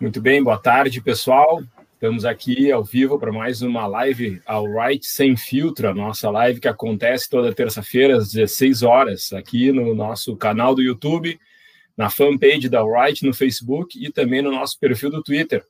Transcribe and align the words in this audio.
Muito 0.00 0.20
bem, 0.20 0.40
boa 0.40 0.56
tarde, 0.56 1.00
pessoal. 1.00 1.60
Estamos 1.94 2.24
aqui 2.24 2.70
ao 2.70 2.84
vivo 2.84 3.18
para 3.18 3.32
mais 3.32 3.62
uma 3.62 3.84
live 3.88 4.40
All 4.46 4.64
Right 4.66 5.04
Sem 5.04 5.36
Filtro, 5.36 5.88
a 5.88 5.94
nossa 5.94 6.30
live 6.30 6.60
que 6.60 6.68
acontece 6.68 7.28
toda 7.28 7.52
terça-feira 7.52 8.16
às 8.16 8.30
16 8.30 8.84
horas, 8.84 9.32
aqui 9.32 9.72
no 9.72 9.96
nosso 9.96 10.36
canal 10.36 10.72
do 10.72 10.80
YouTube, 10.80 11.36
na 11.96 12.08
fanpage 12.08 12.68
da 12.68 12.78
All 12.78 12.92
Right 12.92 13.26
no 13.26 13.34
Facebook 13.34 13.98
e 14.00 14.08
também 14.12 14.40
no 14.40 14.52
nosso 14.52 14.78
perfil 14.78 15.10
do 15.10 15.20
Twitter. 15.20 15.64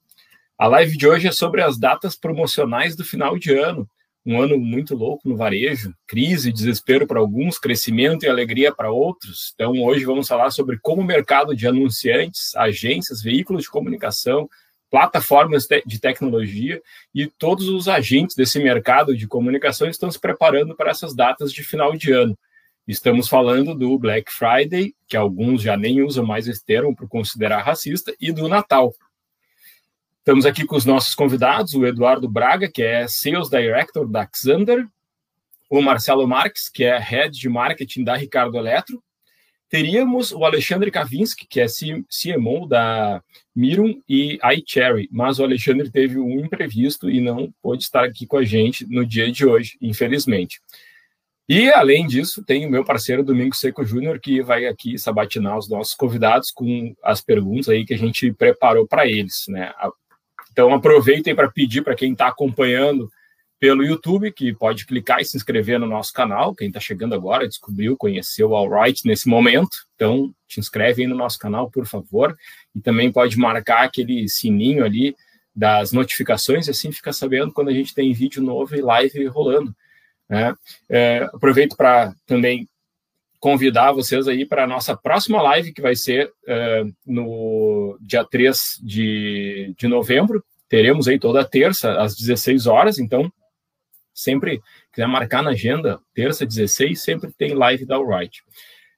A 0.59 0.67
live 0.67 0.99
de 0.99 1.09
hoje 1.09 1.27
é 1.27 1.33
sobre 1.33 1.63
as 1.63 1.79
datas 1.79 2.15
promocionais 2.15 2.95
do 2.95 3.07
final 3.07 3.39
de 3.39 3.55
ano 3.55 3.89
um 4.29 4.43
ano 4.43 4.59
muito 4.59 4.95
louco 4.95 5.27
no 5.27 5.39
varejo, 5.39 5.95
crise, 6.07 6.53
desespero 6.53 7.07
para 7.07 7.19
alguns, 7.19 7.59
crescimento 7.59 8.25
e 8.25 8.29
alegria 8.29 8.71
para 8.71 8.91
outros. 8.91 9.53
Então, 9.55 9.73
hoje 9.83 10.05
vamos 10.05 10.29
falar 10.29 10.51
sobre 10.51 10.79
como 10.83 11.01
o 11.01 11.05
mercado 11.05 11.57
de 11.57 11.67
anunciantes, 11.67 12.55
agências, 12.55 13.23
veículos 13.23 13.63
de 13.63 13.71
comunicação, 13.71 14.47
plataformas 14.91 15.67
de 15.87 15.99
tecnologia 15.99 16.79
e 17.15 17.27
todos 17.27 17.71
os 17.71 17.89
agentes 17.89 18.37
desse 18.37 18.59
mercado 18.59 19.17
de 19.17 19.27
comunicação 19.27 19.89
estão 19.89 20.11
se 20.11 20.21
preparando 20.21 20.77
para 20.77 20.91
essas 20.91 21.15
datas 21.15 21.51
de 21.51 21.63
final 21.63 21.97
de 21.97 22.13
ano. 22.13 22.39
Estamos 22.87 23.31
falando 23.31 23.75
do 23.75 23.99
Black 23.99 24.31
Friday, 24.31 24.95
que 25.07 25.17
alguns 25.17 25.63
já 25.63 25.75
nem 25.75 26.03
usam 26.03 26.27
mais 26.27 26.47
esse 26.47 26.63
termo 26.63 26.95
por 26.95 27.09
considerar 27.09 27.63
racista, 27.63 28.15
e 28.21 28.31
do 28.31 28.47
Natal. 28.47 28.93
Estamos 30.21 30.45
aqui 30.45 30.67
com 30.67 30.77
os 30.77 30.85
nossos 30.85 31.15
convidados, 31.15 31.75
o 31.75 31.87
Eduardo 31.87 32.29
Braga, 32.29 32.71
que 32.71 32.83
é 32.83 33.09
Sales 33.09 33.49
Director 33.49 34.07
da 34.07 34.29
Xander, 34.31 34.87
o 35.71 35.81
Marcelo 35.81 36.27
Marques, 36.27 36.69
que 36.69 36.85
é 36.85 36.99
Head 36.99 37.39
de 37.39 37.49
Marketing 37.49 38.05
da 38.05 38.17
Ricardo 38.17 38.57
Eletro, 38.57 39.03
teríamos 39.69 40.33
o 40.33 40.45
Alexandre 40.45 40.91
Kavinsky, 40.91 41.47
que 41.47 41.61
é 41.61 41.67
CMO 41.67 42.67
da 42.67 43.23
Mirum 43.55 44.01
e 44.09 44.39
iCherry, 44.57 45.09
mas 45.13 45.39
o 45.39 45.45
Alexandre 45.45 45.91
teve 45.91 46.19
um 46.19 46.41
imprevisto 46.41 47.11
e 47.11 47.21
não 47.21 47.53
pôde 47.63 47.85
estar 47.85 48.05
aqui 48.05 48.27
com 48.27 48.39
a 48.39 48.45
gente 48.45 48.87
no 48.87 49.05
dia 49.05 49.31
de 49.31 49.47
hoje, 49.47 49.77
infelizmente. 49.81 50.61
E, 51.49 51.71
além 51.71 52.07
disso, 52.07 52.45
tem 52.45 52.67
o 52.67 52.71
meu 52.71 52.85
parceiro 52.85 53.25
Domingo 53.25 53.57
Seco 53.57 53.83
Júnior, 53.83 54.21
que 54.21 54.43
vai 54.43 54.67
aqui 54.67 54.99
sabatinar 54.99 55.57
os 55.57 55.67
nossos 55.67 55.95
convidados 55.95 56.51
com 56.51 56.95
as 57.03 57.23
perguntas 57.23 57.71
aí 57.71 57.87
que 57.87 57.95
a 57.95 57.99
gente 57.99 58.31
preparou 58.35 58.87
para 58.87 59.07
eles. 59.07 59.47
Né? 59.49 59.73
Então, 60.59 60.75
aproveitem 60.75 61.37
para 61.37 61.49
pedir 61.49 61.83
para 61.83 61.95
quem 61.95 62.11
está 62.11 62.27
acompanhando 62.27 63.09
pelo 63.61 63.85
YouTube, 63.85 64.33
que 64.33 64.53
pode 64.53 64.87
clicar 64.87 65.21
e 65.21 65.25
se 65.25 65.37
inscrever 65.37 65.79
no 65.79 65.87
nosso 65.87 66.13
canal. 66.13 66.53
Quem 66.53 66.67
está 66.67 66.81
chegando 66.81 67.15
agora, 67.15 67.47
descobriu, 67.47 67.97
conheceu 67.97 68.51
o 68.51 68.57
Alright 68.57 69.07
nesse 69.07 69.29
momento. 69.29 69.71
Então, 69.95 70.35
te 70.49 70.59
inscreve 70.59 71.03
aí 71.03 71.09
no 71.09 71.15
nosso 71.15 71.39
canal, 71.39 71.71
por 71.71 71.87
favor. 71.87 72.37
E 72.75 72.81
também 72.81 73.13
pode 73.13 73.39
marcar 73.39 73.85
aquele 73.85 74.29
sininho 74.29 74.85
ali 74.85 75.15
das 75.55 75.93
notificações, 75.93 76.67
e 76.67 76.73
assim 76.73 76.91
fica 76.91 77.13
sabendo 77.13 77.53
quando 77.53 77.69
a 77.69 77.73
gente 77.73 77.95
tem 77.95 78.13
vídeo 78.13 78.43
novo 78.43 78.75
e 78.75 78.81
live 78.81 79.27
rolando. 79.27 79.73
Né? 80.29 80.57
É, 80.89 81.19
aproveito 81.33 81.77
para 81.77 82.13
também 82.27 82.69
convidar 83.41 83.93
vocês 83.93 84.27
aí 84.27 84.45
para 84.45 84.65
a 84.65 84.67
nossa 84.67 84.97
próxima 84.97 85.41
live, 85.43 85.73
que 85.73 85.81
vai 85.81 85.95
ser 85.95 86.27
uh, 86.27 86.95
no 87.07 87.99
dia 88.01 88.25
3 88.25 88.81
de, 88.83 89.75
de 89.77 89.87
novembro. 89.87 90.45
Teremos 90.69 91.09
aí 91.09 91.19
toda 91.19 91.45
terça, 91.45 91.93
às 92.01 92.17
16 92.17 92.67
horas, 92.67 92.99
então, 92.99 93.33
sempre 94.13 94.61
quiser 94.93 95.07
marcar 95.07 95.43
na 95.43 95.51
agenda, 95.51 96.01
terça, 96.13 96.45
16, 96.45 97.01
sempre 97.01 97.33
tem 97.33 97.55
live 97.55 97.87
da 97.87 97.97
Alright. 97.97 98.43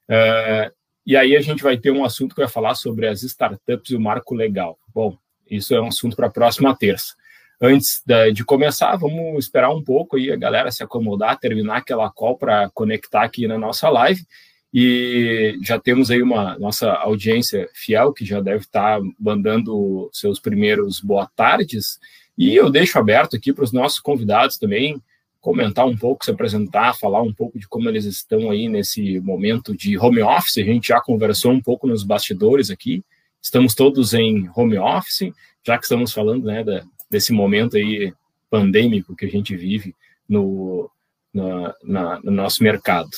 Uh, 0.09 0.73
e 1.05 1.15
aí 1.15 1.35
a 1.35 1.41
gente 1.41 1.63
vai 1.63 1.77
ter 1.77 1.91
um 1.91 2.03
assunto 2.03 2.35
que 2.35 2.41
vai 2.41 2.49
falar 2.49 2.75
sobre 2.75 3.07
as 3.07 3.23
startups 3.23 3.91
e 3.91 3.95
o 3.95 4.01
marco 4.01 4.35
legal. 4.35 4.77
Bom, 4.93 5.17
isso 5.49 5.73
é 5.75 5.81
um 5.81 5.87
assunto 5.87 6.15
para 6.15 6.27
a 6.27 6.31
próxima 6.31 6.75
terça. 6.75 7.15
Antes 7.63 8.01
de 8.33 8.43
começar, 8.43 8.95
vamos 8.95 9.45
esperar 9.45 9.69
um 9.69 9.83
pouco 9.83 10.17
aí 10.17 10.31
a 10.31 10.35
galera 10.35 10.71
se 10.71 10.81
acomodar, 10.81 11.37
terminar 11.37 11.77
aquela 11.77 12.09
call 12.09 12.35
para 12.35 12.71
conectar 12.71 13.21
aqui 13.21 13.47
na 13.47 13.55
nossa 13.55 13.87
live. 13.87 14.25
E 14.73 15.59
já 15.61 15.79
temos 15.79 16.09
aí 16.09 16.23
uma 16.23 16.57
nossa 16.57 16.91
audiência 16.91 17.69
fiel 17.71 18.13
que 18.13 18.25
já 18.25 18.41
deve 18.41 18.61
estar 18.61 18.99
mandando 19.19 20.09
seus 20.11 20.39
primeiros 20.39 20.99
boa 20.99 21.29
tardes. 21.35 21.99
E 22.35 22.55
eu 22.55 22.67
deixo 22.71 22.97
aberto 22.97 23.35
aqui 23.35 23.53
para 23.53 23.63
os 23.63 23.71
nossos 23.71 23.99
convidados 23.99 24.57
também 24.57 24.99
comentar 25.39 25.85
um 25.85 25.95
pouco, 25.95 26.25
se 26.25 26.31
apresentar, 26.31 26.97
falar 26.97 27.21
um 27.21 27.33
pouco 27.33 27.59
de 27.59 27.67
como 27.67 27.87
eles 27.87 28.05
estão 28.05 28.49
aí 28.49 28.67
nesse 28.69 29.19
momento 29.19 29.77
de 29.77 29.99
home 29.99 30.23
office. 30.23 30.57
A 30.57 30.63
gente 30.63 30.87
já 30.87 30.99
conversou 30.99 31.51
um 31.51 31.61
pouco 31.61 31.85
nos 31.85 32.03
bastidores 32.03 32.71
aqui. 32.71 33.03
Estamos 33.39 33.75
todos 33.75 34.15
em 34.15 34.49
home 34.55 34.79
office, 34.79 35.31
já 35.63 35.77
que 35.77 35.83
estamos 35.83 36.11
falando 36.11 36.45
né, 36.45 36.63
da, 36.63 36.83
desse 37.11 37.33
momento 37.33 37.75
aí 37.75 38.13
pandêmico 38.49 39.15
que 39.15 39.25
a 39.25 39.29
gente 39.29 39.55
vive 39.55 39.95
no, 40.27 40.89
na, 41.33 41.75
na, 41.83 42.19
no 42.21 42.31
nosso 42.31 42.63
mercado. 42.63 43.09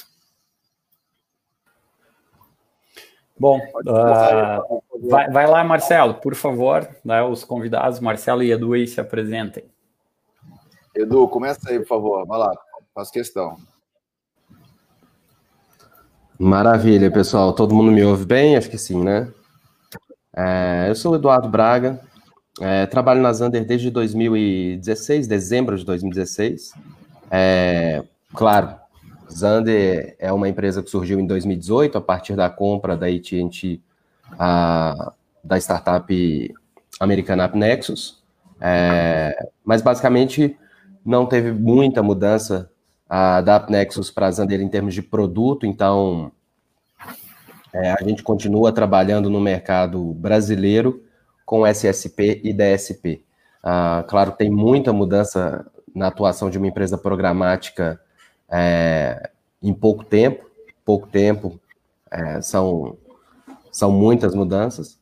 Bom, 3.39 3.59
uh, 3.59 5.09
vai, 5.09 5.29
vai, 5.29 5.47
lá, 5.47 5.63
Marcelo, 5.63 6.15
por 6.15 6.35
favor, 6.35 6.87
né, 7.03 7.21
os 7.23 7.43
convidados, 7.43 7.99
Marcelo 7.99 8.43
e 8.43 8.51
Edu, 8.51 8.73
aí 8.73 8.87
se 8.87 9.01
apresentem. 9.01 9.65
Edu, 10.95 11.27
começa 11.27 11.69
aí, 11.69 11.79
por 11.79 11.87
favor, 11.87 12.25
vai 12.25 12.39
lá, 12.39 12.51
faço 12.93 13.11
questão. 13.11 13.57
Maravilha, 16.39 17.11
pessoal. 17.11 17.53
Todo 17.53 17.75
mundo 17.75 17.91
me 17.91 18.03
ouve 18.03 18.25
bem? 18.25 18.55
Acho 18.55 18.69
que 18.69 18.77
sim, 18.77 19.03
né? 19.03 19.31
É, 20.35 20.87
eu 20.89 20.95
sou 20.95 21.13
o 21.13 21.15
Eduardo 21.15 21.47
Braga, 21.47 22.01
é, 22.61 22.85
trabalho 22.85 23.21
na 23.21 23.33
Zander 23.33 23.65
desde 23.65 23.89
2016, 23.89 25.27
dezembro 25.27 25.77
de 25.77 25.85
2016. 25.85 26.73
É, 27.31 28.03
claro, 28.33 28.75
Zander 29.31 30.15
é 30.19 30.31
uma 30.31 30.47
empresa 30.47 30.83
que 30.83 30.89
surgiu 30.89 31.19
em 31.19 31.25
2018 31.25 31.97
a 31.97 32.01
partir 32.01 32.35
da 32.35 32.49
compra 32.49 32.95
da 32.95 33.07
AT&T 33.07 33.81
da 35.43 35.57
startup 35.57 36.55
americana 36.99 37.45
AppNexus. 37.45 38.21
É, 38.61 39.49
mas 39.65 39.81
basicamente 39.81 40.57
não 41.05 41.25
teve 41.25 41.51
muita 41.51 42.01
mudança 42.01 42.69
a, 43.09 43.41
da 43.41 43.57
AppNexus 43.57 44.09
para 44.09 44.27
a 44.27 44.31
Zander 44.31 44.61
em 44.61 44.69
termos 44.69 44.93
de 44.93 45.01
produto, 45.01 45.65
então 45.65 46.31
é, 47.73 47.91
a 47.91 48.03
gente 48.03 48.23
continua 48.23 48.71
trabalhando 48.71 49.29
no 49.29 49.41
mercado 49.41 50.13
brasileiro 50.13 51.03
com 51.45 51.65
SSP 51.65 52.41
e 52.43 52.53
DSP. 52.53 53.23
Ah, 53.63 54.03
claro, 54.07 54.31
tem 54.31 54.49
muita 54.49 54.91
mudança 54.91 55.65
na 55.93 56.07
atuação 56.07 56.49
de 56.49 56.57
uma 56.57 56.67
empresa 56.67 56.97
programática 56.97 57.99
é, 58.49 59.29
em 59.61 59.73
pouco 59.73 60.03
tempo, 60.03 60.45
pouco 60.83 61.07
tempo, 61.07 61.59
é, 62.11 62.41
são, 62.41 62.97
são 63.71 63.91
muitas 63.91 64.35
mudanças, 64.35 64.99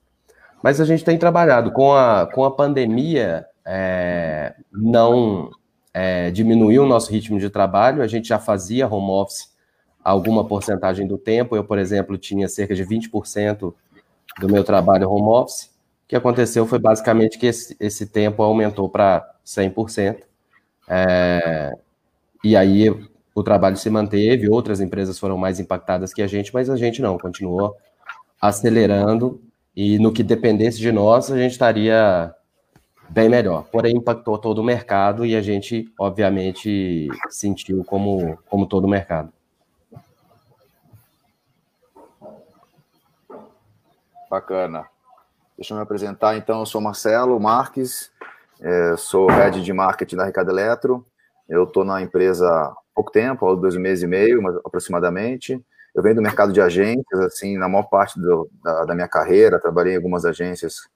mas 0.61 0.79
a 0.79 0.85
gente 0.85 1.03
tem 1.03 1.17
trabalhado. 1.17 1.71
Com 1.71 1.93
a, 1.93 2.27
com 2.31 2.45
a 2.45 2.51
pandemia, 2.51 3.45
é, 3.65 4.53
não 4.71 5.49
é, 5.93 6.29
diminuiu 6.31 6.83
o 6.83 6.87
nosso 6.87 7.11
ritmo 7.11 7.39
de 7.39 7.49
trabalho, 7.49 8.01
a 8.01 8.07
gente 8.07 8.27
já 8.27 8.39
fazia 8.39 8.87
home 8.87 9.11
office 9.11 9.51
alguma 10.03 10.45
porcentagem 10.45 11.07
do 11.07 11.17
tempo, 11.17 11.55
eu, 11.55 11.63
por 11.63 11.77
exemplo, 11.77 12.17
tinha 12.17 12.47
cerca 12.47 12.73
de 12.73 12.83
20% 12.85 13.73
do 14.39 14.49
meu 14.49 14.63
trabalho 14.63 15.09
home 15.09 15.27
office, 15.27 15.69
que 16.11 16.15
aconteceu 16.17 16.67
foi 16.67 16.77
basicamente 16.77 17.39
que 17.39 17.45
esse, 17.45 17.73
esse 17.79 18.05
tempo 18.05 18.43
aumentou 18.43 18.89
para 18.89 19.25
100%. 19.45 20.17
É, 20.85 21.71
e 22.43 22.53
aí 22.53 22.89
o 23.33 23.41
trabalho 23.41 23.77
se 23.77 23.89
manteve, 23.89 24.49
outras 24.49 24.81
empresas 24.81 25.17
foram 25.17 25.37
mais 25.37 25.57
impactadas 25.57 26.13
que 26.13 26.21
a 26.21 26.27
gente, 26.27 26.53
mas 26.53 26.69
a 26.69 26.75
gente 26.75 27.01
não, 27.01 27.17
continuou 27.17 27.77
acelerando. 28.41 29.41
E 29.73 29.97
no 29.99 30.11
que 30.11 30.21
dependesse 30.21 30.79
de 30.79 30.91
nós, 30.91 31.31
a 31.31 31.37
gente 31.37 31.53
estaria 31.53 32.35
bem 33.07 33.29
melhor. 33.29 33.63
Porém, 33.71 33.95
impactou 33.95 34.37
todo 34.37 34.59
o 34.59 34.65
mercado 34.65 35.25
e 35.25 35.33
a 35.33 35.41
gente, 35.41 35.89
obviamente, 35.97 37.07
sentiu 37.29 37.85
como, 37.85 38.37
como 38.49 38.65
todo 38.65 38.83
o 38.83 38.89
mercado. 38.89 39.31
Bacana. 44.29 44.90
Deixa 45.61 45.75
eu 45.75 45.77
me 45.77 45.83
apresentar, 45.83 46.35
então. 46.35 46.61
Eu 46.61 46.65
sou 46.65 46.81
Marcelo 46.81 47.39
Marques, 47.39 48.09
é, 48.59 48.97
sou 48.97 49.29
head 49.29 49.61
de 49.61 49.71
marketing 49.71 50.15
da 50.15 50.25
Ricardo 50.25 50.49
Eletro. 50.49 51.05
Eu 51.47 51.65
estou 51.65 51.85
na 51.85 52.01
empresa 52.01 52.49
há 52.49 52.75
pouco 52.95 53.11
tempo, 53.11 53.47
há 53.47 53.53
dois 53.53 53.75
meses 53.75 54.03
e 54.03 54.07
meio, 54.07 54.41
aproximadamente. 54.65 55.63
Eu 55.93 56.01
venho 56.01 56.15
do 56.15 56.21
mercado 56.23 56.51
de 56.51 56.59
agências, 56.59 57.19
assim, 57.19 57.59
na 57.59 57.69
maior 57.69 57.83
parte 57.83 58.19
do, 58.19 58.49
da, 58.63 58.85
da, 58.85 58.95
minha 58.95 59.07
carreira, 59.07 59.59
trabalhei 59.59 59.93
em 59.93 59.97
algumas 59.97 60.25
agências 60.25 60.89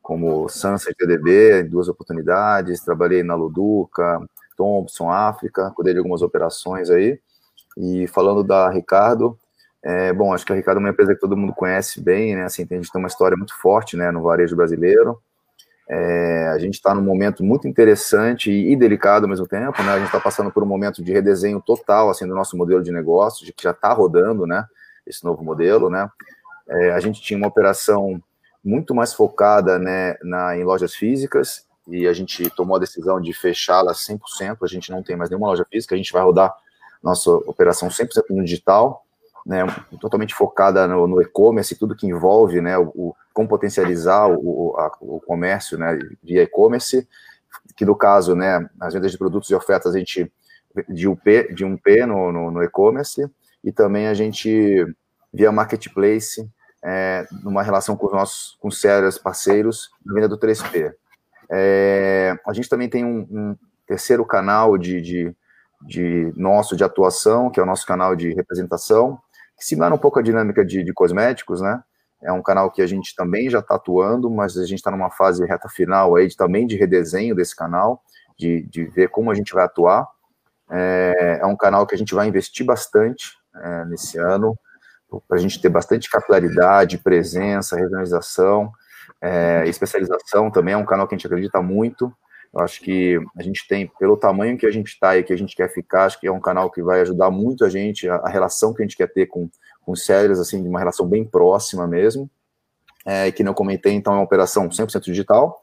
como 0.00 0.48
Sunset 0.48 0.94
TDB, 0.96 1.62
em 1.62 1.68
duas 1.68 1.88
oportunidades, 1.88 2.84
trabalhei 2.84 3.24
na 3.24 3.34
Luduca, 3.34 4.20
Thompson, 4.56 5.10
África, 5.10 5.72
cuidei 5.74 5.94
de 5.94 5.98
algumas 5.98 6.22
operações 6.22 6.90
aí. 6.90 7.18
E 7.76 8.06
falando 8.06 8.44
da 8.44 8.70
Ricardo, 8.70 9.36
é, 9.84 10.12
bom, 10.12 10.32
acho 10.32 10.46
que 10.46 10.52
a 10.52 10.56
Ricardo 10.56 10.78
é 10.78 10.80
uma 10.80 10.90
empresa 10.90 11.14
que 11.14 11.20
todo 11.20 11.36
mundo 11.36 11.52
conhece 11.52 12.00
bem, 12.00 12.36
né? 12.36 12.44
Assim, 12.44 12.66
a 12.70 12.74
gente 12.74 12.92
tem 12.92 13.00
uma 13.00 13.08
história 13.08 13.36
muito 13.36 13.58
forte, 13.60 13.96
né, 13.96 14.10
no 14.12 14.22
varejo 14.22 14.54
brasileiro. 14.54 15.20
É, 15.88 16.48
a 16.54 16.58
gente 16.58 16.74
está 16.74 16.94
num 16.94 17.02
momento 17.02 17.42
muito 17.42 17.66
interessante 17.66 18.50
e, 18.50 18.76
delicado 18.76 19.24
ao 19.24 19.28
mesmo 19.28 19.46
tempo, 19.46 19.82
né? 19.82 19.92
A 19.92 19.98
gente 19.98 20.06
está 20.06 20.20
passando 20.20 20.52
por 20.52 20.62
um 20.62 20.66
momento 20.66 21.02
de 21.02 21.12
redesenho 21.12 21.60
total, 21.60 22.10
assim, 22.10 22.26
do 22.26 22.34
nosso 22.34 22.56
modelo 22.56 22.82
de 22.82 22.92
negócio, 22.92 23.44
de 23.44 23.52
que 23.52 23.64
já 23.64 23.72
está 23.72 23.92
rodando, 23.92 24.46
né? 24.46 24.64
Esse 25.04 25.24
novo 25.24 25.42
modelo, 25.42 25.90
né? 25.90 26.08
É, 26.68 26.92
a 26.92 27.00
gente 27.00 27.20
tinha 27.20 27.36
uma 27.36 27.48
operação 27.48 28.22
muito 28.64 28.94
mais 28.94 29.12
focada, 29.12 29.76
né, 29.78 30.14
na, 30.22 30.56
em 30.56 30.62
lojas 30.62 30.94
físicas 30.94 31.66
e 31.88 32.06
a 32.06 32.12
gente 32.12 32.48
tomou 32.50 32.76
a 32.76 32.78
decisão 32.78 33.20
de 33.20 33.32
fechá-la 33.32 33.92
100%. 33.92 34.58
A 34.62 34.66
gente 34.68 34.92
não 34.92 35.02
tem 35.02 35.16
mais 35.16 35.28
nenhuma 35.28 35.48
loja 35.48 35.66
física, 35.68 35.96
a 35.96 35.98
gente 35.98 36.12
vai 36.12 36.22
rodar 36.22 36.54
nossa 37.02 37.32
operação 37.32 37.88
100% 37.88 38.22
no 38.30 38.44
digital 38.44 39.04
né, 39.44 39.64
totalmente 40.00 40.34
focada 40.34 40.86
no, 40.86 41.06
no 41.06 41.20
e-commerce, 41.20 41.76
tudo 41.76 41.96
que 41.96 42.06
envolve, 42.06 42.60
né, 42.60 42.78
o, 42.78 42.92
o 42.94 43.16
como 43.32 43.48
potencializar 43.48 44.28
o, 44.28 44.74
a, 44.78 44.92
o 45.00 45.20
comércio, 45.20 45.78
né, 45.78 45.98
via 46.22 46.42
e-commerce, 46.42 47.08
que 47.76 47.84
no 47.84 47.96
caso, 47.96 48.34
né, 48.34 48.68
as 48.80 48.94
vendas 48.94 49.10
de 49.10 49.18
produtos 49.18 49.50
e 49.50 49.54
ofertas 49.54 49.94
a 49.94 49.98
gente 49.98 50.30
de 50.88 51.08
um 51.08 51.16
P, 51.16 51.52
de 51.52 51.64
um 51.64 51.76
P 51.76 52.06
no, 52.06 52.32
no, 52.32 52.50
no 52.50 52.62
e-commerce 52.62 53.28
e 53.62 53.70
também 53.70 54.08
a 54.08 54.14
gente 54.14 54.86
via 55.32 55.52
marketplace, 55.52 56.48
é, 56.84 57.26
numa 57.42 57.62
relação 57.62 57.96
com 57.96 58.06
os 58.06 58.12
nossos 58.12 58.56
com 58.60 58.70
sérios 58.70 59.16
parceiros 59.16 59.90
na 60.04 60.14
venda 60.14 60.28
do 60.28 60.38
3P. 60.38 60.92
É, 61.50 62.36
a 62.46 62.52
gente 62.52 62.68
também 62.68 62.88
tem 62.88 63.04
um, 63.04 63.26
um 63.30 63.56
terceiro 63.86 64.24
canal 64.24 64.76
de, 64.76 65.00
de, 65.00 65.36
de, 65.82 66.32
nosso 66.36 66.74
de 66.74 66.82
atuação, 66.82 67.50
que 67.50 67.60
é 67.60 67.62
o 67.62 67.66
nosso 67.66 67.86
canal 67.86 68.16
de 68.16 68.32
representação, 68.34 69.20
que 69.62 69.68
similar 69.68 69.92
um 69.92 69.98
pouco 69.98 70.18
a 70.18 70.22
dinâmica 70.22 70.64
de, 70.64 70.82
de 70.82 70.92
cosméticos, 70.92 71.60
né? 71.60 71.80
É 72.20 72.32
um 72.32 72.42
canal 72.42 72.70
que 72.70 72.82
a 72.82 72.86
gente 72.86 73.14
também 73.14 73.48
já 73.48 73.60
está 73.60 73.76
atuando, 73.76 74.28
mas 74.28 74.56
a 74.56 74.64
gente 74.64 74.78
está 74.78 74.90
numa 74.90 75.10
fase 75.10 75.44
reta 75.46 75.68
final 75.68 76.16
aí 76.16 76.26
de, 76.26 76.36
também 76.36 76.66
de 76.66 76.76
redesenho 76.76 77.34
desse 77.34 77.54
canal, 77.54 78.02
de, 78.36 78.62
de 78.66 78.84
ver 78.84 79.08
como 79.08 79.30
a 79.30 79.34
gente 79.34 79.54
vai 79.54 79.64
atuar. 79.64 80.06
É, 80.70 81.38
é 81.42 81.46
um 81.46 81.56
canal 81.56 81.86
que 81.86 81.94
a 81.94 81.98
gente 81.98 82.14
vai 82.14 82.26
investir 82.26 82.66
bastante 82.66 83.36
é, 83.56 83.84
nesse 83.84 84.18
ano, 84.18 84.58
para 85.28 85.36
a 85.36 85.40
gente 85.40 85.60
ter 85.60 85.68
bastante 85.68 86.10
capilaridade, 86.10 86.98
presença, 86.98 87.76
regionalização, 87.76 88.72
é, 89.20 89.64
especialização 89.66 90.50
também. 90.50 90.74
É 90.74 90.76
um 90.76 90.86
canal 90.86 91.06
que 91.06 91.14
a 91.14 91.18
gente 91.18 91.26
acredita 91.26 91.62
muito. 91.62 92.12
Eu 92.54 92.60
acho 92.60 92.80
que 92.80 93.18
a 93.36 93.42
gente 93.42 93.66
tem, 93.66 93.90
pelo 93.98 94.16
tamanho 94.16 94.58
que 94.58 94.66
a 94.66 94.70
gente 94.70 94.88
está 94.88 95.16
e 95.16 95.22
que 95.22 95.32
a 95.32 95.36
gente 95.36 95.56
quer 95.56 95.72
ficar, 95.72 96.04
acho 96.04 96.20
que 96.20 96.26
é 96.26 96.32
um 96.32 96.40
canal 96.40 96.70
que 96.70 96.82
vai 96.82 97.00
ajudar 97.00 97.30
muito 97.30 97.64
a 97.64 97.68
gente, 97.68 98.08
a, 98.08 98.16
a 98.16 98.28
relação 98.28 98.74
que 98.74 98.82
a 98.82 98.84
gente 98.84 98.96
quer 98.96 99.10
ter 99.10 99.26
com, 99.26 99.48
com 99.80 99.96
séries, 99.96 100.38
assim, 100.38 100.62
de 100.62 100.68
uma 100.68 100.78
relação 100.78 101.06
bem 101.06 101.24
próxima 101.24 101.86
mesmo. 101.86 102.30
É, 103.04 103.32
que 103.32 103.42
não 103.42 103.52
comentei, 103.52 103.92
então 103.94 104.12
é 104.12 104.16
uma 104.16 104.24
operação 104.24 104.68
100% 104.68 105.00
digital. 105.00 105.60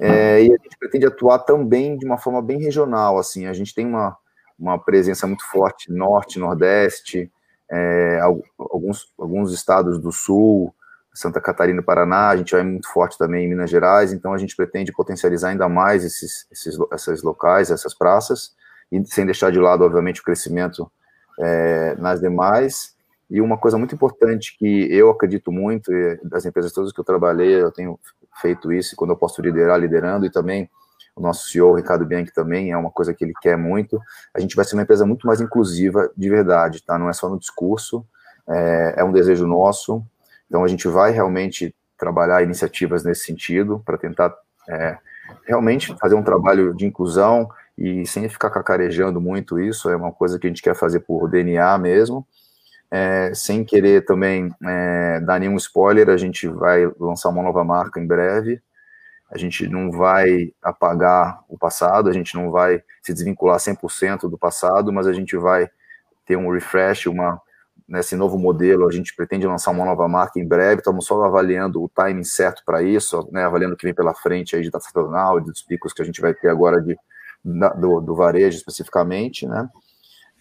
É, 0.00 0.42
e 0.42 0.46
a 0.52 0.56
gente 0.56 0.78
pretende 0.78 1.06
atuar 1.06 1.40
também 1.40 1.96
de 1.96 2.06
uma 2.06 2.18
forma 2.18 2.40
bem 2.40 2.58
regional, 2.60 3.18
assim, 3.18 3.46
a 3.46 3.52
gente 3.52 3.74
tem 3.74 3.86
uma, 3.86 4.16
uma 4.58 4.78
presença 4.78 5.26
muito 5.26 5.44
forte 5.44 5.90
norte, 5.92 6.38
nordeste, 6.38 7.30
é, 7.70 8.20
alguns, 8.58 9.12
alguns 9.18 9.52
estados 9.52 10.00
do 10.00 10.12
sul, 10.12 10.74
Santa 11.18 11.40
Catarina 11.40 11.82
Paraná, 11.82 12.28
a 12.28 12.36
gente 12.36 12.52
vai 12.52 12.62
muito 12.62 12.88
forte 12.88 13.18
também 13.18 13.44
em 13.44 13.48
Minas 13.48 13.68
Gerais, 13.68 14.12
então 14.12 14.32
a 14.32 14.38
gente 14.38 14.54
pretende 14.54 14.92
potencializar 14.92 15.48
ainda 15.48 15.68
mais 15.68 16.04
esses, 16.04 16.46
esses, 16.48 16.78
esses 16.92 17.22
locais, 17.24 17.72
essas 17.72 17.92
praças, 17.92 18.54
e 18.92 19.04
sem 19.04 19.26
deixar 19.26 19.50
de 19.50 19.58
lado, 19.58 19.82
obviamente, 19.82 20.20
o 20.20 20.24
crescimento 20.24 20.88
é, 21.40 21.96
nas 21.98 22.20
demais. 22.20 22.94
E 23.28 23.40
uma 23.40 23.58
coisa 23.58 23.76
muito 23.76 23.96
importante 23.96 24.56
que 24.56 24.86
eu 24.92 25.10
acredito 25.10 25.50
muito, 25.50 25.90
das 26.22 26.46
empresas 26.46 26.72
todas 26.72 26.92
que 26.92 27.00
eu 27.00 27.04
trabalhei, 27.04 27.60
eu 27.60 27.72
tenho 27.72 27.98
feito 28.40 28.72
isso, 28.72 28.94
quando 28.94 29.10
eu 29.10 29.16
posso 29.16 29.42
liderar, 29.42 29.76
liderando, 29.76 30.24
e 30.24 30.30
também 30.30 30.70
o 31.16 31.20
nosso 31.20 31.48
CEO, 31.48 31.74
Ricardo 31.74 32.06
Bianchi, 32.06 32.32
também 32.32 32.70
é 32.70 32.76
uma 32.76 32.92
coisa 32.92 33.12
que 33.12 33.24
ele 33.24 33.34
quer 33.42 33.56
muito. 33.56 34.00
A 34.32 34.38
gente 34.38 34.54
vai 34.54 34.64
ser 34.64 34.76
uma 34.76 34.84
empresa 34.84 35.04
muito 35.04 35.26
mais 35.26 35.40
inclusiva 35.40 36.12
de 36.16 36.30
verdade, 36.30 36.80
tá? 36.80 36.96
Não 36.96 37.08
é 37.08 37.12
só 37.12 37.28
no 37.28 37.40
discurso, 37.40 38.06
é, 38.48 38.94
é 38.98 39.04
um 39.04 39.10
desejo 39.10 39.48
nosso, 39.48 40.06
então, 40.48 40.64
a 40.64 40.68
gente 40.68 40.88
vai 40.88 41.12
realmente 41.12 41.74
trabalhar 41.96 42.42
iniciativas 42.42 43.04
nesse 43.04 43.24
sentido, 43.24 43.82
para 43.84 43.98
tentar 43.98 44.34
é, 44.68 44.96
realmente 45.46 45.94
fazer 45.98 46.14
um 46.14 46.22
trabalho 46.22 46.74
de 46.74 46.86
inclusão 46.86 47.48
e 47.76 48.06
sem 48.06 48.28
ficar 48.28 48.50
cacarejando 48.50 49.20
muito 49.20 49.60
isso, 49.60 49.90
é 49.90 49.96
uma 49.96 50.12
coisa 50.12 50.38
que 50.38 50.46
a 50.46 50.50
gente 50.50 50.62
quer 50.62 50.74
fazer 50.74 51.00
por 51.00 51.28
DNA 51.28 51.76
mesmo. 51.78 52.26
É, 52.90 53.32
sem 53.34 53.64
querer 53.64 54.04
também 54.06 54.50
é, 54.64 55.20
dar 55.20 55.38
nenhum 55.38 55.56
spoiler, 55.56 56.08
a 56.08 56.16
gente 56.16 56.48
vai 56.48 56.90
lançar 56.98 57.28
uma 57.28 57.42
nova 57.42 57.62
marca 57.62 58.00
em 58.00 58.06
breve. 58.06 58.60
A 59.30 59.36
gente 59.36 59.68
não 59.68 59.90
vai 59.90 60.52
apagar 60.62 61.42
o 61.48 61.58
passado, 61.58 62.08
a 62.08 62.12
gente 62.12 62.34
não 62.34 62.50
vai 62.50 62.82
se 63.02 63.12
desvincular 63.12 63.58
100% 63.58 64.22
do 64.22 64.38
passado, 64.38 64.90
mas 64.90 65.06
a 65.06 65.12
gente 65.12 65.36
vai 65.36 65.70
ter 66.24 66.36
um 66.36 66.50
refresh, 66.50 67.06
uma, 67.06 67.40
nesse 67.88 68.14
novo 68.14 68.38
modelo, 68.38 68.86
a 68.86 68.92
gente 68.92 69.16
pretende 69.16 69.46
lançar 69.46 69.70
uma 69.70 69.84
nova 69.84 70.06
marca 70.06 70.38
em 70.38 70.46
breve, 70.46 70.80
estamos 70.80 71.06
só 71.06 71.24
avaliando 71.24 71.82
o 71.82 71.88
timing 71.88 72.24
certo 72.24 72.62
para 72.64 72.82
isso, 72.82 73.26
né, 73.32 73.44
avaliando 73.44 73.74
o 73.74 73.76
que 73.76 73.86
vem 73.86 73.94
pela 73.94 74.14
frente 74.14 74.54
aí 74.54 74.62
de 74.62 74.70
data 74.70 74.84
sazonal, 74.84 75.40
dos 75.40 75.62
picos 75.62 75.92
que 75.92 76.02
a 76.02 76.04
gente 76.04 76.20
vai 76.20 76.34
ter 76.34 76.48
agora 76.48 76.82
de, 76.82 76.96
do, 77.44 78.00
do 78.00 78.14
varejo 78.14 78.58
especificamente, 78.58 79.46
né, 79.46 79.68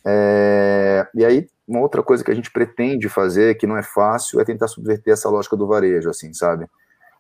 é, 0.05 1.07
e 1.15 1.25
aí, 1.25 1.47
uma 1.67 1.81
outra 1.81 2.01
coisa 2.01 2.23
que 2.23 2.31
a 2.31 2.35
gente 2.35 2.51
pretende 2.51 3.09
fazer, 3.09 3.55
que 3.55 3.67
não 3.67 3.77
é 3.77 3.83
fácil, 3.83 4.39
é 4.39 4.45
tentar 4.45 4.67
subverter 4.67 5.13
essa 5.13 5.29
lógica 5.29 5.57
do 5.57 5.67
varejo, 5.67 6.09
assim, 6.09 6.33
sabe, 6.33 6.65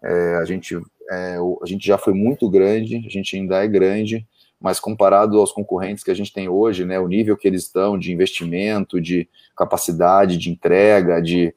é, 0.03 0.35
a, 0.35 0.45
gente, 0.45 0.75
é, 1.09 1.37
a 1.37 1.65
gente 1.65 1.85
já 1.85 1.97
foi 1.97 2.13
muito 2.13 2.49
grande, 2.49 2.97
a 3.05 3.09
gente 3.09 3.35
ainda 3.35 3.63
é 3.63 3.67
grande, 3.67 4.25
mas 4.59 4.79
comparado 4.79 5.39
aos 5.39 5.51
concorrentes 5.51 6.03
que 6.03 6.11
a 6.11 6.15
gente 6.15 6.33
tem 6.33 6.49
hoje, 6.49 6.83
né, 6.83 6.99
o 6.99 7.07
nível 7.07 7.37
que 7.37 7.47
eles 7.47 7.63
estão 7.63 7.97
de 7.97 8.11
investimento, 8.11 8.99
de 8.99 9.29
capacidade 9.55 10.37
de 10.37 10.49
entrega, 10.49 11.21
de 11.21 11.53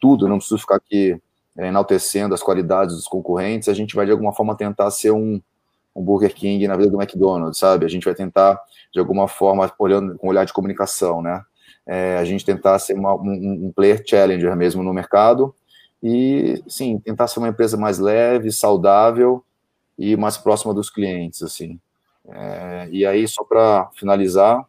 tudo, 0.00 0.28
não 0.28 0.38
preciso 0.38 0.58
ficar 0.58 0.76
aqui 0.76 1.20
é, 1.56 1.68
enaltecendo 1.68 2.34
as 2.34 2.42
qualidades 2.42 2.94
dos 2.94 3.08
concorrentes, 3.08 3.68
a 3.68 3.74
gente 3.74 3.96
vai 3.96 4.06
de 4.06 4.12
alguma 4.12 4.32
forma 4.32 4.56
tentar 4.56 4.90
ser 4.90 5.10
um, 5.10 5.40
um 5.94 6.02
Burger 6.02 6.32
King 6.34 6.68
na 6.68 6.76
vida 6.76 6.90
do 6.90 7.00
McDonald's, 7.00 7.58
sabe? 7.58 7.84
A 7.84 7.88
gente 7.88 8.04
vai 8.04 8.14
tentar, 8.14 8.60
de 8.92 9.00
alguma 9.00 9.26
forma, 9.26 9.70
olhando 9.78 10.16
com 10.16 10.28
um 10.28 10.30
olhar 10.30 10.44
de 10.44 10.52
comunicação, 10.52 11.20
né? 11.20 11.42
É, 11.86 12.18
a 12.18 12.24
gente 12.24 12.44
tentar 12.44 12.78
ser 12.78 12.94
uma, 12.94 13.14
um, 13.14 13.66
um 13.66 13.72
player 13.74 14.02
challenger 14.06 14.54
mesmo 14.54 14.82
no 14.82 14.92
mercado 14.92 15.54
e, 16.02 16.62
sim, 16.68 16.98
tentar 16.98 17.26
ser 17.26 17.40
uma 17.40 17.48
empresa 17.48 17.76
mais 17.76 17.98
leve, 17.98 18.52
saudável 18.52 19.42
e 19.98 20.16
mais 20.16 20.36
próxima 20.36 20.72
dos 20.72 20.90
clientes, 20.90 21.42
assim. 21.42 21.80
É, 22.30 22.88
e 22.90 23.06
aí, 23.06 23.26
só 23.26 23.42
para 23.44 23.90
finalizar, 23.94 24.66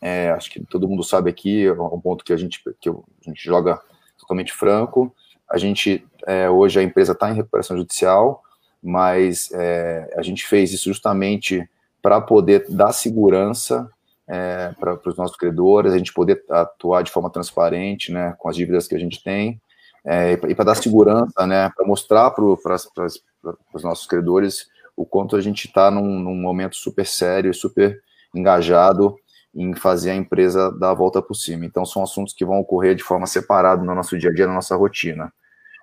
é, 0.00 0.30
acho 0.30 0.50
que 0.50 0.64
todo 0.64 0.88
mundo 0.88 1.04
sabe 1.04 1.30
aqui, 1.30 1.66
é 1.66 1.72
um 1.72 2.00
ponto 2.00 2.24
que 2.24 2.32
a 2.32 2.36
gente, 2.36 2.62
que 2.80 2.88
a 2.88 2.94
gente 3.22 3.44
joga 3.44 3.80
totalmente 4.18 4.52
franco. 4.52 5.14
A 5.48 5.58
gente, 5.58 6.06
é, 6.26 6.48
hoje, 6.48 6.80
a 6.80 6.82
empresa 6.82 7.12
está 7.12 7.30
em 7.30 7.34
recuperação 7.34 7.76
judicial, 7.76 8.42
mas 8.82 9.50
é, 9.52 10.12
a 10.16 10.22
gente 10.22 10.46
fez 10.46 10.72
isso 10.72 10.84
justamente 10.84 11.68
para 12.00 12.20
poder 12.20 12.64
dar 12.70 12.92
segurança 12.92 13.90
é, 14.26 14.72
para 14.78 14.98
os 15.04 15.16
nossos 15.16 15.36
credores, 15.36 15.92
a 15.92 15.98
gente 15.98 16.14
poder 16.14 16.42
atuar 16.48 17.02
de 17.02 17.10
forma 17.10 17.28
transparente 17.28 18.12
né, 18.12 18.34
com 18.38 18.48
as 18.48 18.56
dívidas 18.56 18.86
que 18.86 18.94
a 18.94 18.98
gente 18.98 19.22
tem, 19.22 19.60
é, 20.04 20.32
e 20.32 20.54
para 20.54 20.64
dar 20.64 20.76
segurança, 20.76 21.46
né, 21.46 21.68
para 21.76 21.86
mostrar 21.86 22.30
para 22.30 22.44
os 22.44 23.82
nossos 23.82 24.06
credores 24.06 24.68
o 25.00 25.06
quanto 25.06 25.34
a 25.34 25.40
gente 25.40 25.66
está 25.66 25.90
num, 25.90 26.18
num, 26.18 26.34
momento 26.34 26.76
super 26.76 27.06
sério, 27.06 27.54
super 27.54 27.98
engajado 28.34 29.16
em 29.54 29.74
fazer 29.74 30.10
a 30.10 30.14
empresa 30.14 30.70
dar 30.78 30.90
a 30.90 30.94
volta 30.94 31.22
por 31.22 31.34
cima. 31.34 31.64
Então, 31.64 31.86
são 31.86 32.02
assuntos 32.02 32.34
que 32.34 32.44
vão 32.44 32.58
ocorrer 32.60 32.94
de 32.94 33.02
forma 33.02 33.26
separada 33.26 33.82
no 33.82 33.94
nosso 33.94 34.18
dia 34.18 34.28
a 34.28 34.32
dia, 34.32 34.46
na 34.46 34.52
nossa 34.52 34.76
rotina. 34.76 35.32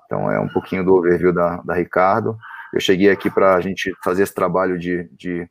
Então, 0.05 0.31
é 0.31 0.39
um 0.39 0.47
pouquinho 0.47 0.85
do 0.85 0.93
overview 0.93 1.33
da, 1.33 1.57
da 1.63 1.73
Ricardo. 1.73 2.37
Eu 2.71 2.79
cheguei 2.79 3.09
aqui 3.09 3.27
para 3.27 3.55
a 3.55 3.59
gente 3.59 3.91
fazer 4.03 4.21
esse 4.21 4.35
trabalho 4.35 4.77
de, 4.77 5.09
de 5.13 5.49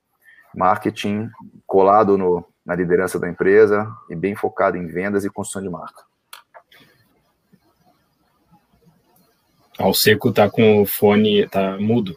marketing 0.54 1.28
colado 1.66 2.16
no, 2.16 2.46
na 2.64 2.76
liderança 2.76 3.18
da 3.18 3.28
empresa 3.28 3.92
e 4.08 4.14
bem 4.14 4.36
focado 4.36 4.76
em 4.76 4.86
vendas 4.86 5.24
e 5.24 5.30
construção 5.30 5.62
de 5.62 5.68
marca. 5.68 6.04
Ao 9.76 9.92
seco 9.92 10.32
tá 10.32 10.48
com 10.48 10.82
o 10.82 10.86
fone, 10.86 11.48
tá 11.48 11.76
mudo. 11.78 12.16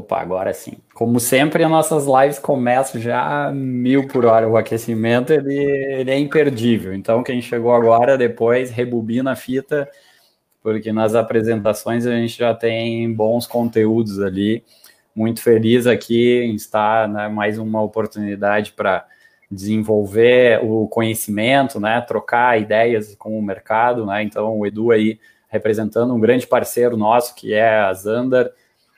Opa, 0.00 0.18
agora 0.18 0.52
sim. 0.54 0.78
Como 0.94 1.20
sempre, 1.20 1.62
as 1.62 1.70
nossas 1.70 2.06
lives 2.06 2.38
começam 2.38 2.98
já 2.98 3.52
mil 3.52 4.08
por 4.08 4.24
hora. 4.24 4.48
O 4.48 4.56
aquecimento 4.56 5.30
ele, 5.30 5.54
ele 5.54 6.10
é 6.10 6.18
imperdível. 6.18 6.94
Então, 6.94 7.22
quem 7.22 7.42
chegou 7.42 7.74
agora, 7.74 8.16
depois 8.16 8.70
rebobina 8.70 9.32
a 9.32 9.36
fita, 9.36 9.88
porque 10.62 10.90
nas 10.90 11.14
apresentações 11.14 12.06
a 12.06 12.12
gente 12.12 12.38
já 12.38 12.54
tem 12.54 13.12
bons 13.12 13.46
conteúdos 13.46 14.20
ali. 14.20 14.64
Muito 15.14 15.42
feliz 15.42 15.86
aqui 15.86 16.40
em 16.44 16.54
estar, 16.54 17.06
né, 17.06 17.28
mais 17.28 17.58
uma 17.58 17.82
oportunidade 17.82 18.72
para 18.72 19.04
desenvolver 19.50 20.64
o 20.64 20.88
conhecimento, 20.88 21.78
né, 21.78 22.00
trocar 22.00 22.58
ideias 22.58 23.14
com 23.16 23.38
o 23.38 23.42
mercado, 23.42 24.06
né? 24.06 24.22
Então, 24.22 24.60
o 24.60 24.66
Edu 24.66 24.92
aí 24.92 25.18
representando 25.48 26.14
um 26.14 26.20
grande 26.20 26.46
parceiro 26.46 26.96
nosso 26.96 27.34
que 27.34 27.52
é 27.52 27.80
a 27.80 27.92
Zander, 27.92 28.50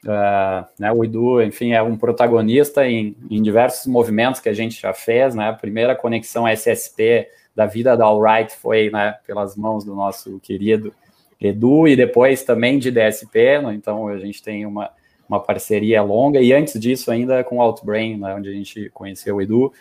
uh, 0.04 0.66
né? 0.78 0.92
O 0.92 1.04
Edu, 1.04 1.42
enfim, 1.42 1.72
é 1.72 1.82
um 1.82 1.96
protagonista 1.96 2.86
em, 2.86 3.16
em, 3.30 3.42
diversos 3.42 3.86
movimentos 3.86 4.40
que 4.40 4.48
a 4.48 4.54
gente 4.54 4.80
já 4.80 4.92
fez, 4.92 5.34
né? 5.34 5.48
A 5.48 5.52
primeira 5.52 5.94
conexão 5.94 6.46
SSP 6.46 7.28
da 7.54 7.66
vida 7.66 7.96
da 7.96 8.04
Alright 8.04 8.54
foi, 8.56 8.90
né, 8.90 9.14
pelas 9.26 9.56
mãos 9.56 9.84
do 9.84 9.94
nosso 9.94 10.40
querido 10.40 10.94
Edu 11.38 11.86
e 11.86 11.94
depois 11.94 12.42
também 12.42 12.78
de 12.78 12.90
DSP, 12.90 13.60
né? 13.60 13.74
então 13.74 14.08
a 14.08 14.16
gente 14.18 14.42
tem 14.42 14.64
uma 14.64 14.90
uma 15.32 15.40
parceria 15.40 16.02
longa 16.02 16.40
e 16.40 16.52
antes 16.52 16.78
disso 16.78 17.10
ainda 17.10 17.42
com 17.42 17.56
o 17.56 17.62
Outbrain, 17.62 18.18
né, 18.18 18.34
onde 18.34 18.50
a 18.50 18.52
gente 18.52 18.90
conheceu 18.90 19.36
o 19.36 19.42
Edu. 19.42 19.72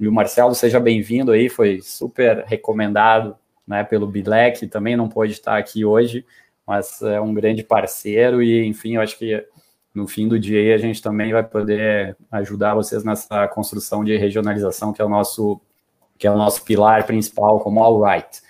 E 0.00 0.08
o 0.08 0.12
Marcelo, 0.12 0.54
seja 0.54 0.80
bem-vindo 0.80 1.30
aí, 1.30 1.48
foi 1.50 1.80
super 1.82 2.42
recomendado 2.46 3.36
né, 3.66 3.84
pelo 3.84 4.06
Bilek, 4.06 4.66
também 4.66 4.96
não 4.96 5.08
pôde 5.08 5.32
estar 5.32 5.58
aqui 5.58 5.84
hoje, 5.84 6.24
mas 6.66 7.02
é 7.02 7.20
um 7.20 7.34
grande 7.34 7.62
parceiro 7.62 8.42
e, 8.42 8.64
enfim, 8.64 8.96
eu 8.96 9.02
acho 9.02 9.18
que 9.18 9.44
no 9.94 10.08
fim 10.08 10.26
do 10.26 10.38
dia 10.38 10.74
a 10.74 10.78
gente 10.78 11.00
também 11.00 11.32
vai 11.32 11.44
poder 11.44 12.16
ajudar 12.32 12.74
vocês 12.74 13.04
nessa 13.04 13.46
construção 13.48 14.04
de 14.04 14.16
regionalização, 14.16 14.92
que 14.92 15.00
é 15.00 15.04
o 15.04 15.08
nosso, 15.08 15.60
que 16.18 16.26
é 16.26 16.30
o 16.30 16.36
nosso 16.36 16.64
pilar 16.64 17.06
principal 17.06 17.60
como 17.60 17.82
All 17.82 18.02
Right. 18.02 18.42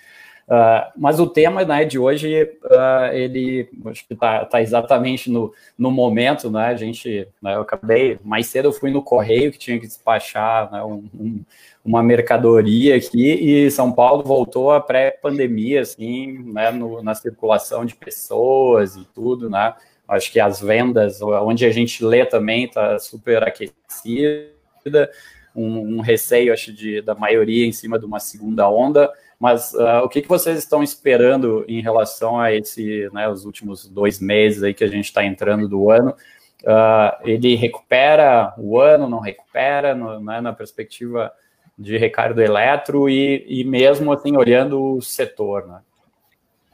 Uh, 0.47 0.91
mas 0.95 1.19
o 1.19 1.25
tema 1.25 1.65
né, 1.65 1.85
de 1.85 1.97
hoje, 1.97 2.43
uh, 2.43 3.11
ele 3.13 3.67
acho 3.85 4.07
que 4.07 4.13
está 4.13 4.45
tá 4.45 4.61
exatamente 4.61 5.29
no, 5.29 5.51
no 5.75 5.89
momento, 5.89 6.51
né? 6.51 6.67
A 6.67 6.75
gente, 6.75 7.27
né, 7.41 7.55
eu 7.55 7.61
acabei, 7.61 8.19
mais 8.23 8.45
cedo 8.45 8.67
eu 8.67 8.73
fui 8.73 8.91
no 8.91 9.01
correio 9.01 9.51
que 9.51 9.57
tinha 9.57 9.79
que 9.79 9.87
despachar 9.87 10.71
né, 10.71 10.83
um, 10.83 11.09
um, 11.19 11.43
uma 11.83 12.03
mercadoria 12.03 12.95
aqui 12.95 13.33
e 13.33 13.71
São 13.71 13.91
Paulo 13.91 14.23
voltou 14.23 14.71
a 14.71 14.79
pré-pandemia, 14.79 15.81
assim, 15.81 16.37
né, 16.53 16.69
no, 16.69 17.01
na 17.01 17.15
circulação 17.15 17.83
de 17.83 17.95
pessoas 17.95 18.95
e 18.95 19.05
tudo, 19.15 19.49
né? 19.49 19.73
Acho 20.07 20.31
que 20.31 20.39
as 20.39 20.61
vendas, 20.61 21.21
onde 21.21 21.65
a 21.65 21.71
gente 21.71 22.03
lê 22.03 22.25
também, 22.25 22.65
está 22.65 22.99
super 22.99 23.43
aquecida, 23.43 25.09
um, 25.55 25.97
um 25.97 26.01
receio, 26.01 26.53
acho, 26.53 26.71
de, 26.73 27.01
da 27.01 27.15
maioria 27.15 27.65
em 27.65 27.71
cima 27.71 27.97
de 27.97 28.05
uma 28.05 28.19
segunda 28.19 28.69
onda. 28.69 29.11
Mas 29.39 29.73
uh, 29.73 30.03
o 30.03 30.09
que, 30.09 30.21
que 30.21 30.27
vocês 30.27 30.57
estão 30.57 30.83
esperando 30.83 31.65
em 31.67 31.81
relação 31.81 32.39
a 32.39 32.53
esse, 32.53 33.09
né, 33.13 33.27
os 33.27 33.45
últimos 33.45 33.87
dois 33.87 34.19
meses 34.19 34.63
aí 34.63 34.73
que 34.73 34.83
a 34.83 34.87
gente 34.87 35.05
está 35.05 35.23
entrando 35.23 35.67
do 35.67 35.89
ano? 35.89 36.15
Uh, 36.63 37.11
ele 37.23 37.55
recupera 37.55 38.53
o 38.57 38.79
ano, 38.79 39.09
não 39.09 39.19
recupera, 39.19 39.93
no, 39.93 40.19
né, 40.19 40.41
na 40.41 40.53
perspectiva 40.53 41.31
de 41.77 41.97
Ricardo 41.97 42.41
Eletro 42.41 43.09
e, 43.09 43.45
e 43.47 43.63
mesmo 43.63 44.11
assim 44.11 44.35
olhando 44.37 44.95
o 44.95 45.01
setor, 45.01 45.67
né? 45.67 45.79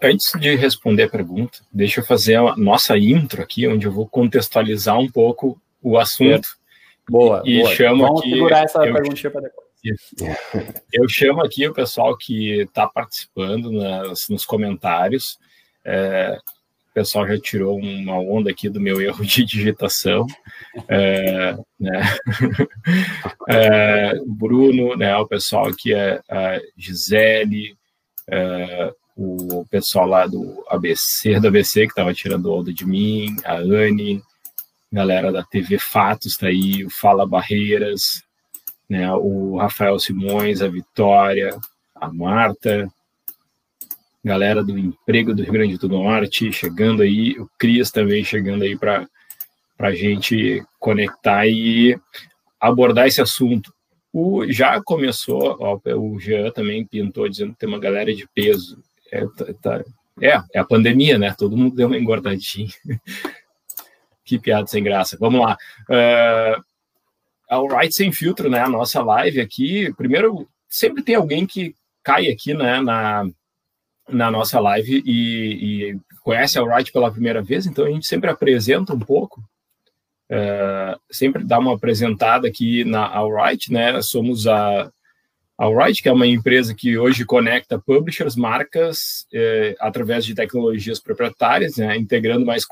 Antes 0.01 0.31
de 0.39 0.55
responder 0.55 1.03
a 1.03 1.09
pergunta, 1.09 1.59
deixa 1.71 1.99
eu 1.99 2.05
fazer 2.05 2.35
a 2.35 2.55
nossa 2.55 2.97
intro 2.97 3.41
aqui, 3.41 3.67
onde 3.67 3.85
eu 3.85 3.91
vou 3.91 4.07
contextualizar 4.07 4.97
um 4.97 5.09
pouco 5.09 5.61
o 5.81 5.97
assunto. 5.97 6.49
Boa, 7.09 7.43
e 7.45 7.59
boa. 7.61 7.75
chamo 7.75 8.03
Vamos 8.05 8.21
aqui, 8.21 8.29
segurar 8.31 8.63
essa 8.63 8.79
perguntinha 8.79 9.31
para 9.31 9.41
depois. 9.41 9.71
Eu 10.93 11.09
chamo 11.09 11.41
aqui 11.43 11.67
o 11.67 11.73
pessoal 11.73 12.15
que 12.15 12.61
está 12.61 12.87
participando 12.87 13.71
nas, 13.71 14.29
nos 14.29 14.45
comentários. 14.45 15.39
É, 15.83 16.37
o 16.91 16.93
pessoal 16.93 17.27
já 17.27 17.39
tirou 17.39 17.77
uma 17.77 18.19
onda 18.19 18.51
aqui 18.51 18.69
do 18.69 18.79
meu 18.79 19.01
erro 19.01 19.25
de 19.25 19.43
digitação. 19.43 20.27
É, 20.87 21.57
né? 21.79 22.01
é, 23.49 24.13
Bruno, 24.27 24.95
né, 24.95 25.15
o 25.17 25.27
pessoal 25.27 25.67
aqui 25.67 25.93
é 25.93 26.21
a 26.29 26.61
Gisele, 26.77 27.75
é, 28.29 28.93
o 29.15 29.65
pessoal 29.69 30.07
lá 30.07 30.25
do 30.25 30.63
ABC, 30.69 31.39
do 31.39 31.47
ABC, 31.47 31.81
que 31.81 31.91
estava 31.91 32.13
tirando 32.13 32.51
onda 32.51 32.73
de 32.73 32.85
mim, 32.85 33.35
a 33.43 33.55
Anne, 33.55 34.21
galera 34.91 35.31
da 35.31 35.43
TV 35.43 35.77
Fatos 35.77 36.33
está 36.33 36.47
aí, 36.47 36.83
o 36.85 36.89
Fala 36.89 37.27
Barreiras, 37.27 38.23
né, 38.89 39.11
o 39.13 39.57
Rafael 39.57 39.97
Simões, 39.99 40.61
a 40.61 40.67
Vitória, 40.67 41.57
a 41.95 42.11
Marta, 42.11 42.91
galera 44.23 44.63
do 44.63 44.77
emprego 44.77 45.33
do 45.33 45.43
Rio 45.43 45.53
Grande 45.53 45.77
do 45.77 45.89
Norte 45.89 46.51
chegando 46.51 47.01
aí, 47.01 47.39
o 47.39 47.49
Cris 47.57 47.91
também 47.91 48.23
chegando 48.23 48.63
aí 48.63 48.77
para 48.77 49.07
a 49.79 49.91
gente 49.91 50.63
conectar 50.79 51.47
e 51.47 51.97
abordar 52.59 53.07
esse 53.07 53.21
assunto. 53.21 53.73
O, 54.13 54.45
já 54.51 54.81
começou, 54.83 55.57
ó, 55.59 55.79
o 55.97 56.19
Jean 56.19 56.51
também 56.51 56.85
pintou 56.85 57.27
dizendo 57.29 57.53
que 57.53 57.59
tem 57.59 57.69
uma 57.69 57.79
galera 57.79 58.13
de 58.13 58.27
peso. 58.35 58.77
É, 59.11 59.25
tá, 59.27 59.45
tá, 59.61 59.83
é, 60.21 60.41
é 60.53 60.59
a 60.59 60.65
pandemia, 60.65 61.17
né? 61.17 61.33
Todo 61.37 61.57
mundo 61.57 61.75
deu 61.75 61.87
uma 61.87 61.97
engordadinha. 61.97 62.69
que 64.23 64.39
piada 64.39 64.67
sem 64.67 64.83
graça. 64.83 65.17
Vamos 65.19 65.41
lá. 65.41 65.57
Uh, 65.89 66.63
ao 67.49 67.67
Right 67.67 67.93
Sem 67.93 68.11
Filtro, 68.11 68.49
né? 68.49 68.59
A 68.59 68.69
nossa 68.69 69.03
live 69.03 69.41
aqui. 69.41 69.93
Primeiro, 69.95 70.47
sempre 70.69 71.03
tem 71.03 71.15
alguém 71.15 71.45
que 71.45 71.75
cai 72.03 72.27
aqui, 72.27 72.53
né? 72.53 72.79
Na, 72.79 73.25
na 74.09 74.31
nossa 74.31 74.59
live 74.59 75.03
e, 75.05 75.91
e 75.91 75.99
conhece 76.23 76.59
a 76.59 76.63
Right 76.63 76.91
pela 76.91 77.11
primeira 77.11 77.41
vez, 77.41 77.65
então 77.65 77.85
a 77.85 77.89
gente 77.89 78.07
sempre 78.07 78.29
apresenta 78.29 78.93
um 78.93 78.99
pouco. 78.99 79.41
Uh, 80.31 80.97
sempre 81.09 81.43
dá 81.43 81.59
uma 81.59 81.75
apresentada 81.75 82.47
aqui 82.47 82.85
na 82.85 83.05
Alright, 83.05 83.71
né? 83.71 84.01
Somos 84.01 84.47
a 84.47 84.89
Alright, 85.61 86.01
que 86.01 86.09
é 86.09 86.11
uma 86.11 86.25
empresa 86.25 86.73
que 86.73 86.97
hoje 86.97 87.23
conecta 87.23 87.77
publishers, 87.77 88.35
marcas, 88.35 89.27
eh, 89.31 89.75
através 89.79 90.25
de 90.25 90.33
tecnologias 90.33 90.99
proprietárias, 90.99 91.77
né? 91.77 91.95
integrando 91.97 92.43
mais 92.43 92.65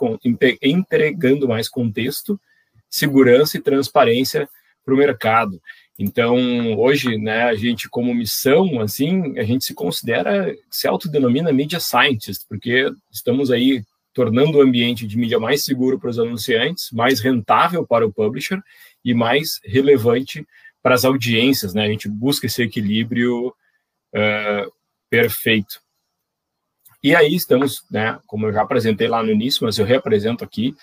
entregando 0.60 1.48
mais 1.48 1.70
contexto, 1.70 2.42
segurança 2.90 3.58
e 3.58 3.62
transparência 3.62 4.50
para 4.84 4.96
o 4.96 4.98
mercado. 4.98 5.62
Então, 6.00 6.36
hoje, 6.80 7.16
né, 7.16 7.44
a 7.44 7.54
gente 7.54 7.88
como 7.88 8.12
missão, 8.12 8.82
assim, 8.82 9.38
a 9.38 9.44
gente 9.44 9.66
se 9.66 9.76
considera, 9.76 10.52
se 10.72 10.88
autodenomina 10.88 11.54
media 11.54 11.80
scientist, 11.80 12.48
porque 12.50 12.92
estamos 13.12 13.52
aí 13.52 13.84
tornando 14.16 14.58
o 14.58 14.62
ambiente 14.64 15.06
de 15.06 15.16
mídia 15.16 15.40
mais 15.40 15.64
seguro 15.64 16.00
para 16.00 16.10
os 16.10 16.18
anunciantes, 16.18 16.90
mais 16.92 17.20
rentável 17.20 17.86
para 17.86 18.08
o 18.08 18.12
publisher 18.12 18.60
e 19.06 19.14
mais 19.14 19.60
relevante 19.64 20.40
para 20.40 20.48
as 20.84 21.06
audiências, 21.06 21.74
né? 21.74 21.84
A 21.84 21.90
gente 21.90 22.08
busca 22.08 22.46
esse 22.46 22.64
equilíbrio 22.64 23.50
uh, 23.50 24.72
perfeito. 25.10 25.82
E 27.02 27.16
aí 27.16 27.34
estamos, 27.34 27.84
né, 27.90 28.20
como 28.28 28.48
eu 28.48 28.54
já 28.54 28.62
apresentei 28.62 29.08
lá 29.08 29.24
no 29.24 29.32
início, 29.32 29.66
mas 29.66 29.78
eu 29.78 29.86
reapresento 29.86 30.44
aqui, 30.44 30.76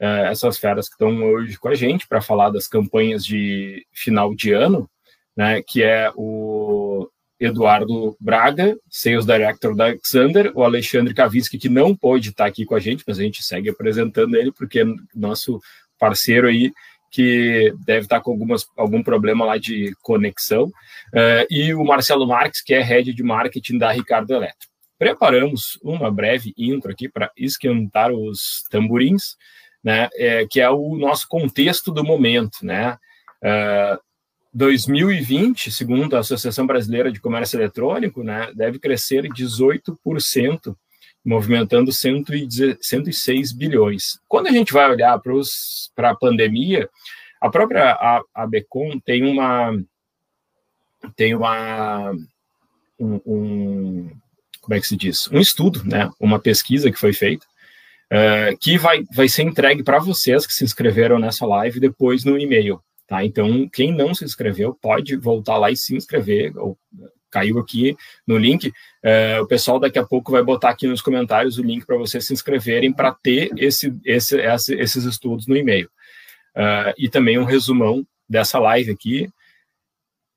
uh, 0.00 0.26
essas 0.26 0.58
feras 0.58 0.86
que 0.88 0.94
estão 0.94 1.22
hoje 1.24 1.58
com 1.58 1.68
a 1.68 1.74
gente 1.74 2.06
para 2.06 2.20
falar 2.20 2.50
das 2.50 2.68
campanhas 2.68 3.24
de 3.24 3.86
final 3.90 4.34
de 4.34 4.52
ano, 4.52 4.88
né, 5.36 5.62
que 5.62 5.82
é 5.82 6.12
o 6.14 7.08
Eduardo 7.40 8.16
Braga, 8.20 8.78
Sales 8.88 9.26
Director 9.26 9.74
da 9.74 9.86
Alexander, 9.86 10.52
o 10.54 10.62
Alexandre 10.62 11.14
Kavinsky, 11.14 11.58
que 11.58 11.68
não 11.68 11.96
pôde 11.96 12.28
estar 12.28 12.46
aqui 12.46 12.64
com 12.64 12.74
a 12.74 12.80
gente, 12.80 13.02
mas 13.06 13.18
a 13.18 13.22
gente 13.22 13.42
segue 13.42 13.70
apresentando 13.70 14.36
ele, 14.36 14.52
porque 14.52 14.80
é 14.80 14.84
nosso 15.14 15.58
parceiro 15.98 16.48
aí, 16.48 16.70
que 17.12 17.74
deve 17.84 18.06
estar 18.06 18.20
com 18.20 18.30
algumas, 18.30 18.66
algum 18.74 19.02
problema 19.02 19.44
lá 19.44 19.58
de 19.58 19.94
conexão, 20.00 20.64
uh, 20.64 21.46
e 21.50 21.74
o 21.74 21.84
Marcelo 21.84 22.26
Marques, 22.26 22.62
que 22.62 22.72
é 22.72 22.80
Head 22.80 23.12
de 23.12 23.22
Marketing 23.22 23.76
da 23.76 23.92
Ricardo 23.92 24.32
Eletro. 24.32 24.66
Preparamos 24.98 25.78
uma 25.82 26.10
breve 26.10 26.54
intro 26.56 26.90
aqui 26.90 27.10
para 27.10 27.30
esquentar 27.36 28.10
os 28.10 28.64
tamborins, 28.70 29.36
né, 29.84 30.08
é, 30.14 30.46
que 30.48 30.60
é 30.60 30.70
o 30.70 30.96
nosso 30.96 31.28
contexto 31.28 31.92
do 31.92 32.02
momento, 32.02 32.58
né, 32.62 32.96
uh, 33.44 34.00
2020, 34.54 35.70
segundo 35.70 36.16
a 36.16 36.20
Associação 36.20 36.66
Brasileira 36.66 37.12
de 37.12 37.20
Comércio 37.20 37.58
Eletrônico, 37.58 38.22
né, 38.22 38.50
deve 38.54 38.78
crescer 38.78 39.24
18% 39.24 40.76
movimentando 41.24 41.92
106 41.92 43.52
bilhões. 43.52 44.20
Quando 44.28 44.48
a 44.48 44.52
gente 44.52 44.72
vai 44.72 44.90
olhar 44.90 45.20
para 45.94 46.10
a 46.10 46.16
pandemia, 46.16 46.88
a 47.40 47.48
própria 47.48 47.92
a, 48.34 48.46
Becom 48.46 48.98
tem 49.00 49.24
uma 49.24 49.76
tem 51.16 51.34
uma 51.34 52.12
um, 52.98 53.20
um, 53.26 54.10
como 54.60 54.74
é 54.74 54.80
que 54.80 54.86
se 54.86 54.96
diz 54.96 55.28
um 55.32 55.40
estudo, 55.40 55.82
né? 55.84 56.10
Uma 56.20 56.38
pesquisa 56.38 56.90
que 56.90 56.98
foi 56.98 57.12
feita 57.12 57.46
uh, 58.12 58.56
que 58.58 58.76
vai 58.76 59.04
vai 59.12 59.28
ser 59.28 59.42
entregue 59.42 59.82
para 59.82 59.98
vocês 59.98 60.46
que 60.46 60.52
se 60.52 60.64
inscreveram 60.64 61.18
nessa 61.18 61.46
live 61.46 61.80
depois 61.80 62.24
no 62.24 62.38
e-mail, 62.38 62.80
tá? 63.06 63.24
Então 63.24 63.68
quem 63.68 63.92
não 63.92 64.14
se 64.14 64.24
inscreveu 64.24 64.74
pode 64.74 65.16
voltar 65.16 65.56
lá 65.56 65.70
e 65.70 65.76
se 65.76 65.96
inscrever 65.96 66.56
ou 66.56 66.78
caiu 67.32 67.58
aqui 67.58 67.96
no 68.26 68.36
link. 68.36 68.68
Uh, 68.68 69.42
o 69.42 69.46
pessoal 69.46 69.80
daqui 69.80 69.98
a 69.98 70.04
pouco 70.04 70.30
vai 70.30 70.42
botar 70.42 70.70
aqui 70.70 70.86
nos 70.86 71.00
comentários 71.00 71.58
o 71.58 71.62
link 71.62 71.84
para 71.84 71.96
vocês 71.96 72.24
se 72.24 72.32
inscreverem 72.32 72.92
para 72.92 73.12
ter 73.12 73.50
esse, 73.56 73.92
esse, 74.04 74.38
esse, 74.38 74.74
esses 74.74 75.04
estudos 75.04 75.46
no 75.48 75.56
e-mail. 75.56 75.88
Uh, 76.54 76.92
e 76.98 77.08
também 77.08 77.38
um 77.38 77.44
resumão 77.44 78.06
dessa 78.28 78.58
live 78.58 78.90
aqui. 78.90 79.28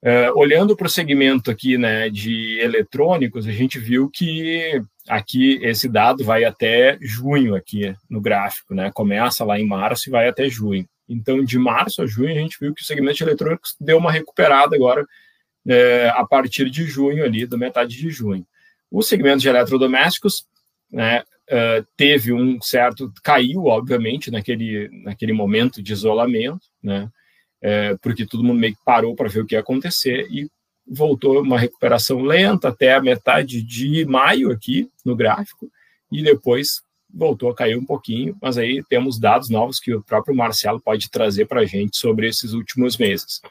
Uh, 0.03 0.31
olhando 0.35 0.75
para 0.75 0.87
o 0.87 0.89
segmento 0.89 1.49
aqui 1.49 1.77
né, 1.77 2.09
de 2.09 2.59
eletrônicos, 2.59 3.47
a 3.47 3.51
gente 3.51 3.79
viu 3.79 4.09
que 4.09 4.81
aqui 5.09 5.59
esse 5.63 5.89
dado 5.89 6.23
vai 6.23 6.43
até 6.43 6.97
junho 7.01 7.55
aqui 7.55 7.93
no 8.09 8.21
gráfico, 8.21 8.73
né? 8.75 8.91
Começa 8.93 9.43
lá 9.43 9.59
em 9.59 9.65
março 9.65 10.07
e 10.07 10.11
vai 10.11 10.27
até 10.27 10.47
junho. 10.47 10.87
Então, 11.07 11.43
de 11.43 11.57
março 11.57 12.01
a 12.01 12.07
junho, 12.07 12.31
a 12.31 12.39
gente 12.39 12.57
viu 12.59 12.73
que 12.73 12.81
o 12.81 12.85
segmento 12.85 13.17
de 13.17 13.23
eletrônicos 13.23 13.75
deu 13.79 13.97
uma 13.97 14.11
recuperada 14.11 14.75
agora 14.75 15.05
é, 15.67 16.09
a 16.13 16.25
partir 16.25 16.69
de 16.69 16.85
junho 16.85 17.23
ali, 17.23 17.45
da 17.45 17.57
metade 17.57 17.97
de 17.97 18.09
junho. 18.09 18.45
O 18.91 19.01
segmento 19.01 19.39
de 19.39 19.49
eletrodomésticos 19.49 20.45
né, 20.91 21.23
uh, 21.49 21.85
teve 21.97 22.31
um 22.33 22.61
certo 22.61 23.11
caiu 23.23 23.65
obviamente 23.65 24.31
naquele 24.31 24.89
naquele 25.03 25.33
momento 25.33 25.81
de 25.81 25.93
isolamento 25.93 26.67
né 26.81 27.09
é, 27.61 27.95
porque 28.01 28.25
todo 28.25 28.43
mundo 28.43 28.59
meio 28.59 28.75
que 28.75 28.83
parou 28.85 29.15
para 29.15 29.29
ver 29.29 29.41
o 29.41 29.45
que 29.45 29.55
ia 29.55 29.59
acontecer 29.59 30.27
e 30.29 30.47
voltou 30.87 31.41
uma 31.41 31.57
recuperação 31.57 32.21
lenta 32.21 32.69
até 32.69 32.93
a 32.93 33.01
metade 33.01 33.63
de 33.63 34.05
maio 34.05 34.51
aqui 34.51 34.89
no 35.03 35.15
gráfico 35.15 35.69
e 36.11 36.21
depois 36.21 36.83
voltou 37.11 37.49
a 37.49 37.55
cair 37.55 37.75
um 37.75 37.85
pouquinho 37.85 38.37
mas 38.41 38.57
aí 38.57 38.83
temos 38.87 39.19
dados 39.19 39.49
novos 39.49 39.79
que 39.79 39.93
o 39.93 40.03
próprio 40.03 40.35
Marcelo 40.35 40.79
pode 40.79 41.09
trazer 41.09 41.45
para 41.45 41.61
a 41.61 41.65
gente 41.65 41.97
sobre 41.97 42.27
esses 42.27 42.53
últimos 42.53 42.97
meses 42.97 43.41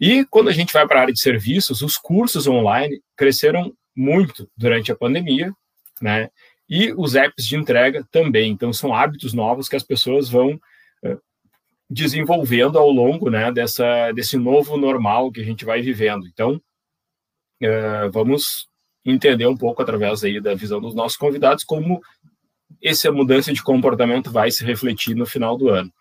e 0.00 0.24
quando 0.24 0.48
a 0.48 0.52
gente 0.52 0.72
vai 0.72 0.88
para 0.88 0.98
a 0.98 1.02
área 1.02 1.12
de 1.12 1.20
serviços, 1.20 1.82
os 1.82 1.96
cursos 1.98 2.46
online 2.46 3.02
cresceram 3.14 3.72
muito 3.94 4.50
durante 4.56 4.90
a 4.90 4.96
pandemia, 4.96 5.52
né? 6.00 6.30
E 6.68 6.92
os 6.92 7.14
apps 7.14 7.44
de 7.46 7.56
entrega 7.56 8.06
também. 8.10 8.50
Então, 8.50 8.72
são 8.72 8.94
hábitos 8.94 9.34
novos 9.34 9.68
que 9.68 9.76
as 9.76 9.82
pessoas 9.82 10.28
vão 10.28 10.54
uh, 11.04 11.20
desenvolvendo 11.90 12.78
ao 12.78 12.88
longo 12.88 13.28
né, 13.28 13.52
dessa, 13.52 14.12
desse 14.12 14.38
novo 14.38 14.78
normal 14.78 15.30
que 15.30 15.40
a 15.40 15.44
gente 15.44 15.64
vai 15.64 15.82
vivendo. 15.82 16.26
Então, 16.26 16.54
uh, 17.62 18.10
vamos 18.10 18.68
entender 19.04 19.46
um 19.46 19.56
pouco 19.56 19.82
através 19.82 20.24
aí 20.24 20.40
da 20.40 20.54
visão 20.54 20.80
dos 20.80 20.94
nossos 20.94 21.18
convidados 21.18 21.64
como 21.64 22.00
essa 22.82 23.10
mudança 23.12 23.52
de 23.52 23.62
comportamento 23.62 24.30
vai 24.30 24.50
se 24.50 24.64
refletir 24.64 25.14
no 25.14 25.26
final 25.26 25.58
do 25.58 25.68
ano. 25.68 25.92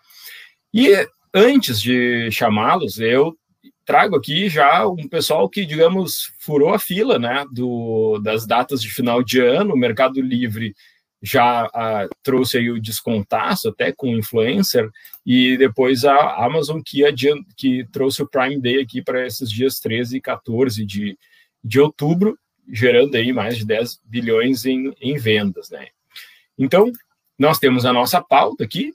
E 0.74 0.90
antes 1.34 1.82
de 1.82 2.30
chamá-los, 2.32 3.00
eu 3.00 3.36
trago 3.90 4.16
aqui 4.16 4.48
já 4.50 4.88
um 4.88 5.08
pessoal 5.08 5.50
que, 5.50 5.66
digamos, 5.66 6.32
furou 6.38 6.72
a 6.72 6.78
fila 6.78 7.18
né, 7.18 7.44
do, 7.52 8.20
das 8.20 8.46
datas 8.46 8.84
de 8.84 8.88
final 8.88 9.24
de 9.24 9.42
ano. 9.42 9.74
O 9.74 9.78
Mercado 9.78 10.22
Livre 10.22 10.76
já 11.24 11.64
a, 11.74 12.08
trouxe 12.22 12.60
aí 12.60 12.70
o 12.70 12.80
descontaço 12.80 13.68
até 13.68 13.92
com 13.92 14.16
influencer, 14.16 14.88
e 15.26 15.58
depois 15.58 16.06
a 16.06 16.46
Amazon 16.46 16.82
que, 16.86 17.04
adianta, 17.04 17.44
que 17.58 17.84
trouxe 17.92 18.22
o 18.22 18.30
Prime 18.30 18.62
Day 18.62 18.80
aqui 18.80 19.02
para 19.02 19.26
esses 19.26 19.50
dias 19.50 19.80
13 19.80 20.18
e 20.18 20.22
14 20.22 20.86
de, 20.86 21.18
de 21.64 21.80
outubro, 21.80 22.38
gerando 22.72 23.18
aí 23.18 23.34
mais 23.34 23.58
de 23.58 23.66
10 23.66 24.02
bilhões 24.06 24.66
em, 24.66 24.94
em 25.02 25.18
vendas. 25.18 25.72
Né? 25.72 25.88
Então, 26.60 26.92
nós 27.40 27.58
temos 27.58 27.88
a 27.88 27.92
nossa 27.92 28.22
pauta 28.22 28.64
aqui, 28.64 28.94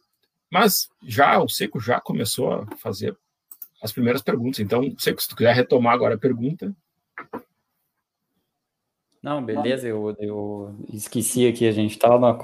mas 0.48 0.88
já 1.04 1.42
o 1.42 1.48
Seco 1.48 1.80
já 1.80 2.00
começou 2.00 2.52
a 2.52 2.76
fazer 2.76 3.16
as 3.84 3.92
primeiras 3.92 4.22
perguntas. 4.22 4.60
Então, 4.60 4.82
sei 4.98 5.14
que 5.14 5.22
se 5.22 5.28
tu 5.28 5.36
quiser 5.36 5.54
retomar 5.54 5.92
agora 5.92 6.14
a 6.14 6.18
pergunta. 6.18 6.74
Não, 9.22 9.42
beleza, 9.42 9.88
eu, 9.88 10.14
eu 10.20 10.74
esqueci 10.92 11.48
aqui, 11.48 11.66
a 11.66 11.72
gente 11.72 11.92
estava 11.92 12.38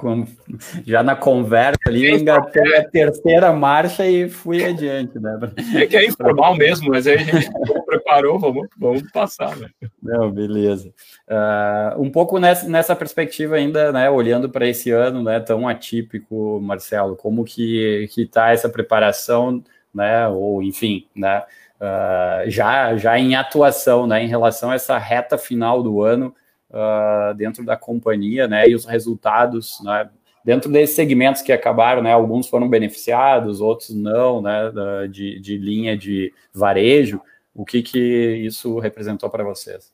já 0.83 1.03
na 1.03 1.15
conversa 1.15 1.79
ali, 1.85 2.09
engatei 2.09 2.75
a 2.75 2.89
terceira 2.89 3.53
marcha 3.53 4.03
e 4.07 4.27
fui 4.27 4.65
adiante, 4.65 5.19
né? 5.19 5.37
É 5.75 5.85
que 5.85 5.95
é 5.95 6.07
informal 6.07 6.55
mesmo, 6.55 6.89
mas 6.89 7.05
aí 7.05 7.17
a 7.17 7.19
gente 7.19 7.51
preparou, 7.85 8.39
vamos, 8.39 8.67
vamos 8.75 9.11
passar, 9.11 9.55
né? 9.57 9.69
Não, 10.01 10.31
beleza. 10.31 10.91
Uh, 11.29 12.01
um 12.01 12.09
pouco 12.09 12.39
nessa, 12.39 12.67
nessa 12.67 12.95
perspectiva 12.95 13.57
ainda, 13.57 13.91
né, 13.91 14.09
olhando 14.09 14.49
para 14.49 14.67
esse 14.67 14.89
ano, 14.89 15.21
né, 15.21 15.39
tão 15.39 15.67
atípico, 15.67 16.59
Marcelo, 16.59 17.15
como 17.15 17.43
que 17.45 18.09
que 18.11 18.23
está 18.23 18.49
essa 18.49 18.67
preparação 18.67 19.63
né, 19.93 20.27
ou 20.27 20.61
enfim, 20.63 21.07
né, 21.15 21.43
uh, 21.79 22.49
já, 22.49 22.95
já 22.95 23.17
em 23.19 23.35
atuação, 23.35 24.07
né, 24.07 24.23
em 24.23 24.27
relação 24.27 24.71
a 24.71 24.75
essa 24.75 24.97
reta 24.97 25.37
final 25.37 25.83
do 25.83 26.01
ano 26.01 26.35
uh, 26.69 27.33
dentro 27.35 27.65
da 27.65 27.75
companhia, 27.75 28.47
né, 28.47 28.67
e 28.67 28.75
os 28.75 28.85
resultados, 28.85 29.79
né, 29.83 30.09
dentro 30.43 30.71
desses 30.71 30.95
segmentos 30.95 31.41
que 31.41 31.51
acabaram, 31.51 32.01
né, 32.01 32.13
alguns 32.13 32.47
foram 32.47 32.69
beneficiados, 32.69 33.61
outros 33.61 33.89
não, 33.89 34.41
né, 34.41 34.71
de, 35.09 35.39
de 35.39 35.57
linha 35.57 35.97
de 35.97 36.33
varejo, 36.53 37.21
o 37.53 37.65
que 37.65 37.81
que 37.81 37.99
isso 38.45 38.79
representou 38.79 39.29
para 39.29 39.43
vocês? 39.43 39.93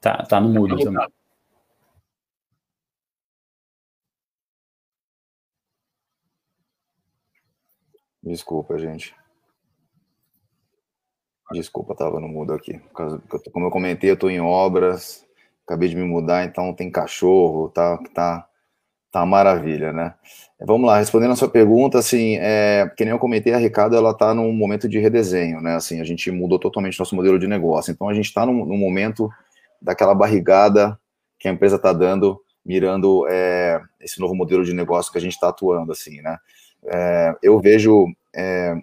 Tá, 0.00 0.24
tá 0.24 0.40
no 0.40 0.48
mudo 0.48 0.78
também. 0.78 1.06
Desculpa, 8.30 8.78
gente. 8.78 9.12
Desculpa, 11.52 11.96
tava 11.96 12.20
no 12.20 12.28
mudo 12.28 12.52
aqui. 12.52 12.80
Como 13.52 13.66
eu 13.66 13.70
comentei, 13.70 14.08
eu 14.08 14.16
tô 14.16 14.30
em 14.30 14.40
obras, 14.40 15.26
acabei 15.66 15.88
de 15.88 15.96
me 15.96 16.04
mudar, 16.04 16.44
então 16.44 16.72
tem 16.72 16.88
cachorro, 16.92 17.68
tá, 17.70 17.98
tá, 18.14 18.46
tá 19.10 19.26
maravilha, 19.26 19.92
né? 19.92 20.14
Vamos 20.60 20.86
lá, 20.86 20.98
respondendo 20.98 21.32
a 21.32 21.36
sua 21.36 21.48
pergunta, 21.48 21.98
assim, 21.98 22.36
é, 22.36 22.88
que 22.96 23.04
nem 23.04 23.12
eu 23.12 23.18
comentei, 23.18 23.52
a 23.52 23.58
Ricardo, 23.58 23.96
ela 23.96 24.14
tá 24.14 24.32
num 24.32 24.52
momento 24.52 24.88
de 24.88 25.00
redesenho, 25.00 25.60
né? 25.60 25.74
Assim, 25.74 26.00
a 26.00 26.04
gente 26.04 26.30
mudou 26.30 26.60
totalmente 26.60 27.00
nosso 27.00 27.16
modelo 27.16 27.36
de 27.36 27.48
negócio, 27.48 27.90
então 27.90 28.08
a 28.08 28.14
gente 28.14 28.26
está 28.26 28.46
num, 28.46 28.64
num, 28.64 28.78
momento 28.78 29.28
daquela 29.82 30.14
barrigada 30.14 30.96
que 31.36 31.48
a 31.48 31.50
empresa 31.50 31.76
está 31.76 31.92
dando, 31.92 32.40
mirando 32.64 33.26
é, 33.28 33.80
esse 34.00 34.20
novo 34.20 34.36
modelo 34.36 34.64
de 34.64 34.72
negócio 34.72 35.10
que 35.10 35.18
a 35.18 35.20
gente 35.20 35.32
está 35.32 35.48
atuando, 35.48 35.90
assim, 35.90 36.20
né? 36.20 36.38
É, 36.84 37.34
eu 37.42 37.58
vejo, 37.58 38.06
é, 38.34 38.74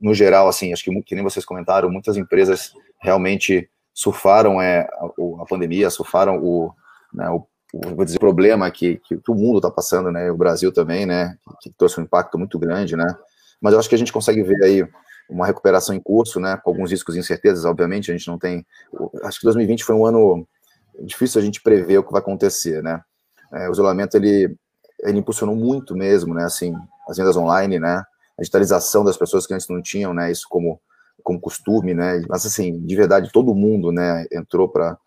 no 0.00 0.14
geral, 0.14 0.48
assim, 0.48 0.72
acho 0.72 0.84
que, 0.84 1.02
que 1.02 1.14
nem 1.14 1.24
vocês 1.24 1.44
comentaram, 1.44 1.90
muitas 1.90 2.16
empresas 2.16 2.72
realmente 3.00 3.68
surfaram 3.94 4.60
é, 4.60 4.80
a, 4.80 5.42
a 5.42 5.46
pandemia, 5.46 5.90
surfaram 5.90 6.42
o, 6.42 6.72
né, 7.12 7.28
o, 7.30 7.46
o, 7.72 7.94
vou 7.94 8.04
dizer, 8.04 8.18
problema 8.18 8.70
que, 8.70 8.96
que, 8.96 9.16
que 9.16 9.30
o 9.30 9.34
mundo 9.34 9.58
está 9.58 9.70
passando, 9.70 10.10
né, 10.10 10.30
o 10.30 10.36
Brasil 10.36 10.72
também, 10.72 11.06
né, 11.06 11.36
que, 11.60 11.70
trouxe 11.70 12.00
um 12.00 12.04
impacto 12.04 12.38
muito 12.38 12.58
grande, 12.58 12.96
né, 12.96 13.16
mas 13.60 13.72
eu 13.72 13.78
acho 13.78 13.88
que 13.88 13.94
a 13.94 13.98
gente 13.98 14.12
consegue 14.12 14.42
ver 14.42 14.62
aí 14.62 14.88
uma 15.28 15.46
recuperação 15.46 15.94
em 15.94 16.00
curso, 16.00 16.40
né, 16.40 16.58
com 16.62 16.70
alguns 16.70 16.90
riscos 16.90 17.16
e 17.16 17.18
incertezas, 17.18 17.64
obviamente, 17.64 18.10
a 18.10 18.16
gente 18.16 18.28
não 18.28 18.38
tem, 18.38 18.66
acho 19.24 19.38
que 19.38 19.44
2020 19.44 19.84
foi 19.84 19.94
um 19.94 20.06
ano 20.06 20.46
difícil 21.00 21.40
a 21.40 21.44
gente 21.44 21.62
prever 21.62 21.98
o 21.98 22.04
que 22.04 22.12
vai 22.12 22.20
acontecer, 22.20 22.82
né, 22.82 23.00
é, 23.52 23.68
o 23.68 23.72
isolamento, 23.72 24.16
ele, 24.16 24.54
ele 25.00 25.18
impulsionou 25.18 25.54
muito 25.54 25.94
mesmo, 25.94 26.34
né, 26.34 26.44
assim, 26.44 26.74
as 27.08 27.16
vendas 27.16 27.36
online, 27.36 27.78
né? 27.78 28.02
A 28.38 28.42
digitalização 28.42 29.04
das 29.04 29.16
pessoas 29.16 29.46
que 29.46 29.54
antes 29.54 29.68
não 29.68 29.82
tinham, 29.82 30.14
né? 30.14 30.30
Isso 30.30 30.46
como, 30.48 30.80
como 31.22 31.40
costume, 31.40 31.94
né? 31.94 32.22
Mas, 32.28 32.46
assim, 32.46 32.84
de 32.84 32.96
verdade, 32.96 33.30
todo 33.32 33.54
mundo, 33.54 33.92
né? 33.92 34.26
Entrou 34.32 34.68
para 34.68 34.98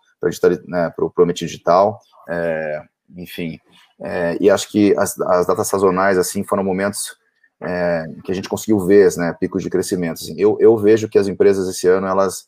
né, 0.68 0.94
o 0.98 1.10
Promete 1.10 1.46
Digital, 1.46 2.00
é, 2.30 2.82
enfim. 3.16 3.60
É, 4.02 4.38
e 4.40 4.50
acho 4.50 4.70
que 4.70 4.96
as, 4.98 5.20
as 5.22 5.48
datas 5.48 5.68
sazonais, 5.68 6.18
assim, 6.18 6.44
foram 6.44 6.64
momentos 6.64 7.18
é, 7.62 8.06
que 8.24 8.32
a 8.32 8.36
gente 8.36 8.50
conseguiu 8.50 8.80
ver, 8.80 9.16
né? 9.18 9.36
Picos 9.40 9.64
de 9.64 9.70
crescimento. 9.70 10.22
Assim. 10.22 10.36
Eu, 10.38 10.58
eu 10.60 10.78
vejo 10.78 11.08
que 11.08 11.18
as 11.18 11.28
empresas 11.28 11.68
esse 11.68 11.88
ano, 11.88 12.08
elas, 12.08 12.48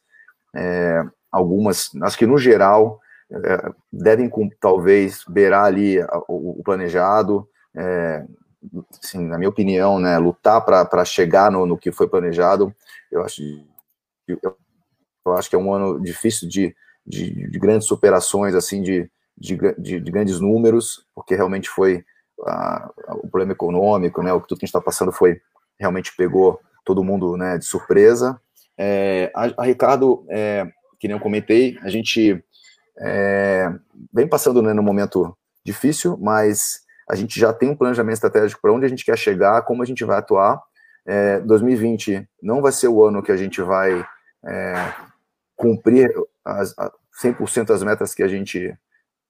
é, 0.56 1.04
algumas, 1.32 1.90
acho 2.04 2.18
que 2.18 2.26
no 2.26 2.38
geral, 2.38 3.00
é, 3.32 3.72
devem 3.92 4.30
talvez 4.60 5.24
beirar 5.28 5.66
ali 5.66 5.98
o, 6.28 6.62
planejado, 6.64 7.48
é, 7.76 8.26
assim, 9.02 9.26
na 9.26 9.38
minha 9.38 9.50
opinião, 9.50 10.00
né, 10.00 10.18
lutar 10.18 10.64
para 10.64 11.06
chegar 11.06 11.52
no, 11.52 11.66
no 11.66 11.78
que 11.78 11.92
foi 11.92 12.08
planejado, 12.08 12.74
eu 13.12 13.24
acho, 13.24 13.42
eu, 14.28 14.40
eu, 15.26 15.34
acho 15.34 15.50
que 15.50 15.56
é 15.56 15.60
um 15.60 15.74
ano 15.74 16.02
difícil 16.02 16.48
de, 16.48 16.76
de, 17.06 17.50
de 17.50 17.60
grandes 17.60 17.88
superações, 17.88 18.56
assim, 18.56 18.82
de, 18.82 19.10
de, 19.38 19.58
de, 19.78 20.12
grandes 20.12 20.40
números, 20.40 21.06
porque 21.14 21.36
realmente 21.36 21.70
foi 21.70 22.04
a, 22.46 22.92
o 23.24 23.28
problema 23.28 23.54
econômico, 23.54 24.22
né, 24.22 24.34
o 24.34 24.42
que 24.42 24.48
tudo 24.48 24.60
que 24.60 24.66
a 24.66 24.68
gente 24.68 24.76
está 24.76 24.82
passando 24.82 25.12
foi, 25.12 25.40
realmente 25.80 26.16
pegou 26.16 26.60
todo 26.84 27.04
mundo, 27.04 27.38
né, 27.38 27.58
de 27.58 27.66
surpresa. 27.66 28.40
É, 28.78 29.32
a, 29.36 29.62
a, 29.62 29.66
Ricardo, 29.66 30.26
é, 30.30 30.66
que 31.00 31.08
nem 31.08 31.16
eu 31.16 31.22
comentei, 31.22 31.78
a 31.82 31.90
gente 31.90 32.44
é, 33.00 33.72
vem 34.14 34.28
passando 34.28 34.62
né, 34.62 34.74
num 34.74 34.84
momento 34.84 35.38
difícil, 35.64 36.18
mas 36.18 36.87
a 37.10 37.16
gente 37.16 37.40
já 37.40 37.54
tem 37.54 37.70
um 37.70 37.76
planejamento 37.76 38.16
estratégico 38.16 38.62
para 38.62 38.74
onde 38.74 38.86
a 38.86 38.90
gente 38.90 39.06
quer 39.06 39.18
chegar, 39.18 39.62
como 39.64 39.82
a 39.82 39.86
gente 39.86 40.04
vai 40.04 40.18
atuar. 40.18 40.62
É, 41.06 41.40
2020 41.40 42.28
não 42.42 42.62
vai 42.62 42.72
ser 42.72 42.90
o 42.90 43.04
ano 43.04 43.24
que 43.24 43.32
a 43.32 43.38
gente 43.38 43.62
vai 43.62 44.06
é, 44.46 44.94
cumprir 45.56 46.14
as, 46.44 46.76
100% 47.22 47.74
as 47.74 47.82
metas 47.82 48.14
que 48.14 48.24
a 48.24 48.28
gente 48.28 48.78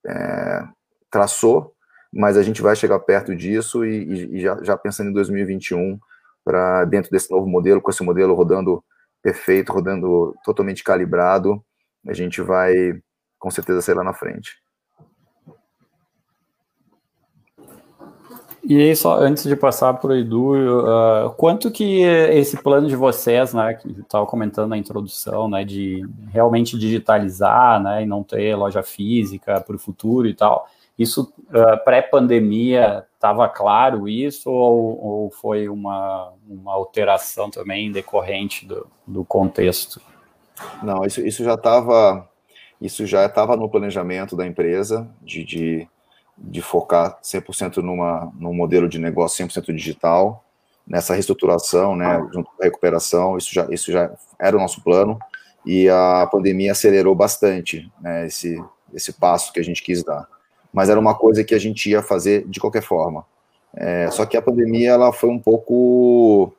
é, 0.06 0.64
traçou, 1.12 1.74
mas 2.12 2.36
a 2.38 2.44
gente 2.44 2.62
vai 2.62 2.76
chegar 2.76 3.00
perto 3.00 3.36
disso 3.36 3.86
e, 3.86 4.38
e 4.38 4.42
já, 4.42 4.58
já, 4.64 4.78
pensando 4.78 5.10
em 5.10 5.14
2021 5.14 6.00
para 6.44 6.86
dentro 6.86 7.12
desse 7.12 7.30
novo 7.30 7.48
modelo, 7.48 7.82
com 7.82 7.92
esse 7.92 8.04
modelo 8.04 8.34
rodando 8.34 8.84
perfeito, 9.22 9.72
rodando 9.72 10.36
totalmente 10.44 10.84
calibrado, 10.84 11.64
a 12.08 12.14
gente 12.14 12.42
vai 12.42 13.00
com 13.38 13.52
certeza 13.52 13.82
sair 13.82 13.96
lá 13.96 14.04
na 14.04 14.14
frente. 14.14 14.56
E 18.70 18.82
aí, 18.82 18.94
só 18.98 19.18
antes 19.18 19.46
de 19.46 19.56
passar 19.56 19.94
para 19.94 20.12
o 20.12 20.14
Edu, 20.14 20.54
uh, 20.54 21.30
quanto 21.38 21.72
que 21.72 22.02
esse 22.02 22.62
plano 22.62 22.90
de 22.90 22.98
vocês, 22.98 23.54
né, 23.54 23.74
que 23.76 23.90
estava 24.02 24.26
comentando 24.26 24.72
na 24.72 24.78
introdução, 24.78 25.48
né, 25.48 25.64
de 25.64 26.06
realmente 26.34 26.78
digitalizar, 26.78 27.82
né, 27.82 28.04
e 28.04 28.06
não 28.06 28.24
ter 28.24 28.58
loja 28.58 28.84
física 28.84 29.62
para 29.62 29.78
o 29.78 29.80
futuro 29.80 30.28
e 30.28 30.34
tal, 30.34 30.68
isso 31.00 31.32
uh, 31.50 31.82
pré-pandemia 31.86 33.06
estava 33.14 33.48
claro 33.48 34.06
isso 34.06 34.52
ou, 34.52 35.02
ou, 35.02 35.32
foi 35.32 35.70
uma, 35.70 36.34
uma 36.46 36.74
alteração 36.74 37.50
também 37.50 37.90
decorrente 37.90 38.66
do, 38.66 38.86
do 39.08 39.24
contexto? 39.24 40.02
Não, 40.84 41.06
isso, 41.06 41.22
isso 41.22 41.42
já 41.42 41.54
estava 41.54 42.28
isso 42.82 43.06
já 43.06 43.26
estava 43.26 43.56
no 43.56 43.70
planejamento 43.70 44.36
da 44.36 44.46
empresa 44.46 45.10
de, 45.22 45.46
de 45.46 45.88
de 46.38 46.62
focar 46.62 47.20
100% 47.22 47.78
numa, 47.78 48.32
num 48.40 48.54
modelo 48.54 48.88
de 48.88 49.00
negócio 49.00 49.46
100% 49.46 49.74
digital, 49.74 50.44
nessa 50.86 51.14
reestruturação, 51.14 51.96
né, 51.96 52.18
junto 52.34 52.50
com 52.52 52.62
a 52.62 52.66
recuperação, 52.66 53.38
isso 53.38 53.54
já, 53.54 53.68
isso 53.70 53.92
já 53.92 54.12
era 54.40 54.56
o 54.56 54.60
nosso 54.60 54.82
plano, 54.82 55.20
e 55.66 55.90
a 55.90 56.28
pandemia 56.32 56.72
acelerou 56.72 57.14
bastante 57.14 57.92
né, 58.00 58.26
esse, 58.26 58.64
esse 58.94 59.12
passo 59.12 59.52
que 59.52 59.60
a 59.60 59.64
gente 59.64 59.84
quis 59.84 60.04
dar. 60.04 60.26
Mas 60.72 60.90
era 60.90 61.00
uma 61.00 61.16
coisa 61.16 61.44
que 61.44 61.54
a 61.54 61.60
gente 61.60 61.90
ia 61.90 62.02
fazer 62.02 62.48
de 62.48 62.60
qualquer 62.60 62.84
forma. 62.84 63.26
É, 63.74 64.10
só 64.12 64.26
que 64.26 64.38
a 64.38 64.42
pandemia 64.42 64.92
ela 64.92 65.12
foi 65.12 65.30
um 65.30 65.40
pouco 65.40 66.54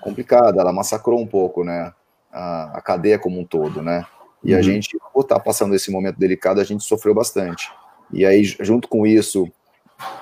complicada, 0.00 0.60
ela 0.60 0.72
massacrou 0.72 1.18
um 1.18 1.26
pouco 1.26 1.64
né, 1.64 1.92
a, 2.30 2.78
a 2.78 2.80
cadeia 2.82 3.18
como 3.18 3.40
um 3.40 3.44
todo. 3.44 3.82
Né? 3.82 4.04
E 4.44 4.52
uhum. 4.52 4.58
a 4.58 4.62
gente, 4.62 4.96
por 5.12 5.22
estar 5.22 5.40
passando 5.40 5.74
esse 5.74 5.90
momento 5.90 6.18
delicado, 6.18 6.60
a 6.60 6.64
gente 6.64 6.84
sofreu 6.84 7.14
bastante. 7.14 7.72
E 8.12 8.24
aí, 8.24 8.44
junto 8.44 8.88
com 8.88 9.06
isso, 9.06 9.50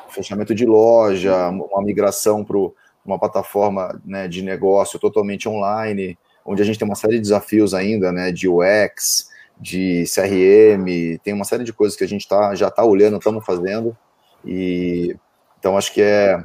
fechamento 0.09 0.55
de 0.55 0.67
loja, 0.67 1.49
uma 1.49 1.83
migração 1.83 2.45
para 2.45 2.57
uma 3.05 3.19
plataforma 3.19 4.01
né, 4.05 4.27
de 4.27 4.43
negócio 4.43 4.99
totalmente 4.99 5.49
online, 5.49 6.19
onde 6.45 6.63
a 6.63 6.65
gente 6.65 6.79
tem 6.79 6.87
uma 6.87 6.95
série 6.95 7.15
de 7.15 7.23
desafios 7.23 7.75
ainda, 7.75 8.11
né, 8.11 8.33
de 8.33 8.49
UX, 8.49 9.29
de 9.59 10.05
CRM, 10.05 11.19
tem 11.23 11.33
uma 11.33 11.45
série 11.45 11.65
de 11.65 11.73
coisas 11.73 11.97
que 11.97 12.05
a 12.05 12.09
gente 12.09 12.27
tá, 12.29 12.55
já 12.55 12.69
está 12.69 12.85
olhando, 12.85 13.17
estamos 13.17 13.45
fazendo, 13.45 13.97
e 14.45 15.17
então 15.59 15.77
acho 15.77 15.93
que 15.93 16.03
é 16.03 16.43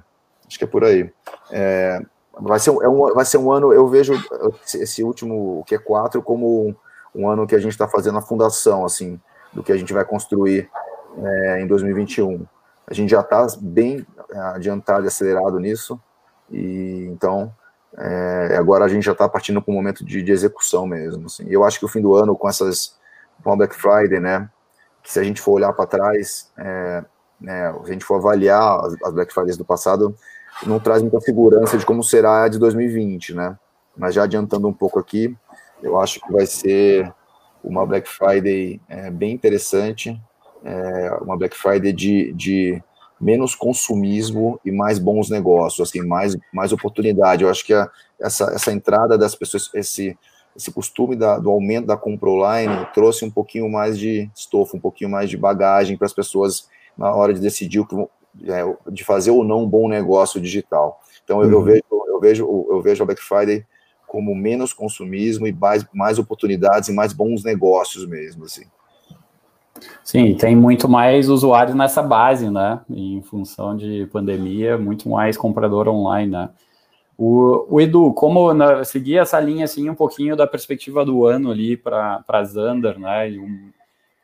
acho 0.48 0.58
que 0.58 0.64
é 0.64 0.68
por 0.68 0.84
aí. 0.84 1.10
É, 1.50 2.02
vai, 2.40 2.60
ser, 2.60 2.72
é 2.72 2.90
um, 2.90 3.14
vai 3.14 3.26
ser 3.26 3.38
um 3.38 3.52
ano, 3.52 3.74
eu 3.74 3.88
vejo 3.88 4.14
esse 4.74 5.04
último, 5.04 5.60
o 5.60 5.66
Q4, 5.66 6.22
como 6.22 6.68
um, 6.68 6.76
um 7.16 7.30
ano 7.30 7.48
que 7.48 7.56
a 7.56 7.60
gente 7.60 7.72
está 7.72 7.88
fazendo 7.88 8.18
a 8.18 8.22
fundação, 8.22 8.86
assim, 8.86 9.20
do 9.54 9.64
que 9.64 9.72
a 9.72 9.78
gente 9.78 9.94
vai 9.94 10.04
construir 10.04 10.70
é, 11.18 11.62
em 11.62 11.68
2021. 11.68 12.46
A 12.88 12.94
gente 12.94 13.10
já 13.10 13.22
está 13.22 13.48
bem 13.60 14.06
é, 14.32 14.40
adiantado 14.40 15.06
e 15.06 15.08
acelerado 15.08 15.60
nisso, 15.60 16.00
e 16.50 17.08
então 17.12 17.54
é, 17.98 18.56
agora 18.58 18.86
a 18.86 18.88
gente 18.88 19.04
já 19.04 19.12
está 19.12 19.28
partindo 19.28 19.62
para 19.62 19.72
um 19.72 19.76
momento 19.76 20.06
de, 20.06 20.22
de, 20.22 20.32
execução 20.32 20.88
mesmo. 20.88 21.26
Assim. 21.26 21.46
Eu 21.50 21.64
acho 21.64 21.80
que 21.80 21.86
o 21.86 21.90
fim 21.90 22.02
do 22.02 22.16
ano, 22.16 22.36
com 22.36 22.48
essas 22.48 23.00
com 23.44 23.52
a 23.52 23.56
Black 23.56 23.76
Friday, 23.76 24.20
né, 24.20 24.50
que 25.02 25.12
se 25.12 25.20
a 25.20 25.24
gente 25.24 25.42
for 25.42 25.54
olhar 25.54 25.74
para 25.74 25.88
trás, 25.88 26.52
é, 26.58 27.04
né, 27.40 27.74
se 27.84 27.90
a 27.90 27.94
gente 27.94 28.06
for 28.06 28.16
avaliar 28.16 28.86
as, 28.86 28.96
as, 29.04 29.14
Black 29.14 29.34
Fridays 29.34 29.58
do 29.58 29.66
passado, 29.66 30.16
não 30.66 30.80
traz 30.80 31.02
muita 31.02 31.20
segurança 31.20 31.78
de 31.78 31.86
como 31.86 32.04
será 32.04 32.44
a 32.44 32.48
de 32.48 32.60
2020, 32.60 33.34
né? 33.34 33.58
Mas 33.98 34.14
já 34.14 34.24
adiantando 34.24 34.68
um 34.68 34.74
pouco 34.74 35.00
aqui, 35.00 35.36
eu 35.82 36.00
acho 36.00 36.22
que 36.22 36.32
vai 36.32 36.46
ser 36.46 37.12
uma 37.64 37.86
Black 37.86 38.08
Friday 38.08 38.80
é, 38.88 39.10
bem 39.10 39.34
interessante, 39.34 40.20
é, 40.64 41.18
uma 41.22 41.38
Black 41.38 41.56
Friday 41.56 41.94
de, 41.94 42.34
de 42.34 42.84
menos 43.20 43.54
consumismo 43.54 44.60
e 44.66 44.72
mais 44.72 44.98
bons 44.98 45.30
negócios, 45.30 45.88
assim, 45.88 46.02
mais, 46.02 46.36
mais 46.54 46.72
oportunidade. 46.74 47.44
Eu 47.44 47.50
acho 47.50 47.66
que 47.66 47.74
a, 47.74 47.90
essa, 48.20 48.46
essa 48.54 48.72
entrada 48.72 49.18
das 49.18 49.36
pessoas, 49.36 49.70
esse, 49.74 50.18
esse 50.56 50.72
costume 50.72 51.16
da, 51.16 51.38
do 51.38 51.50
aumento 51.50 51.88
da 51.88 51.98
compra 51.98 52.30
online 52.30 52.88
trouxe 52.94 53.24
um 53.24 53.32
pouquinho 53.32 53.70
mais 53.70 53.98
de 53.98 54.30
estofo, 54.36 54.78
um 54.78 54.80
pouquinho 54.80 55.10
mais 55.10 55.30
de 55.30 55.38
bagagem 55.38 55.98
para 55.98 56.08
as 56.08 56.14
pessoas 56.14 56.68
na 56.98 57.14
hora 57.14 57.34
de 57.34 57.40
decidir 57.40 57.80
o 57.80 57.86
que 57.86 57.96
é, 58.46 58.64
de 58.90 59.04
fazer 59.04 59.32
ou 59.32 59.44
não 59.44 59.64
um 59.64 59.70
bom 59.70 59.88
negócio 59.88 60.40
digital. 60.40 61.00
Então 61.24 61.42
eu, 61.42 61.48
uhum. 61.48 61.54
eu, 61.54 61.64
vejo 61.64 61.84
eu 62.08 62.20
vejo 62.20 62.68
eu 62.70 62.82
vejo 62.82 63.04
a 63.04 63.06
Black 63.06 63.22
Friday 63.22 63.66
como 64.08 64.36
menos 64.36 64.74
consumismo 64.74 65.48
e 65.48 65.54
mais, 65.54 65.86
mais 65.94 66.20
oportunidades 66.20 66.90
e 66.90 66.94
mais 66.94 67.14
bons 67.14 67.44
negócios 67.44 68.06
mesmo 68.06 68.46
assim. 68.46 68.66
Sim, 70.04 70.36
tem 70.36 70.56
muito 70.56 70.90
mais 70.90 71.30
usuários 71.30 71.76
nessa 71.76 72.02
base, 72.02 72.50
né? 72.50 72.82
Em 72.90 73.22
função 73.22 73.76
de 73.76 74.08
pandemia, 74.12 74.78
muito 74.78 75.10
mais 75.10 75.38
comprador 75.38 75.88
online, 75.88 76.32
né? 76.32 76.50
O, 77.18 77.76
o 77.76 77.80
Edu, 77.80 78.14
como 78.14 78.54
na, 78.54 78.84
seguir 78.84 79.20
essa 79.20 79.40
linha 79.40 79.66
assim 79.66 79.90
um 79.90 79.96
pouquinho 79.96 80.36
da 80.36 80.48
perspectiva 80.48 81.06
do 81.06 81.26
ano 81.26 81.52
ali 81.52 81.78
para 81.78 82.24
a 82.28 82.44
Zander, 82.44 83.00
né? 83.00 83.30
E, 83.30 83.40
um, 83.40 83.72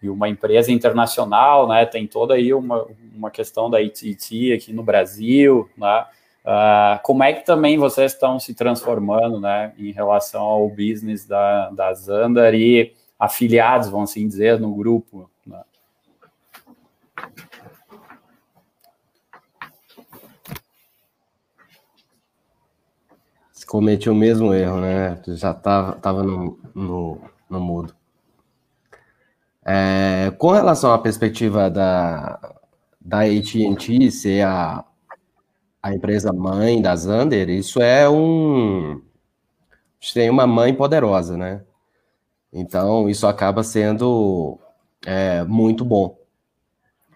e, 0.01 0.09
uma 0.09 0.27
empresa 0.27 0.71
internacional, 0.71 1.67
né? 1.67 1.85
Tem 1.85 2.07
toda 2.07 2.33
aí 2.33 2.53
uma, 2.53 2.87
uma 3.15 3.29
questão 3.29 3.69
da 3.69 3.81
ITT 3.81 4.53
aqui 4.53 4.73
no 4.73 4.83
Brasil, 4.83 5.69
né? 5.77 6.05
Uh, 6.43 6.99
como 7.03 7.23
é 7.23 7.33
que 7.33 7.45
também 7.45 7.77
vocês 7.77 8.13
estão 8.13 8.39
se 8.39 8.53
transformando, 8.55 9.39
né? 9.39 9.73
Em 9.77 9.91
relação 9.91 10.41
ao 10.41 10.69
business 10.69 11.25
da, 11.25 11.69
da 11.69 11.93
Zander 11.93 12.55
e 12.55 12.93
afiliados, 13.19 13.89
vamos 13.89 14.11
assim 14.11 14.27
dizer, 14.27 14.59
no 14.59 14.73
grupo, 14.73 15.29
Cometeu 23.67 24.13
o 24.13 24.15
mesmo 24.15 24.53
erro, 24.53 24.79
né? 24.79 25.21
Já 25.27 25.51
estava 25.51 25.93
tava 25.97 26.23
no, 26.23 26.57
no, 26.73 27.21
no 27.49 27.59
mudo. 27.59 27.93
É, 29.65 30.31
com 30.37 30.51
relação 30.51 30.93
à 30.93 30.97
perspectiva 30.97 31.69
da, 31.69 32.55
da 33.01 33.19
AT&T 33.23 34.09
ser 34.09 34.45
a, 34.45 34.85
a 35.83 35.93
empresa 35.93 36.31
mãe 36.31 36.81
da 36.81 36.95
Zander, 36.95 37.49
isso 37.49 37.81
é 37.81 38.09
um... 38.09 39.01
Tem 40.13 40.29
uma 40.29 40.47
mãe 40.47 40.73
poderosa, 40.73 41.35
né? 41.35 41.63
Então, 42.53 43.09
isso 43.09 43.27
acaba 43.27 43.61
sendo 43.63 44.57
é, 45.05 45.43
muito 45.43 45.83
bom. 45.83 46.17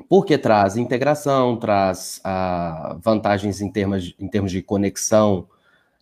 Porque 0.10 0.38
traz 0.38 0.76
integração, 0.76 1.56
traz 1.56 2.20
ah, 2.26 2.98
vantagens 3.02 3.62
em 3.62 3.72
termos, 3.72 4.14
em 4.20 4.28
termos 4.28 4.52
de 4.52 4.62
conexão 4.62 5.48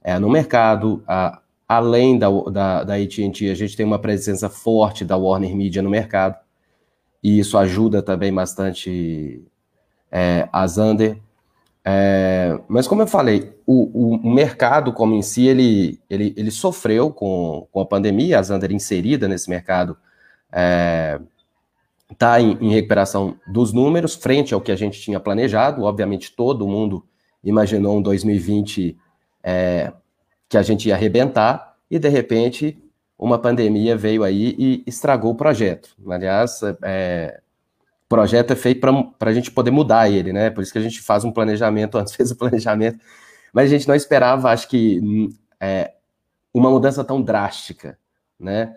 é, 0.03 0.17
no 0.19 0.29
mercado. 0.29 1.03
Ah, 1.07 1.41
além 1.67 2.17
da, 2.17 2.27
da, 2.51 2.83
da 2.83 2.95
AT&T, 2.95 3.49
a 3.49 3.53
gente 3.53 3.77
tem 3.77 3.85
uma 3.85 3.99
presença 3.99 4.49
forte 4.49 5.05
da 5.05 5.15
Warner 5.15 5.55
Media 5.55 5.81
no 5.81 5.89
mercado. 5.89 6.35
E 7.23 7.37
isso 7.37 7.57
ajuda 7.57 8.01
também 8.01 8.33
bastante 8.33 9.43
é, 10.11 10.47
a 10.51 10.65
Zander. 10.65 11.17
É, 11.85 12.59
mas 12.67 12.87
como 12.87 13.01
eu 13.01 13.07
falei, 13.07 13.53
o, 13.65 14.17
o, 14.17 14.29
mercado 14.33 14.91
como 14.91 15.13
em 15.13 15.21
si, 15.21 15.47
ele, 15.47 15.99
ele, 16.09 16.33
ele 16.35 16.51
sofreu 16.51 17.11
com, 17.11 17.67
com 17.71 17.79
a 17.79 17.85
pandemia, 17.85 18.39
a 18.39 18.41
Zander 18.41 18.71
inserida 18.71 19.27
nesse 19.27 19.49
mercado 19.49 19.97
é, 20.51 21.19
está 22.11 22.41
em, 22.41 22.57
em, 22.59 22.71
recuperação 22.71 23.37
dos 23.47 23.71
números, 23.71 24.15
frente 24.15 24.53
ao 24.53 24.61
que 24.61 24.71
a 24.71 24.75
gente 24.75 24.99
tinha 24.99 25.19
planejado. 25.19 25.83
Obviamente, 25.83 26.33
todo 26.35 26.67
mundo 26.67 27.05
imaginou 27.43 27.97
um 27.97 28.01
2020 28.01 28.97
é, 29.43 29.91
que 30.47 30.57
a 30.57 30.61
gente 30.61 30.87
ia 30.87 30.95
arrebentar, 30.95 31.75
e 31.89 31.97
de 31.97 32.09
repente 32.09 32.77
uma 33.17 33.37
pandemia 33.37 33.97
veio 33.97 34.23
aí 34.23 34.55
e 34.57 34.83
estragou 34.87 35.31
o 35.31 35.35
projeto. 35.35 35.89
Aliás, 36.09 36.61
é, 36.83 37.41
o 38.05 38.07
projeto 38.07 38.51
é 38.51 38.55
feito 38.55 38.79
para 39.19 39.29
a 39.29 39.33
gente 39.33 39.51
poder 39.51 39.71
mudar 39.71 40.09
ele, 40.09 40.31
né? 40.31 40.49
Por 40.49 40.63
isso 40.63 40.71
que 40.71 40.79
a 40.79 40.81
gente 40.81 41.01
faz 41.01 41.25
um 41.25 41.31
planejamento, 41.31 41.97
antes 41.99 42.15
fez 42.15 42.31
o 42.31 42.37
planejamento, 42.37 42.99
mas 43.53 43.65
a 43.65 43.69
gente 43.69 43.87
não 43.87 43.95
esperava, 43.95 44.49
acho 44.51 44.69
que, 44.69 45.29
é, 45.59 45.93
uma 46.53 46.69
mudança 46.69 47.03
tão 47.03 47.21
drástica, 47.21 47.97
né? 48.39 48.75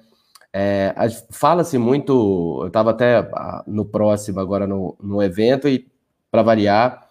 É, 0.53 0.95
Fala-se 1.31 1.79
muito, 1.79 2.59
eu 2.63 2.67
estava 2.67 2.91
até 2.91 3.19
ah, 3.19 3.65
no 3.67 3.87
próximo, 3.87 4.41
agora 4.41 4.67
no, 4.67 4.97
no 5.01 5.23
evento, 5.23 5.69
e 5.69 5.87
para 6.31 6.43
variar, 6.43 7.02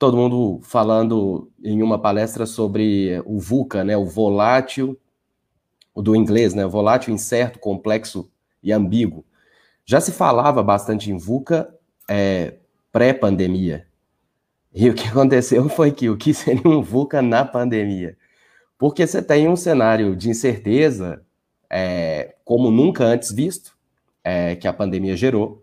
todo 0.00 0.16
mundo 0.16 0.60
falando 0.62 1.52
em 1.62 1.82
uma 1.82 2.00
palestra 2.00 2.46
sobre 2.46 3.22
o 3.26 3.38
VUCA, 3.38 3.84
né, 3.84 3.98
o 3.98 4.06
volátil, 4.06 4.98
do 5.94 6.16
inglês, 6.16 6.54
né, 6.54 6.64
volátil, 6.64 7.12
incerto, 7.12 7.58
complexo 7.58 8.30
e 8.62 8.72
ambíguo. 8.72 9.26
Já 9.84 10.00
se 10.00 10.10
falava 10.10 10.62
bastante 10.62 11.10
em 11.10 11.18
VUCA 11.18 11.68
é, 12.08 12.54
pré-pandemia. 12.90 13.86
E 14.72 14.88
o 14.88 14.94
que 14.94 15.04
aconteceu 15.06 15.68
foi 15.68 15.92
que 15.92 16.08
o 16.08 16.16
que 16.16 16.32
seria 16.32 16.66
um 16.66 16.80
VUCA 16.80 17.20
na 17.20 17.44
pandemia? 17.44 18.16
Porque 18.78 19.06
você 19.06 19.20
tem 19.20 19.48
um 19.48 19.56
cenário 19.56 20.16
de 20.16 20.30
incerteza 20.30 21.22
é, 21.68 22.36
como 22.42 22.70
nunca 22.70 23.04
antes 23.04 23.30
visto, 23.30 23.76
é, 24.24 24.56
que 24.56 24.66
a 24.66 24.72
pandemia 24.72 25.14
gerou. 25.14 25.59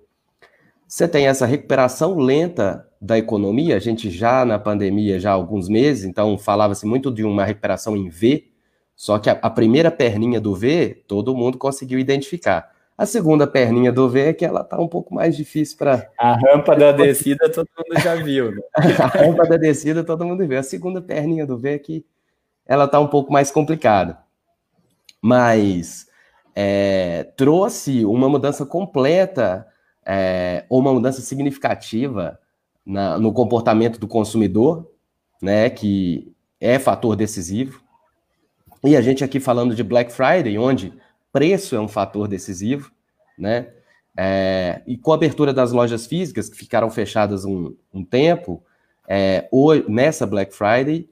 Você 0.87 1.07
tem 1.07 1.27
essa 1.27 1.45
recuperação 1.45 2.17
lenta 2.17 2.87
da 2.99 3.17
economia, 3.17 3.75
a 3.75 3.79
gente 3.79 4.09
já 4.09 4.45
na 4.45 4.57
pandemia, 4.57 5.19
já 5.19 5.31
há 5.31 5.33
alguns 5.33 5.67
meses, 5.67 6.05
então 6.05 6.37
falava-se 6.37 6.85
muito 6.85 7.11
de 7.11 7.23
uma 7.23 7.43
recuperação 7.43 7.95
em 7.95 8.09
V, 8.09 8.47
só 8.95 9.19
que 9.19 9.29
a, 9.29 9.33
a, 9.33 9.49
primeira 9.49 9.91
perninha 9.91 10.41
do 10.41 10.55
V, 10.55 11.03
todo 11.07 11.35
mundo 11.35 11.57
conseguiu 11.57 11.99
identificar. 11.99 12.71
A 12.97 13.05
segunda 13.05 13.45
perninha 13.45 13.91
do 13.91 14.09
V 14.09 14.29
é 14.29 14.33
que 14.33 14.43
ela 14.43 14.61
está 14.61 14.79
um 14.79 14.87
pouco 14.87 15.13
mais 15.13 15.37
difícil 15.37 15.77
para. 15.77 16.09
A 16.17 16.33
rampa 16.33 16.75
da 16.75 16.91
descida 16.91 17.47
todo 17.51 17.67
mundo 17.77 18.01
já 18.01 18.15
viu. 18.15 18.51
Né? 18.51 18.61
a 18.97 19.05
rampa 19.05 19.43
da 19.43 19.57
descida 19.57 20.03
todo 20.03 20.25
mundo 20.25 20.47
viu. 20.47 20.57
A 20.57 20.63
segunda 20.63 20.99
perninha 20.99 21.45
do 21.45 21.59
V 21.59 21.75
é 21.75 21.77
que 21.77 22.03
ela 22.65 22.85
está 22.85 22.99
um 22.99 23.07
pouco 23.07 23.31
mais 23.31 23.51
complicada 23.51 24.17
mas 25.21 26.07
é, 26.55 27.25
trouxe 27.35 28.05
uma 28.05 28.29
mudança 28.29 28.65
completa 28.65 29.67
é, 30.07 30.65
ou 30.69 30.79
uma 30.79 30.93
mudança 30.93 31.21
significativa 31.21 32.39
na, 32.85 33.19
no 33.19 33.33
comportamento 33.33 33.99
do 33.99 34.07
consumidor, 34.07 34.89
né, 35.41 35.69
que 35.69 36.33
é 36.61 36.79
fator 36.79 37.13
decisivo. 37.15 37.81
E 38.83 38.95
a 38.95 39.01
gente 39.01 39.23
aqui 39.23 39.37
falando 39.39 39.75
de 39.75 39.83
Black 39.83 40.13
Friday, 40.13 40.57
onde 40.57 40.93
preço 41.31 41.75
é 41.75 41.79
um 41.79 41.89
fator 41.89 42.27
decisivo, 42.27 42.89
né? 43.37 43.67
É, 44.15 44.81
e 44.87 44.97
com 44.97 45.11
a 45.11 45.15
abertura 45.15 45.53
das 45.53 45.71
lojas 45.71 46.07
físicas, 46.07 46.49
que 46.49 46.57
ficaram 46.57 46.89
fechadas 46.89 47.45
um, 47.45 47.75
um 47.93 48.03
tempo, 48.03 48.63
é, 49.07 49.47
hoje, 49.51 49.85
nessa 49.87 50.25
Black 50.25 50.55
Friday, 50.55 51.07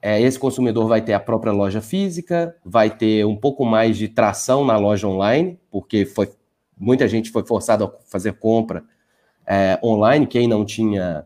é, 0.00 0.20
esse 0.22 0.38
consumidor 0.38 0.86
vai 0.86 1.02
ter 1.02 1.12
a 1.12 1.20
própria 1.20 1.52
loja 1.52 1.80
física, 1.80 2.56
vai 2.64 2.88
ter 2.88 3.26
um 3.26 3.36
pouco 3.36 3.66
mais 3.66 3.98
de 3.98 4.08
tração 4.08 4.64
na 4.64 4.78
loja 4.78 5.06
online, 5.08 5.58
porque 5.70 6.06
foi, 6.06 6.30
muita 6.78 7.08
gente 7.08 7.30
foi 7.30 7.44
forçada 7.44 7.84
a 7.84 7.90
fazer 8.06 8.34
compra 8.34 8.84
é, 9.46 9.78
online, 9.82 10.26
quem 10.26 10.46
não 10.46 10.64
tinha 10.64 11.24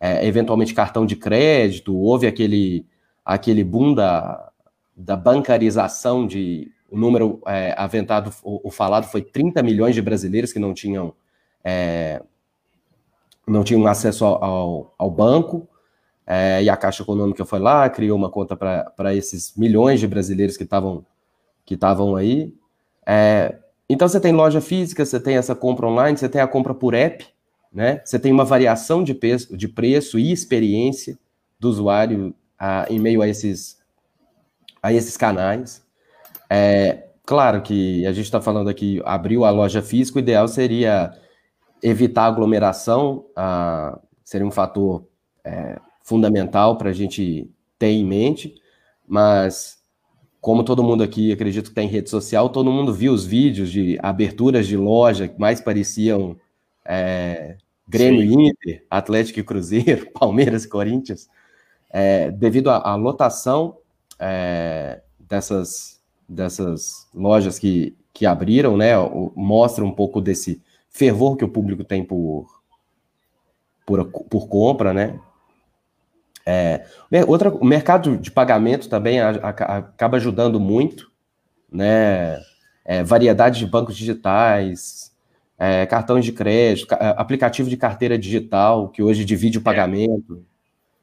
é, 0.00 0.26
eventualmente 0.26 0.74
cartão 0.74 1.06
de 1.06 1.16
crédito, 1.16 1.96
houve 1.96 2.26
aquele, 2.26 2.86
aquele 3.24 3.64
boom 3.64 3.94
da, 3.94 4.50
da 4.96 5.16
bancarização 5.16 6.26
de 6.26 6.70
o 6.90 6.98
número 6.98 7.40
é, 7.46 7.74
aventado, 7.78 8.30
o, 8.42 8.68
o, 8.68 8.70
falado 8.70 9.04
foi 9.04 9.22
30 9.22 9.62
milhões 9.62 9.94
de 9.94 10.02
brasileiros 10.02 10.52
que 10.52 10.58
não 10.58 10.74
tinham 10.74 11.14
não 13.46 13.62
tinham 13.62 13.86
acesso 13.86 14.24
ao, 14.24 14.92
ao, 14.98 15.10
banco, 15.10 15.68
e 16.60 16.68
a 16.68 16.76
Caixa 16.76 17.04
Econômica 17.04 17.44
foi 17.44 17.60
lá, 17.60 17.88
criou 17.88 18.18
uma 18.18 18.28
conta 18.28 18.56
para 18.56 19.14
esses 19.14 19.56
milhões 19.56 20.00
de 20.00 20.08
brasileiros 20.08 20.56
que 20.56 20.64
estavam 20.64 21.06
que 21.64 21.74
estavam 21.74 22.16
aí. 22.16 22.52
É, 23.06 23.58
então 23.92 24.08
você 24.08 24.20
tem 24.20 24.32
loja 24.32 24.60
física, 24.60 25.04
você 25.04 25.20
tem 25.20 25.36
essa 25.36 25.54
compra 25.54 25.86
online, 25.86 26.16
você 26.16 26.28
tem 26.28 26.40
a 26.40 26.46
compra 26.46 26.74
por 26.74 26.94
app, 26.94 27.26
né? 27.72 28.00
Você 28.04 28.18
tem 28.18 28.32
uma 28.32 28.44
variação 28.44 29.02
de 29.02 29.14
preço, 29.14 29.56
de 29.56 29.68
preço 29.68 30.18
e 30.18 30.32
experiência 30.32 31.18
do 31.58 31.68
usuário 31.68 32.34
a, 32.58 32.86
em 32.90 32.98
meio 32.98 33.22
a 33.22 33.28
esses 33.28 33.80
a 34.82 34.92
esses 34.92 35.16
canais. 35.16 35.84
É, 36.50 37.08
claro 37.24 37.62
que 37.62 38.04
a 38.06 38.12
gente 38.12 38.24
está 38.24 38.40
falando 38.40 38.68
aqui, 38.68 39.00
abriu 39.04 39.44
a 39.44 39.50
loja 39.50 39.80
física, 39.80 40.18
o 40.18 40.20
ideal 40.20 40.48
seria 40.48 41.12
evitar 41.82 42.26
aglomeração, 42.26 43.26
a, 43.36 43.98
seria 44.24 44.46
um 44.46 44.50
fator 44.50 45.06
é, 45.44 45.78
fundamental 46.02 46.76
para 46.76 46.90
a 46.90 46.92
gente 46.92 47.50
ter 47.78 47.88
em 47.88 48.04
mente, 48.04 48.54
mas 49.06 49.81
como 50.42 50.64
todo 50.64 50.82
mundo 50.82 51.04
aqui 51.04 51.30
acredito 51.30 51.68
que 51.68 51.74
tem 51.74 51.86
rede 51.86 52.10
social, 52.10 52.48
todo 52.50 52.68
mundo 52.68 52.92
viu 52.92 53.12
os 53.12 53.24
vídeos 53.24 53.70
de 53.70 53.96
aberturas 54.02 54.66
de 54.66 54.76
loja 54.76 55.28
que 55.28 55.38
mais 55.38 55.60
pareciam 55.60 56.36
é, 56.84 57.56
Grêmio 57.88 58.28
Sim. 58.28 58.48
Inter, 58.48 58.84
Atlético 58.90 59.38
e 59.38 59.44
Cruzeiro, 59.44 60.10
Palmeiras 60.18 60.64
e 60.64 60.68
Corinthians, 60.68 61.28
é, 61.88 62.28
devido 62.32 62.70
à, 62.70 62.96
lotação 62.96 63.78
é, 64.18 65.00
dessas, 65.16 66.02
dessas 66.28 67.08
lojas 67.14 67.56
que, 67.56 67.96
que 68.12 68.26
abriram, 68.26 68.76
né, 68.76 68.94
mostra 69.36 69.84
um 69.84 69.92
pouco 69.92 70.20
desse 70.20 70.60
fervor 70.90 71.36
que 71.36 71.44
o 71.44 71.48
público 71.48 71.84
tem 71.84 72.04
por, 72.04 72.48
por, 73.86 74.04
por 74.10 74.48
compra, 74.48 74.92
né? 74.92 75.20
É, 76.44 76.84
outra, 77.26 77.50
o 77.50 77.64
mercado 77.64 78.16
de 78.16 78.30
pagamento 78.30 78.88
também 78.88 79.20
a, 79.20 79.30
a, 79.30 79.76
acaba 79.78 80.16
ajudando 80.16 80.58
muito, 80.58 81.10
né? 81.70 82.40
É, 82.84 83.02
variedade 83.04 83.60
de 83.60 83.66
bancos 83.66 83.96
digitais, 83.96 85.12
é, 85.56 85.86
cartões 85.86 86.24
de 86.24 86.32
crédito, 86.32 86.92
aplicativo 86.92 87.70
de 87.70 87.76
carteira 87.76 88.18
digital, 88.18 88.88
que 88.88 89.02
hoje 89.02 89.24
divide 89.24 89.58
o 89.58 89.60
é. 89.60 89.64
pagamento. 89.64 90.44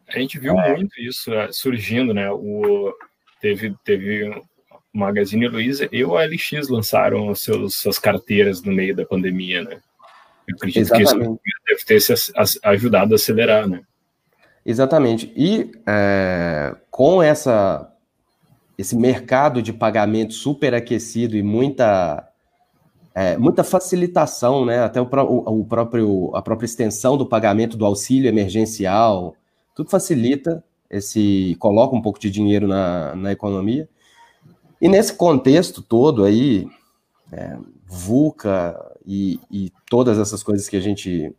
A 0.07 0.19
gente 0.19 0.37
viu 0.37 0.59
é. 0.59 0.75
muito 0.75 0.99
isso 0.99 1.33
é, 1.33 1.51
surgindo, 1.51 2.13
né? 2.13 2.29
O, 2.29 2.93
teve, 3.39 3.73
teve 3.85 4.29
o 4.29 4.43
Magazine 4.91 5.47
Luiza 5.47 5.87
e 5.91 6.03
o 6.03 6.17
LX 6.17 6.67
lançaram 6.67 7.29
as 7.29 7.39
seus, 7.39 7.75
suas 7.75 7.97
carteiras 7.97 8.61
no 8.61 8.73
meio 8.73 8.95
da 8.95 9.05
pandemia, 9.05 9.63
né? 9.63 9.79
Eu 10.47 10.55
acredito 10.55 10.81
Exatamente. 10.81 11.15
que 11.15 11.49
isso 11.49 11.61
deve 11.67 11.85
ter 11.85 12.01
se 12.01 12.59
ajudado 12.63 13.13
a 13.13 13.15
acelerar, 13.15 13.67
né? 13.67 13.81
Exatamente. 14.69 15.33
E 15.35 15.71
é, 15.87 16.75
com 16.91 17.23
essa, 17.23 17.91
esse 18.77 18.95
mercado 18.95 19.63
de 19.63 19.73
pagamento 19.73 20.35
superaquecido 20.35 21.35
e 21.35 21.41
muita, 21.41 22.29
é, 23.15 23.35
muita 23.35 23.63
facilitação, 23.63 24.63
né? 24.63 24.83
até 24.83 25.01
o, 25.01 25.05
o, 25.05 25.65
próprio, 25.65 26.29
a 26.35 26.41
própria 26.43 26.67
extensão 26.67 27.17
do 27.17 27.25
pagamento 27.25 27.75
do 27.75 27.83
auxílio 27.83 28.29
emergencial, 28.29 29.33
tudo 29.73 29.89
facilita 29.89 30.63
esse, 30.87 31.57
coloca 31.57 31.95
um 31.95 32.01
pouco 32.01 32.19
de 32.19 32.29
dinheiro 32.29 32.67
na, 32.67 33.15
na 33.15 33.31
economia. 33.31 33.89
E 34.79 34.87
nesse 34.87 35.13
contexto 35.15 35.81
todo 35.81 36.23
aí, 36.23 36.67
é, 37.31 37.57
VUCA 37.87 38.79
e, 39.03 39.39
e 39.49 39.73
todas 39.89 40.19
essas 40.19 40.43
coisas 40.43 40.69
que 40.69 40.77
a 40.77 40.79
gente 40.79 41.35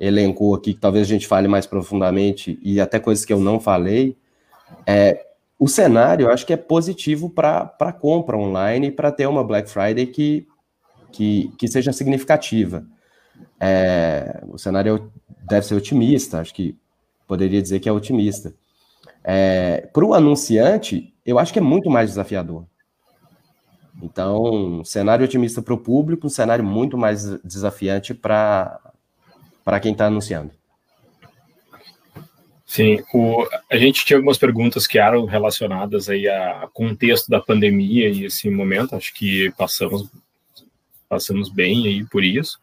elencou 0.00 0.54
aqui, 0.54 0.74
que 0.74 0.80
talvez 0.80 1.06
a 1.06 1.10
gente 1.10 1.26
fale 1.26 1.48
mais 1.48 1.66
profundamente, 1.66 2.58
e 2.62 2.80
até 2.80 2.98
coisas 2.98 3.24
que 3.24 3.32
eu 3.32 3.40
não 3.40 3.58
falei, 3.58 4.16
é, 4.86 5.26
o 5.58 5.66
cenário 5.66 6.26
eu 6.26 6.30
acho 6.30 6.46
que 6.46 6.52
é 6.52 6.56
positivo 6.56 7.28
para 7.28 7.92
compra 8.00 8.36
online 8.36 8.88
e 8.88 8.92
para 8.92 9.10
ter 9.10 9.26
uma 9.26 9.42
Black 9.42 9.68
Friday 9.68 10.06
que, 10.06 10.46
que, 11.10 11.52
que 11.58 11.66
seja 11.66 11.92
significativa. 11.92 12.86
É, 13.60 14.42
o 14.48 14.58
cenário 14.58 15.10
deve 15.48 15.66
ser 15.66 15.74
otimista, 15.74 16.40
acho 16.40 16.54
que 16.54 16.76
poderia 17.26 17.60
dizer 17.60 17.80
que 17.80 17.88
é 17.88 17.92
otimista. 17.92 18.54
É, 19.24 19.88
para 19.92 20.04
o 20.04 20.14
anunciante, 20.14 21.12
eu 21.26 21.38
acho 21.38 21.52
que 21.52 21.58
é 21.58 21.62
muito 21.62 21.90
mais 21.90 22.10
desafiador. 22.10 22.64
Então, 24.00 24.82
cenário 24.84 25.24
otimista 25.24 25.60
para 25.60 25.74
o 25.74 25.78
público, 25.78 26.26
um 26.26 26.30
cenário 26.30 26.64
muito 26.64 26.96
mais 26.96 27.24
desafiante 27.42 28.14
para 28.14 28.87
para 29.68 29.80
quem 29.80 29.92
está 29.92 30.06
anunciando. 30.06 30.50
Sim, 32.64 33.02
o, 33.12 33.46
a 33.70 33.76
gente 33.76 34.02
tinha 34.02 34.16
algumas 34.16 34.38
perguntas 34.38 34.86
que 34.86 34.98
eram 34.98 35.26
relacionadas 35.26 36.08
aí 36.08 36.26
a 36.26 36.66
contexto 36.72 37.28
da 37.28 37.38
pandemia 37.38 38.08
e 38.08 38.24
esse 38.24 38.48
momento, 38.48 38.96
acho 38.96 39.12
que 39.12 39.52
passamos 39.58 40.10
passamos 41.06 41.50
bem 41.50 41.86
aí 41.86 42.02
por 42.06 42.24
isso. 42.24 42.58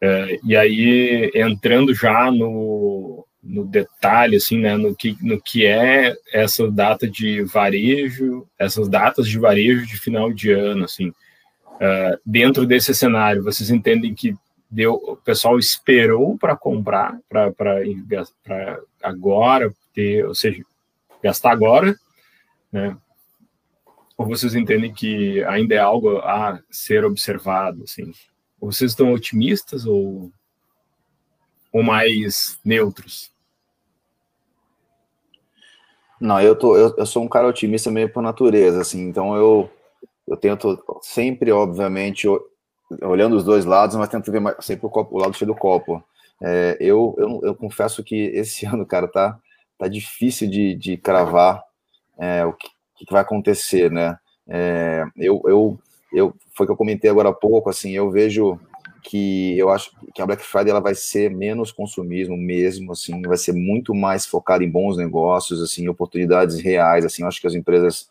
É, 0.00 0.40
e 0.44 0.56
aí, 0.56 1.30
entrando 1.32 1.94
já 1.94 2.28
no, 2.32 3.24
no 3.40 3.64
detalhe, 3.64 4.34
assim, 4.34 4.58
né, 4.58 4.76
no 4.76 4.96
que, 4.96 5.16
no 5.22 5.40
que 5.40 5.64
é 5.64 6.12
essa 6.32 6.68
data 6.68 7.08
de 7.08 7.44
varejo, 7.44 8.48
essas 8.58 8.88
datas 8.88 9.28
de 9.28 9.38
varejo 9.38 9.86
de 9.86 9.96
final 9.96 10.32
de 10.32 10.50
ano, 10.50 10.86
assim, 10.86 11.10
uh, 11.10 12.18
dentro 12.26 12.66
desse 12.66 12.92
cenário, 12.92 13.44
vocês 13.44 13.70
entendem 13.70 14.12
que 14.12 14.34
deu, 14.72 14.94
o 14.94 15.16
pessoal 15.16 15.58
esperou 15.58 16.38
para 16.38 16.56
comprar, 16.56 17.20
para 17.28 17.52
agora, 19.02 19.72
ter, 19.92 20.26
ou 20.26 20.34
seja, 20.34 20.64
gastar 21.22 21.52
agora, 21.52 21.94
né? 22.72 22.96
Ou 24.16 24.26
vocês 24.26 24.54
entendem 24.54 24.92
que 24.92 25.44
ainda 25.44 25.74
é 25.74 25.78
algo 25.78 26.18
a 26.18 26.58
ser 26.70 27.04
observado, 27.04 27.82
assim? 27.84 28.12
Ou 28.58 28.72
vocês 28.72 28.92
estão 28.92 29.12
otimistas 29.12 29.84
ou, 29.84 30.32
ou 31.70 31.82
mais 31.82 32.58
neutros? 32.64 33.30
Não, 36.18 36.40
eu, 36.40 36.56
tô, 36.56 36.76
eu, 36.76 36.94
eu 36.96 37.04
sou 37.04 37.22
um 37.22 37.28
cara 37.28 37.48
otimista 37.48 37.90
meio 37.90 38.08
por 38.08 38.22
natureza, 38.22 38.80
assim, 38.80 39.02
então 39.02 39.34
eu, 39.34 39.68
eu 40.26 40.36
tento 40.36 40.82
sempre, 41.02 41.50
obviamente, 41.50 42.26
olhando 43.02 43.36
os 43.36 43.44
dois 43.44 43.64
lados, 43.64 43.96
mas 43.96 44.08
tento 44.08 44.30
ver 44.30 44.42
sempre 44.60 44.86
o, 44.86 44.90
copo, 44.90 45.16
o 45.16 45.18
lado 45.18 45.34
cheio 45.34 45.46
do 45.46 45.54
copo. 45.54 46.02
É, 46.40 46.76
eu, 46.80 47.14
eu, 47.18 47.40
eu, 47.44 47.54
confesso 47.54 48.02
que 48.02 48.16
esse 48.34 48.66
ano, 48.66 48.84
cara, 48.84 49.06
tá, 49.06 49.38
tá 49.78 49.88
difícil 49.88 50.48
de, 50.50 50.74
de 50.74 50.96
cravar 50.96 51.62
é, 52.18 52.44
o 52.44 52.52
que, 52.52 52.68
que, 52.96 53.12
vai 53.12 53.22
acontecer, 53.22 53.90
né? 53.90 54.18
É, 54.48 55.04
eu, 55.16 55.40
eu, 55.44 55.78
eu, 56.12 56.34
foi 56.56 56.66
que 56.66 56.72
eu 56.72 56.76
comentei 56.76 57.08
agora 57.08 57.28
há 57.28 57.32
pouco, 57.32 57.70
assim, 57.70 57.92
eu 57.92 58.10
vejo 58.10 58.58
que 59.02 59.58
eu 59.58 59.68
acho 59.68 59.90
que 60.14 60.22
a 60.22 60.26
Black 60.26 60.42
Friday 60.42 60.70
ela 60.70 60.80
vai 60.80 60.94
ser 60.94 61.30
menos 61.30 61.72
consumismo 61.72 62.36
mesmo, 62.36 62.92
assim, 62.92 63.20
vai 63.22 63.36
ser 63.36 63.52
muito 63.52 63.94
mais 63.94 64.26
focada 64.26 64.62
em 64.62 64.70
bons 64.70 64.96
negócios, 64.96 65.60
assim, 65.60 65.88
oportunidades 65.88 66.60
reais, 66.60 67.04
assim, 67.04 67.22
eu 67.22 67.28
acho 67.28 67.40
que 67.40 67.46
as 67.46 67.54
empresas, 67.54 68.08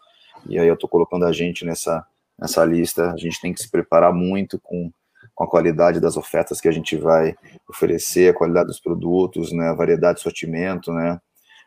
e 0.48 0.60
aí 0.60 0.68
eu 0.68 0.74
estou 0.74 0.90
colocando 0.90 1.26
a 1.26 1.32
gente 1.32 1.66
nessa, 1.66 2.06
nessa 2.42 2.66
lista, 2.66 3.12
a 3.12 3.18
gente 3.18 3.40
tem 3.40 3.54
que 3.54 3.62
se 3.62 3.70
preparar 3.70 4.12
muito 4.12 4.60
com, 4.60 4.92
com 5.36 5.44
a 5.44 5.48
qualidade 5.48 6.00
das 6.00 6.18
ofertas 6.18 6.60
que 6.60 6.68
a 6.68 6.72
gente 6.72 6.98
vai 6.98 7.36
oferecer, 7.70 8.30
a 8.30 8.38
qualidade 8.38 8.68
dos 8.68 8.80
produtos, 8.80 9.52
né, 9.52 9.70
a 9.70 9.76
variedade 9.76 10.18
de 10.18 10.24
sortimento, 10.24 10.92
né, 10.92 11.22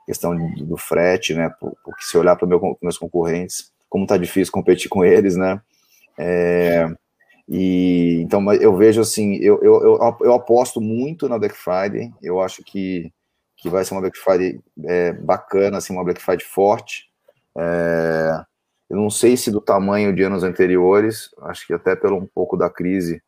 questão 0.05 0.37
do, 0.37 0.67
do 0.67 0.77
frete, 0.77 1.33
né, 1.33 1.49
porque 1.61 2.03
se 2.03 2.19
olhar 2.19 2.35
para 2.35 2.49
meu, 2.49 2.77
meus 2.83 2.99
concorrentes, 2.99 3.73
como 3.89 4.07
tá 4.07 4.17
difícil 4.17 4.53
competir 4.53 4.89
com 4.89 5.05
eles, 5.05 5.37
né, 5.37 5.61
é, 6.19 6.93
e 7.49 8.23
então 8.23 8.53
eu 8.55 8.75
vejo 8.75 9.01
assim, 9.01 9.35
eu, 9.37 9.63
eu, 9.63 9.83
eu, 9.83 10.17
eu, 10.23 10.33
aposto 10.33 10.81
muito 10.81 11.29
na 11.29 11.39
Black 11.39 11.55
Friday. 11.55 12.11
Eu 12.23 12.41
acho 12.41 12.63
que, 12.65 13.13
que 13.57 13.69
vai 13.69 13.85
ser 13.85 13.93
uma 13.93 14.01
Black 14.01 14.19
Friday 14.19 14.61
é, 14.85 15.13
bacana, 15.13 15.77
assim, 15.77 15.93
uma 15.93 16.05
Black 16.05 16.23
Friday 16.23 16.45
forte. 16.45 17.11
É, 17.57 18.45
eu 18.89 18.97
não 18.97 19.11
sei 19.11 19.37
se 19.37 19.51
do 19.51 19.61
tamanho 19.61 20.15
de 20.15 20.23
anos 20.23 20.43
anteriores, 20.43 21.31
acho 21.43 21.67
que 21.67 21.73
até 21.73 21.97
pelo 21.97 22.17
um 22.17 22.27
pouco 22.27 22.57
da 22.57 22.69
crise 22.69 23.23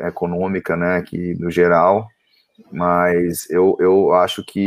econômica, 0.00 0.76
né, 0.76 1.02
que 1.02 1.34
no 1.34 1.50
geral, 1.50 2.08
mas 2.70 3.48
eu, 3.50 3.76
eu 3.80 4.12
acho 4.14 4.44
que, 4.44 4.66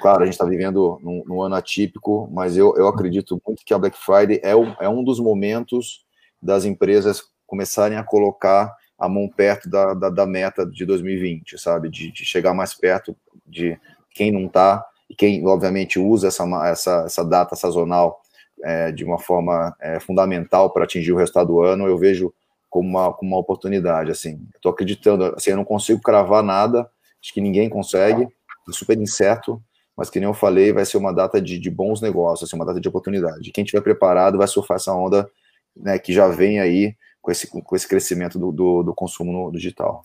claro, 0.00 0.22
a 0.22 0.24
gente 0.24 0.34
está 0.34 0.44
vivendo 0.44 0.98
num, 1.02 1.22
num, 1.26 1.42
ano 1.42 1.54
atípico, 1.54 2.28
mas 2.32 2.56
eu, 2.56 2.74
eu 2.76 2.88
acredito 2.88 3.40
muito 3.46 3.62
que 3.64 3.74
a 3.74 3.78
Black 3.78 3.96
Friday 3.96 4.40
é, 4.42 4.56
um, 4.56 4.74
é 4.80 4.88
um 4.88 5.04
dos 5.04 5.20
momentos 5.20 6.04
das 6.40 6.64
empresas 6.64 7.22
começarem 7.46 7.98
a 7.98 8.02
colocar 8.02 8.74
a 8.98 9.08
mão 9.08 9.28
perto 9.28 9.68
da, 9.68 9.92
da, 9.92 10.08
da 10.08 10.26
meta 10.26 10.64
de 10.64 10.84
2020, 10.86 11.58
sabe? 11.58 11.90
De, 11.90 12.10
de, 12.10 12.24
chegar 12.24 12.54
mais 12.54 12.72
perto 12.72 13.14
de 13.46 13.78
quem 14.10 14.32
não 14.32 14.46
está 14.46 14.84
e 15.08 15.14
quem, 15.14 15.46
obviamente, 15.46 15.98
usa 15.98 16.28
essa, 16.28 16.44
essa, 16.66 17.02
essa 17.06 17.24
data 17.24 17.54
sazonal 17.54 18.20
é, 18.62 18.92
de 18.92 19.04
uma 19.04 19.18
forma 19.18 19.74
é, 19.80 20.00
fundamental 20.00 20.70
para 20.70 20.84
atingir 20.84 21.12
o 21.12 21.16
resultado 21.16 21.48
do 21.48 21.62
ano, 21.62 21.86
eu 21.86 21.98
vejo 21.98 22.32
como 22.68 22.88
uma, 22.88 23.12
como 23.12 23.32
uma 23.32 23.40
oportunidade, 23.40 24.10
assim. 24.10 24.46
Estou 24.54 24.72
acreditando, 24.72 25.24
assim, 25.36 25.50
eu 25.50 25.56
não 25.56 25.64
consigo 25.64 26.00
cravar 26.00 26.42
nada, 26.42 26.88
acho 27.22 27.32
que 27.32 27.40
ninguém 27.40 27.68
consegue, 27.68 28.24
é 28.24 28.72
super 28.72 28.98
incerto, 28.98 29.62
mas 29.96 30.10
que 30.10 30.20
nem 30.20 30.28
eu 30.28 30.34
falei, 30.34 30.72
vai 30.72 30.84
ser 30.84 30.98
uma 30.98 31.12
data 31.12 31.40
de, 31.40 31.58
de 31.58 31.70
bons 31.70 32.00
negócios, 32.00 32.48
assim, 32.48 32.56
uma 32.56 32.66
data 32.66 32.80
de 32.80 32.88
oportunidade. 32.88 33.50
Quem 33.50 33.64
estiver 33.64 33.80
preparado 33.80 34.38
vai 34.38 34.46
surfar 34.46 34.76
essa 34.76 34.92
onda 34.92 35.28
né, 35.74 35.98
que 35.98 36.12
já 36.12 36.28
vem 36.28 36.60
aí 36.60 36.94
com 37.22 37.30
esse, 37.30 37.46
com 37.48 37.76
esse 37.76 37.88
crescimento 37.88 38.38
do, 38.38 38.52
do, 38.52 38.82
do 38.82 38.94
consumo 38.94 39.32
no 39.32 39.52
digital. 39.52 40.04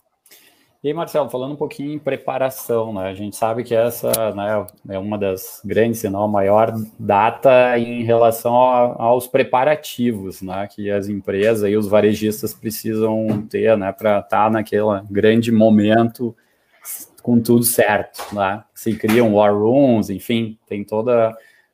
E 0.84 0.88
aí, 0.88 0.94
Marcelo, 0.96 1.30
falando 1.30 1.54
um 1.54 1.58
pouquinho 1.58 1.94
em 1.94 2.00
preparação, 2.00 2.92
né? 2.92 3.08
A 3.10 3.14
gente 3.14 3.36
sabe 3.36 3.64
que 3.64 3.76
essa 3.76 4.34
né, 4.34 4.66
é 4.90 4.98
uma 4.98 5.16
das 5.16 5.62
grandes, 5.64 6.00
se 6.00 6.10
não 6.10 6.24
a 6.24 6.28
maior 6.28 6.74
data 6.98 7.78
em 7.78 8.04
relação 8.04 8.60
a, 8.60 8.96
aos 9.04 9.28
preparativos, 9.28 10.42
né? 10.42 10.68
Que 10.68 10.90
as 10.90 11.08
empresas 11.08 11.70
e 11.70 11.78
os 11.78 11.88
varejistas 11.88 12.52
precisam 12.56 13.46
ter, 13.48 13.78
né? 13.78 13.92
Para 13.92 14.22
estar 14.22 14.46
tá 14.46 14.50
naquele 14.50 15.02
grande 15.10 15.52
momento 15.52 16.36
com 17.22 17.40
tudo 17.40 17.64
certo, 17.64 18.34
né? 18.34 18.64
Se 18.74 18.96
criam 18.96 19.36
war 19.36 19.54
rooms, 19.54 20.10
enfim, 20.10 20.58
tem 20.66 20.84
toda 20.84 21.32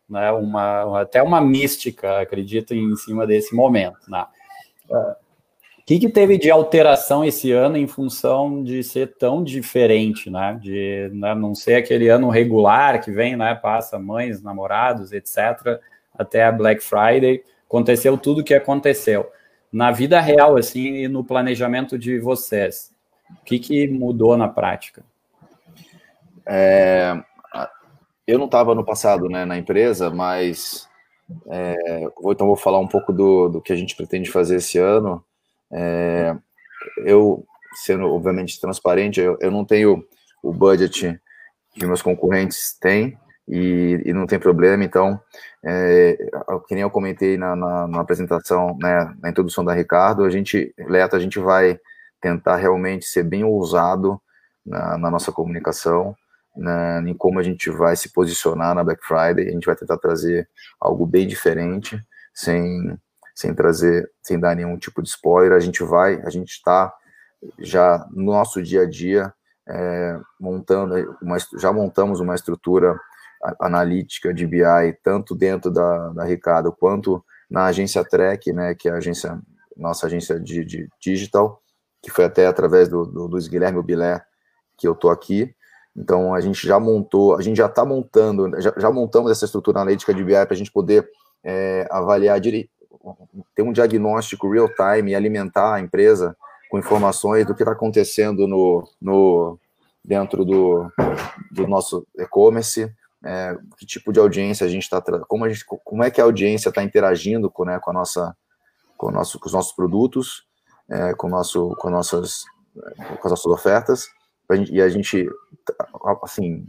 né, 0.10 0.32
uma 0.32 1.02
até 1.02 1.24
uma 1.24 1.39
mística, 1.39 2.20
acredito, 2.20 2.74
em 2.74 2.93
cima 2.98 3.26
desse 3.26 3.56
momento, 3.56 4.10
né? 4.10 4.26
Uh, 4.89 5.27
que, 5.88 6.00
que 6.00 6.10
teve 6.10 6.38
de 6.38 6.52
alteração 6.52 7.23
esse 7.23 7.54
ano 7.54 7.78
em 7.78 7.88
função 7.88 8.62
de 8.62 8.84
ser 8.84 9.15
tão 9.15 9.41
diferente, 9.41 10.30
né? 10.30 10.60
De 10.62 11.10
né, 11.13 11.34
não 11.34 11.56
ser 11.56 11.76
aquele 11.76 12.10
ano 12.10 12.30
regular 12.30 13.02
que 13.02 13.10
vem, 13.10 13.38
né? 13.38 13.56
Passa 13.56 13.97
mães, 13.97 14.43
namorados, 14.43 15.13
etc., 15.13 15.80
até 16.13 16.43
a 16.43 16.52
Black 16.52 16.84
Friday. 16.84 17.41
Aconteceu 17.65 18.17
tudo 18.17 18.41
o 18.41 18.43
que 18.43 18.54
aconteceu. 18.54 19.32
Na 19.71 19.89
vida 19.89 20.19
real, 20.19 20.58
assim, 20.58 21.04
e 21.04 21.08
no 21.08 21.23
planejamento 21.23 21.97
de 21.97 22.19
vocês, 22.19 22.93
o 23.32 23.45
que, 23.45 23.58
que 23.58 23.88
mudou 23.88 24.36
na 24.36 24.50
prática? 24.50 25.06
É, 26.45 27.17
eu 28.28 28.38
não 28.38 28.45
estava 28.47 28.76
no 28.76 28.84
passado 28.84 29.30
né, 29.30 29.45
na 29.45 29.58
empresa, 29.58 30.10
mas 30.10 30.86
é, 31.50 32.04
então 32.26 32.45
vou 32.45 32.58
falar 32.58 32.80
um 32.80 32.88
pouco 32.89 33.13
do, 33.13 33.47
do 33.47 33.62
que 33.62 33.71
a 33.71 33.76
gente 33.78 33.95
pretende 33.95 34.30
fazer 34.30 34.58
esse 34.58 34.78
ano. 34.78 35.23
É, 35.71 36.36
eu, 36.99 37.45
sendo 37.84 38.06
obviamente 38.06 38.60
transparente, 38.60 39.19
eu, 39.19 39.38
eu, 39.39 39.51
não 39.51 39.65
tenho 39.65 40.03
o 40.43 40.53
budget 40.53 41.19
que 41.71 41.86
meus 41.86 42.01
concorrentes 42.01 42.77
têm 42.80 43.17
e, 43.47 44.01
e 44.06 44.13
não 44.13 44.25
tem 44.25 44.39
problema. 44.39 44.84
Então, 44.84 45.19
é, 45.63 46.17
que 46.67 46.73
nem 46.73 46.82
eu 46.82 46.89
comentei 46.89 47.38
na, 47.38 47.56
na, 47.56 47.88
na, 47.88 48.01
apresentação, 48.01 48.77
né, 48.82 49.13
na 49.21 49.30
introdução 49.30 49.63
da 49.63 49.73
Ricardo, 49.73 50.23
a 50.23 50.30
gente, 50.30 50.73
Leto, 50.77 51.15
a 51.15 51.19
gente 51.19 51.39
vai 51.39 51.80
tentar 52.21 52.56
realmente 52.56 53.06
ser 53.06 53.23
bem 53.23 53.43
ousado 53.43 54.19
na, 54.65 54.97
na 54.97 55.12
nossa 55.12 55.32
comunicação, 55.32 56.15
na, 56.56 57.01
em 57.06 57.13
como 57.13 57.39
a 57.39 57.43
gente 57.43 57.69
vai 57.69 57.95
se 57.95 58.12
posicionar 58.12 58.73
na 58.73 58.84
Black 58.84 59.06
Friday. 59.06 59.47
A 59.47 59.51
gente 59.51 59.65
vai 59.65 59.75
tentar 59.75 59.97
trazer 59.97 60.49
algo 60.80 61.06
bem 61.06 61.27
diferente, 61.27 62.01
sem 62.34 62.97
sem 63.38 63.54
trazer, 63.54 64.10
sem 64.19 64.39
dar 64.39 64.56
nenhum 64.56 64.76
tipo 64.80 65.00
de 65.00 65.10
spoiler. 65.10 65.56
A 65.56 65.60
gente 65.60 65.84
vai, 65.84 66.19
a 66.23 66.30
gente 66.32 66.50
está 66.50 66.91
já 67.60 68.04
no 68.10 68.32
nosso 68.32 68.63
dia 68.63 68.82
a 68.82 68.89
dia 68.89 69.32
é, 69.69 70.19
montando, 70.39 71.15
uma, 71.21 71.38
já 71.60 71.71
montamos 71.71 72.19
uma 72.19 72.34
estrutura 72.34 73.00
analítica 73.62 74.34
de 74.34 74.47
BI, 74.47 74.63
tanto 75.04 75.36
dentro 75.36 75.69
da, 75.69 76.10
da 76.10 76.23
Ricardo 76.23 76.71
quanto 76.71 77.23
na 77.47 77.65
agência 77.65 78.04
Trek, 78.04 78.52
né, 78.52 78.73
que 78.73 78.89
é 78.89 78.91
a 78.91 78.95
agência, 78.95 79.39
nossa 79.76 80.08
agência 80.08 80.39
de, 80.39 80.65
de 80.65 80.89
digital, 81.00 81.62
que 82.02 82.10
foi 82.10 82.26
até 82.26 82.47
através 82.47 82.89
do, 82.89 83.06
do 83.06 83.28
Luiz 83.28 83.47
Guilherme 83.47 83.84
Bilé 83.84 84.19
que 84.76 84.88
eu 84.88 84.95
tô 84.95 85.12
aqui. 85.12 85.54
Então 85.95 86.34
a 86.34 86.41
gente 86.41 86.65
já 86.67 86.80
montou, 86.80 87.38
a 87.38 87.41
gente 87.43 87.58
já 87.58 87.67
está 87.67 87.86
montando, 87.86 88.60
já, 88.60 88.73
já, 88.76 88.91
montamos 88.91 89.30
essa 89.30 89.45
estrutura 89.45 89.82
analítica 89.82 90.12
de 90.12 90.23
BI 90.23 90.34
para 90.34 90.54
a 90.54 90.58
gente 90.58 90.71
poder 90.71 91.08
é, 91.43 91.88
avaliar 91.91 92.39
dire, 92.39 92.67
ter 93.56 93.63
um 93.63 93.72
diagnóstico 93.72 94.50
real 94.52 94.70
time 94.70 95.12
e 95.12 95.15
alimentar 95.15 95.76
a 95.76 95.80
empresa 95.80 96.36
com 96.70 96.80
informações 96.80 97.46
do 97.46 97.56
que 97.56 97.62
está 97.62 97.72
acontecendo 97.72 98.48
no, 98.48 98.88
no, 99.02 99.60
dentro 100.03 100.43
do, 100.43 100.91
do 101.51 101.68
nosso 101.68 102.05
e-commerce, 102.18 102.91
é, 103.24 103.58
que 103.78 103.86
tipo 103.86 104.12
de 104.12 104.20
audiência 104.20 104.66
a 104.66 104.70
gente 104.70 104.84
está, 104.84 105.01
como, 105.28 105.45
a 105.45 105.49
gente, 105.49 105.66
como 105.66 106.03
é 106.03 106.12
que 106.12 106.22
a 106.22 106.24
audiência 106.24 106.70
está 106.70 106.84
interagindo 106.84 107.49
com, 107.49 107.66
né, 107.66 107.80
com, 107.80 107.91
a 107.91 107.93
nossa, 107.93 108.36
com, 108.97 109.12
nosso, 109.12 109.39
com 109.39 109.47
os 109.47 109.53
nossos 109.53 109.74
produtos, 109.74 110.45
é, 110.89 111.14
com, 111.14 111.28
nosso, 111.28 111.76
com, 111.80 111.89
nossas, 111.89 112.43
com 112.74 113.28
as 113.28 113.32
nossas 113.32 113.45
ofertas, 113.45 114.08
e 114.72 114.82
a 114.82 114.88
gente, 114.88 115.30
assim, 116.24 116.66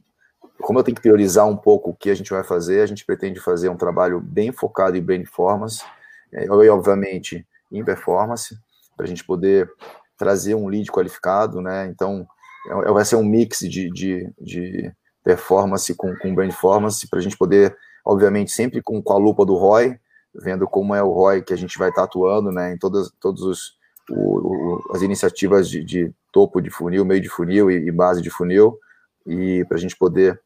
como 0.61 0.79
eu 0.79 0.83
tenho 0.83 0.97
que 0.97 1.03
priorizar 1.03 1.47
um 1.47 1.57
pouco 1.57 1.91
o 1.91 1.95
que 1.95 2.11
a 2.11 2.15
gente 2.15 2.31
vai 2.31 2.43
fazer, 2.43 2.81
a 2.81 2.87
gente 2.87 3.05
pretende 3.05 3.39
fazer 3.39 3.69
um 3.69 3.77
trabalho 3.77 4.21
bem 4.21 4.51
focado 4.51 4.97
em 4.97 5.05
performance, 5.05 5.85
é, 5.85 5.89
e 6.33 6.69
obviamente 6.69 7.47
em 7.71 7.85
performance, 7.85 8.57
para 8.97 9.05
a 9.05 9.09
gente 9.09 9.25
poder 9.25 9.71
trazer 10.17 10.55
um 10.55 10.69
lead 10.69 10.91
qualificado, 10.91 11.61
né? 11.61 11.87
Então, 11.87 12.27
é, 12.69 12.89
é, 12.89 12.93
vai 12.93 13.05
ser 13.05 13.17
um 13.17 13.25
mix 13.25 13.61
de, 13.61 13.91
de, 13.91 14.33
de 14.41 14.93
performance 15.23 15.95
com, 15.95 16.15
com 16.17 16.35
brand 16.35 16.51
performance, 16.51 17.09
para 17.09 17.19
a 17.19 17.23
gente 17.23 17.37
poder, 17.37 17.77
obviamente, 18.05 18.51
sempre 18.51 18.83
com, 18.83 19.01
com 19.01 19.13
a 19.13 19.19
lupa 19.19 19.47
do 19.47 19.55
ROI, 19.55 19.99
vendo 20.35 20.67
como 20.67 20.95
é 20.95 21.03
o 21.03 21.13
ROI 21.13 21.43
que 21.43 21.53
a 21.53 21.57
gente 21.57 21.79
vai 21.79 21.91
estar 21.91 22.03
tá 22.03 22.07
atuando 22.07 22.51
né, 22.51 22.73
em 22.73 22.79
todas, 22.79 23.11
todos 23.21 23.43
os, 23.43 23.73
o, 24.11 24.15
o, 24.15 24.83
as 24.95 25.03
iniciativas 25.03 25.69
de, 25.69 25.85
de, 25.85 26.13
topo 26.33 26.61
de 26.61 26.71
funil, 26.71 27.05
meio 27.05 27.21
de 27.21 27.29
funil 27.29 27.71
e, 27.71 27.89
e 27.89 27.91
base 27.91 28.21
de 28.21 28.31
funil, 28.31 28.79
e 29.27 29.65
para 29.67 29.77
a 29.77 29.81
gente 29.81 29.97
poder 29.97 30.41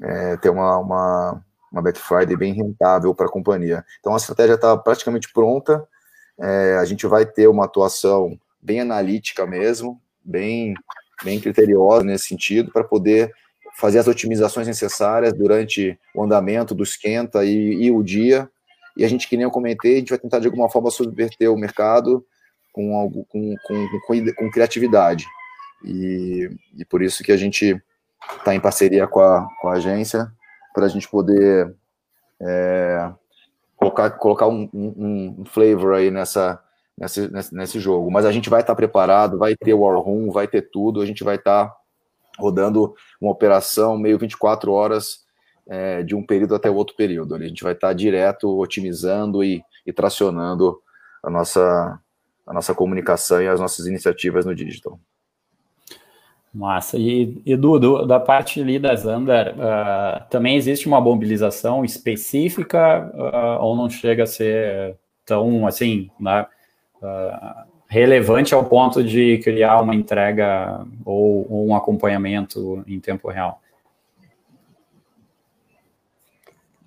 é, 0.00 0.36
ter 0.36 0.48
uma, 0.50 0.78
uma, 0.78 1.44
uma 1.70 1.82
Black 1.82 1.98
Friday 1.98 2.36
bem 2.36 2.52
rentável 2.52 3.14
para 3.14 3.26
a 3.26 3.30
companhia. 3.30 3.84
Então 4.00 4.14
a 4.14 4.16
estratégia 4.16 4.54
está 4.54 4.76
praticamente 4.76 5.32
pronta, 5.32 5.86
é, 6.38 6.76
a 6.80 6.84
gente 6.84 7.06
vai 7.06 7.24
ter 7.24 7.48
uma 7.48 7.64
atuação 7.64 8.38
bem 8.60 8.80
analítica 8.80 9.46
mesmo, 9.46 10.00
bem, 10.24 10.74
bem 11.22 11.40
criteriosa 11.40 12.04
nesse 12.04 12.28
sentido, 12.28 12.70
para 12.72 12.84
poder 12.84 13.32
fazer 13.76 13.98
as 13.98 14.08
otimizações 14.08 14.66
necessárias 14.66 15.32
durante 15.32 15.98
o 16.14 16.22
andamento 16.22 16.74
do 16.74 16.82
esquenta 16.82 17.44
e, 17.44 17.84
e, 17.84 17.90
o 17.90 18.02
dia. 18.02 18.50
E 18.96 19.04
a 19.04 19.08
gente, 19.08 19.28
que 19.28 19.36
nem 19.36 19.44
eu 19.44 19.50
comentei, 19.50 19.96
a 19.96 19.98
gente 19.98 20.10
vai 20.10 20.18
tentar 20.18 20.38
de 20.38 20.46
alguma 20.46 20.70
forma 20.70 20.90
subverter 20.90 21.52
o 21.52 21.58
mercado 21.58 22.24
com, 22.72 22.96
algo, 22.96 23.24
com, 23.26 23.54
com, 23.66 24.00
com, 24.06 24.32
com 24.34 24.50
criatividade. 24.50 25.26
E, 25.84 26.50
e 26.76 26.84
por 26.84 27.02
isso 27.02 27.22
que 27.22 27.32
a 27.32 27.36
gente 27.36 27.80
está 28.38 28.54
em 28.54 28.60
parceria 28.60 29.06
com 29.06 29.20
a, 29.20 29.46
com 29.60 29.68
a 29.68 29.74
agência 29.74 30.30
para 30.76 30.84
a 30.84 30.88
gente 30.90 31.08
poder 31.08 31.74
é, 32.38 33.10
colocar, 33.76 34.10
colocar 34.10 34.46
um, 34.46 34.68
um, 34.74 35.36
um, 35.38 35.44
flavor 35.46 35.94
aí 35.94 36.10
nessa, 36.10 36.62
nesse, 36.98 37.30
nesse, 37.50 37.80
jogo. 37.80 38.10
Mas 38.10 38.26
a 38.26 38.30
gente 38.30 38.50
vai 38.50 38.60
estar 38.60 38.74
tá 38.74 38.76
preparado, 38.76 39.38
vai 39.38 39.56
ter 39.56 39.72
War 39.72 39.98
Room, 39.98 40.30
vai 40.30 40.46
ter 40.46 40.68
tudo, 40.70 41.00
a 41.00 41.06
gente 41.06 41.24
vai 41.24 41.36
estar 41.36 41.68
tá 41.68 41.76
rodando 42.38 42.94
uma 43.18 43.30
operação 43.30 43.96
meio 43.96 44.18
24 44.18 44.70
horas 44.70 45.24
é, 45.66 46.02
de 46.02 46.14
um 46.14 46.22
período 46.22 46.54
até 46.54 46.68
o 46.68 46.74
outro 46.74 46.94
período. 46.94 47.34
A 47.34 47.38
gente 47.38 47.64
vai 47.64 47.72
estar 47.72 47.88
tá 47.88 47.94
direto 47.94 48.46
otimizando 48.58 49.42
e, 49.42 49.64
e 49.86 49.94
tracionando 49.94 50.78
a 51.22 51.30
nossa, 51.30 51.98
a 52.46 52.52
nossa 52.52 52.74
comunicação 52.74 53.40
e 53.40 53.48
as 53.48 53.58
nossas 53.58 53.86
iniciativas 53.86 54.44
no 54.44 54.54
digital. 54.54 55.00
Massa. 56.56 56.98
E, 56.98 57.40
Edu, 57.44 57.78
do, 57.78 58.06
da 58.06 58.18
parte 58.18 58.60
ali 58.60 58.78
da 58.78 58.94
Zander, 58.94 59.54
uh, 59.54 60.24
também 60.30 60.56
existe 60.56 60.88
uma 60.88 61.00
mobilização 61.00 61.84
específica 61.84 63.12
uh, 63.14 63.62
ou 63.62 63.76
não 63.76 63.90
chega 63.90 64.22
a 64.22 64.26
ser 64.26 64.96
tão, 65.24 65.66
assim, 65.66 66.10
né, 66.18 66.46
uh, 67.02 67.66
relevante 67.86 68.54
ao 68.54 68.64
ponto 68.64 69.04
de 69.04 69.38
criar 69.38 69.82
uma 69.82 69.94
entrega 69.94 70.84
ou, 71.04 71.46
ou 71.50 71.68
um 71.68 71.76
acompanhamento 71.76 72.82
em 72.86 72.98
tempo 72.98 73.28
real? 73.28 73.60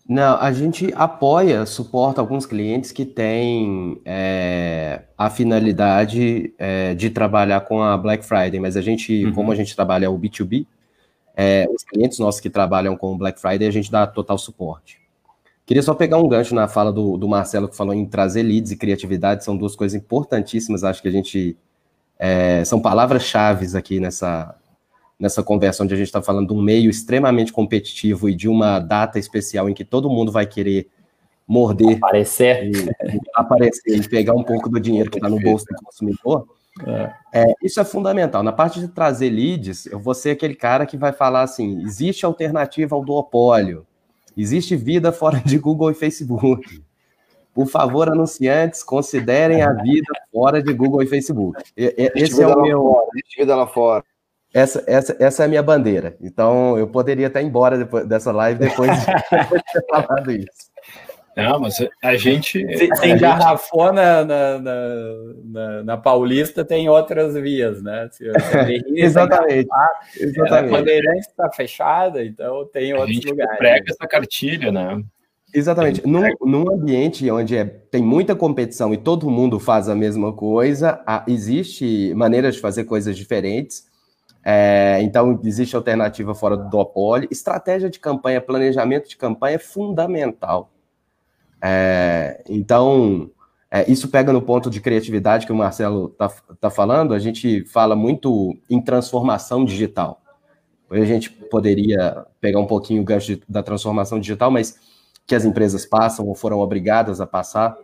Não, 0.09 0.41
a 0.41 0.51
gente 0.51 0.91
apoia, 0.95 1.67
suporta 1.67 2.19
alguns 2.19 2.47
clientes 2.47 2.91
que 2.91 3.05
têm 3.05 4.01
é, 4.03 5.03
a 5.15 5.29
finalidade 5.29 6.51
é, 6.57 6.95
de 6.95 7.11
trabalhar 7.11 7.61
com 7.61 7.79
a 7.83 7.95
Black 7.95 8.25
Friday, 8.25 8.59
mas 8.59 8.75
a 8.75 8.81
gente, 8.81 9.25
uhum. 9.25 9.33
como 9.33 9.51
a 9.51 9.55
gente 9.55 9.75
trabalha 9.75 10.09
o 10.09 10.17
B2B, 10.17 10.65
é, 11.37 11.67
os 11.71 11.83
clientes 11.83 12.17
nossos 12.17 12.41
que 12.41 12.49
trabalham 12.49 12.97
com 12.97 13.13
o 13.13 13.17
Black 13.19 13.39
Friday, 13.39 13.67
a 13.67 13.71
gente 13.71 13.91
dá 13.91 14.07
total 14.07 14.39
suporte. 14.39 14.99
Queria 15.63 15.83
só 15.83 15.93
pegar 15.93 16.17
um 16.17 16.27
gancho 16.27 16.55
na 16.55 16.67
fala 16.67 16.91
do, 16.91 17.15
do 17.15 17.27
Marcelo, 17.27 17.69
que 17.69 17.77
falou 17.77 17.93
em 17.93 18.03
trazer 18.03 18.41
leads 18.41 18.71
e 18.71 18.77
criatividade, 18.77 19.43
são 19.43 19.55
duas 19.55 19.75
coisas 19.75 19.95
importantíssimas, 19.95 20.83
acho 20.83 21.03
que 21.03 21.07
a 21.07 21.11
gente. 21.11 21.55
É, 22.17 22.65
são 22.65 22.81
palavras-chave 22.81 23.77
aqui 23.77 23.99
nessa, 23.99 24.55
nessa 25.19 25.43
conversa 25.43 25.83
onde 25.83 25.93
a 25.93 25.97
gente 25.97 26.07
está 26.07 26.21
falando 26.21 26.47
de 26.47 26.53
um 26.53 26.61
meio 26.61 26.89
extremamente 26.89 27.51
competitivo 27.51 28.29
e 28.29 28.35
de 28.35 28.47
uma 28.47 28.79
data 28.79 29.19
especial 29.19 29.69
em 29.69 29.73
que 29.73 29.83
todo 29.83 30.09
mundo 30.09 30.31
vai 30.31 30.45
querer 30.45 30.87
morder, 31.45 31.97
aparecer, 31.97 32.63
e, 32.65 32.71
e 32.71 33.19
aparecer 33.33 33.97
e 33.97 34.07
pegar 34.07 34.33
um 34.33 34.43
pouco 34.43 34.69
do 34.69 34.79
dinheiro 34.79 35.09
que 35.09 35.17
está 35.17 35.27
no 35.27 35.39
bolso 35.39 35.65
do 35.65 35.83
consumidor. 35.83 36.47
É. 36.85 37.11
É, 37.33 37.53
isso 37.61 37.79
é 37.79 37.83
fundamental. 37.83 38.43
Na 38.43 38.53
parte 38.53 38.79
de 38.79 38.87
trazer 38.87 39.29
leads, 39.29 39.87
eu 39.87 39.99
vou 39.99 40.13
ser 40.13 40.31
aquele 40.31 40.55
cara 40.55 40.85
que 40.85 40.95
vai 40.95 41.11
falar 41.11 41.41
assim: 41.41 41.81
existe 41.81 42.25
alternativa 42.25 42.95
ao 42.95 43.03
duopólio, 43.03 43.85
existe 44.37 44.75
vida 44.75 45.11
fora 45.11 45.41
de 45.43 45.57
Google 45.57 45.91
e 45.91 45.95
Facebook. 45.95 46.81
Por 47.53 47.67
favor, 47.67 48.07
anunciantes, 48.09 48.83
considerem 48.83 49.61
a 49.61 49.73
vida 49.73 50.13
fora 50.31 50.61
de 50.63 50.71
Google 50.71 51.01
e 51.01 51.07
Facebook. 51.07 51.61
Esse 51.75 52.41
é 52.41 52.47
o 52.47 52.61
meu. 52.61 52.81
Fora, 52.83 53.07
vida 53.37 53.55
lá 53.55 53.67
fora. 53.67 54.05
Essa, 54.53 54.83
essa, 54.87 55.15
essa 55.19 55.43
é 55.43 55.45
a 55.45 55.49
minha 55.49 55.61
bandeira. 55.61 56.17
Então, 56.21 56.77
eu 56.77 56.87
poderia 56.87 57.27
até 57.27 57.41
ir 57.41 57.45
embora 57.45 57.77
depois 57.77 58.07
dessa 58.07 58.31
live 58.31 58.59
depois 58.59 58.91
de, 58.99 59.05
ter 59.73 59.85
falado 59.89 60.31
isso. 60.31 60.69
Não, 61.37 61.59
mas 61.59 61.75
a 62.03 62.15
gente. 62.17 62.65
Se, 62.77 62.95
se 62.95 63.07
engarrafou 63.07 63.93
na, 63.93 64.25
na, 64.25 64.59
na, 64.59 65.83
na, 65.83 65.97
Paulista, 65.97 66.65
tem 66.65 66.89
outras 66.89 67.35
vias, 67.35 67.81
né? 67.81 68.09
Se, 68.11 68.25
se 68.25 68.83
exatamente. 68.99 69.69
exatamente. 70.19 70.73
A 70.73 70.77
Bandeirantes 70.77 71.27
está 71.27 71.49
fechada, 71.51 72.23
então 72.25 72.65
tem 72.65 72.93
outros 72.93 73.11
a 73.11 73.13
gente 73.13 73.29
lugares. 73.29 73.57
prega 73.57 73.85
essa 73.89 74.07
cartilha, 74.07 74.71
né? 74.71 75.01
Exatamente. 75.53 76.05
Num, 76.05 76.23
num 76.41 76.71
ambiente 76.71 77.29
onde 77.31 77.55
é, 77.55 77.65
tem 77.65 78.03
muita 78.03 78.35
competição 78.35 78.93
e 78.93 78.97
todo 78.97 79.29
mundo 79.29 79.59
faz 79.59 79.89
a 79.89 79.95
mesma 79.95 80.33
coisa, 80.33 81.01
há, 81.05 81.23
existe 81.27 82.13
maneiras 82.15 82.55
de 82.55 82.61
fazer 82.61 82.83
coisas 82.83 83.15
diferentes. 83.15 83.88
É, 84.51 84.99
então, 85.03 85.39
existe 85.43 85.75
alternativa 85.75 86.33
fora 86.33 86.57
do 86.57 86.67
duopólio. 86.67 87.29
Estratégia 87.31 87.87
de 87.87 87.99
campanha, 87.99 88.41
planejamento 88.41 89.07
de 89.07 89.15
campanha 89.15 89.57
é 89.57 89.59
fundamental. 89.59 90.71
É, 91.61 92.43
então, 92.49 93.29
é, 93.69 93.87
isso 93.91 94.07
pega 94.07 94.33
no 94.33 94.41
ponto 94.41 94.67
de 94.67 94.81
criatividade 94.81 95.45
que 95.45 95.51
o 95.51 95.55
Marcelo 95.55 96.07
está 96.07 96.29
tá 96.59 96.69
falando. 96.71 97.13
A 97.13 97.19
gente 97.19 97.63
fala 97.65 97.95
muito 97.95 98.57
em 98.67 98.81
transformação 98.81 99.63
digital. 99.63 100.19
A 100.89 101.05
gente 101.05 101.29
poderia 101.29 102.25
pegar 102.41 102.59
um 102.59 102.65
pouquinho 102.65 103.03
o 103.03 103.05
gancho 103.05 103.35
de, 103.35 103.43
da 103.47 103.61
transformação 103.61 104.19
digital, 104.19 104.49
mas 104.49 104.79
que 105.27 105.35
as 105.35 105.45
empresas 105.45 105.85
passam 105.85 106.27
ou 106.27 106.33
foram 106.33 106.57
obrigadas 106.57 107.21
a 107.21 107.27
passar 107.27 107.77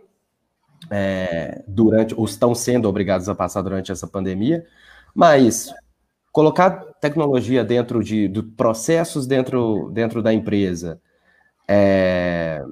é, 0.90 1.62
durante, 1.68 2.12
ou 2.12 2.24
estão 2.24 2.56
sendo 2.56 2.88
obrigadas 2.88 3.28
a 3.28 3.36
passar 3.36 3.62
durante 3.62 3.92
essa 3.92 4.08
pandemia. 4.08 4.66
Mas 5.14 5.72
colocar 6.36 6.84
tecnologia 7.00 7.64
dentro 7.64 8.04
de, 8.04 8.28
de 8.28 8.42
processos 8.42 9.26
dentro, 9.26 9.90
dentro 9.90 10.22
da 10.22 10.34
empresa, 10.34 11.00
é, 11.66 12.62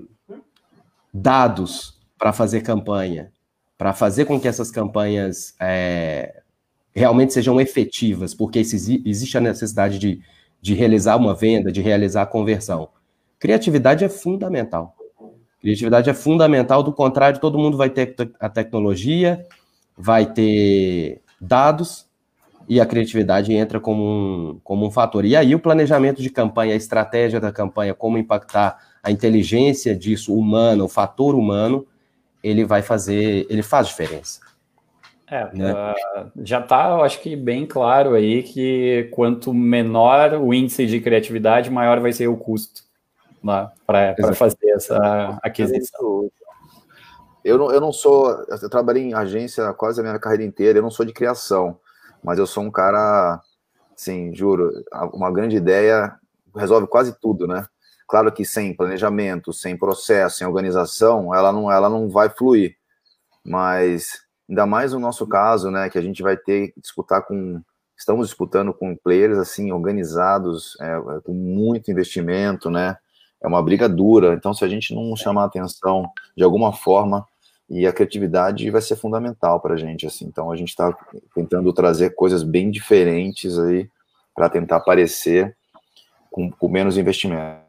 dados 1.11 1.99
para 2.19 2.31
fazer 2.31 2.61
campanha, 2.61 3.33
para 3.79 3.95
fazer 3.95 4.27
com 4.27 4.39
que 4.39 4.47
essas 4.47 4.71
campanhas 4.71 5.55
é, 5.59 6.43
realmente 6.95 7.33
sejam 7.33 7.59
efetivas, 7.59 8.35
porque 8.35 8.59
existe 8.59 9.39
a 9.39 9.41
necessidade 9.41 9.99
de, 9.99 10.21
de 10.61 10.75
realizar 10.75 11.17
uma 11.17 11.35
venda, 11.35 11.73
de 11.73 11.81
realizar 11.81 12.21
a 12.21 12.27
conversão. 12.27 12.91
Criatividade 13.39 14.05
é 14.05 14.11
fundamental. 14.11 14.95
Criatividade 15.63 16.11
é 16.11 16.13
fundamental, 16.13 16.83
do 16.83 16.93
contrário, 16.93 17.41
todo 17.41 17.59
mundo 17.59 17.79
vai 17.79 17.89
ter 17.89 18.15
a 18.39 18.51
tecnologia, 18.51 19.43
vai 19.97 20.31
ter 20.31 21.23
dados, 21.41 22.13
e 22.69 22.81
a 22.81 22.87
criatividade 22.87 23.53
entra 23.53 23.79
como 23.79 24.03
um, 24.03 24.61
como 24.63 24.87
um 24.87 24.91
fator. 24.91 25.25
E 25.25 25.37
aí 25.37 25.55
o 25.55 25.59
planejamento 25.59 26.23
de 26.23 26.31
campanha, 26.31 26.73
a 26.73 26.77
estratégia 26.77 27.41
da 27.41 27.53
campanha, 27.53 27.95
como 27.95 28.19
impactar 28.19 28.79
a 29.03 29.11
inteligência 29.11 29.95
disso, 29.95 30.35
humano, 30.35 30.85
o 30.85 30.89
fator 30.89 31.35
humano, 31.35 31.87
ele 32.43 32.65
vai 32.65 32.83
fazer, 32.83 33.47
ele 33.51 33.63
faz 33.63 33.89
diferença. 33.89 34.41
É, 35.27 35.49
né? 35.55 35.73
uh, 35.73 36.31
já 36.43 36.61
está, 36.61 36.91
eu 36.91 37.03
acho 37.03 37.21
que 37.21 37.35
bem 37.35 37.67
claro 37.67 38.15
aí 38.15 38.43
que 38.43 39.09
quanto 39.11 39.55
menor 39.55 40.35
o 40.35 40.53
índice 40.53 40.87
de 40.87 41.01
criatividade, 41.01 41.71
maior 41.71 41.99
vai 42.01 42.13
ser 42.13 42.29
o 42.29 42.37
custo 42.37 42.83
né, 43.43 43.69
para 43.87 44.35
fazer 44.35 44.71
essa 44.71 45.39
aquisição. 45.43 46.31
Eu 47.43 47.59
não, 47.59 47.71
eu 47.71 47.81
não 47.81 47.93
sou, 47.93 48.31
eu 48.49 48.71
trabalhei 48.71 49.03
em 49.03 49.15
agência 49.15 49.73
quase 49.75 50.01
a 50.01 50.03
minha 50.03 50.19
carreira 50.19 50.45
inteira, 50.45 50.79
eu 50.79 50.83
não 50.83 50.91
sou 50.91 51.05
de 51.05 51.13
criação 51.13 51.79
mas 52.25 52.39
eu 52.39 52.47
sou 52.47 52.65
um 52.65 52.71
cara, 52.71 53.39
assim, 53.95 54.35
juro, 54.35 54.73
uma 55.13 55.31
grande 55.31 55.57
ideia 55.57 56.19
resolve 56.57 56.87
quase 56.87 57.15
tudo, 57.21 57.47
né? 57.47 57.67
Claro 58.09 58.33
que 58.33 58.45
sem 58.45 58.75
planejamento, 58.75 59.53
sem 59.53 59.77
processo, 59.77 60.39
sem 60.39 60.47
organização, 60.47 61.35
ela 61.35 61.53
não, 61.53 61.71
ela 61.71 61.89
não 61.91 62.09
vai 62.09 62.31
fluir. 62.31 62.77
Mas 63.45 64.23
ainda 64.49 64.65
mais 64.67 64.93
no 64.93 64.99
nosso 64.99 65.27
caso, 65.27 65.71
né, 65.71 65.91
que 65.91 65.99
a 65.99 66.03
gente 66.03 66.23
vai 66.23 66.37
ter 66.37 66.69
que 66.73 66.81
disputar 66.81 67.23
com, 67.27 67.61
estamos 67.97 68.29
disputando 68.29 68.73
com 68.73 68.97
players 68.97 69.39
assim 69.39 69.73
organizados, 69.73 70.77
é, 70.81 71.21
com 71.25 71.33
muito 71.33 71.91
investimento, 71.91 72.71
né? 72.71 72.97
É 73.43 73.47
uma 73.47 73.63
briga 73.63 73.87
dura. 73.89 74.33
Então, 74.33 74.55
se 74.55 74.65
a 74.65 74.69
gente 74.69 74.95
não 74.95 75.15
chamar 75.15 75.45
atenção 75.45 76.11
de 76.35 76.43
alguma 76.43 76.73
forma, 76.73 77.27
e 77.81 77.87
a 77.87 77.93
criatividade 77.93 78.71
vai 78.71 78.81
ser 78.81 78.97
fundamental 78.97 79.61
para 79.61 79.75
a 79.75 79.77
gente, 79.77 80.07
assim. 80.07 80.27
Então 80.27 80.51
a 80.51 80.57
gente 80.57 80.69
está 80.69 80.97
tentando 81.35 81.73
trazer 81.73 82.15
coisas 82.15 82.43
bem 82.43 82.71
diferentes 82.71 83.59
aí 83.59 83.89
para 84.35 84.49
tentar 84.49 84.77
aparecer 84.77 85.57
com, 86.31 86.51
com 86.51 86.69
menos 86.69 86.97
investimento. 86.97 87.65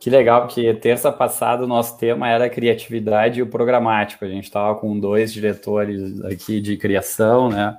Que 0.00 0.10
legal, 0.10 0.42
porque 0.42 0.74
terça 0.74 1.10
passada 1.10 1.64
o 1.64 1.66
nosso 1.66 1.96
tema 1.96 2.28
era 2.28 2.50
criatividade 2.50 3.40
e 3.40 3.42
o 3.42 3.46
programático. 3.46 4.24
A 4.24 4.28
gente 4.28 4.44
estava 4.44 4.74
com 4.74 4.98
dois 4.98 5.32
diretores 5.32 6.22
aqui 6.24 6.60
de 6.60 6.76
criação, 6.76 7.48
né? 7.48 7.78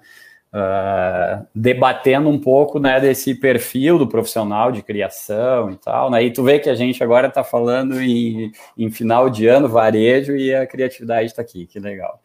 Uh, 0.54 1.46
debatendo 1.54 2.30
um 2.30 2.39
pouco 2.39 2.80
né, 2.80 2.98
desse 2.98 3.36
perfil 3.36 3.98
do 3.98 4.08
profissional 4.08 4.72
de 4.72 4.82
criação 4.82 5.70
e 5.70 5.76
tal. 5.76 6.10
Né? 6.10 6.24
E 6.24 6.32
tu 6.32 6.43
vê 6.43 6.60
que 6.60 6.70
a 6.70 6.76
gente 6.76 7.04
agora 7.04 7.28
está 7.28 7.43
falando 7.43 8.02
em, 8.02 8.54
em, 8.78 8.89
final 8.89 9.30
de 9.30 9.48
ano, 9.48 9.68
varejo, 9.68 10.34
e 10.34 10.56
a 10.56 10.66
criatividade 10.66 11.26
está 11.26 11.41
aqui, 11.41 11.66
que 11.66 11.78
legal. 11.78 12.22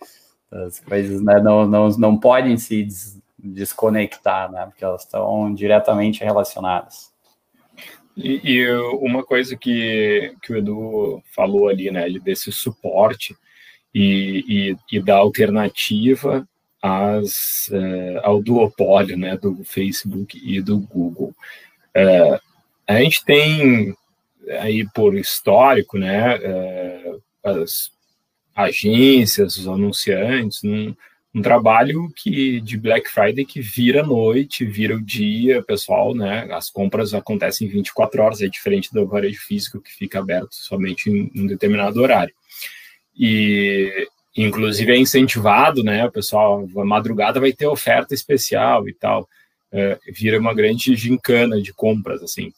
As 0.49 0.79
coisas 0.79 1.21
né, 1.21 1.41
não, 1.41 1.67
não, 1.67 1.89
não 1.89 2.17
podem 2.17 2.57
se 2.57 2.85
des 2.85 3.21
desconectar, 3.43 4.51
né, 4.53 4.67
porque 4.67 4.85
elas 4.85 5.03
estão 5.03 5.53
diretamente 5.55 6.23
relacionadas. 6.23 7.11
E, 8.17 8.41
e, 8.45 8.71
uma 9.01 9.25
coisa 9.25 9.57
que, 9.57 10.35
que 10.43 10.53
o 10.53 10.57
Edu 10.57 11.23
falou 11.35 11.69
ali, 11.69 11.91
né, 11.91 12.09
desse 12.23 12.53
suporte 12.53 13.35
e, 13.95 14.77
e, 14.93 14.97
e 14.97 15.03
da 15.03 15.17
alternativa 15.17 16.47
as, 16.83 17.69
uh, 17.69 18.21
ao 18.23 18.43
duopólio 18.43 19.17
né, 19.17 19.37
do 19.37 19.63
Facebook 19.65 20.41
e 20.43 20.61
do 20.61 20.79
Google. 20.79 21.35
Uh, 21.97 22.41
a 22.87 22.99
gente 23.01 23.25
tem 23.25 23.95
aí 24.61 24.87
por 24.95 25.15
histórico, 25.15 25.99
né, 25.99 26.37
uh, 26.39 27.23
as 27.45 27.93
agências, 28.55 29.57
os 29.57 29.69
anunciantes, 29.69 30.65
um, 30.65 30.95
um, 31.35 31.43
trabalho 31.43 32.11
que 32.17 32.61
de 32.61 32.77
Black 32.77 33.09
Friday 33.09 33.45
que 33.45 33.61
vira 33.61 34.03
noite, 34.03 34.65
vira 34.65 34.97
o 34.97 35.01
dia, 35.01 35.63
pessoal, 35.63 36.15
né, 36.15 36.49
as 36.51 36.71
compras 36.71 37.15
acontecem 37.15 37.69
24 37.69 38.23
horas, 38.23 38.41
é 38.43 38.49
diferente 38.49 38.93
do 38.93 39.07
varejo 39.07 39.41
físico 39.41 39.81
que 39.81 39.93
fica 39.93 40.19
aberto 40.19 40.55
somente 40.55 41.11
em 41.11 41.31
um 41.37 41.47
determinado 41.47 42.01
horário. 42.01 42.35
E, 43.17 44.09
Inclusive 44.37 44.93
é 44.93 44.97
incentivado, 44.97 45.83
né? 45.83 46.05
O 46.07 46.13
pessoal, 46.13 46.67
a 46.77 46.85
madrugada 46.85 47.41
vai 47.41 47.53
ter 47.53 47.67
oferta 47.67 48.15
especial 48.15 48.89
e 48.89 48.95
tal. 48.95 49.29
É, 49.73 49.99
vira 50.13 50.39
uma 50.39 50.55
grande 50.55 50.95
gincana 50.97 51.61
de 51.61 51.73
compras, 51.73 52.23
assim. 52.23 52.53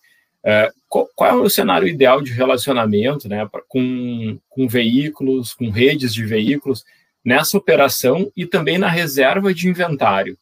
É, 0.44 0.70
qual, 0.88 1.08
qual, 1.14 1.30
é 1.30 1.34
o 1.42 1.50
cenário 1.50 1.88
ideal 1.88 2.20
de 2.20 2.32
relacionamento, 2.32 3.28
né? 3.28 3.48
Com, 3.68 4.38
com 4.50 4.68
veículos, 4.68 5.54
com 5.54 5.70
redes 5.70 6.12
de 6.12 6.24
veículos, 6.24 6.84
nessa 7.24 7.56
operação 7.56 8.30
e 8.36 8.44
também 8.46 8.78
na 8.78 8.88
reserva 8.88 9.54
de 9.54 9.68
inventário? 9.68 10.36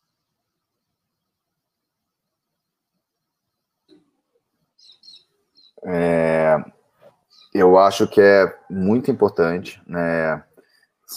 É, 5.84 6.56
eu 7.54 7.78
acho 7.78 8.06
que 8.06 8.20
é 8.20 8.52
muito 8.68 9.10
importante, 9.10 9.80
né? 9.86 10.42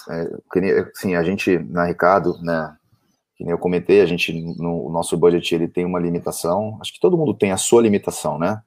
É, 0.10 0.86
sim, 0.96 1.16
a 1.16 1.24
gente, 1.24 1.58
na 1.60 1.86
Ricardo, 1.86 2.38
né, 2.42 2.76
que 3.36 3.44
nem 3.44 3.52
eu 3.52 3.58
comentei, 3.58 4.02
a 4.02 4.06
gente, 4.06 4.34
no 4.58 4.88
o 4.88 4.92
nosso 4.92 5.18
budget, 5.18 5.54
ele 5.54 5.68
tem 5.68 5.86
uma 5.86 6.00
limitação, 6.00 6.78
acho 6.82 6.94
que 6.94 7.00
todo 7.00 7.18
mundo 7.18 7.34
tem 7.34 7.52
a 7.52 7.58
sua 7.58 7.82
limitação, 7.82 8.40
né, 8.40 8.62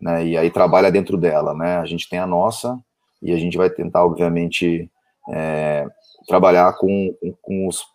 né, 0.00 0.26
e 0.26 0.36
aí 0.36 0.50
trabalha 0.50 0.90
dentro 0.90 1.16
dela, 1.16 1.54
né, 1.54 1.76
a 1.76 1.84
gente 1.84 2.08
tem 2.08 2.18
a 2.18 2.26
nossa, 2.26 2.78
e 3.20 3.32
a 3.32 3.38
gente 3.38 3.56
vai 3.56 3.70
tentar, 3.70 4.04
obviamente, 4.04 4.90
é, 5.30 5.86
trabalhar 6.26 6.72
com, 6.74 7.14
com, 7.20 7.34
com 7.40 7.68
os, 7.68 7.86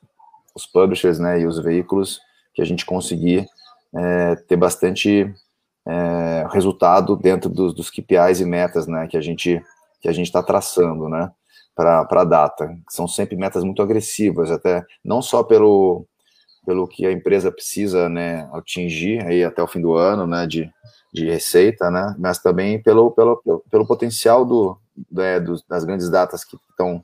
os, 0.56 0.66
publishers, 0.66 1.20
né, 1.20 1.40
e 1.42 1.46
os 1.46 1.60
veículos, 1.60 2.22
que 2.54 2.62
a 2.62 2.66
gente 2.66 2.86
conseguir 2.86 3.48
é, 3.94 4.36
ter 4.36 4.56
bastante 4.56 5.34
é, 5.86 6.48
resultado 6.52 7.16
dentro 7.16 7.50
dos, 7.50 7.74
dos 7.74 7.90
KPIs 7.90 8.40
e 8.40 8.46
metas, 8.46 8.88
né, 8.88 9.08
que 9.08 9.18
a 9.18 9.22
gente 9.22 9.62
que 10.00 10.08
a 10.08 10.12
gente 10.12 10.28
está 10.28 10.44
traçando, 10.44 11.10
né, 11.10 11.32
para 11.78 12.08
a 12.10 12.24
data. 12.24 12.76
São 12.90 13.08
sempre 13.08 13.36
metas 13.36 13.64
muito 13.64 13.82
agressivas, 13.84 14.50
até 14.50 14.84
não 15.06 15.22
só 15.22 15.44
pelo, 15.44 16.06
pelo 16.66 16.88
que 16.88 17.06
a 17.06 17.12
empresa 17.12 17.52
precisa 17.52 18.10
né, 18.10 18.50
atingir 18.52 19.24
aí 19.24 19.44
até 19.44 19.62
o 19.62 19.68
fim 19.68 19.80
do 19.80 19.94
ano 19.94 20.26
né, 20.26 20.48
de, 20.48 20.70
de 21.14 21.30
receita, 21.30 21.92
né, 21.92 22.16
mas 22.18 22.40
também 22.40 22.82
pelo, 22.82 23.12
pelo, 23.12 23.38
pelo, 23.70 23.86
potencial 23.86 24.44
do, 24.44 24.76
né, 25.12 25.40
do, 25.40 25.56
das 25.70 25.86
grandes 25.86 26.10
datas 26.10 26.44
que 26.44 26.58
estão 26.72 27.04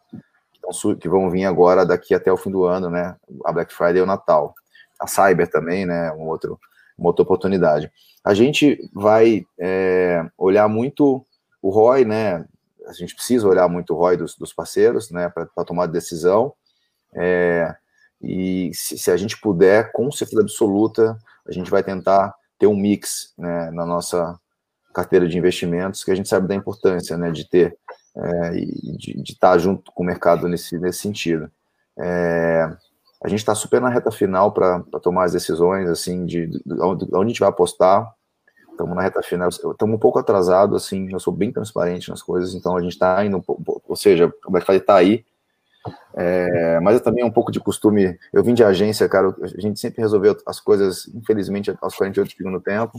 que 1.00 1.10
vão 1.10 1.30
vir 1.30 1.44
agora 1.44 1.86
daqui 1.86 2.16
até 2.16 2.32
o 2.32 2.38
fim 2.38 2.50
do 2.50 2.64
ano, 2.64 2.90
né? 2.90 3.18
A 3.44 3.52
Black 3.52 3.74
Friday 3.74 3.98
e 3.98 4.02
o 4.02 4.06
Natal. 4.06 4.56
A 4.98 5.06
Cyber 5.06 5.50
também, 5.50 5.86
né? 5.86 6.10
Um 6.14 6.26
outro, 6.26 6.58
uma 6.98 7.10
outra 7.10 7.22
oportunidade. 7.22 7.92
A 8.24 8.34
gente 8.34 8.80
vai 8.94 9.46
é, 9.60 10.26
olhar 10.38 10.70
muito 10.70 11.26
o 11.62 11.70
ROI, 11.70 12.06
né? 12.06 12.46
A 12.88 12.94
gente 12.94 13.16
precisa 13.16 13.48
olhar 13.48 13.68
muito 13.68 13.94
o 13.94 13.98
ROI 13.98 14.18
dos, 14.18 14.36
dos 14.36 14.54
parceiros, 14.54 15.10
né, 15.12 15.30
para 15.30 15.66
tomar 15.66 15.88
decisão. 15.88 16.54
É, 17.16 17.76
e 18.22 18.72
se, 18.74 18.98
se, 18.98 19.12
a 19.12 19.18
gente 19.18 19.40
puder, 19.40 19.92
com 19.92 20.12
certeza 20.12 20.42
absoluta, 20.42 21.18
a 21.48 21.52
gente 21.52 21.70
vai 21.70 21.84
tentar 21.84 22.34
ter 22.58 22.68
um 22.68 22.76
mix 22.76 23.34
né, 23.38 23.70
na 23.72 23.86
nossa 23.86 24.40
carteira 24.94 25.28
de 25.28 25.38
investimentos, 25.38 26.04
que 26.04 26.12
a 26.12 26.16
gente 26.16 26.30
sabe 26.30 26.48
da 26.48 26.56
importância 26.56 27.18
né, 27.18 27.32
de 27.32 27.50
ter 27.50 27.78
é, 28.16 28.56
e 28.56 28.98
de, 28.98 29.22
de, 29.22 29.32
estar 29.34 29.58
junto 29.58 29.92
com 29.92 30.04
o 30.04 30.06
mercado 30.06 30.48
nesse, 30.48 30.78
nesse 30.78 31.00
sentido. 31.00 31.52
É, 32.00 32.70
a 33.24 33.28
gente 33.28 33.40
está 33.40 33.56
super 33.56 33.82
na 33.82 33.90
reta 33.90 34.12
final 34.12 34.52
para 34.52 34.82
tomar 35.02 35.26
as 35.26 35.34
decisões, 35.34 35.90
assim, 35.90 36.26
de, 36.26 36.48
de, 36.48 36.60
de 36.64 36.82
onde 36.82 37.16
a 37.16 37.28
gente 37.28 37.40
vai 37.40 37.50
apostar, 37.50 38.14
estamos 38.74 38.96
na 38.96 39.02
reta 39.02 39.22
final, 39.24 39.50
estamos 39.50 39.96
um 39.96 40.00
pouco 40.00 40.20
atrasado, 40.20 40.76
assim, 40.76 41.12
eu 41.12 41.20
sou 41.20 41.34
bem 41.34 41.52
transparente 41.52 42.10
nas 42.10 42.22
coisas, 42.22 42.54
então 42.54 42.76
a 42.76 42.82
gente 42.82 42.94
está 42.94 43.24
indo, 43.26 43.44
ou 43.48 43.96
seja, 43.96 44.32
o 44.46 44.52
Black 44.52 44.66
Friday 44.66 44.82
está 44.82 44.96
aí, 44.96 45.24
é, 46.16 46.80
mas 46.80 46.96
eu 46.96 47.04
também 47.04 47.24
é 47.24 47.26
um 47.26 47.32
pouco 47.32 47.52
de 47.52 47.60
costume, 47.60 48.18
eu 48.32 48.44
vim 48.44 48.54
de 48.54 48.64
agência, 48.64 49.08
cara, 49.10 49.36
a 49.42 49.62
gente 49.62 49.80
sempre 49.80 50.02
resolveu 50.02 50.36
as 50.46 50.60
coisas, 50.60 51.08
infelizmente, 51.14 51.74
aos 51.82 51.96
48 51.96 52.28
do 52.28 52.38
segundo 52.38 52.62
tempo, 52.62 52.98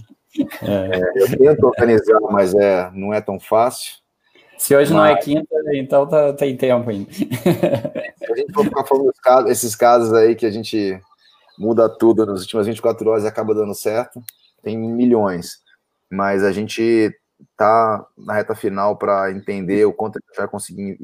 é. 0.62 0.98
É, 0.98 1.22
eu 1.22 1.38
tento 1.38 1.64
organizar, 1.64 2.20
mas 2.30 2.54
é, 2.54 2.90
não 2.92 3.12
é 3.12 3.20
tão 3.20 3.38
fácil. 3.40 3.92
Se 4.58 4.74
hoje 4.74 4.92
mas... 4.92 4.98
não 4.98 5.04
é 5.04 5.16
quinta, 5.16 5.54
então 5.74 6.06
tá, 6.06 6.32
tem 6.32 6.56
tempo 6.56 6.88
ainda. 6.88 7.12
Se 7.12 8.32
a 8.32 8.36
gente 8.36 8.52
for 8.52 8.64
ficar 8.64 8.84
falando 8.84 9.12
casos, 9.22 9.50
esses 9.50 9.74
casos 9.74 10.12
aí 10.12 10.34
que 10.34 10.46
a 10.46 10.50
gente 10.50 11.00
muda 11.58 11.88
tudo 11.88 12.26
nas 12.26 12.42
últimas 12.42 12.66
24 12.66 13.08
horas 13.08 13.24
e 13.24 13.28
acaba 13.28 13.54
dando 13.54 13.74
certo, 13.74 14.22
tem 14.62 14.76
milhões 14.76 15.63
mas 16.14 16.42
a 16.42 16.52
gente 16.52 17.14
está 17.50 18.06
na 18.16 18.34
reta 18.34 18.54
final 18.54 18.96
para 18.96 19.30
entender 19.30 19.84
o 19.84 19.92
quanto 19.92 20.16
a 20.16 20.20
gente 20.26 20.36
vai 20.36 20.48
conseguir 20.48 20.96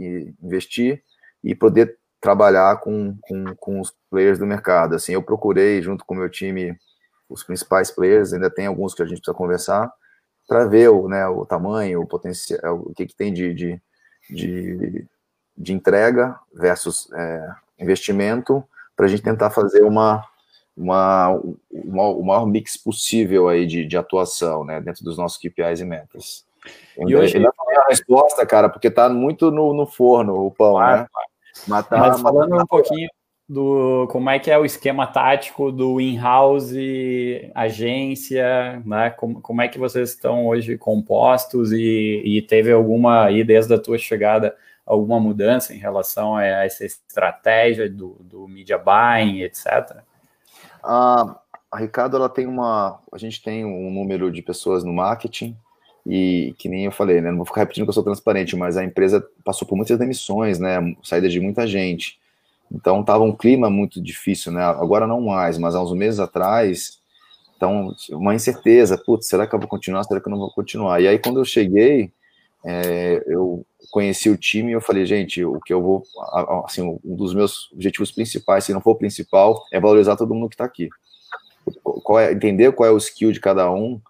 investir 0.43 1.03
e 1.43 1.55
poder 1.55 1.99
trabalhar 2.21 2.79
com, 2.81 3.17
com, 3.21 3.55
com, 3.57 3.81
os 3.81 3.93
players 4.11 4.39
do 4.39 4.47
mercado. 4.47 4.95
Assim, 4.95 5.13
eu 5.13 5.23
procurei, 5.23 5.83
junto 5.83 6.05
com 6.05 6.15
o 6.15 6.19
meu 6.19 6.29
time, 6.29 6.77
os 7.29 7.43
principais 7.43 7.91
players, 7.91 8.33
ainda 8.33 8.51
tem 8.51 8.67
alguns 8.67 8.95
que 8.95 9.03
a 9.03 9.07
gente 9.07 9.19
precisa 9.19 9.37
conversar, 9.37 9.91
para 10.47 10.67
ver 10.67 10.91
o, 10.91 11.09
né, 11.09 11.27
o 11.27 11.47
tamanho, 11.47 12.01
o 12.01 12.07
potencial, 12.07 12.81
o 12.81 12.93
que, 12.93 13.07
que 13.07 13.15
tem 13.15 13.33
de, 13.33 13.55
de, 13.55 13.81
de, 14.29 15.07
de 15.57 15.73
entrega 15.73 16.39
versus 16.53 17.09
é, 17.13 17.49
investimento, 17.79 18.63
para 18.97 19.07
a 19.07 19.09
gente 19.09 19.23
tentar 19.23 19.51
fazer 19.51 19.83
uma, 19.83 20.27
uma, 20.77 21.29
uma, 21.71 22.09
o 22.09 22.25
maior 22.25 22.47
mix 22.47 22.77
possível 22.77 23.49
aí 23.49 23.67
de, 23.67 23.85
de 23.85 23.97
atuação, 23.97 24.65
né, 24.65 24.81
dentro 24.81 25.05
dos 25.05 25.19
nossos 25.19 25.39
KPIs 25.39 25.81
e 25.81 25.85
metas. 25.85 26.45
E 26.99 27.17
hoje 27.17 27.37
ainda 27.37 27.51
a 27.51 27.89
resposta, 27.89 28.45
cara, 28.45 28.69
porque 28.69 28.91
tá 28.91 29.09
muito 29.09 29.51
no, 29.51 29.73
no 29.73 29.87
forno 29.87 30.47
o 30.47 30.51
pão, 30.51 30.79
né? 30.79 31.07
Matar, 31.67 31.99
Mas 31.99 32.21
falando 32.21 32.51
matar, 32.51 32.63
um 32.63 32.67
pouquinho 32.67 33.09
do 33.49 34.07
como 34.13 34.31
é 34.31 34.39
que 34.39 34.51
é 34.51 34.59
o 34.59 34.65
esquema 34.65 35.07
tático 35.07 35.73
do 35.73 36.01
in-house, 36.01 36.73
agência, 37.55 38.81
né? 38.85 39.11
Como, 39.11 39.41
como 39.41 39.63
é 39.63 39.69
que 39.69 39.79
vocês 39.79 40.11
estão 40.11 40.47
hoje 40.47 40.77
compostos 40.77 41.73
e, 41.73 42.23
e 42.25 42.43
teve 42.43 42.71
alguma 42.71 43.25
aí 43.25 43.43
desde 43.43 43.75
a 43.75 43.79
tua 43.79 43.99
chegada 43.99 44.55
alguma 44.87 45.19
mudança 45.19 45.75
em 45.75 45.79
relação 45.79 46.37
a 46.37 46.45
essa 46.45 46.85
estratégia 46.85 47.89
do, 47.89 48.17
do 48.21 48.47
media 48.47 48.79
buying, 48.79 49.43
etc? 49.43 50.03
A, 50.83 51.41
a 51.71 51.79
Ricardo, 51.79 52.17
ela 52.17 52.29
tem 52.29 52.47
uma. 52.47 53.01
A 53.13 53.19
gente 53.19 53.43
tem 53.43 53.65
um 53.65 53.91
número 53.91 54.31
de 54.31 54.43
pessoas 54.43 54.85
no 54.85 54.93
marketing, 54.93 55.57
e 56.07 56.55
que 56.59 56.69
nem 56.69 56.85
eu 56.85 56.93
falei, 56.93 57.21
né? 57.21 57.31
Não 57.31 57.39
vou 57.39 57.47
ficar 57.47 57.61
repetindo 57.61 57.85
que 57.85 57.91
eu 57.91 57.95
sou 57.95 58.03
transparente, 58.03 58.57
mas 58.57 58.77
a 58.77 58.85
empresa 58.85 59.27
passou 59.45 59.67
por 59.67 59.77
muitas 59.77 59.99
demissões, 59.99 60.59
né? 60.59 60.79
Saída 61.03 61.29
de 61.29 61.41
muita 61.41 61.67
gente. 61.67 62.19
Então 62.73 63.03
tava 63.03 63.25
um 63.25 63.33
clima 63.33 63.69
muito 63.69 64.01
difícil, 64.01 64.53
né? 64.53 64.63
Agora 64.63 65.07
não 65.07 65.21
mais, 65.21 65.59
mas 65.59 65.75
há 65.75 65.83
uns 65.83 65.93
meses 65.93 66.21
atrás, 66.21 67.01
então 67.57 67.95
uma 68.11 68.35
incerteza, 68.35 68.97
putz, 68.97 69.27
será 69.27 69.47
que 69.47 69.55
eu 69.55 69.59
vou 69.59 69.69
continuar? 69.69 70.05
Será 70.05 70.21
que 70.21 70.29
eu 70.29 70.31
não 70.31 70.39
vou 70.39 70.51
continuar? 70.53 71.01
E 71.01 71.09
aí 71.09 71.19
quando 71.19 71.41
eu 71.41 71.45
cheguei, 71.45 72.13
é, 72.65 73.23
eu 73.27 73.65
conheci 73.91 74.29
o 74.29 74.37
time 74.37 74.71
e 74.71 74.75
eu 74.75 74.81
falei, 74.81 75.07
gente, 75.07 75.45
o 75.45 75.61
que 75.61 75.73
eu 75.73 75.83
vou, 75.83 76.03
assim, 76.65 76.83
um 77.05 77.17
dos 77.17 77.35
meus 77.35 77.71
objetivos 77.73 78.13
principais, 78.13 78.65
se 78.65 78.73
não 78.73 78.81
for 78.81 78.93
o 78.93 78.99
principal, 78.99 79.65
é 79.73 79.81
valorizar 79.81 80.17
todo 80.17 80.35
mundo 80.35 80.49
que 80.49 80.55
está 80.55 80.65
aqui. 80.65 80.89
Qual 81.83 82.19
é, 82.19 82.33
entender 82.33 82.73
qual 82.73 82.89
é 82.89 82.93
o 82.93 82.99
skill 82.99 83.33
de 83.33 83.41
cada 83.41 83.71
um 83.71 84.01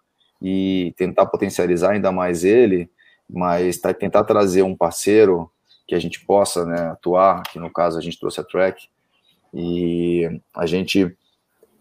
e 0.42 0.94
tentar 0.96 1.26
potencializar 1.26 1.92
ainda 1.92 2.10
mais 2.10 2.44
ele, 2.44 2.90
mas 3.28 3.78
tá, 3.78 3.92
tentar 3.92 4.24
trazer 4.24 4.62
um 4.62 4.76
parceiro 4.76 5.50
que 5.86 5.94
a 5.94 5.98
gente 5.98 6.24
possa 6.24 6.64
né, 6.64 6.90
atuar, 6.90 7.42
que 7.42 7.58
no 7.58 7.70
caso 7.70 7.98
a 7.98 8.00
gente 8.00 8.18
trouxe 8.18 8.40
a 8.40 8.44
Track, 8.44 8.88
e 9.52 10.40
a 10.54 10.66
gente 10.66 11.16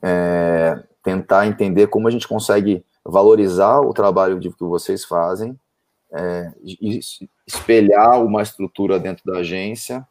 é, 0.02 0.82
tentar 1.04 1.48
entender 1.48 1.88
como 1.88 2.08
a 2.08 2.12
gente 2.12 2.28
consegue 2.28 2.84
valorizar 3.06 3.80
o 3.82 3.94
trabalho 3.94 4.40
que 4.40 4.54
vocês 4.60 5.06
fazem, 5.06 5.58
é, 6.14 6.52
espelhar 7.46 8.24
uma 8.24 8.42
estrutura 8.42 9.00
dentro 9.00 9.24
da 9.26 9.40
agência 9.40 10.08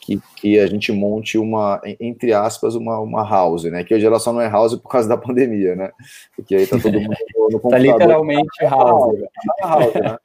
que, 0.00 0.20
que 0.36 0.58
a 0.58 0.66
gente 0.66 0.90
monte 0.90 1.36
uma, 1.36 1.80
entre 2.00 2.32
aspas, 2.32 2.74
uma, 2.74 2.98
uma 2.98 3.28
house, 3.28 3.64
né? 3.64 3.84
Que 3.84 3.92
a 3.92 3.98
geração 3.98 4.32
não 4.32 4.40
é 4.40 4.48
house 4.48 4.74
por 4.76 4.88
causa 4.88 5.06
da 5.06 5.18
pandemia, 5.18 5.76
né? 5.76 5.92
Porque 6.34 6.54
aí 6.54 6.66
tá 6.66 6.78
todo 6.78 6.98
mundo 6.98 7.14
no, 7.36 7.60
computador. 7.60 7.70
Tá 7.70 7.78
literalmente 7.78 8.62
house. 8.62 9.20
Tá 9.58 9.68
house 9.68 9.94
né? 9.94 10.18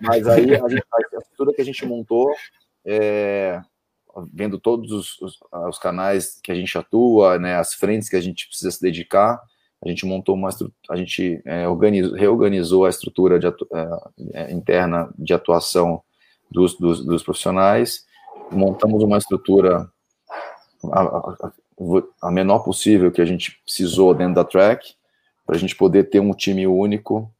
Mas 0.00 0.26
aí 0.26 0.54
a, 0.54 0.68
gente, 0.68 0.84
a 0.92 1.18
estrutura 1.18 1.54
que 1.54 1.62
a 1.62 1.64
gente 1.64 1.86
montou, 1.86 2.34
é, 2.84 3.60
vendo 4.32 4.58
todos 4.58 4.90
os, 4.90 5.22
os, 5.22 5.38
os, 5.68 5.78
canais 5.78 6.40
que 6.42 6.50
a 6.50 6.54
gente 6.54 6.76
atua, 6.76 7.38
né? 7.38 7.54
As 7.56 7.74
frentes 7.74 8.08
que 8.08 8.16
a 8.16 8.20
gente 8.20 8.48
precisa 8.48 8.72
se 8.72 8.82
dedicar, 8.82 9.40
a 9.84 9.88
gente 9.88 10.06
montou 10.06 10.34
uma 10.34 10.48
a 10.88 10.96
gente 10.96 11.40
é, 11.44 11.68
organizou, 11.68 12.16
reorganizou 12.16 12.84
a 12.86 12.90
estrutura 12.90 13.38
de 13.38 13.46
é, 13.46 13.52
é 14.32 14.52
interna 14.52 15.12
de 15.18 15.34
atuação 15.34 16.02
dos, 16.50 16.74
dos, 16.78 17.04
dos 17.04 17.22
profissionais 17.22 18.06
montamos 18.50 19.02
uma 19.02 19.18
estrutura 19.18 19.90
a, 20.92 21.00
a, 21.00 21.52
a, 22.22 22.30
menor 22.30 22.60
possível 22.60 23.10
que 23.10 23.20
a 23.20 23.24
gente 23.24 23.60
precisou 23.64 24.14
dentro 24.14 24.34
da 24.34 24.44
track, 24.44 24.94
para 25.44 25.56
a 25.56 25.58
gente 25.58 25.76
poder 25.76 26.04
ter 26.04 26.20
um 26.20 26.32
time 26.32 26.66
único 26.66 27.30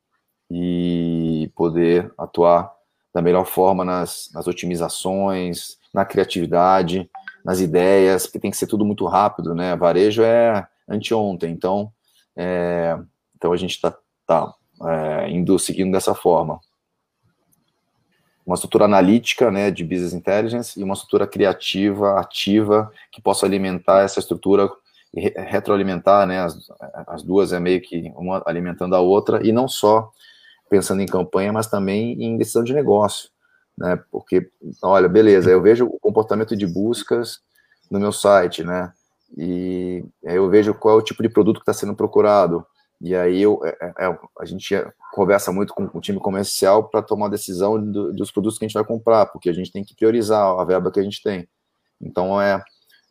e 0.50 1.50
poder 1.54 2.12
atuar 2.16 2.72
da 3.12 3.22
melhor 3.22 3.46
forma 3.46 3.84
nas, 3.84 4.30
nas 4.32 4.46
otimizações, 4.46 5.76
na 5.92 6.04
criatividade, 6.04 7.10
nas 7.44 7.60
ideias, 7.60 8.26
porque 8.26 8.38
tem 8.38 8.50
que 8.50 8.56
ser 8.56 8.66
tudo 8.66 8.84
muito 8.84 9.06
rápido, 9.06 9.54
né? 9.54 9.74
Varejo 9.74 10.22
é 10.22 10.66
anteontem, 10.88 11.50
então, 11.50 11.92
é, 12.36 12.98
então 13.36 13.52
a 13.52 13.56
gente 13.56 13.72
está 13.72 13.96
tá, 14.26 14.52
é, 14.84 15.30
indo 15.30 15.58
seguindo 15.58 15.92
dessa 15.92 16.14
forma. 16.14 16.60
Uma 18.44 18.54
estrutura 18.54 18.84
analítica, 18.84 19.50
né, 19.50 19.70
de 19.70 19.82
business 19.82 20.12
intelligence 20.12 20.78
e 20.78 20.84
uma 20.84 20.94
estrutura 20.94 21.26
criativa, 21.26 22.20
ativa, 22.20 22.92
que 23.10 23.20
possa 23.20 23.44
alimentar 23.44 24.02
essa 24.02 24.20
estrutura 24.20 24.70
e 25.12 25.32
retroalimentar, 25.36 26.26
né, 26.26 26.40
as, 26.40 26.70
as 27.08 27.22
duas 27.22 27.52
é 27.52 27.58
meio 27.58 27.80
que 27.80 28.12
uma 28.16 28.42
alimentando 28.46 28.94
a 28.94 29.00
outra 29.00 29.44
e 29.44 29.50
não 29.50 29.66
só 29.66 30.12
pensando 30.68 31.00
em 31.00 31.06
campanha, 31.06 31.52
mas 31.52 31.66
também 31.66 32.22
em 32.22 32.36
decisão 32.36 32.62
de 32.62 32.74
negócio, 32.74 33.30
né, 33.76 33.98
porque, 34.10 34.48
olha, 34.82 35.08
beleza, 35.08 35.50
eu 35.50 35.62
vejo 35.62 35.86
o 35.86 35.98
comportamento 35.98 36.56
de 36.56 36.66
buscas 36.66 37.40
no 37.90 37.98
meu 37.98 38.12
site, 38.12 38.62
né, 38.62 38.92
e 39.36 40.04
eu 40.22 40.48
vejo 40.48 40.74
qual 40.74 40.98
é 40.98 40.98
o 41.00 41.04
tipo 41.04 41.22
de 41.22 41.28
produto 41.28 41.56
que 41.56 41.62
está 41.62 41.72
sendo 41.72 41.94
procurado, 41.94 42.66
e 43.00 43.14
aí 43.14 43.42
eu, 43.42 43.60
é, 43.64 43.76
é, 43.80 44.06
é 44.06 44.18
a 44.38 44.44
gente 44.44 44.74
conversa 45.12 45.52
muito 45.52 45.74
com 45.74 45.84
o 45.92 46.00
time 46.00 46.18
comercial 46.18 46.88
para 46.88 47.02
tomar 47.02 47.26
a 47.26 47.30
decisão 47.30 47.80
do, 47.80 48.12
dos 48.12 48.30
produtos 48.30 48.58
que 48.58 48.64
a 48.64 48.68
gente 48.68 48.74
vai 48.74 48.84
comprar, 48.84 49.26
porque 49.26 49.50
a 49.50 49.52
gente 49.52 49.70
tem 49.70 49.84
que 49.84 49.94
priorizar 49.94 50.58
a 50.58 50.64
verba 50.64 50.90
que 50.90 51.00
a 51.00 51.02
gente 51.02 51.22
tem. 51.22 51.48
Então 52.00 52.40
é, 52.40 52.54
a 52.54 52.62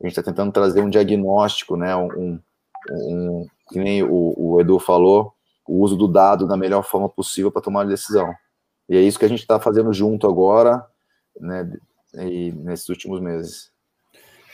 gente 0.03 0.11
está 0.11 0.24
tentando 0.24 0.51
trazer 0.51 0.82
um 0.82 0.89
diagnóstico, 0.89 1.76
né, 1.78 1.95
um, 1.95 2.39
um 2.91 3.47
que 3.70 3.80
nem 3.80 4.03
o, 4.03 4.34
o, 4.38 4.61
Edu 4.61 4.80
falou, 4.80 5.34
o 5.68 5.82
uso 5.82 5.95
do 5.95 6.07
dado 6.07 6.47
da 6.47 6.57
melhor 6.57 6.84
forma 6.84 7.09
possível 7.09 7.51
para 7.51 7.61
tomar 7.61 7.82
a 7.82 7.86
decisão. 7.86 8.34
E 8.88 8.95
é 8.95 9.01
isso 9.01 9.18
que 9.18 9.26
a 9.26 9.30
gente 9.30 9.39
está 9.39 9.59
fazendo 9.59 9.91
junto 9.91 10.28
agora, 10.28 10.86
né, 11.39 11.72
e 12.13 12.51
nesses 12.51 12.89
últimos 12.89 13.20
meses. 13.20 13.72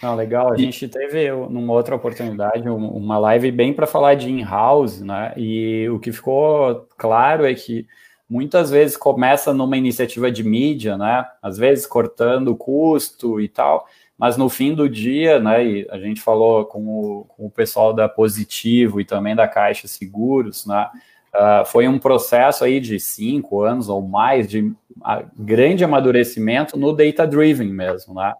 Não, 0.02 0.16
legal. 0.16 0.52
A 0.52 0.58
gente 0.58 0.88
teve 0.88 1.32
numa 1.32 1.74
outra 1.74 1.96
oportunidade 1.96 2.68
uma 2.68 3.20
live 3.20 3.52
bem 3.52 3.72
para 3.72 3.86
falar 3.86 4.16
de 4.16 4.32
in-house, 4.32 5.00
né? 5.02 5.34
E 5.38 5.88
o 5.90 6.00
que 6.00 6.12
ficou 6.12 6.88
claro 6.98 7.46
é 7.46 7.54
que 7.54 7.86
muitas 8.28 8.72
vezes 8.72 8.98
começa 8.98 9.54
numa 9.54 9.78
iniciativa 9.78 10.32
de 10.32 10.44
mídia, 10.44 10.98
né? 10.98 11.26
Às 11.42 11.58
vezes 11.58 11.86
cortando 11.86 12.48
o 12.48 12.56
custo 12.56 13.40
e 13.40 13.48
tal, 13.48 13.86
mas 14.18 14.38
no 14.38 14.50
fim 14.50 14.74
do 14.74 14.90
dia, 14.90 15.40
né? 15.40 15.66
E 15.66 15.88
a 15.92 16.00
gente 16.00 16.20
falou 16.20 16.66
com 16.66 16.80
o, 16.88 17.26
com 17.26 17.46
o 17.46 17.52
pessoal 17.52 17.94
da 17.94 18.10
Positivo 18.10 19.00
e 19.00 19.06
também 19.06 19.36
da 19.36 19.48
Caixa 19.48 19.88
Seguros, 19.88 20.66
né? 20.66 20.90
Uh, 21.34 21.66
foi 21.66 21.88
um 21.88 21.98
processo 21.98 22.64
aí 22.64 22.80
de 22.80 23.00
cinco 23.00 23.62
anos 23.62 23.88
ou 23.88 24.02
mais 24.02 24.50
de 24.50 24.74
grande 25.38 25.84
amadurecimento 25.84 26.78
no 26.78 26.92
data 26.92 27.26
driven 27.26 27.70
mesmo, 27.70 28.16
né? 28.16 28.34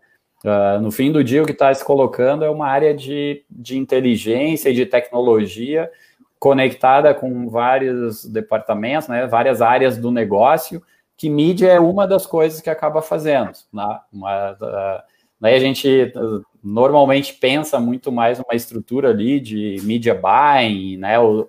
Uh, 0.44 0.82
no 0.82 0.92
fim 0.92 1.12
do 1.12 1.24
dia, 1.24 1.44
o 1.44 1.46
que 1.46 1.52
está 1.52 1.72
se 1.72 1.86
colocando 1.86 2.44
é 2.44 2.50
uma 2.50 2.68
área 2.68 2.96
de, 2.96 3.44
de 3.50 3.78
inteligência 3.78 4.70
e 4.70 4.74
de 4.74 4.86
tecnologia 4.88 5.92
conectada 6.40 7.14
com 7.14 7.48
vários 7.48 8.26
departamentos, 8.26 9.08
né, 9.08 9.28
várias 9.28 9.62
áreas 9.62 9.98
do 9.98 10.12
negócio, 10.12 10.82
que 11.16 11.30
mídia 11.30 11.68
é 11.68 11.80
uma 11.80 12.08
das 12.08 12.26
coisas 12.26 12.60
que 12.60 12.70
acaba 12.72 13.04
fazendo. 13.04 13.52
Né? 13.72 14.00
Uma, 14.12 14.54
uh, 14.54 15.46
a 15.46 15.60
gente 15.60 16.12
uh, 16.16 16.44
normalmente 16.64 17.34
pensa 17.34 17.80
muito 17.80 18.12
mais 18.12 18.40
numa 18.40 18.56
estrutura 18.56 19.12
ali 19.12 19.40
de 19.40 19.78
media 19.84 20.16
buying, 20.16 20.98
né, 20.98 21.20
o, 21.20 21.48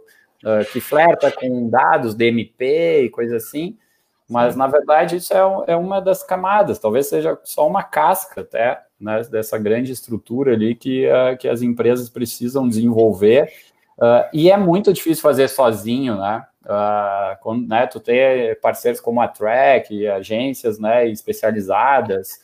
que 0.72 0.80
flerta 0.80 1.30
com 1.30 1.70
dados 1.70 2.16
DMP 2.16 3.04
e 3.04 3.10
coisa 3.10 3.36
assim, 3.36 3.78
mas, 4.32 4.56
na 4.56 4.66
verdade, 4.66 5.16
isso 5.16 5.32
é, 5.32 5.72
é 5.72 5.76
uma 5.76 6.00
das 6.00 6.22
camadas, 6.22 6.78
talvez 6.78 7.06
seja 7.06 7.38
só 7.44 7.66
uma 7.66 7.82
casca 7.82 8.40
até, 8.40 8.82
né, 8.98 9.22
dessa 9.30 9.58
grande 9.58 9.92
estrutura 9.92 10.54
ali 10.54 10.74
que, 10.74 11.06
uh, 11.06 11.36
que 11.36 11.48
as 11.48 11.62
empresas 11.62 12.08
precisam 12.08 12.68
desenvolver. 12.68 13.52
Uh, 13.98 14.24
e 14.32 14.50
é 14.50 14.56
muito 14.56 14.92
difícil 14.92 15.22
fazer 15.22 15.48
sozinho, 15.48 16.16
né? 16.16 16.46
Uh, 16.64 17.36
quando, 17.42 17.68
né, 17.68 17.86
tu 17.86 17.98
ter 17.98 18.60
parceiros 18.60 19.00
como 19.00 19.20
a 19.20 19.28
Track, 19.28 20.06
agências 20.06 20.78
né, 20.78 21.08
especializadas, 21.08 22.40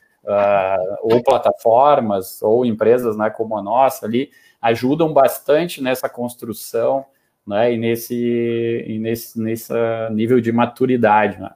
ou 1.01 1.22
plataformas, 1.22 2.43
ou 2.43 2.66
empresas 2.66 3.16
né, 3.16 3.30
como 3.30 3.57
a 3.57 3.62
nossa 3.62 4.05
ali, 4.05 4.30
ajudam 4.61 5.11
bastante 5.11 5.82
nessa 5.82 6.07
construção 6.07 7.07
né, 7.47 7.72
e 7.72 7.78
nesse, 7.78 8.84
e 8.86 8.99
nesse, 8.99 9.41
nesse 9.41 9.72
nível 10.11 10.39
de 10.39 10.53
maturidade. 10.53 11.41
Né? 11.41 11.51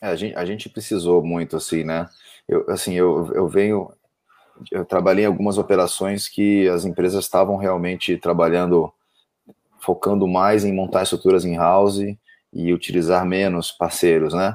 É, 0.00 0.08
a, 0.08 0.16
gente, 0.16 0.36
a 0.36 0.44
gente 0.44 0.68
precisou 0.68 1.22
muito, 1.22 1.56
assim, 1.56 1.84
né? 1.84 2.08
Eu, 2.48 2.64
assim, 2.68 2.94
eu, 2.94 3.30
eu 3.34 3.48
venho, 3.48 3.90
eu 4.70 4.84
trabalhei 4.84 5.24
em 5.24 5.28
algumas 5.28 5.58
operações 5.58 6.28
que 6.28 6.68
as 6.68 6.84
empresas 6.84 7.24
estavam 7.24 7.56
realmente 7.56 8.16
trabalhando, 8.16 8.92
focando 9.80 10.26
mais 10.26 10.64
em 10.64 10.72
montar 10.72 11.02
estruturas 11.02 11.44
em 11.44 11.56
house 11.56 12.00
e 12.52 12.72
utilizar 12.72 13.26
menos 13.26 13.70
parceiros, 13.70 14.32
né? 14.32 14.54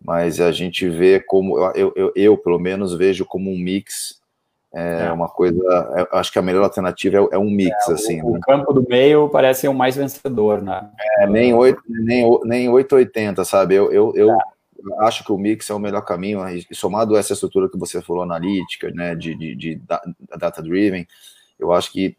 Mas 0.00 0.40
a 0.40 0.52
gente 0.52 0.88
vê 0.88 1.20
como, 1.20 1.58
eu, 1.74 1.92
eu, 1.96 2.12
eu 2.14 2.38
pelo 2.38 2.58
menos 2.58 2.94
vejo 2.94 3.24
como 3.24 3.50
um 3.50 3.58
mix, 3.58 4.18
é, 4.74 5.06
é. 5.06 5.12
uma 5.12 5.28
coisa, 5.28 5.58
é, 5.96 6.18
acho 6.18 6.30
que 6.32 6.38
a 6.38 6.42
melhor 6.42 6.62
alternativa 6.62 7.16
é, 7.16 7.28
é 7.32 7.38
um 7.38 7.50
mix, 7.50 7.88
é, 7.88 7.92
assim. 7.92 8.22
O, 8.22 8.32
né? 8.32 8.38
o, 8.38 8.40
campo 8.40 8.72
do 8.72 8.86
meio 8.88 9.28
parece 9.28 9.62
ser 9.62 9.68
o 9.68 9.74
mais 9.74 9.96
vencedor, 9.96 10.62
né? 10.62 10.88
É, 11.18 11.26
nem 11.26 11.54
8, 11.54 11.82
nem, 11.88 12.40
nem 12.44 12.68
880, 12.68 13.44
sabe? 13.44 13.74
Eu, 13.74 13.92
eu, 13.92 14.12
eu 14.14 14.30
é 14.30 14.38
acho 15.00 15.24
que 15.24 15.32
o 15.32 15.38
mix 15.38 15.68
é 15.70 15.74
o 15.74 15.78
melhor 15.78 16.02
caminho, 16.02 16.40
somado 16.72 17.16
a 17.16 17.18
essa 17.18 17.32
estrutura 17.32 17.68
que 17.68 17.78
você 17.78 18.00
falou, 18.00 18.22
analítica, 18.22 18.90
né, 18.90 19.14
de, 19.14 19.34
de, 19.34 19.54
de 19.54 19.82
data-driven, 20.36 21.06
eu 21.58 21.72
acho 21.72 21.92
que, 21.92 22.16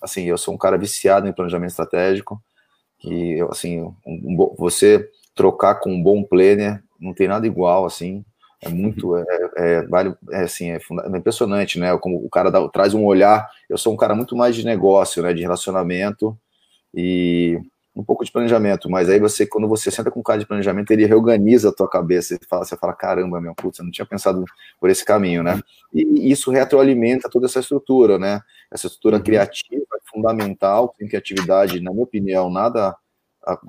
assim, 0.00 0.24
eu 0.24 0.38
sou 0.38 0.54
um 0.54 0.58
cara 0.58 0.76
viciado 0.76 1.26
em 1.26 1.32
planejamento 1.32 1.70
estratégico, 1.70 2.40
e, 3.02 3.40
assim, 3.50 3.80
um, 3.80 3.94
um, 4.06 4.54
você 4.58 5.08
trocar 5.34 5.76
com 5.76 5.90
um 5.90 6.02
bom 6.02 6.22
planner 6.22 6.82
não 7.00 7.14
tem 7.14 7.26
nada 7.26 7.46
igual, 7.46 7.86
assim, 7.86 8.24
é 8.60 8.68
muito, 8.68 9.16
é, 9.16 9.24
é, 9.56 9.82
vale, 9.86 10.14
é 10.30 10.42
assim, 10.42 10.70
é, 10.70 10.76
é, 10.76 11.16
impressionante, 11.16 11.78
né, 11.78 11.96
como 11.96 12.22
o 12.24 12.28
cara 12.28 12.50
dá, 12.50 12.68
traz 12.68 12.92
um 12.92 13.04
olhar, 13.04 13.48
eu 13.68 13.78
sou 13.78 13.94
um 13.94 13.96
cara 13.96 14.14
muito 14.14 14.36
mais 14.36 14.54
de 14.54 14.64
negócio, 14.64 15.22
né, 15.22 15.32
de 15.32 15.40
relacionamento, 15.40 16.38
e 16.94 17.58
um 17.94 18.04
pouco 18.04 18.24
de 18.24 18.30
planejamento, 18.30 18.88
mas 18.88 19.08
aí 19.08 19.18
você, 19.18 19.44
quando 19.44 19.68
você 19.68 19.90
senta 19.90 20.10
com 20.10 20.20
um 20.20 20.22
cara 20.22 20.38
de 20.38 20.46
planejamento, 20.46 20.90
ele 20.92 21.06
reorganiza 21.06 21.70
a 21.70 21.72
tua 21.72 21.88
cabeça, 21.88 22.34
e 22.34 22.38
fala, 22.48 22.64
você 22.64 22.76
fala, 22.76 22.92
caramba, 22.92 23.40
meu, 23.40 23.54
putz, 23.54 23.78
eu 23.78 23.84
não 23.84 23.90
tinha 23.90 24.06
pensado 24.06 24.44
por 24.78 24.88
esse 24.88 25.04
caminho, 25.04 25.42
né? 25.42 25.60
E 25.92 26.30
isso 26.30 26.50
retroalimenta 26.50 27.28
toda 27.28 27.46
essa 27.46 27.58
estrutura, 27.58 28.18
né? 28.18 28.40
Essa 28.70 28.86
estrutura 28.86 29.16
uhum. 29.16 29.22
criativa 29.22 29.82
é 29.94 30.10
fundamental, 30.10 30.94
sem 30.96 31.08
criatividade, 31.08 31.80
na 31.80 31.90
minha 31.90 32.04
opinião, 32.04 32.48
nada 32.48 32.96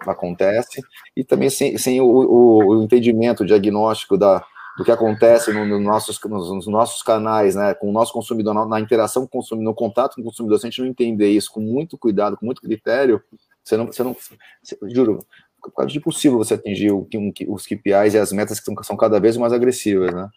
acontece, 0.08 0.82
e 1.16 1.24
também 1.24 1.50
sem, 1.50 1.78
sem 1.78 2.02
o, 2.02 2.06
o, 2.06 2.58
o 2.68 2.84
entendimento, 2.84 3.42
o 3.42 3.46
diagnóstico 3.46 4.18
da, 4.18 4.46
do 4.78 4.84
que 4.84 4.92
acontece 4.92 5.52
no, 5.52 5.66
no 5.66 5.80
nossos, 5.80 6.20
nos, 6.26 6.52
nos, 6.52 6.68
nossos 6.68 7.02
canais, 7.02 7.56
né, 7.56 7.74
com 7.74 7.90
o 7.90 7.92
nosso 7.92 8.14
consumidor, 8.14 8.54
na, 8.54 8.66
na 8.66 8.80
interação 8.80 9.24
com 9.24 9.38
o 9.38 9.42
consumidor, 9.42 9.72
no 9.72 9.76
contato 9.76 10.16
com 10.16 10.22
o 10.22 10.26
consumidor, 10.26 10.60
se 10.60 10.68
a 10.68 10.70
gente 10.70 10.82
não 10.82 10.88
entender 10.88 11.30
isso 11.30 11.52
com 11.52 11.60
muito 11.60 11.98
cuidado, 11.98 12.38
com 12.38 12.46
muito 12.46 12.62
critério, 12.62 13.22
Você 13.64 13.78
não, 13.78 13.88
você 13.88 14.04
não, 14.04 14.16
você, 14.62 14.78
juro, 14.90 15.26
quase 15.74 15.98
impossível 15.98 16.38
você 16.38 16.56
atingir 16.56 16.92
o, 16.92 17.08
os 17.48 17.66
KPIs 17.66 18.14
e 18.14 18.18
as 18.18 18.32
metas 18.32 18.60
que 18.60 18.66
são, 18.66 18.84
são 18.84 18.98
cada 18.98 19.20
vez 19.20 19.38
mais 19.38 19.54
agressivas, 19.54 20.14
né? 20.14 20.28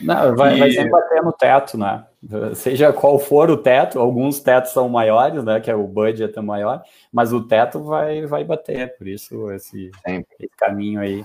Não, 0.00 0.34
vai, 0.34 0.56
e... 0.56 0.58
vai 0.58 0.70
sempre 0.70 0.90
bater 0.90 1.22
no 1.22 1.32
teto, 1.32 1.78
né? 1.78 2.06
Seja 2.54 2.92
qual 2.92 3.18
for 3.18 3.50
o 3.50 3.56
teto, 3.56 3.98
alguns 3.98 4.40
tetos 4.40 4.72
são 4.72 4.88
maiores, 4.88 5.44
né? 5.44 5.60
Que 5.60 5.70
é 5.70 5.74
o 5.74 5.86
budget 5.86 6.36
é 6.36 6.42
maior, 6.42 6.82
mas 7.12 7.32
o 7.32 7.46
teto 7.46 7.82
vai, 7.82 8.26
vai 8.26 8.44
bater, 8.44 8.96
por 8.96 9.06
isso 9.06 9.50
esse, 9.50 9.90
esse 10.06 10.50
caminho 10.56 11.00
aí. 11.00 11.24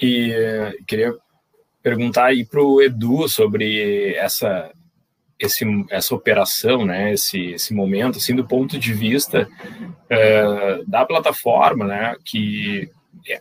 E 0.00 0.34
queria 0.86 1.14
perguntar 1.82 2.26
aí 2.26 2.44
para 2.44 2.62
o 2.62 2.80
Edu 2.80 3.28
sobre 3.28 4.14
essa, 4.14 4.70
esse, 5.44 5.64
essa 5.90 6.14
operação, 6.14 6.84
né, 6.84 7.12
esse, 7.12 7.52
esse 7.52 7.74
momento, 7.74 8.18
assim, 8.18 8.34
do 8.34 8.46
ponto 8.46 8.78
de 8.78 8.92
vista 8.92 9.48
uh, 9.80 10.90
da 10.90 11.04
plataforma, 11.04 11.86
né, 11.86 12.16
que 12.24 12.90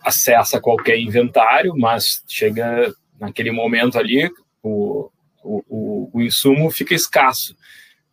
acessa 0.04 0.60
qualquer 0.60 1.00
inventário, 1.00 1.74
mas 1.78 2.24
chega 2.28 2.94
naquele 3.20 3.52
momento 3.52 3.98
ali, 3.98 4.30
o, 4.64 5.10
o, 5.44 6.10
o, 6.14 6.22
insumo 6.22 6.70
fica 6.70 6.94
escasso. 6.94 7.56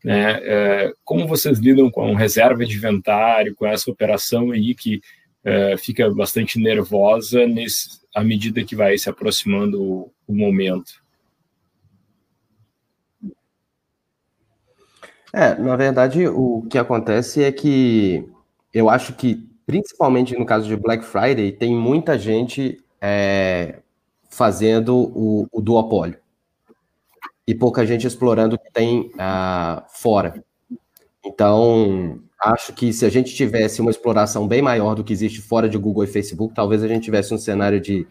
Né? 0.04 0.38
Uh, 0.38 0.94
como 1.04 1.26
vocês 1.26 1.58
lidam 1.58 1.90
com 1.90 2.14
reserva 2.14 2.64
de 2.64 2.76
inventário, 2.76 3.54
com 3.54 3.66
essa 3.66 3.90
operação 3.90 4.52
aí 4.52 4.74
que 4.74 4.96
uh, 5.44 5.76
fica 5.78 6.08
bastante 6.10 6.58
nervosa 6.58 7.46
nesse, 7.46 8.00
à 8.14 8.22
medida 8.22 8.64
que 8.64 8.76
vai 8.76 8.96
se 8.96 9.10
aproximando 9.10 9.82
o, 9.82 10.12
o 10.26 10.34
momento? 10.34 10.92
É, 15.32 15.54
na 15.56 15.76
verdade, 15.76 16.26
o 16.26 16.66
que 16.70 16.78
acontece 16.78 17.42
é 17.42 17.52
que 17.52 18.26
eu 18.72 18.88
acho 18.88 19.14
que, 19.14 19.46
principalmente 19.66 20.36
no 20.36 20.46
caso 20.46 20.66
de 20.66 20.76
Black 20.76 21.04
Friday, 21.04 21.52
tem 21.52 21.74
muita 21.74 22.18
gente 22.18 22.82
é, 23.00 23.80
fazendo 24.30 24.96
o, 24.96 25.46
o, 25.52 25.60
duopólio 25.60 26.18
e 27.46 27.54
pouca 27.54 27.86
gente 27.86 28.06
explorando 28.06 28.56
o 28.56 28.58
que 28.58 28.70
tem 28.72 29.10
uh, 29.14 29.82
fora. 29.88 30.42
Então, 31.24 32.20
acho 32.40 32.72
que 32.72 32.92
se 32.92 33.04
a 33.04 33.08
gente 33.08 33.34
tivesse 33.34 33.80
uma 33.80 33.90
exploração 33.90 34.46
bem 34.46 34.62
maior 34.62 34.94
do 34.94 35.04
que 35.04 35.12
existe 35.12 35.40
fora 35.40 35.68
de 35.68 35.76
Google 35.76 36.04
e 36.04 36.06
Facebook, 36.06 36.54
talvez 36.54 36.82
a 36.82 36.88
gente 36.88 37.04
tivesse 37.04 37.34
um 37.34 37.38
cenário 37.38 37.80
de, 37.80 38.06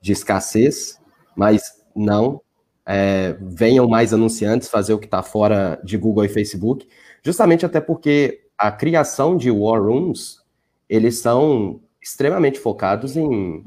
de 0.00 0.12
escassez, 0.12 1.00
mas 1.34 1.82
não. 1.94 2.40
É, 2.86 3.36
venham 3.40 3.88
mais 3.88 4.12
anunciantes 4.12 4.68
fazer 4.68 4.94
o 4.94 4.98
que 4.98 5.06
está 5.06 5.22
fora 5.22 5.80
de 5.82 5.96
Google 5.96 6.24
e 6.24 6.28
Facebook, 6.28 6.86
justamente 7.22 7.66
até 7.66 7.80
porque 7.80 8.44
a 8.56 8.70
criação 8.70 9.36
de 9.36 9.50
War 9.50 9.82
Rooms, 9.82 10.40
eles 10.88 11.18
são 11.18 11.80
extremamente 12.00 12.58
focados 12.60 13.16
em, 13.16 13.64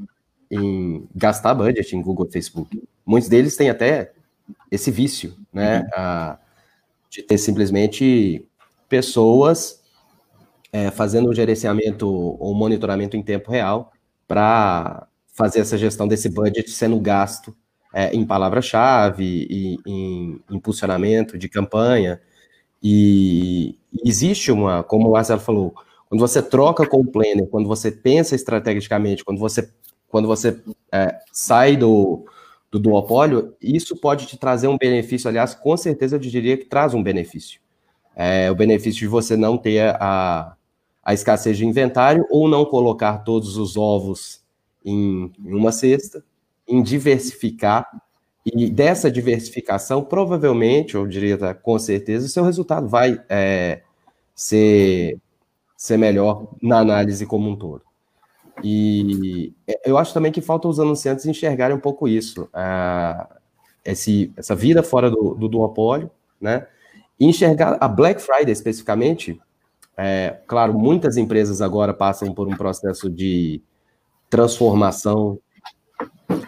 em 0.50 1.06
gastar 1.14 1.54
budget 1.54 1.94
em 1.94 2.00
Google 2.00 2.26
e 2.28 2.32
Facebook. 2.32 2.82
Muitos 3.04 3.28
deles 3.28 3.56
têm 3.56 3.68
até 3.68 4.12
esse 4.70 4.90
vício, 4.90 5.36
né, 5.52 5.86
a, 5.94 6.38
de 7.10 7.22
ter 7.22 7.38
simplesmente 7.38 8.44
pessoas 8.88 9.82
é, 10.72 10.90
fazendo 10.90 11.28
o 11.28 11.34
gerenciamento 11.34 12.08
ou 12.08 12.54
monitoramento 12.54 13.16
em 13.16 13.22
tempo 13.22 13.50
real 13.50 13.92
para 14.26 15.06
fazer 15.34 15.60
essa 15.60 15.76
gestão 15.76 16.06
desse 16.06 16.28
budget 16.28 16.70
sendo 16.70 16.98
gasto 17.00 17.54
é, 17.92 18.14
em 18.14 18.24
palavra-chave, 18.24 19.46
e, 19.50 19.78
em 19.86 20.40
impulsionamento 20.50 21.36
de 21.36 21.48
campanha. 21.48 22.20
E 22.82 23.76
existe 24.04 24.50
uma, 24.50 24.82
como 24.82 25.08
o 25.08 25.12
Marcelo 25.12 25.40
falou, 25.40 25.74
quando 26.08 26.20
você 26.20 26.42
troca 26.42 26.86
com 26.86 27.00
o 27.00 27.06
planner, 27.06 27.46
quando 27.48 27.68
você 27.68 27.90
pensa 27.90 28.34
estrategicamente, 28.34 29.24
quando 29.24 29.38
você, 29.38 29.70
quando 30.08 30.26
você 30.26 30.60
é, 30.90 31.18
sai 31.32 31.76
do, 31.76 32.24
do 32.70 32.78
duopólio, 32.78 33.54
isso 33.60 33.96
pode 33.96 34.26
te 34.26 34.36
trazer 34.36 34.68
um 34.68 34.78
benefício. 34.78 35.28
Aliás, 35.28 35.54
com 35.54 35.76
certeza 35.76 36.16
eu 36.16 36.20
diria 36.20 36.56
que 36.56 36.64
traz 36.64 36.94
um 36.94 37.02
benefício. 37.02 37.60
É, 38.16 38.50
o 38.50 38.54
benefício 38.54 39.00
de 39.00 39.06
você 39.06 39.36
não 39.36 39.56
ter 39.56 39.94
a, 40.00 40.56
a 41.02 41.14
escassez 41.14 41.56
de 41.56 41.66
inventário 41.66 42.26
ou 42.30 42.48
não 42.48 42.64
colocar 42.64 43.18
todos 43.18 43.56
os 43.56 43.76
ovos 43.76 44.42
em, 44.84 45.32
em 45.38 45.54
uma 45.54 45.72
cesta, 45.72 46.24
em 46.70 46.82
diversificar. 46.82 47.86
E 48.46 48.70
dessa 48.70 49.10
diversificação, 49.10 50.02
provavelmente, 50.02 50.94
eu 50.94 51.06
diria 51.06 51.36
com 51.54 51.78
certeza, 51.78 52.26
o 52.26 52.30
seu 52.30 52.44
resultado 52.44 52.88
vai 52.88 53.20
é, 53.28 53.82
ser, 54.34 55.18
ser 55.76 55.98
melhor 55.98 56.48
na 56.62 56.78
análise 56.78 57.26
como 57.26 57.50
um 57.50 57.56
todo. 57.56 57.82
E 58.62 59.52
eu 59.84 59.98
acho 59.98 60.14
também 60.14 60.32
que 60.32 60.40
falta 60.40 60.68
os 60.68 60.78
anunciantes 60.80 61.26
enxergarem 61.26 61.76
um 61.76 61.80
pouco 61.80 62.06
isso, 62.06 62.48
esse, 63.84 64.32
essa 64.36 64.54
vida 64.54 64.82
fora 64.82 65.10
do, 65.10 65.34
do 65.34 65.48
duopólio, 65.48 66.10
né? 66.40 66.66
E 67.18 67.26
enxergar 67.26 67.76
a 67.80 67.88
Black 67.88 68.20
Friday 68.20 68.52
especificamente. 68.52 69.40
É, 69.96 70.40
claro, 70.46 70.72
muitas 70.72 71.16
empresas 71.18 71.60
agora 71.60 71.92
passam 71.92 72.32
por 72.32 72.48
um 72.48 72.56
processo 72.56 73.10
de 73.10 73.62
transformação 74.30 75.38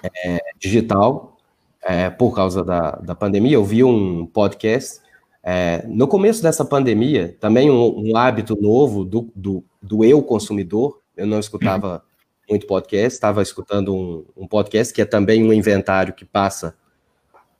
é, 0.03 0.41
digital 0.59 1.37
é, 1.83 2.11
por 2.11 2.35
causa 2.35 2.65
da, 2.65 2.93
da 2.93 3.15
pandemia. 3.15 3.55
Eu 3.55 3.65
vi 3.65 3.83
um 3.83 4.27
podcast. 4.27 5.01
É, 5.43 5.85
no 5.89 6.07
começo 6.07 6.43
dessa 6.43 6.65
pandemia, 6.65 7.37
também 7.41 7.71
um, 7.71 8.11
um 8.11 8.17
hábito 8.17 8.57
novo 8.61 9.05
do, 9.05 9.29
do, 9.35 9.65
do, 9.83 10.05
eu 10.05 10.23
consumidor. 10.23 11.01
Eu 11.17 11.27
não 11.27 11.41
escutava 11.41 12.05
muito 12.49 12.67
podcast, 12.67 13.15
estava 13.15 13.43
escutando 13.43 13.95
um, 13.95 14.25
um, 14.37 14.47
podcast 14.47 14.93
que 14.95 15.03
é 15.03 15.05
também 15.05 15.43
um 15.43 15.53
inventário 15.53 16.15
que 16.15 16.25
passa 16.25 16.77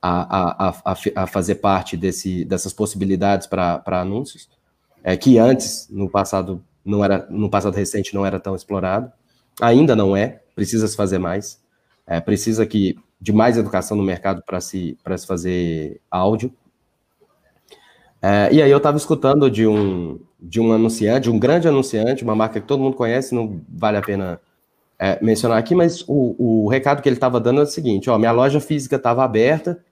a, 0.01 0.69
a, 0.69 0.69
a, 0.69 0.95
a 1.15 1.27
fazer 1.27 1.55
parte 1.55 1.95
desse, 1.97 2.45
dessas 2.45 2.73
possibilidades 2.73 3.47
para 3.47 3.81
anúncios, 3.87 4.49
é, 5.03 5.15
que 5.17 5.37
antes, 5.37 5.87
no 5.89 6.09
passado, 6.09 6.63
não 6.85 7.03
era, 7.03 7.25
no 7.29 7.49
passado 7.49 7.75
recente, 7.75 8.13
não 8.13 8.25
era 8.25 8.39
tão 8.39 8.55
explorado. 8.55 9.11
Ainda 9.61 9.95
não 9.95 10.15
é, 10.15 10.41
precisa 10.55 10.87
se 10.87 10.95
fazer 10.95 11.19
mais. 11.19 11.62
É, 12.05 12.19
precisa 12.19 12.65
que 12.65 12.97
de 13.19 13.31
mais 13.31 13.57
educação 13.57 13.95
no 13.95 14.03
mercado 14.03 14.43
para 14.45 14.59
se, 14.59 14.97
se 15.17 15.27
fazer 15.27 16.01
áudio. 16.11 16.53
É, 18.21 18.49
e 18.51 18.61
aí 18.61 18.69
eu 18.69 18.77
estava 18.77 18.97
escutando 18.97 19.49
de 19.49 19.65
um, 19.65 20.19
de 20.39 20.59
um 20.59 20.73
anunciante, 20.73 21.29
um 21.29 21.39
grande 21.39 21.67
anunciante, 21.67 22.23
uma 22.23 22.35
marca 22.35 22.59
que 22.59 22.67
todo 22.67 22.81
mundo 22.81 22.95
conhece, 22.95 23.33
não 23.33 23.61
vale 23.69 23.97
a 23.97 24.01
pena 24.01 24.39
é, 24.99 25.17
mencionar 25.21 25.57
aqui, 25.57 25.75
mas 25.75 26.03
o, 26.07 26.35
o 26.63 26.67
recado 26.69 27.01
que 27.01 27.09
ele 27.09 27.15
estava 27.15 27.39
dando 27.39 27.61
é 27.61 27.63
o 27.63 27.67
seguinte: 27.67 28.09
ó, 28.09 28.17
minha 28.17 28.31
loja 28.31 28.59
física 28.59 28.97
estava 28.97 29.23
aberta 29.23 29.83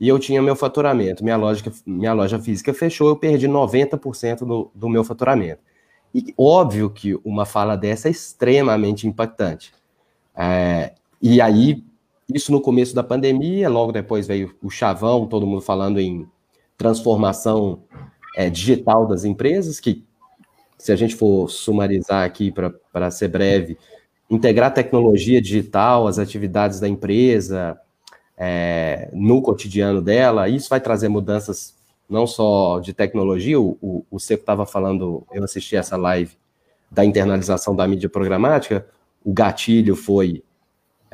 e 0.00 0.08
eu 0.08 0.18
tinha 0.18 0.42
meu 0.42 0.56
faturamento. 0.56 1.24
Minha 1.24 1.36
loja, 1.36 1.64
minha 1.86 2.12
loja 2.12 2.38
física 2.38 2.72
fechou, 2.74 3.08
eu 3.08 3.16
perdi 3.16 3.48
90% 3.48 4.38
do, 4.40 4.70
do 4.74 4.88
meu 4.88 5.04
faturamento. 5.04 5.60
E 6.14 6.32
óbvio 6.38 6.90
que 6.90 7.18
uma 7.24 7.44
fala 7.44 7.76
dessa 7.76 8.08
é 8.08 8.10
extremamente 8.10 9.06
impactante. 9.06 9.72
É, 10.36 10.92
e 11.26 11.40
aí, 11.40 11.82
isso 12.28 12.52
no 12.52 12.60
começo 12.60 12.94
da 12.94 13.02
pandemia, 13.02 13.66
logo 13.70 13.92
depois 13.92 14.26
veio 14.26 14.54
o 14.62 14.68
chavão, 14.68 15.26
todo 15.26 15.46
mundo 15.46 15.62
falando 15.62 15.98
em 15.98 16.28
transformação 16.76 17.82
é, 18.36 18.50
digital 18.50 19.06
das 19.06 19.24
empresas, 19.24 19.80
que, 19.80 20.04
se 20.76 20.92
a 20.92 20.96
gente 20.96 21.16
for 21.16 21.48
sumarizar 21.48 22.26
aqui 22.26 22.52
para 22.92 23.10
ser 23.10 23.28
breve, 23.28 23.78
integrar 24.28 24.74
tecnologia 24.74 25.40
digital 25.40 26.06
às 26.06 26.18
atividades 26.18 26.78
da 26.78 26.86
empresa, 26.86 27.80
é, 28.36 29.08
no 29.14 29.40
cotidiano 29.40 30.02
dela, 30.02 30.46
isso 30.46 30.68
vai 30.68 30.78
trazer 30.78 31.08
mudanças 31.08 31.74
não 32.06 32.26
só 32.26 32.80
de 32.80 32.92
tecnologia, 32.92 33.58
o, 33.58 33.78
o, 33.80 34.04
o 34.10 34.20
Seco 34.20 34.42
estava 34.42 34.66
falando, 34.66 35.26
eu 35.32 35.42
assisti 35.42 35.74
essa 35.74 35.96
live 35.96 36.36
da 36.90 37.02
internalização 37.02 37.74
da 37.74 37.88
mídia 37.88 38.10
programática, 38.10 38.86
o 39.24 39.32
gatilho 39.32 39.96
foi 39.96 40.42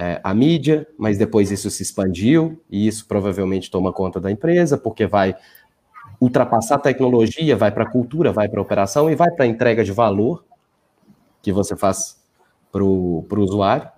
é, 0.00 0.18
a 0.24 0.32
mídia, 0.32 0.88
mas 0.96 1.18
depois 1.18 1.50
isso 1.50 1.68
se 1.68 1.82
expandiu 1.82 2.58
e 2.70 2.88
isso 2.88 3.06
provavelmente 3.06 3.70
toma 3.70 3.92
conta 3.92 4.18
da 4.18 4.30
empresa, 4.30 4.78
porque 4.78 5.06
vai 5.06 5.36
ultrapassar 6.18 6.76
a 6.76 6.78
tecnologia, 6.78 7.54
vai 7.54 7.70
para 7.70 7.84
a 7.84 7.90
cultura, 7.90 8.32
vai 8.32 8.48
para 8.48 8.58
a 8.58 8.62
operação 8.62 9.10
e 9.10 9.14
vai 9.14 9.30
para 9.30 9.44
a 9.44 9.48
entrega 9.48 9.84
de 9.84 9.92
valor 9.92 10.42
que 11.42 11.52
você 11.52 11.76
faz 11.76 12.18
para 12.72 12.82
o 12.82 13.26
usuário. 13.30 13.90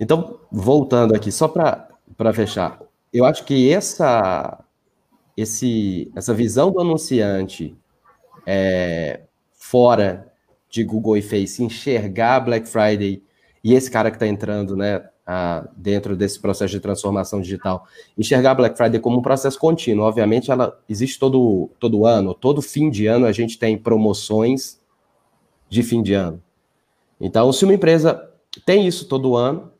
Então, 0.00 0.40
voltando 0.50 1.14
aqui, 1.14 1.30
só 1.30 1.46
para 1.46 2.32
fechar, 2.32 2.80
eu 3.12 3.24
acho 3.24 3.44
que 3.44 3.72
essa, 3.72 4.58
esse, 5.36 6.10
essa 6.16 6.34
visão 6.34 6.72
do 6.72 6.80
anunciante 6.80 7.76
é, 8.44 9.20
fora 9.52 10.32
de 10.68 10.82
Google 10.82 11.16
e 11.16 11.22
Face, 11.22 11.62
enxergar 11.62 12.40
Black 12.40 12.68
Friday 12.68 13.22
e 13.64 13.72
esse 13.72 13.90
cara 13.90 14.10
que 14.10 14.16
está 14.16 14.26
entrando, 14.26 14.76
né, 14.76 15.08
a, 15.26 15.66
dentro 15.74 16.14
desse 16.14 16.38
processo 16.38 16.70
de 16.70 16.80
transformação 16.80 17.40
digital, 17.40 17.86
enxergar 18.16 18.50
a 18.50 18.54
Black 18.54 18.76
Friday 18.76 19.00
como 19.00 19.18
um 19.18 19.22
processo 19.22 19.58
contínuo. 19.58 20.04
Obviamente, 20.04 20.50
ela 20.50 20.78
existe 20.86 21.18
todo, 21.18 21.70
todo 21.80 22.04
ano, 22.04 22.34
todo 22.34 22.60
fim 22.60 22.90
de 22.90 23.06
ano 23.06 23.24
a 23.24 23.32
gente 23.32 23.58
tem 23.58 23.78
promoções 23.78 24.78
de 25.70 25.82
fim 25.82 26.02
de 26.02 26.12
ano. 26.12 26.42
Então, 27.18 27.50
se 27.52 27.64
uma 27.64 27.72
empresa 27.72 28.30
tem 28.66 28.86
isso 28.86 29.08
todo 29.08 29.34
ano, 29.34 29.72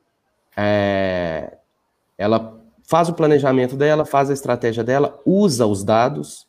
é, 0.56 1.58
ela 2.16 2.58
faz 2.88 3.10
o 3.10 3.14
planejamento 3.14 3.76
dela, 3.76 4.06
faz 4.06 4.30
a 4.30 4.32
estratégia 4.32 4.82
dela, 4.82 5.20
usa 5.26 5.66
os 5.66 5.84
dados 5.84 6.46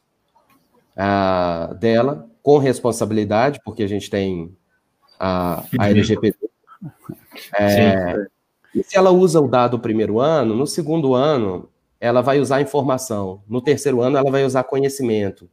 uh, 0.96 1.74
dela 1.76 2.30
com 2.42 2.58
responsabilidade, 2.58 3.60
porque 3.66 3.84
a 3.84 3.88
gente 3.88 4.10
tem 4.10 4.56
a, 5.20 5.64
a 5.78 5.90
LGPD. 5.90 6.38
É, 7.58 8.16
e 8.74 8.84
se 8.84 8.98
ela 8.98 9.12
usa 9.12 9.40
o 9.40 9.48
dado 9.48 9.78
no 9.78 9.84
primeiro 9.84 10.20
ano, 10.20 10.56
no 10.56 10.68
segundo 10.68 11.14
ano, 11.14 11.70
ela 12.00 12.22
vai 12.22 12.40
usar 12.40 12.62
informação. 12.62 13.42
No 13.48 13.62
terceiro 13.62 14.02
ano, 14.02 14.18
ela 14.18 14.30
vai 14.30 14.44
usar 14.44 14.64
conhecimento. 14.64 15.50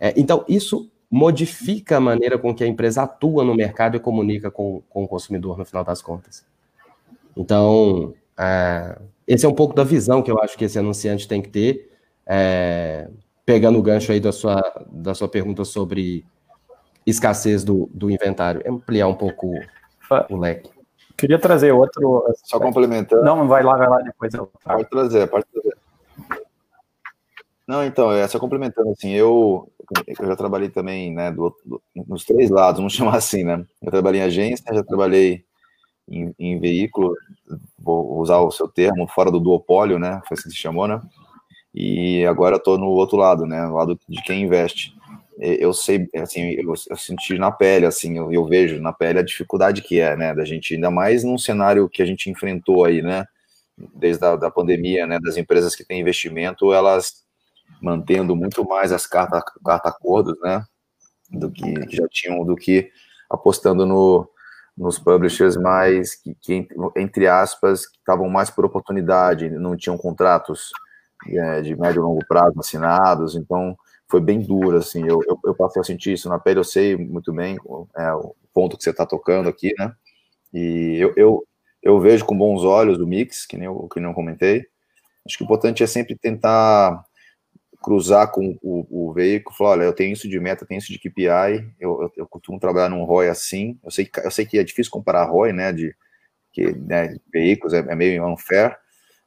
É, 0.00 0.12
então, 0.16 0.44
isso 0.48 0.90
modifica 1.10 1.98
a 1.98 2.00
maneira 2.00 2.38
com 2.38 2.54
que 2.54 2.64
a 2.64 2.66
empresa 2.66 3.02
atua 3.02 3.44
no 3.44 3.54
mercado 3.54 3.96
e 3.96 4.00
comunica 4.00 4.50
com, 4.50 4.82
com 4.88 5.04
o 5.04 5.08
consumidor, 5.08 5.58
no 5.58 5.64
final 5.64 5.84
das 5.84 6.00
contas. 6.00 6.44
Então, 7.36 8.14
é, 8.38 8.98
esse 9.28 9.44
é 9.44 9.48
um 9.48 9.54
pouco 9.54 9.74
da 9.74 9.84
visão 9.84 10.22
que 10.22 10.30
eu 10.30 10.40
acho 10.40 10.56
que 10.56 10.64
esse 10.64 10.78
anunciante 10.78 11.28
tem 11.28 11.42
que 11.42 11.50
ter, 11.50 11.90
é, 12.26 13.08
pegando 13.44 13.78
o 13.78 13.82
gancho 13.82 14.10
aí 14.10 14.18
da 14.18 14.32
sua, 14.32 14.60
da 14.90 15.14
sua 15.14 15.28
pergunta 15.28 15.64
sobre 15.64 16.24
escassez 17.06 17.62
do, 17.62 17.90
do 17.92 18.10
inventário, 18.10 18.62
ampliar 18.66 19.06
um 19.06 19.14
pouco 19.14 19.52
o 20.30 20.36
leque. 20.36 20.71
Queria 21.16 21.38
trazer 21.38 21.72
outro. 21.72 22.24
Só 22.44 22.58
complementando. 22.58 23.24
Não, 23.24 23.46
vai 23.46 23.62
lá, 23.62 23.76
vai 23.76 23.88
lá, 23.88 23.98
depois 23.98 24.32
eu. 24.34 24.50
Pode 24.64 24.90
trazer, 24.90 25.28
pode 25.28 25.44
trazer. 25.52 25.76
Não, 27.66 27.84
então, 27.84 28.12
é 28.12 28.26
só 28.26 28.38
complementando, 28.38 28.90
assim, 28.90 29.12
eu, 29.12 29.70
eu 30.06 30.26
já 30.26 30.36
trabalhei 30.36 30.68
também, 30.68 31.12
né, 31.12 31.30
do, 31.30 31.56
do, 31.64 31.80
nos 32.06 32.24
três 32.24 32.50
lados, 32.50 32.78
vamos 32.78 32.92
chamar 32.92 33.16
assim, 33.16 33.44
né? 33.44 33.64
Eu 33.80 33.90
trabalhei 33.90 34.20
em 34.20 34.24
agência, 34.24 34.74
já 34.74 34.82
trabalhei 34.82 35.44
em, 36.08 36.34
em, 36.38 36.58
veículo, 36.58 37.14
vou 37.78 38.18
usar 38.18 38.38
o 38.40 38.50
seu 38.50 38.68
termo, 38.68 39.06
fora 39.08 39.30
do 39.30 39.40
duopólio, 39.40 39.98
né? 39.98 40.20
Foi 40.26 40.36
assim 40.36 40.48
que 40.48 40.54
se 40.54 40.60
chamou, 40.60 40.88
né? 40.88 41.00
E 41.74 42.26
agora 42.26 42.56
estou 42.56 42.76
no 42.76 42.86
outro 42.88 43.16
lado, 43.16 43.46
né? 43.46 43.62
No 43.62 43.74
lado 43.74 43.98
de 44.08 44.22
quem 44.22 44.42
investe. 44.42 44.94
Eu 45.44 45.72
sei, 45.74 46.08
assim, 46.14 46.50
eu, 46.52 46.72
eu 46.88 46.96
senti 46.96 47.36
na 47.36 47.50
pele, 47.50 47.84
assim, 47.84 48.16
eu, 48.16 48.32
eu, 48.32 48.46
vejo 48.46 48.80
na 48.80 48.92
pele 48.92 49.18
a 49.18 49.24
dificuldade 49.24 49.82
que 49.82 49.98
é, 49.98 50.16
né? 50.16 50.32
Da 50.32 50.44
gente, 50.44 50.74
ainda 50.74 50.88
mais 50.88 51.24
num 51.24 51.36
cenário 51.36 51.88
que 51.88 52.00
a 52.00 52.06
gente 52.06 52.30
enfrentou 52.30 52.84
aí, 52.84 53.02
né? 53.02 53.24
Desde 53.94 54.24
a 54.24 54.36
da 54.36 54.50
pandemia, 54.52 55.04
né? 55.04 55.18
Das 55.20 55.36
empresas 55.36 55.74
que 55.74 55.84
têm 55.84 56.00
investimento, 56.00 56.72
elas 56.72 57.24
mantendo 57.80 58.36
muito 58.36 58.64
mais 58.64 58.92
as 58.92 59.04
cartas 59.04 59.42
carta 59.64 59.88
acordos, 59.88 60.38
né? 60.40 60.64
Do 61.28 61.50
que, 61.50 61.72
que 61.86 61.96
já 61.96 62.06
tinham, 62.08 62.44
do 62.44 62.54
que 62.54 62.90
apostando 63.28 63.84
no, 63.84 64.28
nos 64.76 64.98
publishers 64.98 65.56
mais 65.56 66.14
que, 66.14 66.36
que 66.40 66.68
entre 66.96 67.26
aspas 67.26 67.82
estavam 67.98 68.28
mais 68.28 68.48
por 68.48 68.64
oportunidade, 68.64 69.50
não 69.50 69.76
tinham 69.76 69.98
contratos 69.98 70.70
é, 71.26 71.62
de 71.62 71.74
médio 71.76 72.00
e 72.00 72.04
longo 72.04 72.24
prazo 72.28 72.58
assinados, 72.60 73.34
então 73.34 73.76
foi 74.12 74.20
bem 74.20 74.40
duro 74.40 74.76
assim. 74.76 75.00
Eu, 75.08 75.20
eu, 75.26 75.40
eu, 75.42 75.54
passei 75.54 75.80
a 75.80 75.84
sentir 75.84 76.12
isso 76.12 76.28
na 76.28 76.38
pele, 76.38 76.60
eu 76.60 76.64
sei 76.64 76.94
muito 76.96 77.32
bem 77.32 77.56
é, 77.96 78.12
o 78.12 78.36
ponto 78.52 78.76
que 78.76 78.84
você 78.84 78.90
está 78.90 79.06
tocando 79.06 79.48
aqui, 79.48 79.72
né? 79.78 79.94
E 80.52 80.98
eu, 81.00 81.14
eu, 81.16 81.46
eu 81.82 81.98
vejo 81.98 82.26
com 82.26 82.36
bons 82.36 82.62
olhos 82.62 82.98
o 82.98 83.06
mix, 83.06 83.46
que 83.46 83.56
nem 83.56 83.64
eu, 83.66 83.88
que 83.88 83.98
nem 83.98 84.10
eu 84.10 84.14
comentei. 84.14 84.66
Acho 85.26 85.38
que 85.38 85.44
o 85.44 85.46
importante 85.46 85.82
é 85.82 85.86
sempre 85.86 86.14
tentar 86.14 87.02
cruzar 87.82 88.30
com 88.30 88.58
o, 88.62 89.08
o 89.08 89.12
veículo, 89.14 89.56
falar, 89.56 89.70
olha, 89.70 89.84
eu 89.84 89.94
tenho 89.94 90.12
isso 90.12 90.28
de 90.28 90.38
meta, 90.38 90.66
tenho 90.66 90.78
isso 90.78 90.92
de 90.92 90.98
KPI, 90.98 91.66
eu, 91.80 92.02
eu, 92.02 92.12
eu 92.18 92.28
costumo 92.28 92.60
trabalhar 92.60 92.90
num 92.90 93.02
ROI 93.02 93.28
assim, 93.28 93.78
eu 93.82 93.90
sei, 93.90 94.08
eu 94.22 94.30
sei 94.30 94.46
que 94.46 94.58
é 94.58 94.62
difícil 94.62 94.92
comparar 94.92 95.24
ROI, 95.24 95.52
né, 95.52 95.72
de, 95.72 95.92
que, 96.52 96.70
né, 96.72 97.16
veículos, 97.32 97.72
é, 97.72 97.78
é, 97.78 97.96
meio 97.96 98.24
unfair, 98.24 98.76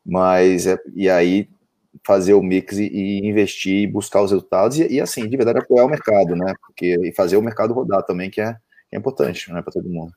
mas, 0.05 0.67
é, 0.67 0.77
e 0.95 1.09
aí 1.09 1.49
fazer 2.03 2.33
o 2.33 2.41
mix 2.41 2.77
e, 2.77 2.87
e 2.87 3.27
investir 3.27 3.83
e 3.83 3.87
buscar 3.87 4.21
os 4.21 4.31
resultados 4.31 4.79
e, 4.79 4.93
e, 4.93 5.01
assim, 5.01 5.27
de 5.27 5.37
verdade 5.37 5.59
apoiar 5.59 5.85
o 5.85 5.89
mercado, 5.89 6.35
né, 6.35 6.53
porque, 6.61 6.95
e 7.03 7.13
fazer 7.13 7.37
o 7.37 7.41
mercado 7.41 7.73
rodar 7.73 8.03
também, 8.03 8.29
que 8.29 8.41
é, 8.41 8.55
é 8.91 8.97
importante, 8.97 9.51
né, 9.51 9.61
para 9.61 9.73
todo 9.73 9.89
mundo. 9.89 10.13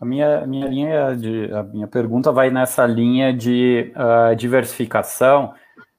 A 0.00 0.04
minha, 0.04 0.46
minha 0.46 0.66
linha 0.66 1.14
de, 1.14 1.52
a 1.52 1.62
minha 1.62 1.86
pergunta 1.86 2.32
vai 2.32 2.50
nessa 2.50 2.86
linha 2.86 3.34
de 3.34 3.92
uh, 3.94 4.34
diversificação, 4.34 5.52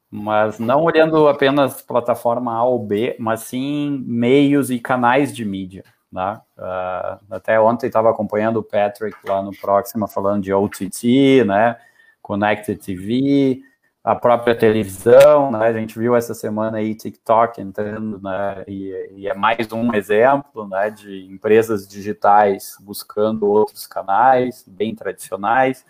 mas 0.09 0.57
não 0.57 0.83
olhando 0.83 1.27
apenas 1.27 1.83
plataforma 1.83 2.53
A 2.53 2.63
ou 2.63 2.79
B, 2.79 3.15
mas 3.19 3.41
sim 3.41 4.03
meios 4.07 4.71
e 4.71 4.79
canais 4.79 5.33
de 5.33 5.45
mídia. 5.45 5.83
Né? 6.11 6.41
Uh, 6.57 7.33
até 7.33 7.61
ontem 7.61 7.87
estava 7.87 8.09
acompanhando 8.09 8.57
o 8.57 8.63
Patrick 8.63 9.15
lá 9.25 9.41
no 9.41 9.51
Proxima 9.51 10.07
falando 10.07 10.43
de 10.43 10.51
OTT, 10.51 11.45
né? 11.45 11.77
Connected 12.21 12.79
TV, 12.83 13.61
a 14.03 14.15
própria 14.15 14.55
televisão, 14.55 15.51
né? 15.51 15.59
A 15.67 15.73
gente 15.73 15.97
viu 15.97 16.15
essa 16.15 16.33
semana 16.33 16.77
aí 16.79 16.95
TikTok 16.95 17.61
entrando, 17.61 18.19
né? 18.19 18.63
E, 18.67 19.11
e, 19.15 19.27
é 19.27 19.33
mais 19.33 19.71
um 19.71 19.93
exemplo, 19.93 20.67
né? 20.67 20.89
De 20.89 21.25
empresas 21.31 21.87
digitais 21.87 22.75
buscando 22.81 23.47
outros 23.47 23.85
canais 23.85 24.65
bem 24.67 24.95
tradicionais. 24.95 25.85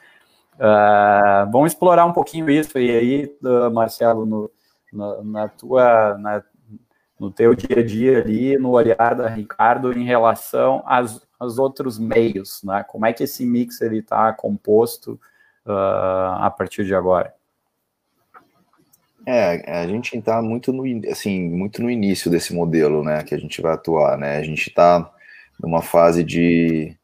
Uh, 0.56 1.50
vamos 1.52 1.72
explorar 1.72 2.06
um 2.06 2.14
pouquinho 2.14 2.50
isso 2.50 2.78
e 2.78 2.92
aí, 2.92 3.38
uh, 3.44 3.72
Marcelo, 3.72 4.26
no, 4.26 4.52
na, 4.92 5.24
na, 5.24 5.48
tua, 5.48 6.18
na, 6.18 6.44
no 7.18 7.32
teu 7.32 7.56
dia 7.56 7.80
a 7.80 7.84
dia 7.84 8.20
ali, 8.20 8.58
no 8.58 8.72
olhar 8.72 9.16
da 9.16 9.30
Ricardo 9.30 9.98
em 9.98 10.04
relação 10.04 10.84
às, 10.86 11.26
aos 11.40 11.58
outros 11.58 11.98
meios, 11.98 12.62
né? 12.64 12.84
Como 12.84 13.06
é 13.06 13.14
que 13.14 13.24
esse 13.24 13.46
mix 13.46 13.80
ele 13.82 14.00
está 14.00 14.34
composto 14.34 15.14
uh, 15.66 16.36
a 16.42 16.54
partir 16.56 16.84
de 16.86 16.94
agora? 16.94 17.34
É, 19.26 19.72
a 19.72 19.88
gente 19.88 20.18
está 20.18 20.42
muito 20.42 20.74
no, 20.74 20.84
assim, 21.10 21.50
muito 21.50 21.82
no 21.82 21.90
início 21.90 22.30
desse 22.30 22.54
modelo, 22.54 23.04
né, 23.04 23.24
que 23.24 23.36
a 23.36 23.38
gente 23.38 23.62
vai 23.62 23.74
atuar, 23.74 24.18
né, 24.18 24.38
a 24.38 24.44
gente 24.44 24.70
está 24.70 25.12
numa 25.60 25.82
fase 25.82 26.24
de, 26.24 26.96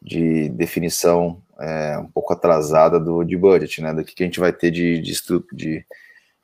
de 0.00 0.48
definição 0.50 1.42
é, 1.58 1.98
um 1.98 2.06
pouco 2.06 2.32
atrasada 2.32 2.98
do, 2.98 3.24
de 3.24 3.36
budget, 3.36 3.80
né? 3.80 3.92
Do 3.92 4.04
que, 4.04 4.22
a 4.22 4.26
gente 4.26 4.40
vai 4.40 4.52
ter 4.52 4.70
de, 4.70 5.00
de, 5.00 5.12
de, 5.52 5.86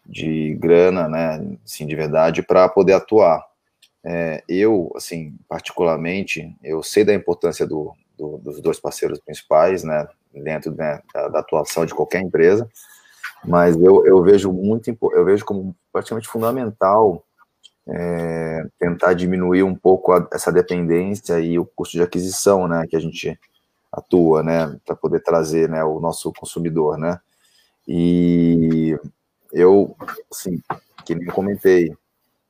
de 0.06 0.54
grana, 0.54 1.08
né? 1.08 1.56
Assim, 1.64 1.86
de 1.86 1.94
verdade, 1.96 2.42
para 2.42 2.68
poder 2.68 2.94
atuar. 2.94 3.44
É, 4.04 4.42
eu, 4.48 4.90
assim, 4.96 5.36
particularmente, 5.48 6.56
eu 6.62 6.82
sei 6.82 7.04
da 7.04 7.14
importância 7.14 7.66
do, 7.66 7.94
do, 8.16 8.38
dos 8.38 8.60
dois 8.60 8.80
parceiros 8.80 9.18
principais, 9.20 9.84
né? 9.84 10.08
Dentro 10.32 10.74
né, 10.74 11.00
da, 11.12 11.28
da, 11.28 11.40
atuação 11.40 11.84
de 11.84 11.92
qualquer 11.92 12.20
empresa, 12.22 12.68
mas 13.44 13.76
eu, 13.76 14.06
eu 14.06 14.22
vejo 14.22 14.52
muito, 14.52 14.96
eu 15.12 15.24
vejo 15.24 15.44
como 15.44 15.74
praticamente 15.92 16.28
fundamental 16.28 17.24
é, 17.86 18.64
tentar 18.78 19.14
diminuir 19.14 19.62
um 19.62 19.74
pouco 19.74 20.12
a, 20.12 20.28
essa 20.32 20.52
dependência 20.52 21.40
e 21.40 21.58
o 21.58 21.64
custo 21.64 21.96
de 21.96 22.02
aquisição, 22.02 22.68
né? 22.68 22.86
Que 22.86 22.96
a 22.96 23.00
gente 23.00 23.38
atua, 23.92 24.42
né, 24.42 24.78
para 24.86 24.94
poder 24.94 25.20
trazer, 25.20 25.68
né, 25.68 25.82
o 25.82 25.98
nosso 26.00 26.32
consumidor, 26.32 26.96
né. 26.96 27.18
E 27.86 28.96
eu, 29.52 29.96
assim, 30.30 30.62
que 31.04 31.14
nem 31.14 31.26
comentei, 31.26 31.92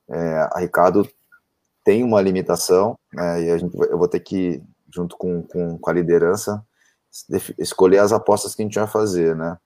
é, 0.09 0.49
a 0.53 0.59
Ricardo 0.59 1.09
tem 1.83 2.05
uma 2.05 2.21
limitação, 2.21 2.99
né, 3.13 3.45
e 3.45 3.51
a 3.51 3.57
gente, 3.57 3.75
eu 3.75 3.97
vou 3.97 4.09
ter 4.09 4.21
que, 4.21 4.63
junto 4.93 5.17
com, 5.17 5.43
com, 5.43 5.79
com 5.79 5.91
a 5.91 5.95
liderança, 5.95 6.63
escolher 7.59 7.99
as 7.99 8.13
apostas 8.13 8.55
que 8.55 8.63
a 8.63 8.65
gente 8.65 8.79
vai 8.79 8.89
fazer, 8.89 9.35
né. 9.35 9.57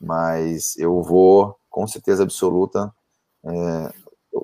Mas 0.00 0.76
eu 0.76 1.02
vou, 1.02 1.56
com 1.70 1.86
certeza 1.86 2.22
absoluta, 2.22 2.92
é, 3.44 3.92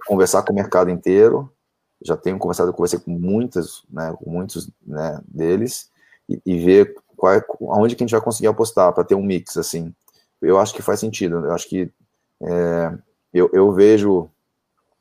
conversar 0.07 0.43
com 0.43 0.53
o 0.53 0.57
mercado 0.57 0.91
inteiro. 0.91 1.53
Já 2.03 2.17
tenho 2.17 2.39
conversado, 2.39 2.73
conversei 2.73 2.99
com 2.99 3.11
muitas, 3.11 3.83
né, 3.91 4.15
com 4.19 4.31
muitos 4.31 4.71
né, 4.87 5.21
deles, 5.27 5.91
e, 6.29 6.41
e 6.47 6.59
ver 6.59 6.95
qual 7.17 7.35
é, 7.35 7.45
aonde 7.69 7.95
que 7.95 8.03
a 8.03 8.07
gente 8.07 8.15
vai 8.15 8.23
conseguir 8.23 8.49
apostar 8.49 8.93
para 8.93 9.05
ter 9.05 9.15
um 9.15 9.23
mix, 9.23 9.57
assim. 9.57 9.95
Eu 10.41 10.59
acho 10.59 10.73
que 10.75 10.81
faz 10.81 11.01
sentido, 11.01 11.45
eu 11.45 11.53
acho 11.53 11.69
que 11.69 11.93
é, 12.43 12.99
eu, 13.35 13.51
eu, 13.53 13.71
vejo 13.73 14.31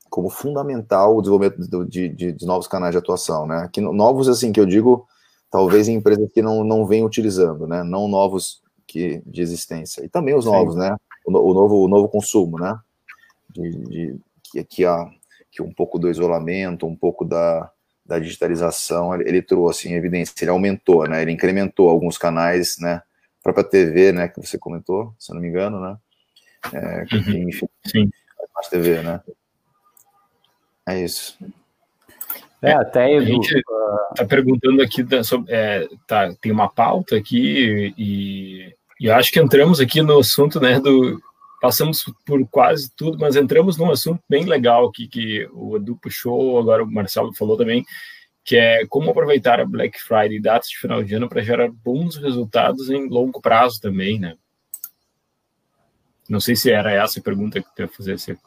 como 0.09 0.29
fundamental 0.29 1.15
o 1.15 1.21
desenvolvimento 1.21 1.87
de, 1.87 2.09
de, 2.09 2.33
de, 2.33 2.45
novos 2.45 2.67
canais 2.67 2.91
de 2.91 2.97
atuação, 2.97 3.47
né? 3.47 3.69
Que 3.71 3.79
novos, 3.79 4.27
assim, 4.27 4.51
que 4.51 4.59
eu 4.59 4.65
digo, 4.65 5.07
talvez 5.49 5.87
em 5.87 5.95
empresas 5.95 6.29
que 6.33 6.41
não, 6.41 6.63
não 6.63 6.85
vêm 6.85 7.05
utilizando, 7.05 7.65
né? 7.65 7.83
Não 7.83 8.07
novos 8.07 8.61
que, 8.89 9.21
de 9.25 9.41
existência. 9.41 10.03
E 10.03 10.09
também 10.09 10.35
os 10.35 10.45
novos, 10.45 10.73
Sim. 10.73 10.79
né? 10.79 10.97
O, 11.23 11.31
o, 11.31 11.53
novo, 11.53 11.85
o 11.85 11.87
novo 11.87 12.09
consumo, 12.09 12.57
né? 12.57 12.77
De, 13.49 13.69
de, 13.69 14.19
que, 14.43 14.63
que, 14.63 14.85
há, 14.85 15.07
que 15.51 15.61
um 15.61 15.71
pouco 15.71 15.99
do 15.99 16.09
isolamento, 16.09 16.87
um 16.87 16.95
pouco 16.95 17.23
da, 17.23 17.71
da 18.05 18.17
digitalização, 18.17 19.13
ele, 19.13 19.29
ele, 19.29 19.41
trouxe 19.41 19.87
em 19.87 19.93
evidência, 19.93 20.33
ele 20.41 20.49
aumentou, 20.49 21.07
né, 21.07 21.21
ele 21.21 21.31
incrementou 21.31 21.89
alguns 21.89 22.17
canais, 22.17 22.77
né, 22.79 22.95
a 22.95 23.43
própria 23.43 23.63
TV, 23.63 24.11
né, 24.11 24.27
que 24.27 24.41
você 24.41 24.57
comentou, 24.57 25.13
se 25.19 25.31
eu 25.31 25.35
não 25.35 25.41
me 25.41 25.47
engano, 25.47 25.79
né, 25.79 25.97
é, 26.73 27.05
uhum. 27.15 27.49
enfim, 27.49 27.67
Sim. 27.85 28.09
a 28.55 28.69
TV, 28.69 29.01
né, 29.03 29.21
é 30.87 31.03
isso. 31.03 31.37
É, 32.61 32.73
até 32.73 33.13
Edu, 33.13 33.23
a 33.23 33.25
gente 33.25 33.55
está 33.55 34.25
perguntando 34.27 34.81
aqui 34.81 35.01
da, 35.01 35.23
sobre, 35.23 35.53
é, 35.53 35.87
tá, 36.05 36.33
tem 36.41 36.51
uma 36.51 36.67
pauta 36.67 37.15
aqui 37.15 37.93
e, 37.97 38.75
e 38.99 39.05
eu 39.05 39.15
acho 39.15 39.31
que 39.31 39.39
entramos 39.39 39.79
aqui 39.79 40.01
no 40.01 40.19
assunto, 40.19 40.59
né, 40.59 40.79
do 40.79 41.21
passamos 41.61 42.05
por 42.25 42.47
quase 42.47 42.89
tudo, 42.95 43.17
mas 43.19 43.35
entramos 43.35 43.77
num 43.77 43.91
assunto 43.91 44.23
bem 44.29 44.45
legal 44.45 44.87
aqui 44.87 45.07
que 45.07 45.47
o 45.51 45.75
Edu 45.75 45.97
puxou, 45.97 46.57
agora 46.57 46.83
o 46.83 46.91
Marcelo 46.91 47.33
falou 47.33 47.57
também, 47.57 47.85
que 48.45 48.55
é 48.55 48.85
como 48.87 49.11
aproveitar 49.11 49.59
a 49.59 49.65
Black 49.65 49.99
Friday 50.01 50.37
e 50.37 50.41
datas 50.41 50.69
de 50.69 50.77
final 50.77 51.03
de 51.03 51.13
ano 51.13 51.27
para 51.27 51.41
gerar 51.41 51.69
bons 51.69 52.15
resultados 52.15 52.89
em 52.89 53.07
longo 53.07 53.41
prazo 53.41 53.79
também, 53.81 54.17
né? 54.17 54.35
Não 56.29 56.39
sei 56.39 56.55
se 56.55 56.71
era 56.71 56.91
essa 56.91 57.19
a 57.19 57.23
pergunta 57.23 57.61
que 57.61 57.75
tu 57.75 57.81
ia 57.81 57.87
fazer, 57.87 58.17
se, 58.19 58.37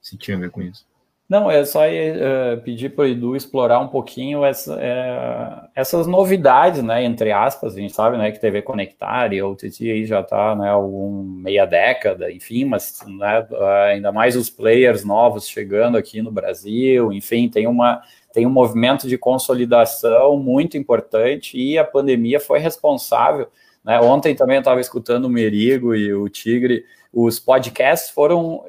se 0.00 0.16
tinha 0.16 0.36
a 0.36 0.40
ver 0.40 0.50
com 0.50 0.62
isso. 0.62 0.86
Não, 1.32 1.50
é 1.50 1.64
só 1.64 1.80
uh, 1.86 2.60
pedir 2.62 2.90
para 2.90 3.04
o 3.04 3.08
Edu 3.08 3.34
explorar 3.34 3.80
um 3.80 3.88
pouquinho 3.88 4.44
essa, 4.44 4.76
é, 4.78 5.70
essas 5.74 6.06
novidades, 6.06 6.82
né, 6.82 7.02
entre 7.04 7.32
aspas, 7.32 7.74
a 7.74 7.80
gente 7.80 7.94
sabe, 7.94 8.18
né, 8.18 8.30
que 8.30 8.38
TV 8.38 8.60
Conectar 8.60 9.32
e 9.32 9.42
o 9.42 9.56
TT 9.56 9.92
aí 9.92 10.04
já 10.04 10.20
está, 10.20 10.54
né, 10.54 10.68
algum 10.68 11.22
meia 11.22 11.64
década, 11.64 12.30
enfim, 12.30 12.66
mas, 12.66 12.98
né, 13.06 13.46
ainda 13.88 14.12
mais 14.12 14.36
os 14.36 14.50
players 14.50 15.06
novos 15.06 15.48
chegando 15.48 15.96
aqui 15.96 16.20
no 16.20 16.30
Brasil, 16.30 17.10
enfim, 17.10 17.48
tem 17.48 17.66
uma 17.66 18.02
tem 18.34 18.46
um 18.46 18.50
movimento 18.50 19.08
de 19.08 19.16
consolidação 19.16 20.36
muito 20.36 20.76
importante 20.76 21.56
e 21.56 21.78
a 21.78 21.84
pandemia 21.84 22.40
foi 22.40 22.58
responsável, 22.58 23.48
né, 23.82 23.98
ontem 24.02 24.34
também 24.34 24.56
eu 24.56 24.60
estava 24.60 24.82
escutando 24.82 25.24
o 25.24 25.30
Merigo 25.30 25.94
e 25.94 26.12
o 26.12 26.28
Tigre, 26.28 26.84
os 27.12 27.38
podcasts 27.38 28.10
foram 28.10 28.64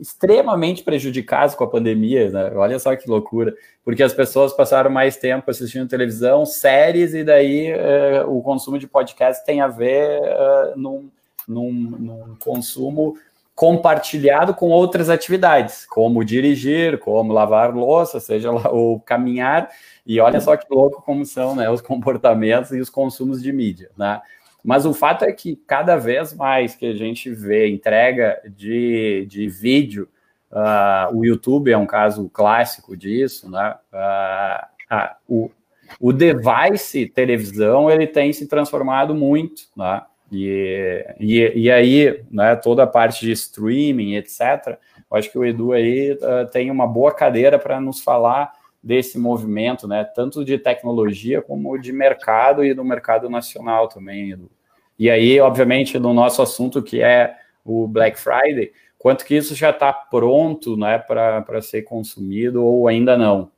extremamente 0.00 0.84
prejudicados 0.84 1.54
com 1.54 1.64
a 1.64 1.70
pandemia, 1.70 2.30
né? 2.30 2.52
Olha 2.54 2.78
só 2.78 2.94
que 2.94 3.10
loucura, 3.10 3.54
porque 3.84 4.02
as 4.02 4.12
pessoas 4.12 4.52
passaram 4.52 4.90
mais 4.90 5.16
tempo 5.16 5.50
assistindo 5.50 5.88
televisão, 5.88 6.46
séries, 6.46 7.12
e 7.12 7.24
daí 7.24 7.72
uh, 7.72 8.30
o 8.30 8.40
consumo 8.42 8.78
de 8.78 8.86
podcast 8.86 9.44
tem 9.44 9.60
a 9.60 9.66
ver 9.66 10.20
uh, 10.20 10.78
num, 10.78 11.10
num, 11.48 11.72
num 11.72 12.36
consumo 12.38 13.16
compartilhado 13.54 14.54
com 14.54 14.70
outras 14.70 15.10
atividades, 15.10 15.84
como 15.84 16.24
dirigir, 16.24 16.98
como 16.98 17.32
lavar 17.32 17.74
louça, 17.74 18.18
seja 18.18 18.50
lá, 18.50 18.70
ou 18.70 18.98
caminhar, 19.00 19.68
e 20.06 20.18
olha 20.18 20.40
só 20.40 20.56
que 20.56 20.66
louco 20.70 21.02
como 21.02 21.26
são 21.26 21.54
né, 21.54 21.68
os 21.68 21.80
comportamentos 21.80 22.70
e 22.70 22.80
os 22.80 22.88
consumos 22.88 23.42
de 23.42 23.52
mídia, 23.52 23.90
né? 23.98 24.20
Mas 24.62 24.84
o 24.84 24.92
fato 24.92 25.24
é 25.24 25.32
que 25.32 25.56
cada 25.66 25.96
vez 25.96 26.34
mais 26.34 26.74
que 26.74 26.86
a 26.86 26.94
gente 26.94 27.30
vê 27.30 27.68
entrega 27.68 28.40
de, 28.46 29.26
de 29.28 29.48
vídeo, 29.48 30.08
uh, 30.50 31.16
o 31.16 31.24
YouTube 31.24 31.70
é 31.70 31.78
um 31.78 31.86
caso 31.86 32.28
clássico 32.28 32.96
disso, 32.96 33.50
né? 33.50 33.74
Uh, 33.92 34.94
uh, 34.94 35.10
o, 35.28 35.50
o 35.98 36.12
device 36.12 37.06
televisão 37.06 37.90
ele 37.90 38.06
tem 38.06 38.32
se 38.32 38.46
transformado 38.46 39.14
muito, 39.14 39.62
né? 39.76 40.02
E, 40.32 41.04
e, 41.18 41.62
e 41.62 41.70
aí, 41.70 42.22
né, 42.30 42.54
toda 42.54 42.84
a 42.84 42.86
parte 42.86 43.26
de 43.26 43.32
streaming, 43.32 44.14
etc. 44.14 44.78
Eu 45.10 45.16
acho 45.16 45.28
que 45.28 45.36
o 45.36 45.44
Edu 45.44 45.72
aí 45.72 46.16
tem 46.52 46.70
uma 46.70 46.86
boa 46.86 47.12
cadeira 47.12 47.58
para 47.58 47.80
nos 47.80 48.00
falar 48.00 48.52
desse 48.82 49.18
movimento, 49.18 49.86
né? 49.86 50.04
Tanto 50.04 50.44
de 50.44 50.58
tecnologia 50.58 51.42
como 51.42 51.78
de 51.78 51.92
mercado 51.92 52.64
e 52.64 52.72
do 52.72 52.84
mercado 52.84 53.28
nacional 53.28 53.88
também, 53.88 54.32
Edu. 54.32 54.50
E 54.98 55.10
aí, 55.10 55.40
obviamente, 55.40 55.98
no 55.98 56.12
nosso 56.12 56.42
assunto 56.42 56.82
que 56.82 57.02
é 57.02 57.34
o 57.64 57.86
Black 57.86 58.18
Friday, 58.18 58.72
quanto 58.98 59.24
que 59.24 59.34
isso 59.34 59.54
já 59.54 59.70
está 59.70 59.92
pronto, 59.92 60.76
né, 60.76 60.98
para 60.98 61.62
ser 61.62 61.82
consumido 61.82 62.64
ou 62.64 62.88
ainda 62.88 63.16
não? 63.16 63.50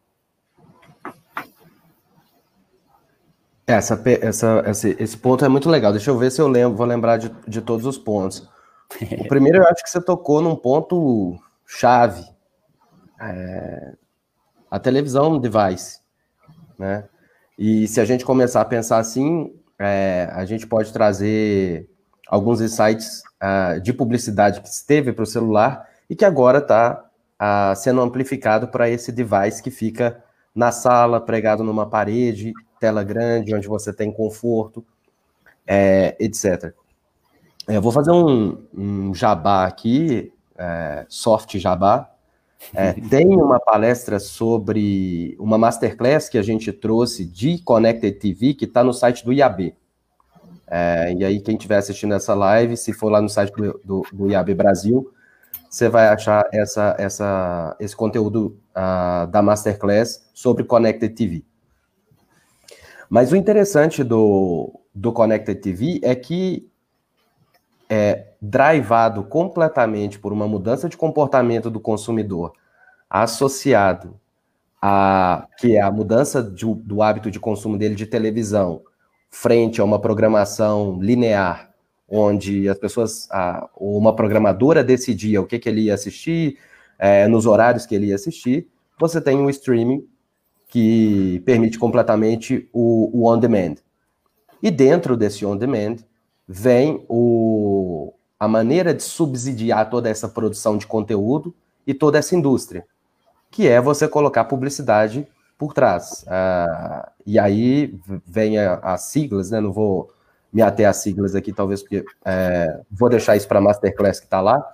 Essa, 3.67 4.01
essa, 4.21 4.65
esse, 4.67 4.97
esse 4.99 5.17
ponto 5.17 5.45
é 5.45 5.49
muito 5.49 5.71
legal. 5.71 5.93
Deixa 5.93 6.11
eu 6.11 6.19
ver 6.19 6.31
se 6.31 6.41
eu 6.41 6.49
lembro, 6.49 6.77
vou 6.77 6.87
lembrar 6.87 7.17
de, 7.17 7.31
de 7.47 7.61
todos 7.61 7.87
os 7.87 7.97
pontos. 7.97 8.49
O 9.21 9.25
primeiro, 9.29 9.59
eu 9.59 9.67
acho 9.67 9.83
que 9.83 9.91
você 9.91 10.01
tocou 10.01 10.43
num 10.43 10.57
ponto 10.57 11.39
chave. 11.67 12.25
É, 13.21 13.95
a 14.73 14.79
televisão 14.79 15.39
device, 15.39 16.01
né? 16.79 17.05
E 17.59 17.87
se 17.87 18.01
a 18.01 18.07
gente 18.07 18.25
começar 18.25 18.63
a 18.63 18.65
pensar 18.65 18.97
assim, 18.97 19.55
é, 19.79 20.31
a 20.33 20.47
gente 20.47 20.67
pode 20.67 20.91
trazer 20.91 21.91
alguns 22.27 22.63
insights 22.63 23.23
uh, 23.37 23.79
de 23.83 23.93
publicidade 23.93 24.63
que 24.63 24.69
esteve 24.69 25.13
para 25.13 25.25
o 25.25 25.27
celular 25.27 25.87
e 26.09 26.17
que 26.17 26.25
agora 26.25 26.57
está 26.57 27.05
uh, 27.39 27.77
sendo 27.77 28.01
amplificado 28.01 28.69
para 28.69 28.89
esse 28.89 29.13
device 29.13 29.63
que 29.63 29.71
fica 29.71 30.25
na 30.55 30.73
sala, 30.73 31.21
pregado 31.21 31.63
numa 31.63 31.87
parede, 31.87 32.55
tela 32.81 33.05
grande, 33.05 33.55
onde 33.55 33.69
você 33.69 33.93
tem 33.93 34.11
conforto, 34.11 34.83
é, 35.67 36.17
etc. 36.19 36.73
Eu 37.69 37.83
vou 37.83 37.93
fazer 37.93 38.11
um, 38.11 38.67
um 38.75 39.15
jabá 39.15 39.67
aqui, 39.67 40.33
é, 40.57 41.05
soft 41.11 41.59
jabá, 41.59 42.12
é, 42.75 42.93
tem 43.09 43.29
uma 43.29 43.59
palestra 43.59 44.19
sobre 44.19 45.37
uma 45.39 45.59
masterclass 45.59 46.29
que 46.29 46.39
a 46.39 46.43
gente 46.43 46.73
trouxe 46.73 47.25
de 47.25 47.59
Connected 47.63 48.19
TV, 48.19 48.55
que 48.55 48.65
está 48.65 48.83
no 48.85 48.93
site 48.93 49.25
do 49.25 49.33
IAB. 49.33 49.75
É, 50.69 51.13
e 51.13 51.25
aí, 51.25 51.41
quem 51.41 51.57
estiver 51.57 51.77
assistindo 51.77 52.15
essa 52.15 52.35
live, 52.35 52.77
se 52.77 52.93
for 52.93 53.11
lá 53.11 53.21
no 53.21 53.29
site 53.29 53.53
do, 53.53 53.81
do, 53.85 54.03
do 54.13 54.31
IAB 54.31 54.55
Brasil, 54.55 55.13
você 55.69 55.89
vai 55.89 56.09
achar 56.09 56.47
essa, 56.53 56.95
essa, 56.99 57.77
esse 57.81 57.97
conteúdo 57.97 58.59
uh, 58.77 59.27
da 59.27 59.43
masterclass 59.43 60.31
sobre 60.35 60.65
Connected 60.65 61.15
TV. 61.15 61.45
Mas 63.09 63.33
o 63.33 63.37
interessante 63.37 64.03
do, 64.03 64.81
do 64.95 65.13
Connected 65.13 65.61
TV 65.61 66.01
é 66.03 66.15
que 66.15 66.71
é, 67.95 68.29
drivado 68.41 69.23
completamente 69.23 70.19
por 70.19 70.33
uma 70.33 70.49
mudança 70.49 70.89
de 70.89 70.97
comportamento 70.97 71.71
do 71.71 71.79
consumidor, 71.79 72.55
associado 73.11 74.19
a 74.81 75.47
que 75.59 75.77
é 75.77 75.83
a 75.83 75.93
mudança 75.93 76.43
de, 76.43 76.65
do 76.65 77.03
hábito 77.03 77.31
de 77.31 77.39
consumo 77.39 77.77
dele 77.77 77.95
de 77.95 78.07
televisão, 78.07 78.81
frente 79.29 79.79
a 79.79 79.85
uma 79.85 80.01
programação 80.01 80.99
linear, 81.03 81.71
onde 82.09 82.67
as 82.67 82.79
pessoas, 82.79 83.29
a, 83.31 83.69
uma 83.77 84.17
programadora 84.17 84.83
decidia 84.83 85.43
o 85.43 85.47
que, 85.47 85.59
que 85.59 85.69
ele 85.69 85.83
ia 85.83 85.95
assistir, 85.95 86.57
é, 86.99 87.29
nos 87.29 87.45
horários 87.45 87.85
que 87.85 87.95
ele 87.95 88.07
ia 88.07 88.15
assistir, 88.15 88.69
você 88.99 89.21
tem 89.21 89.37
um 89.37 89.51
streaming 89.51 90.03
que 90.67 91.43
permite 91.45 91.79
completamente 91.79 92.71
o, 92.73 93.11
o 93.13 93.31
on-demand. 93.31 93.75
E 94.63 94.71
dentro 94.71 95.15
desse 95.15 95.45
on-demand, 95.45 95.97
vem 96.47 97.05
o, 97.09 98.13
a 98.39 98.49
maneira 98.49 98.93
de 98.93 99.03
subsidiar 99.03 99.89
toda 99.89 100.09
essa 100.09 100.29
produção 100.29 100.77
de 100.77 100.87
conteúdo 100.87 101.55
e 101.87 101.95
toda 101.95 102.19
essa 102.19 102.35
indústria, 102.35 102.85
que 103.51 103.69
é 103.69 103.81
você 103.81 104.09
colocar 104.09 104.45
publicidade 104.45 105.27
por 105.59 105.73
trás. 105.73 106.25
Uh, 106.25 107.11
e 107.25 107.39
aí 107.39 107.95
vem 108.27 108.59
as 108.59 109.03
siglas, 109.03 109.51
né? 109.51 109.61
Não 109.61 109.73
vou 109.73 110.11
me 110.53 110.61
ater 110.61 110.89
às 110.89 110.97
siglas 110.97 111.35
aqui, 111.35 111.53
talvez 111.53 111.83
porque 111.83 112.05
é, 112.25 112.81
vou 112.91 113.09
deixar 113.09 113.37
isso 113.37 113.49
para 113.49 113.59
a 113.59 113.63
Masterclass 113.63 114.21
que 114.21 114.27
está 114.27 114.41
lá. 114.41 114.73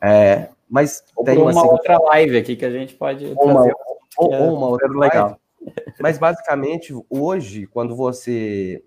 É, 0.00 0.48
mas 0.68 1.04
ou 1.14 1.24
tem 1.24 1.38
uma, 1.38 1.52
uma 1.52 1.70
outra 1.70 1.96
live 1.98 2.36
aqui 2.36 2.56
que 2.56 2.64
a 2.64 2.70
gente 2.70 2.94
pode 2.94 3.26
uma, 3.26 3.54
fazer. 3.54 3.74
Ou, 4.16 4.32
ou 4.32 4.56
uma 4.56 4.66
outra 4.68 4.88
legal. 4.88 5.38
Mas 6.00 6.18
basicamente, 6.18 6.92
hoje, 7.08 7.66
quando 7.66 7.94
você 7.94 8.82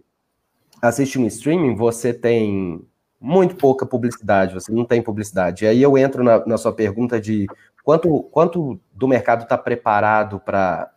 assiste 0.88 1.20
um 1.20 1.26
streaming, 1.28 1.76
você 1.76 2.14
tem 2.14 2.86
muito 3.20 3.56
pouca 3.56 3.86
publicidade, 3.86 4.54
você 4.54 4.72
não 4.72 4.86
tem 4.86 5.02
publicidade. 5.02 5.66
E 5.66 5.68
aí 5.68 5.82
eu 5.82 5.98
entro 5.98 6.24
na, 6.24 6.46
na 6.46 6.58
sua 6.58 6.74
pergunta 6.74 7.20
de 7.20 7.48
quanto, 7.84 8.24
quanto 8.32 8.80
do 8.94 9.08
mercado 9.08 9.44
está 9.44 9.58
preparado 9.58 10.40
para 10.40 10.92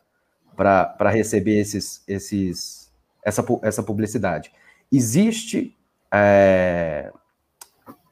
receber 1.10 1.58
esses, 1.58 2.02
esses, 2.06 2.92
essa, 3.24 3.44
essa 3.62 3.82
publicidade. 3.82 4.52
Existe 4.90 5.76
é, 6.12 7.12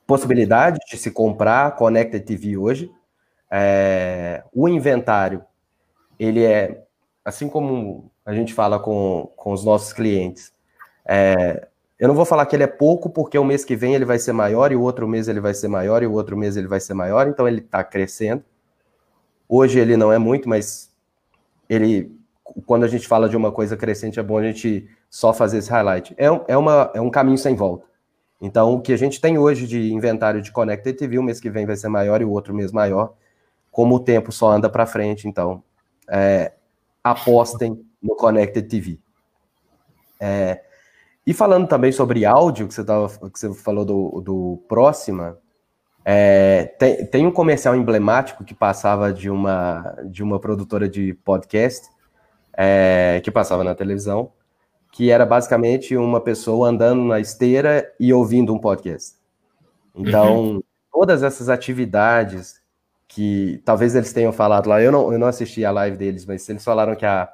possibilidade 0.07 0.79
de 0.89 0.97
se 0.97 1.11
comprar 1.11 1.75
Connected 1.77 2.25
TV 2.25 2.57
hoje. 2.57 2.91
É, 3.51 4.43
o 4.55 4.69
inventário, 4.69 5.45
ele 6.19 6.45
é, 6.45 6.85
assim 7.25 7.49
como 7.49 8.11
a 8.25 8.35
gente 8.35 8.53
fala 8.53 8.79
com, 8.79 9.31
com 9.37 9.53
os 9.53 9.65
nossos 9.65 9.93
clientes, 9.93 10.53
é, 11.09 11.69
eu 11.99 12.09
não 12.09 12.15
vou 12.15 12.27
falar 12.27 12.45
que 12.47 12.55
ele 12.55 12.65
é 12.65 12.69
pouco, 12.69 13.09
porque 13.09 13.39
o 13.39 13.45
mês 13.45 13.65
que 13.65 13.75
vem 13.75 13.95
ele 13.95 14.05
vai 14.05 14.19
ser 14.19 14.33
maior, 14.33 14.71
e 14.71 14.77
o 14.77 14.83
outro 14.83 15.09
mês 15.09 15.29
ele 15.29 15.41
vai 15.41 15.55
ser 15.55 15.69
maior, 15.69 16.03
e 16.03 16.07
o 16.07 16.13
outro 16.13 16.37
mês 16.37 16.57
ele 16.57 16.67
vai 16.67 16.81
ser 16.81 16.95
maior, 16.95 17.27
então 17.27 17.49
ele 17.49 17.61
está 17.61 17.83
crescendo. 17.83 18.45
Hoje 19.49 19.79
ele 19.79 19.97
não 19.97 20.13
é 20.13 20.19
muito, 20.19 20.49
mas 20.49 20.93
ele, 21.69 22.13
quando 22.67 22.85
a 22.85 22.89
gente 22.89 23.09
fala 23.09 23.29
de 23.29 23.37
uma 23.37 23.51
coisa 23.51 23.77
crescente, 23.77 24.21
é 24.21 24.23
bom 24.23 24.39
a 24.39 24.43
gente 24.43 24.89
só 25.09 25.33
fazer 25.33 25.59
esse 25.59 25.71
highlight. 25.71 26.15
É, 26.19 26.27
é, 26.49 26.57
uma, 26.57 26.91
é 26.93 27.01
um 27.01 27.11
caminho 27.11 27.39
sem 27.39 27.55
volta. 27.55 27.87
Então, 28.41 28.75
o 28.75 28.83
que 28.83 28.93
a 28.93 28.99
gente 28.99 29.21
tem 29.21 29.39
hoje 29.39 29.67
de 29.67 29.91
inventário 29.93 30.43
de 30.43 30.53
Connected 30.53 30.99
TV, 30.99 31.19
o 31.19 31.23
mês 31.23 31.41
que 31.41 31.49
vem 31.49 31.65
vai 31.65 31.77
ser 31.77 31.89
maior 31.89 32.21
e 32.21 32.25
o 32.25 32.31
outro 32.31 32.55
mês 32.55 32.71
maior, 32.73 33.15
como 33.71 33.95
o 33.95 34.01
tempo 34.01 34.31
só 34.31 34.51
anda 34.51 34.69
para 34.69 34.85
frente, 34.85 35.27
então, 35.27 35.63
é, 36.11 36.53
apostem 37.03 37.83
no 38.03 38.15
Connected 38.17 38.69
TV. 38.69 38.99
É, 40.21 40.66
e 41.27 41.35
falando 41.35 41.67
também 41.67 41.91
sobre 41.91 42.25
áudio, 42.25 42.69
que 42.69 42.75
você, 42.75 42.85
tava, 42.85 43.09
que 43.31 43.39
você 43.39 43.53
falou 43.55 43.85
do, 43.85 44.21
do 44.21 44.65
Próxima, 44.69 45.37
é, 46.05 46.67
tem, 46.79 47.05
tem 47.07 47.27
um 47.27 47.33
comercial 47.33 47.75
emblemático 47.75 48.45
que 48.45 48.55
passava 48.55 49.13
de 49.13 49.29
uma, 49.29 49.97
de 50.05 50.23
uma 50.23 50.39
produtora 50.39 50.89
de 50.89 51.15
podcast, 51.25 51.89
é, 52.57 53.21
que 53.25 53.31
passava 53.31 53.65
na 53.65 53.75
televisão, 53.75 54.31
que 54.93 55.11
era 55.11 55.27
basicamente 55.27 55.97
uma 55.97 56.21
pessoa 56.21 56.69
andando 56.69 57.03
na 57.03 57.19
esteira 57.19 57.93
e 57.99 58.13
ouvindo 58.13 58.55
um 58.55 58.59
podcast. 58.59 59.17
Então, 59.97 60.37
uhum. 60.37 60.63
todas 60.93 61.25
essas 61.25 61.49
atividades 61.49 62.63
que 63.09 63.61
talvez 63.65 63.97
eles 63.97 64.13
tenham 64.13 64.33
falado 64.33 64.69
lá, 64.69 64.81
eu 64.81 64.93
não, 64.93 65.13
eu 65.13 65.19
não 65.19 65.27
assisti 65.27 65.65
a 65.65 65.73
live 65.73 65.97
deles, 65.97 66.25
mas 66.25 66.49
eles 66.49 66.63
falaram 66.63 66.95
que 66.95 67.05
a, 67.05 67.29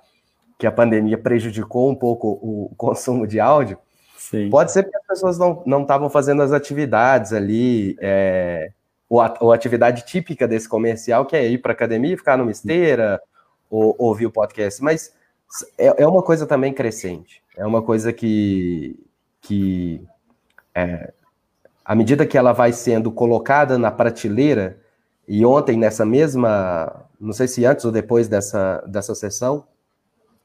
que 0.63 0.67
a 0.69 0.71
pandemia 0.71 1.19
prejudicou 1.19 1.91
um 1.91 1.95
pouco 1.95 2.29
o 2.41 2.73
consumo 2.77 3.27
de 3.27 3.41
áudio, 3.41 3.77
Sim. 4.33 4.49
Pode 4.49 4.71
ser 4.71 4.85
porque 4.85 4.97
as 4.97 5.07
pessoas 5.07 5.37
não 5.67 5.83
estavam 5.83 6.09
fazendo 6.09 6.43
as 6.43 6.53
atividades 6.53 7.33
ali, 7.33 7.97
é, 8.01 8.71
ou, 9.09 9.21
a, 9.21 9.35
ou 9.41 9.51
a 9.51 9.55
atividade 9.57 10.07
típica 10.07 10.47
desse 10.47 10.69
comercial, 10.69 11.27
que 11.27 11.35
é 11.35 11.49
ir 11.49 11.59
para 11.59 11.73
academia, 11.73 12.17
ficar 12.17 12.39
numa 12.39 12.53
esteira, 12.53 13.21
ou 13.69 13.97
ouvir 13.99 14.27
o 14.27 14.31
podcast. 14.31 14.81
Mas 14.81 15.13
é, 15.77 16.05
é 16.05 16.07
uma 16.07 16.23
coisa 16.23 16.47
também 16.47 16.73
crescente. 16.73 17.43
É 17.57 17.67
uma 17.67 17.83
coisa 17.83 18.13
que, 18.13 18.97
que 19.41 20.01
é, 20.73 21.13
à 21.85 21.95
medida 21.97 22.25
que 22.25 22.39
ela 22.39 22.53
vai 22.53 22.73
sendo 22.73 23.11
colocada 23.11 23.77
na 23.77 23.91
prateleira, 23.91 24.79
e 25.27 25.45
ontem, 25.45 25.77
nessa 25.77 26.07
mesma, 26.07 27.05
não 27.21 27.33
sei 27.33 27.49
se 27.49 27.67
antes 27.67 27.85
ou 27.85 27.91
depois 27.91 28.29
dessa, 28.29 28.83
dessa 28.87 29.17
sessão, 29.17 29.65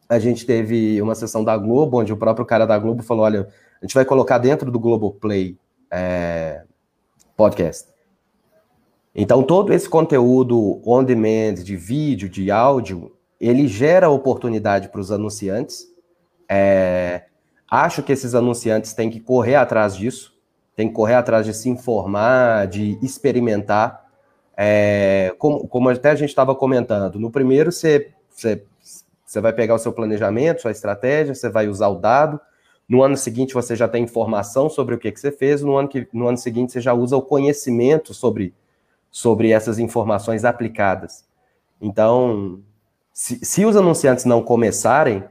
a 0.10 0.20
gente 0.20 0.46
teve 0.46 1.02
uma 1.02 1.16
sessão 1.16 1.44
da 1.44 1.58
Globo, 1.58 2.00
onde 2.00 2.14
o 2.14 2.18
próprio 2.18 2.46
cara 2.46 2.66
da 2.66 2.78
Globo 2.78 3.04
falou: 3.04 3.26
olha, 3.26 3.48
a 3.82 3.86
gente 3.86 3.94
vai 3.94 4.06
colocar 4.06 4.38
dentro 4.38 4.72
do 4.72 4.80
Globoplay 4.80 5.58
é, 5.92 6.64
podcast. 7.36 7.90
Então, 9.14 9.42
todo 9.42 9.74
esse 9.74 9.90
conteúdo 9.90 10.82
on 10.86 11.04
demand, 11.04 11.56
de 11.56 11.76
vídeo, 11.76 12.30
de 12.30 12.52
áudio, 12.52 13.12
ele 13.40 13.68
gera 13.68 14.10
oportunidade 14.10 14.90
para 14.90 15.02
os 15.02 15.12
anunciantes. 15.12 15.88
É, 16.48 17.24
acho 17.70 18.04
que 18.04 18.12
esses 18.12 18.36
anunciantes 18.36 18.94
têm 18.94 19.10
que 19.10 19.20
correr 19.20 19.56
atrás 19.56 19.96
disso, 19.96 20.36
têm 20.76 20.88
que 20.88 20.94
correr 20.94 21.16
atrás 21.16 21.46
de 21.46 21.54
se 21.54 21.68
informar, 21.68 22.68
de 22.68 22.98
experimentar. 23.02 24.06
É, 24.56 25.34
como, 25.38 25.68
como, 25.68 25.90
até 25.90 26.12
a 26.12 26.16
gente 26.16 26.30
estava 26.30 26.56
comentando, 26.56 27.20
no 27.20 27.30
primeiro 27.30 27.72
você, 27.72 28.12
você, 29.28 29.42
vai 29.42 29.52
pegar 29.52 29.76
o 29.76 29.80
seu 29.80 29.92
planejamento, 29.92 30.62
sua 30.62 30.72
estratégia, 30.72 31.36
você 31.36 31.50
vai 31.50 31.68
usar 31.68 31.90
o 31.90 31.96
dado, 32.00 32.40
no 32.88 33.04
ano 33.04 33.18
seguinte 33.18 33.54
você 33.54 33.76
já 33.76 33.88
tem 33.88 34.04
informação 34.04 34.70
sobre 34.70 34.96
o 34.96 34.98
que, 34.98 35.12
que 35.12 35.20
você 35.20 35.32
fez, 35.32 35.62
no 35.62 35.76
ano, 35.76 35.90
que, 35.90 36.08
no 36.14 36.28
ano 36.28 36.38
seguinte 36.38 36.72
você 36.72 36.80
já 36.80 36.94
usa 36.94 37.18
o 37.18 37.22
conhecimento 37.22 38.14
sobre, 38.14 38.54
sobre 39.12 39.52
essas 39.52 39.78
informações 39.78 40.46
aplicadas. 40.46 41.26
Então, 41.82 42.62
se, 43.12 43.44
se 43.44 43.66
os 43.66 43.76
anunciantes 43.76 44.24
não 44.24 44.42
começarem, 44.42 45.24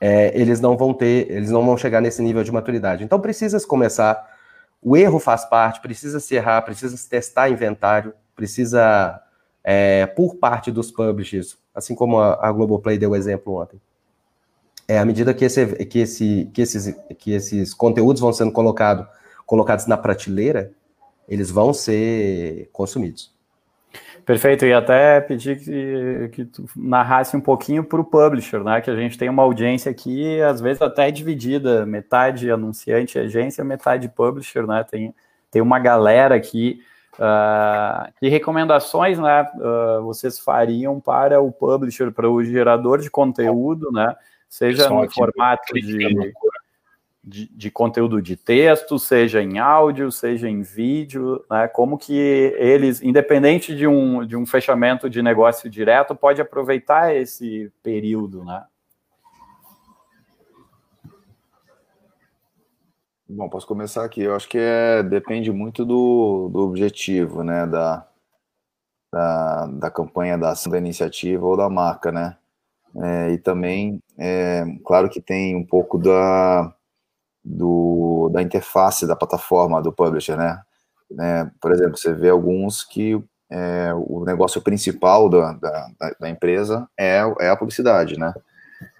é, 0.00 0.38
eles 0.38 0.60
não 0.60 0.76
vão 0.76 0.94
ter, 0.94 1.30
eles 1.30 1.50
não 1.50 1.64
vão 1.64 1.76
chegar 1.76 2.00
nesse 2.00 2.22
nível 2.22 2.42
de 2.42 2.52
maturidade. 2.52 3.04
Então 3.04 3.20
precisa 3.20 3.58
se 3.58 3.66
começar. 3.66 4.34
O 4.82 4.96
erro 4.96 5.18
faz 5.18 5.44
parte, 5.44 5.80
precisa 5.80 6.20
se 6.20 6.34
errar, 6.34 6.62
precisa 6.62 6.96
se 6.96 7.08
testar 7.08 7.50
inventário, 7.50 8.14
precisa, 8.34 9.20
é, 9.64 10.06
por 10.06 10.36
parte 10.36 10.70
dos 10.70 10.90
publishers, 10.90 11.58
assim 11.76 11.94
como 11.94 12.18
a, 12.18 12.48
a 12.48 12.50
Globoplay 12.50 12.98
deu 12.98 13.14
exemplo 13.14 13.54
ontem, 13.54 13.78
é, 14.88 14.98
à 14.98 15.04
medida 15.04 15.34
que, 15.34 15.44
esse, 15.44 15.84
que, 15.86 15.98
esse, 15.98 16.50
que, 16.52 16.62
esses, 16.62 16.96
que 17.18 17.32
esses 17.32 17.74
conteúdos 17.74 18.20
vão 18.20 18.32
sendo 18.32 18.52
colocado, 18.52 19.06
colocados 19.44 19.86
na 19.86 19.96
prateleira, 19.96 20.72
eles 21.28 21.50
vão 21.50 21.74
ser 21.74 22.68
consumidos. 22.72 23.34
Perfeito, 24.24 24.66
e 24.66 24.72
até 24.72 25.20
pedir 25.20 25.60
que, 25.60 26.28
que 26.32 26.44
tu 26.46 26.68
narrasse 26.74 27.36
um 27.36 27.40
pouquinho 27.40 27.84
para 27.84 28.00
o 28.00 28.04
publisher, 28.04 28.62
né? 28.62 28.80
Que 28.80 28.90
a 28.90 28.96
gente 28.96 29.16
tem 29.16 29.28
uma 29.28 29.44
audiência 29.44 29.88
aqui, 29.88 30.40
às 30.42 30.60
vezes 30.60 30.82
até 30.82 31.12
dividida, 31.12 31.86
metade 31.86 32.50
anunciante 32.50 33.20
agência, 33.20 33.62
metade 33.62 34.08
publisher, 34.08 34.66
né? 34.66 34.84
Tem, 34.88 35.14
tem 35.48 35.62
uma 35.62 35.78
galera 35.78 36.34
aqui. 36.34 36.80
Uh, 37.18 38.12
que 38.20 38.28
recomendações 38.28 39.18
né, 39.18 39.50
uh, 39.54 40.02
vocês 40.02 40.38
fariam 40.38 41.00
para 41.00 41.40
o 41.40 41.50
publisher, 41.50 42.12
para 42.12 42.30
o 42.30 42.44
gerador 42.44 43.00
de 43.00 43.10
conteúdo, 43.10 43.90
né? 43.90 44.14
seja 44.48 44.88
no 44.88 45.10
formato 45.10 45.74
de, 45.74 46.32
de, 47.24 47.48
de, 47.48 47.70
conteúdo 47.70 48.22
de 48.22 48.36
texto, 48.36 48.98
seja 48.98 49.42
em 49.42 49.58
áudio, 49.58 50.10
seja 50.12 50.48
em 50.48 50.62
vídeo, 50.62 51.44
né? 51.50 51.68
Como 51.68 51.98
que 51.98 52.14
eles, 52.56 53.02
independente 53.02 53.74
de 53.74 53.86
um, 53.86 54.24
de 54.24 54.36
um 54.36 54.46
fechamento 54.46 55.10
de 55.10 55.22
negócio 55.22 55.68
direto, 55.68 56.14
pode 56.14 56.40
aproveitar 56.40 57.14
esse 57.14 57.70
período, 57.82 58.44
né? 58.44 58.64
Bom, 63.28 63.48
posso 63.48 63.66
começar 63.66 64.04
aqui. 64.04 64.22
Eu 64.22 64.36
acho 64.36 64.48
que 64.48 64.56
é, 64.58 65.02
depende 65.02 65.50
muito 65.50 65.84
do, 65.84 66.48
do 66.52 66.60
objetivo, 66.60 67.42
né? 67.42 67.66
Da, 67.66 68.06
da, 69.12 69.66
da 69.66 69.90
campanha, 69.90 70.38
da 70.38 70.50
ação 70.50 70.70
da 70.70 70.78
iniciativa 70.78 71.44
ou 71.44 71.56
da 71.56 71.68
marca, 71.68 72.12
né? 72.12 72.36
É, 73.02 73.32
e 73.32 73.38
também, 73.38 74.00
é, 74.16 74.64
claro 74.84 75.10
que 75.10 75.20
tem 75.20 75.56
um 75.56 75.64
pouco 75.66 75.98
da, 75.98 76.72
do, 77.44 78.30
da 78.32 78.42
interface 78.42 79.06
da 79.06 79.16
plataforma 79.16 79.82
do 79.82 79.92
publisher, 79.92 80.36
né? 80.36 80.62
É, 81.20 81.50
por 81.60 81.72
exemplo, 81.72 81.96
você 81.96 82.12
vê 82.12 82.30
alguns 82.30 82.84
que 82.84 83.20
é, 83.50 83.92
o 83.94 84.24
negócio 84.24 84.62
principal 84.62 85.28
da, 85.28 85.52
da, 85.52 85.88
da, 86.20 86.30
empresa 86.30 86.88
é, 86.98 87.18
é 87.40 87.48
a 87.48 87.56
publicidade, 87.56 88.18
né? 88.18 88.32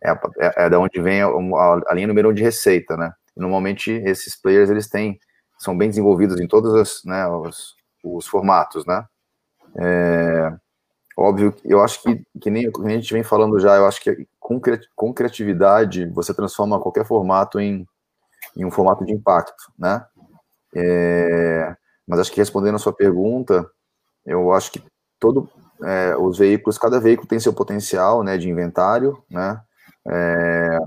É, 0.03 0.11
é, 0.11 0.67
é 0.67 0.71
da 0.71 0.81
onde 0.81 1.01
vem 1.01 1.23
a, 1.23 1.29
a, 1.29 1.95
linha 1.95 2.07
número 2.09 2.31
um 2.31 2.35
de 2.35 2.43
receita, 2.43 2.97
né? 2.97 3.13
E 3.37 3.41
normalmente 3.41 3.91
esses 3.91 4.41
players 4.41 4.71
eles 4.71 4.89
têm 4.89 5.19
são 5.59 5.77
bem 5.77 5.89
desenvolvidos 5.89 6.41
em 6.41 6.47
todos 6.47 6.75
as, 6.75 7.03
né, 7.05 7.27
os, 7.29 7.75
os 8.05 8.27
formatos, 8.27 8.85
né? 8.87 9.05
É, 9.79 10.53
Óbvio, 11.17 11.55
eu 11.65 11.83
acho 11.83 12.03
que, 12.03 12.23
que 12.41 12.51
nem 12.51 12.67
a 12.69 12.89
gente 12.91 13.15
vem 13.15 13.23
falando 13.23 13.59
já, 13.59 13.75
eu 13.77 13.87
acho 13.87 14.03
que 14.03 14.29
com, 14.39 14.61
com 14.95 15.15
criatividade 15.15 16.05
você 16.11 16.35
transforma 16.35 16.79
qualquer 16.79 17.07
formato 17.07 17.59
em, 17.59 17.87
em 18.55 18.65
um 18.67 18.71
formato 18.71 19.05
de 19.05 19.13
impacto, 19.15 19.73
né? 19.79 20.05
É, 20.75 21.75
mas 22.07 22.21
acho 22.21 22.31
que 22.33 22.41
respondendo 22.41 22.75
a 22.75 22.79
sua 22.79 22.93
pergunta, 22.93 23.67
eu 24.27 24.53
acho 24.53 24.73
que 24.73 24.83
todo 25.19 25.49
é, 25.83 26.17
os 26.17 26.39
veículos, 26.39 26.77
cada 26.79 27.01
veículo 27.01 27.29
tem 27.29 27.41
seu 27.41 27.55
potencial, 27.55 28.23
né, 28.23 28.37
de 28.37 28.51
inventário, 28.51 29.23
né? 29.31 29.59
É, 30.07 30.79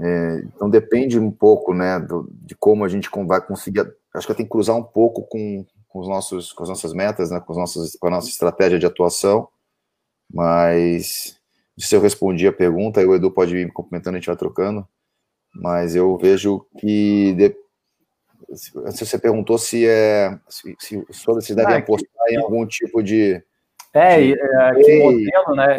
é, 0.00 0.42
então 0.46 0.70
depende 0.70 1.18
um 1.18 1.30
pouco, 1.30 1.74
né, 1.74 1.98
do, 1.98 2.28
de 2.30 2.54
como 2.54 2.84
a 2.84 2.88
gente 2.88 3.08
vai 3.26 3.40
conseguir. 3.44 3.80
Acho 4.14 4.26
que 4.26 4.34
tem 4.34 4.46
que 4.46 4.50
cruzar 4.50 4.76
um 4.76 4.82
pouco 4.82 5.22
com, 5.22 5.64
com, 5.88 5.98
os 5.98 6.08
nossos, 6.08 6.52
com 6.52 6.62
as 6.62 6.68
nossas 6.68 6.92
metas, 6.92 7.30
né, 7.30 7.40
com, 7.40 7.52
os 7.52 7.58
nossos, 7.58 7.96
com 7.96 8.06
a 8.06 8.10
nossa 8.10 8.28
estratégia 8.28 8.78
de 8.78 8.86
atuação, 8.86 9.48
mas 10.32 11.36
se 11.76 11.94
eu 11.94 12.00
respondi 12.00 12.46
a 12.46 12.52
pergunta, 12.52 13.00
aí 13.00 13.06
o 13.06 13.14
Edu 13.14 13.30
pode 13.30 13.56
ir 13.56 13.64
me 13.64 13.72
complementando, 13.72 14.16
a 14.16 14.20
gente 14.20 14.26
vai 14.26 14.36
trocando, 14.36 14.86
mas 15.54 15.96
eu 15.96 16.16
vejo 16.16 16.64
que 16.78 17.34
de, 17.34 17.56
se 18.54 19.04
você 19.04 19.18
perguntou 19.18 19.58
se 19.58 19.86
é 19.86 20.38
se, 20.48 20.76
se, 20.78 21.04
se 21.40 21.54
devem 21.54 21.74
ah, 21.74 21.78
apostar 21.78 22.26
que... 22.26 22.34
em 22.34 22.36
algum 22.36 22.66
tipo 22.66 23.02
de 23.02 23.42
é, 23.94 24.30
é 24.30 24.74
que 24.74 25.02
modelo, 25.02 25.56
né? 25.56 25.78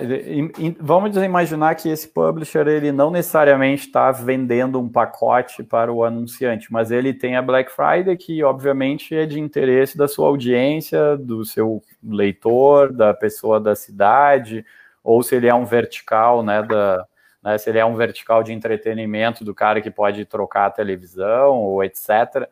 Vamos 0.80 1.16
imaginar 1.16 1.76
que 1.76 1.90
esse 1.90 2.08
publisher 2.08 2.68
ele 2.68 2.92
não 2.92 3.12
necessariamente 3.12 3.86
está 3.86 4.12
vendendo 4.12 4.80
um 4.80 4.90
pacote 4.90 5.64
para 5.64 5.92
o 5.94 6.04
anunciante, 6.04 6.72
mas 6.72 6.92
ele 6.92 7.14
tem 7.14 7.36
a 7.36 7.42
Black 7.42 7.72
Friday 7.72 8.18
que 8.18 8.44
obviamente 8.44 9.16
é 9.16 9.26
de 9.26 9.40
interesse 9.40 9.98
da 9.98 10.08
sua 10.08 10.28
audiência, 10.28 11.16
do 11.18 11.46
seu 11.46 11.84
leitor, 12.04 12.92
da 12.92 13.14
pessoa 13.14 13.60
da 13.60 13.76
cidade, 13.76 14.66
ou 15.04 15.22
se 15.22 15.36
ele 15.36 15.48
é 15.48 15.54
um 15.54 15.66
vertical, 15.66 16.42
né? 16.42 16.64
Da, 16.64 17.06
né, 17.44 17.58
se 17.58 17.70
ele 17.70 17.80
é 17.80 17.86
um 17.86 17.96
vertical 17.96 18.44
de 18.44 18.54
entretenimento 18.54 19.46
do 19.46 19.54
cara 19.54 19.82
que 19.82 19.92
pode 19.92 20.26
trocar 20.26 20.66
a 20.66 20.72
televisão 20.72 21.58
ou 21.58 21.84
etc. 21.84 22.48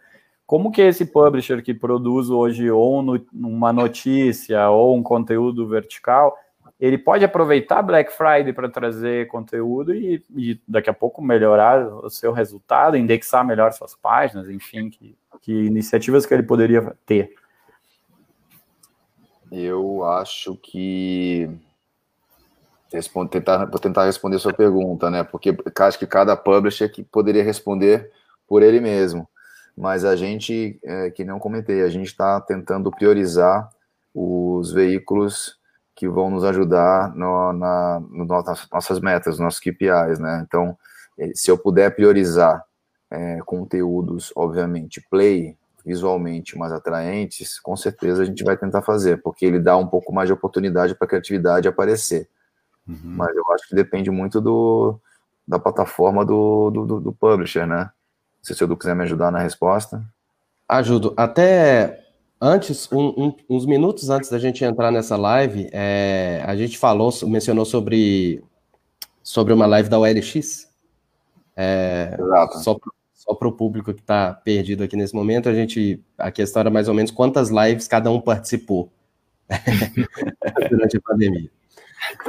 Como 0.48 0.72
que 0.72 0.82
esse 0.82 1.06
publisher 1.06 1.62
que 1.62 1.74
produz 1.74 2.30
hoje 2.30 2.72
ou 2.72 3.02
no, 3.02 3.24
uma 3.34 3.74
notícia 3.74 4.70
ou 4.70 4.96
um 4.96 5.04
conteúdo 5.04 5.68
vertical, 5.68 6.38
ele 6.80 6.98
pode 6.98 7.26
aproveitar 7.26 7.82
Black 7.82 8.14
Friday 8.14 8.54
para 8.54 8.70
trazer 8.70 9.28
conteúdo 9.28 9.94
e, 9.94 10.24
e, 10.34 10.58
daqui 10.66 10.90
a 10.90 10.94
pouco 10.94 11.22
melhorar 11.22 11.86
o 11.86 12.10
seu 12.10 12.32
resultado, 12.32 12.96
indexar 12.96 13.46
melhor 13.46 13.74
suas 13.74 13.94
páginas, 13.94 14.48
enfim, 14.48 14.90
que, 14.90 15.18
que 15.42 15.52
iniciativas 15.52 16.26
que 16.26 16.34
ele 16.34 16.44
poderia 16.44 16.96
ter? 17.06 17.34
Eu 19.52 20.06
acho 20.06 20.56
que 20.56 21.50
tentar, 23.30 23.66
vou 23.66 23.80
tentar 23.80 24.06
responder 24.06 24.40
sua 24.40 24.54
pergunta, 24.54 25.10
né? 25.10 25.26
Porque 25.26 25.58
acho 25.78 26.00
que 26.00 26.08
cada 26.08 26.38
publisher 26.38 26.90
que 26.90 27.04
poderia 27.04 27.44
responder 27.44 28.10
por 28.48 28.64
ele 28.64 28.80
mesmo. 28.80 29.28
Mas 29.78 30.04
a 30.04 30.16
gente, 30.16 30.80
é, 30.84 31.12
que 31.12 31.24
não 31.24 31.38
comentei, 31.38 31.84
a 31.84 31.90
gente 31.90 32.08
está 32.08 32.42
tentando 32.42 32.90
priorizar 32.90 33.70
os 34.14 34.72
veículos 34.72 35.58
que 35.96 36.10
vão 36.10 36.32
nos 36.32 36.44
ajudar 36.44 37.14
no, 37.16 37.54
na, 37.54 38.00
no, 38.10 38.26
nas 38.26 38.68
nossas 38.72 39.00
metas, 39.00 39.38
nossos 39.38 39.60
KPIs, 39.60 40.20
né? 40.20 40.44
Então, 40.48 40.76
é, 41.18 41.32
se 41.36 41.52
eu 41.52 41.58
puder 41.58 41.96
priorizar 41.96 42.64
é, 43.12 43.40
conteúdos, 43.46 44.34
obviamente, 44.36 45.06
play, 45.10 45.56
visualmente 45.86 46.58
mais 46.58 46.74
atraentes, 46.74 47.60
com 47.60 47.78
certeza 47.78 48.24
a 48.24 48.26
gente 48.26 48.44
vai 48.44 48.58
tentar 48.58 48.82
fazer, 48.82 49.22
porque 49.22 49.46
ele 49.46 49.60
dá 49.60 49.78
um 49.78 49.88
pouco 49.88 50.14
mais 50.14 50.28
de 50.28 50.34
oportunidade 50.34 50.96
para 50.96 51.06
a 51.06 51.10
criatividade 51.10 51.68
aparecer. 51.68 52.28
Uhum. 52.88 52.98
Mas 53.04 53.36
eu 53.36 53.44
acho 53.54 53.68
que 53.70 53.76
depende 53.76 54.10
muito 54.10 54.42
do, 54.42 55.00
da 55.48 55.58
plataforma 55.58 56.26
do, 56.26 56.70
do, 56.72 57.00
do 57.00 57.14
publisher, 57.14 57.66
né? 57.66 57.90
Se 58.54 58.64
o 58.64 58.66
Edu 58.66 58.78
quiser 58.78 58.96
me 58.96 59.04
ajudar 59.04 59.32
na 59.32 59.40
resposta. 59.40 60.04
Ajudo. 60.68 61.14
Até 61.18 62.04
antes, 62.40 62.92
um, 62.92 63.08
um, 63.08 63.36
uns 63.50 63.66
minutos 63.66 64.10
antes 64.10 64.30
da 64.30 64.40
gente 64.40 64.64
entrar 64.64 64.92
nessa 64.92 65.16
live, 65.16 65.70
é, 65.72 66.44
a 66.46 66.56
gente 66.56 66.78
falou, 66.78 67.12
mencionou 67.24 67.66
sobre, 67.66 68.44
sobre 69.24 69.54
uma 69.54 69.66
live 69.66 69.90
da 69.90 70.00
OLX. 70.00 70.68
É, 71.56 72.16
Exato. 72.20 72.60
Só, 72.60 72.78
só 73.14 73.34
para 73.34 73.48
o 73.48 73.52
público 73.52 73.94
que 73.94 74.02
está 74.02 74.34
perdido 74.34 74.84
aqui 74.84 74.96
nesse 74.96 75.16
momento, 75.16 75.50
a 75.50 75.54
gente. 75.54 76.02
A 76.18 76.32
questão 76.32 76.62
era 76.62 76.70
mais 76.70 76.88
ou 76.88 76.94
menos 76.94 77.12
quantas 77.12 77.50
lives 77.50 77.88
cada 77.88 78.12
um 78.12 78.22
participou 78.22 78.92
durante 80.70 80.98
a 80.98 81.02
pandemia. 81.02 81.50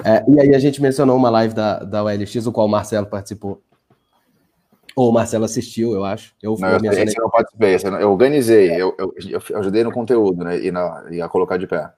É, 0.05 0.24
e 0.28 0.40
aí 0.40 0.55
a 0.55 0.59
gente 0.59 0.81
mencionou 0.81 1.16
uma 1.16 1.31
live 1.31 1.55
da, 1.55 1.81
da 1.81 2.03
OLX, 2.03 2.47
o 2.47 2.53
qual 2.53 2.66
o 2.66 2.70
Marcelo 2.70 3.07
participou. 3.07 3.62
Ou 4.99 5.11
o 5.11 5.12
Marcelo 5.12 5.45
assistiu, 5.45 5.95
eu 5.95 6.05
acho. 6.05 6.35
Eu, 6.43 6.57
não, 6.59 6.70
eu, 6.70 6.93
esse 6.93 7.16
eu 7.16 7.23
não 7.23 7.31
participei, 7.31 7.77
eu 8.01 8.11
organizei, 8.11 8.73
eu, 8.73 8.93
eu, 8.99 9.15
eu, 9.29 9.59
ajudei 9.61 9.85
no 9.85 9.93
conteúdo, 9.93 10.43
né? 10.43 10.59
E, 10.61 10.73
na, 10.73 11.05
e 11.09 11.23
a 11.23 11.29
colocar 11.29 11.57
de 11.57 11.69
pé. 11.69 11.89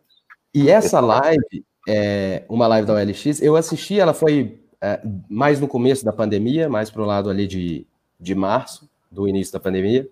E 0.52 0.68
essa 0.68 1.01
live, 1.01 1.64
é, 1.89 2.44
uma 2.47 2.66
live 2.66 2.86
da 2.86 2.93
OLX, 2.93 3.40
eu 3.40 3.56
assisti, 3.56 3.98
ela 3.98 4.12
foi 4.12 4.60
é, 4.82 5.01
mais 5.31 5.59
no 5.59 5.66
começo 5.66 6.05
da 6.05 6.12
pandemia, 6.12 6.68
mais 6.68 6.90
para 6.90 7.01
o 7.01 7.06
lado 7.06 7.31
ali 7.31 7.47
de, 7.47 7.86
de 8.20 8.35
março, 8.35 8.86
do 9.10 9.27
início 9.27 9.55
da 9.55 9.60
pandemia. 9.60 10.06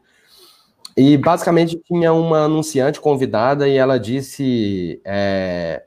E 0.97 1.19
basicamente 1.19 1.79
tinha 1.87 2.11
uma 2.15 2.47
anunciante 2.47 3.03
convidada 3.03 3.69
e 3.69 3.77
ela 3.77 3.99
disse: 3.99 4.99
é, 5.05 5.83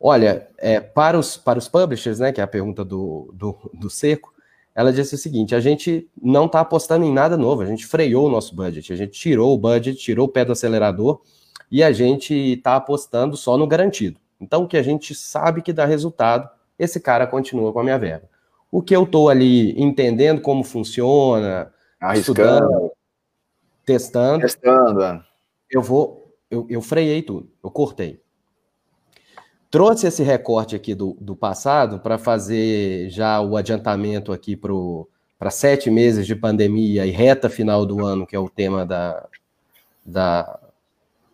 Olha, 0.00 0.48
é, 0.58 0.80
para, 0.80 1.16
os, 1.16 1.36
para 1.36 1.60
os 1.60 1.68
publishers, 1.68 2.18
né, 2.18 2.32
que 2.32 2.40
é 2.40 2.44
a 2.44 2.48
pergunta 2.48 2.84
do, 2.84 3.32
do, 3.32 3.56
do 3.72 3.88
Seco, 3.88 4.34
ela 4.80 4.92
disse 4.92 5.14
o 5.14 5.18
seguinte: 5.18 5.54
a 5.54 5.60
gente 5.60 6.08
não 6.20 6.46
está 6.46 6.60
apostando 6.60 7.04
em 7.04 7.12
nada 7.12 7.36
novo, 7.36 7.60
a 7.60 7.66
gente 7.66 7.86
freou 7.86 8.26
o 8.26 8.30
nosso 8.30 8.56
budget, 8.56 8.90
a 8.92 8.96
gente 8.96 9.12
tirou 9.12 9.54
o 9.54 9.58
budget, 9.58 9.98
tirou 9.98 10.26
o 10.26 10.28
pé 10.28 10.42
do 10.42 10.52
acelerador 10.52 11.20
e 11.70 11.82
a 11.82 11.92
gente 11.92 12.34
está 12.34 12.76
apostando 12.76 13.36
só 13.36 13.58
no 13.58 13.66
garantido. 13.66 14.18
Então, 14.40 14.64
o 14.64 14.66
que 14.66 14.78
a 14.78 14.82
gente 14.82 15.14
sabe 15.14 15.60
que 15.60 15.70
dá 15.70 15.84
resultado, 15.84 16.48
esse 16.78 16.98
cara 16.98 17.26
continua 17.26 17.72
com 17.74 17.80
a 17.80 17.84
minha 17.84 17.98
verba. 17.98 18.26
O 18.72 18.80
que 18.80 18.96
eu 18.96 19.02
estou 19.02 19.28
ali 19.28 19.78
entendendo 19.78 20.40
como 20.40 20.64
funciona, 20.64 21.70
Arriscando. 22.00 22.40
estudando, 22.40 22.92
testando, 23.84 24.40
testando. 24.40 25.02
É. 25.02 25.22
eu 25.70 25.82
vou, 25.82 26.34
eu, 26.50 26.66
eu 26.70 26.80
freiei 26.80 27.20
tudo, 27.20 27.50
eu 27.62 27.70
cortei 27.70 28.18
trouxe 29.70 30.06
esse 30.06 30.22
recorte 30.22 30.74
aqui 30.74 30.94
do, 30.94 31.16
do 31.20 31.36
passado 31.36 32.00
para 32.00 32.18
fazer 32.18 33.08
já 33.08 33.40
o 33.40 33.56
adiantamento 33.56 34.32
aqui 34.32 34.56
para 34.56 35.50
sete 35.50 35.90
meses 35.90 36.26
de 36.26 36.34
pandemia 36.34 37.06
e 37.06 37.10
reta 37.10 37.48
final 37.48 37.86
do 37.86 38.04
ano, 38.04 38.26
que 38.26 38.34
é 38.34 38.38
o 38.38 38.48
tema 38.48 38.84
da, 38.84 39.26
da, 40.04 40.58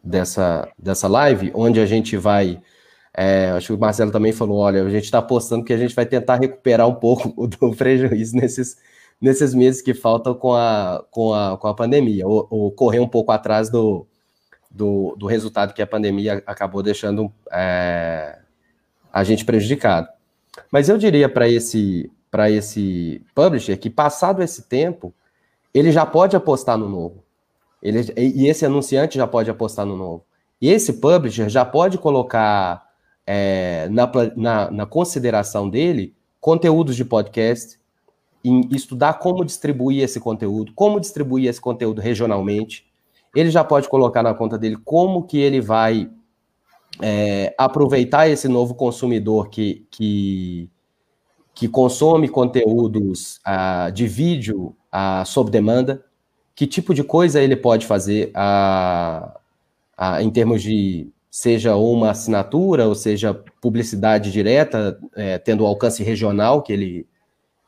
dessa, 0.04 0.68
dessa 0.78 1.08
live, 1.08 1.50
onde 1.54 1.80
a 1.80 1.86
gente 1.86 2.16
vai. 2.16 2.60
É, 3.14 3.50
acho 3.50 3.68
que 3.68 3.72
o 3.72 3.78
Marcelo 3.78 4.12
também 4.12 4.32
falou: 4.32 4.58
olha, 4.58 4.82
a 4.82 4.90
gente 4.90 5.04
está 5.04 5.18
apostando 5.18 5.64
que 5.64 5.72
a 5.72 5.78
gente 5.78 5.94
vai 5.94 6.04
tentar 6.04 6.36
recuperar 6.36 6.86
um 6.86 6.94
pouco 6.94 7.34
do 7.48 7.74
prejuízo 7.74 8.36
nesses, 8.36 8.76
nesses 9.18 9.54
meses 9.54 9.80
que 9.80 9.94
faltam 9.94 10.34
com 10.34 10.52
a, 10.52 11.02
com 11.10 11.32
a, 11.32 11.56
com 11.56 11.68
a 11.68 11.74
pandemia, 11.74 12.26
ou, 12.26 12.46
ou 12.50 12.70
correr 12.72 13.00
um 13.00 13.08
pouco 13.08 13.32
atrás 13.32 13.70
do, 13.70 14.06
do, 14.76 15.16
do 15.16 15.26
resultado 15.26 15.72
que 15.72 15.82
a 15.82 15.86
pandemia 15.86 16.42
acabou 16.46 16.82
deixando 16.82 17.32
é, 17.50 18.38
a 19.12 19.24
gente 19.24 19.44
prejudicado. 19.44 20.08
Mas 20.70 20.88
eu 20.88 20.98
diria 20.98 21.28
para 21.28 21.48
esse, 21.48 22.10
esse 22.50 23.22
publisher 23.34 23.76
que, 23.78 23.88
passado 23.88 24.42
esse 24.42 24.62
tempo, 24.62 25.14
ele 25.72 25.90
já 25.90 26.04
pode 26.04 26.36
apostar 26.36 26.76
no 26.76 26.88
novo. 26.88 27.24
Ele, 27.82 28.12
e 28.16 28.46
esse 28.46 28.64
anunciante 28.64 29.16
já 29.16 29.26
pode 29.26 29.50
apostar 29.50 29.86
no 29.86 29.96
novo. 29.96 30.24
E 30.60 30.68
esse 30.70 30.94
publisher 30.94 31.48
já 31.48 31.64
pode 31.64 31.98
colocar 31.98 32.86
é, 33.26 33.88
na, 33.90 34.10
na, 34.36 34.70
na, 34.70 34.86
consideração 34.86 35.68
dele 35.68 36.14
conteúdos 36.40 36.96
de 36.96 37.04
podcast, 37.04 37.78
em 38.44 38.68
estudar 38.70 39.14
como 39.14 39.44
distribuir 39.44 40.02
esse 40.02 40.20
conteúdo, 40.20 40.72
como 40.74 41.00
distribuir 41.00 41.48
esse 41.48 41.60
conteúdo 41.60 42.00
regionalmente, 42.00 42.85
ele 43.36 43.50
já 43.50 43.62
pode 43.62 43.88
colocar 43.88 44.22
na 44.22 44.32
conta 44.32 44.56
dele 44.56 44.78
como 44.84 45.22
que 45.24 45.38
ele 45.38 45.60
vai 45.60 46.10
é, 47.02 47.54
aproveitar 47.58 48.28
esse 48.28 48.48
novo 48.48 48.74
consumidor 48.74 49.50
que, 49.50 49.86
que, 49.90 50.70
que 51.54 51.68
consome 51.68 52.28
conteúdos 52.28 53.38
uh, 53.46 53.92
de 53.92 54.06
vídeo 54.06 54.74
uh, 54.92 55.24
sob 55.26 55.50
demanda, 55.50 56.02
que 56.54 56.66
tipo 56.66 56.94
de 56.94 57.04
coisa 57.04 57.42
ele 57.42 57.54
pode 57.54 57.86
fazer 57.86 58.32
uh, 58.34 59.28
uh, 60.00 60.20
em 60.22 60.30
termos 60.30 60.62
de 60.62 61.12
seja 61.30 61.76
uma 61.76 62.12
assinatura 62.12 62.88
ou 62.88 62.94
seja 62.94 63.34
publicidade 63.60 64.32
direta, 64.32 64.98
é, 65.14 65.36
tendo 65.36 65.64
o 65.64 65.66
alcance 65.66 66.02
regional 66.02 66.62
que 66.62 66.72
ele, 66.72 67.06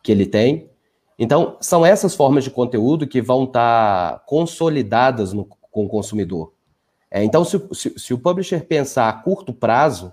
que 0.03 0.11
ele 0.11 0.25
tem. 0.25 0.71
Então, 1.19 1.59
são 1.61 1.85
essas 1.85 2.15
formas 2.15 2.45
de 2.45 2.51
conteúdo 2.51 3.07
que 3.07 3.21
vão 3.21 3.45
estar 3.45 4.13
tá 4.13 4.19
consolidadas 4.21 5.35
no, 5.35 5.47
com 5.79 5.87
o 5.87 5.89
consumidor. 5.89 6.53
É, 7.09 7.23
então, 7.23 7.45
se, 7.45 7.61
se, 7.73 7.95
se, 7.97 8.13
o 8.13 8.19
publisher 8.19 8.67
pensar 8.67 9.09
a 9.09 9.13
curto 9.13 9.53
prazo, 9.53 10.13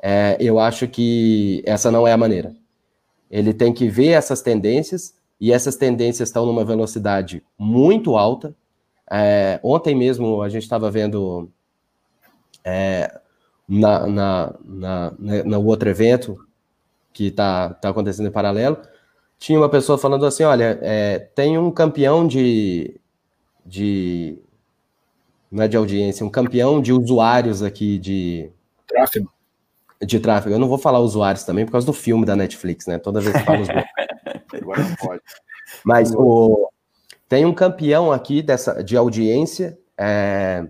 é, 0.00 0.36
eu 0.38 0.60
acho 0.60 0.86
que 0.86 1.62
essa 1.66 1.90
não 1.90 2.06
é 2.06 2.12
a 2.12 2.16
maneira. 2.16 2.54
Ele 3.28 3.52
tem 3.52 3.72
que 3.72 3.88
ver 3.88 4.10
essas 4.10 4.40
tendências, 4.40 5.14
e 5.40 5.52
essas 5.52 5.76
tendências 5.76 6.28
estão 6.28 6.46
numa 6.46 6.64
velocidade 6.64 7.42
muito 7.58 8.16
alta. 8.16 8.54
É, 9.10 9.58
ontem 9.62 9.94
mesmo 9.94 10.40
a 10.40 10.48
gente 10.48 10.62
estava 10.62 10.90
vendo 10.90 11.50
é, 12.64 13.20
na, 13.68 14.06
na, 14.06 14.54
na, 14.64 15.14
no 15.18 15.66
outro 15.66 15.88
evento 15.88 16.38
que 17.12 17.26
está 17.26 17.70
tá 17.70 17.88
acontecendo 17.90 18.28
em 18.28 18.32
paralelo, 18.32 18.78
tinha 19.38 19.58
uma 19.58 19.68
pessoa 19.68 19.98
falando 19.98 20.24
assim: 20.24 20.44
olha, 20.44 20.78
é, 20.80 21.18
tem 21.18 21.58
um 21.58 21.70
campeão 21.70 22.26
de, 22.26 22.98
de 23.66 24.38
não 25.54 25.62
é 25.62 25.68
de 25.68 25.76
audiência, 25.76 26.26
um 26.26 26.30
campeão 26.30 26.82
de 26.82 26.92
usuários 26.92 27.62
aqui 27.62 27.96
de 27.96 28.50
tráfego. 28.88 29.32
De 30.02 30.18
tráfego. 30.18 30.52
Eu 30.56 30.58
não 30.58 30.68
vou 30.68 30.78
falar 30.78 30.98
usuários 30.98 31.44
também 31.44 31.64
por 31.64 31.70
causa 31.70 31.86
do 31.86 31.92
filme 31.92 32.26
da 32.26 32.34
Netflix, 32.34 32.88
né? 32.88 32.98
Toda 32.98 33.20
vez 33.20 33.36
que 33.36 33.44
falo 33.44 33.62
usuários. 33.62 33.88
Agora 34.52 34.82
não 34.82 34.96
pode. 34.96 35.22
Mas 35.84 36.12
o, 36.12 36.68
tem 37.28 37.44
um 37.44 37.54
campeão 37.54 38.10
aqui 38.10 38.42
dessa, 38.42 38.82
de 38.82 38.96
audiência, 38.96 39.78
é, 39.96 40.66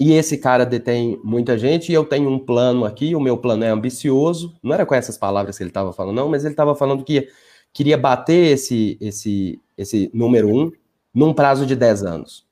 e 0.00 0.12
esse 0.12 0.38
cara 0.38 0.64
detém 0.64 1.20
muita 1.22 1.58
gente, 1.58 1.92
e 1.92 1.94
eu 1.94 2.06
tenho 2.06 2.30
um 2.30 2.38
plano 2.38 2.86
aqui, 2.86 3.14
o 3.14 3.20
meu 3.20 3.36
plano 3.36 3.62
é 3.62 3.68
ambicioso, 3.68 4.56
não 4.62 4.72
era 4.72 4.86
com 4.86 4.94
essas 4.94 5.18
palavras 5.18 5.58
que 5.58 5.62
ele 5.62 5.70
estava 5.70 5.92
falando, 5.92 6.16
não, 6.16 6.30
mas 6.30 6.44
ele 6.44 6.54
estava 6.54 6.74
falando 6.74 7.04
que 7.04 7.28
queria 7.74 7.98
bater 7.98 8.52
esse, 8.54 8.96
esse, 9.02 9.60
esse 9.76 10.10
número 10.14 10.48
um 10.48 10.72
num 11.14 11.34
prazo 11.34 11.66
de 11.66 11.76
10 11.76 12.04
anos. 12.04 12.47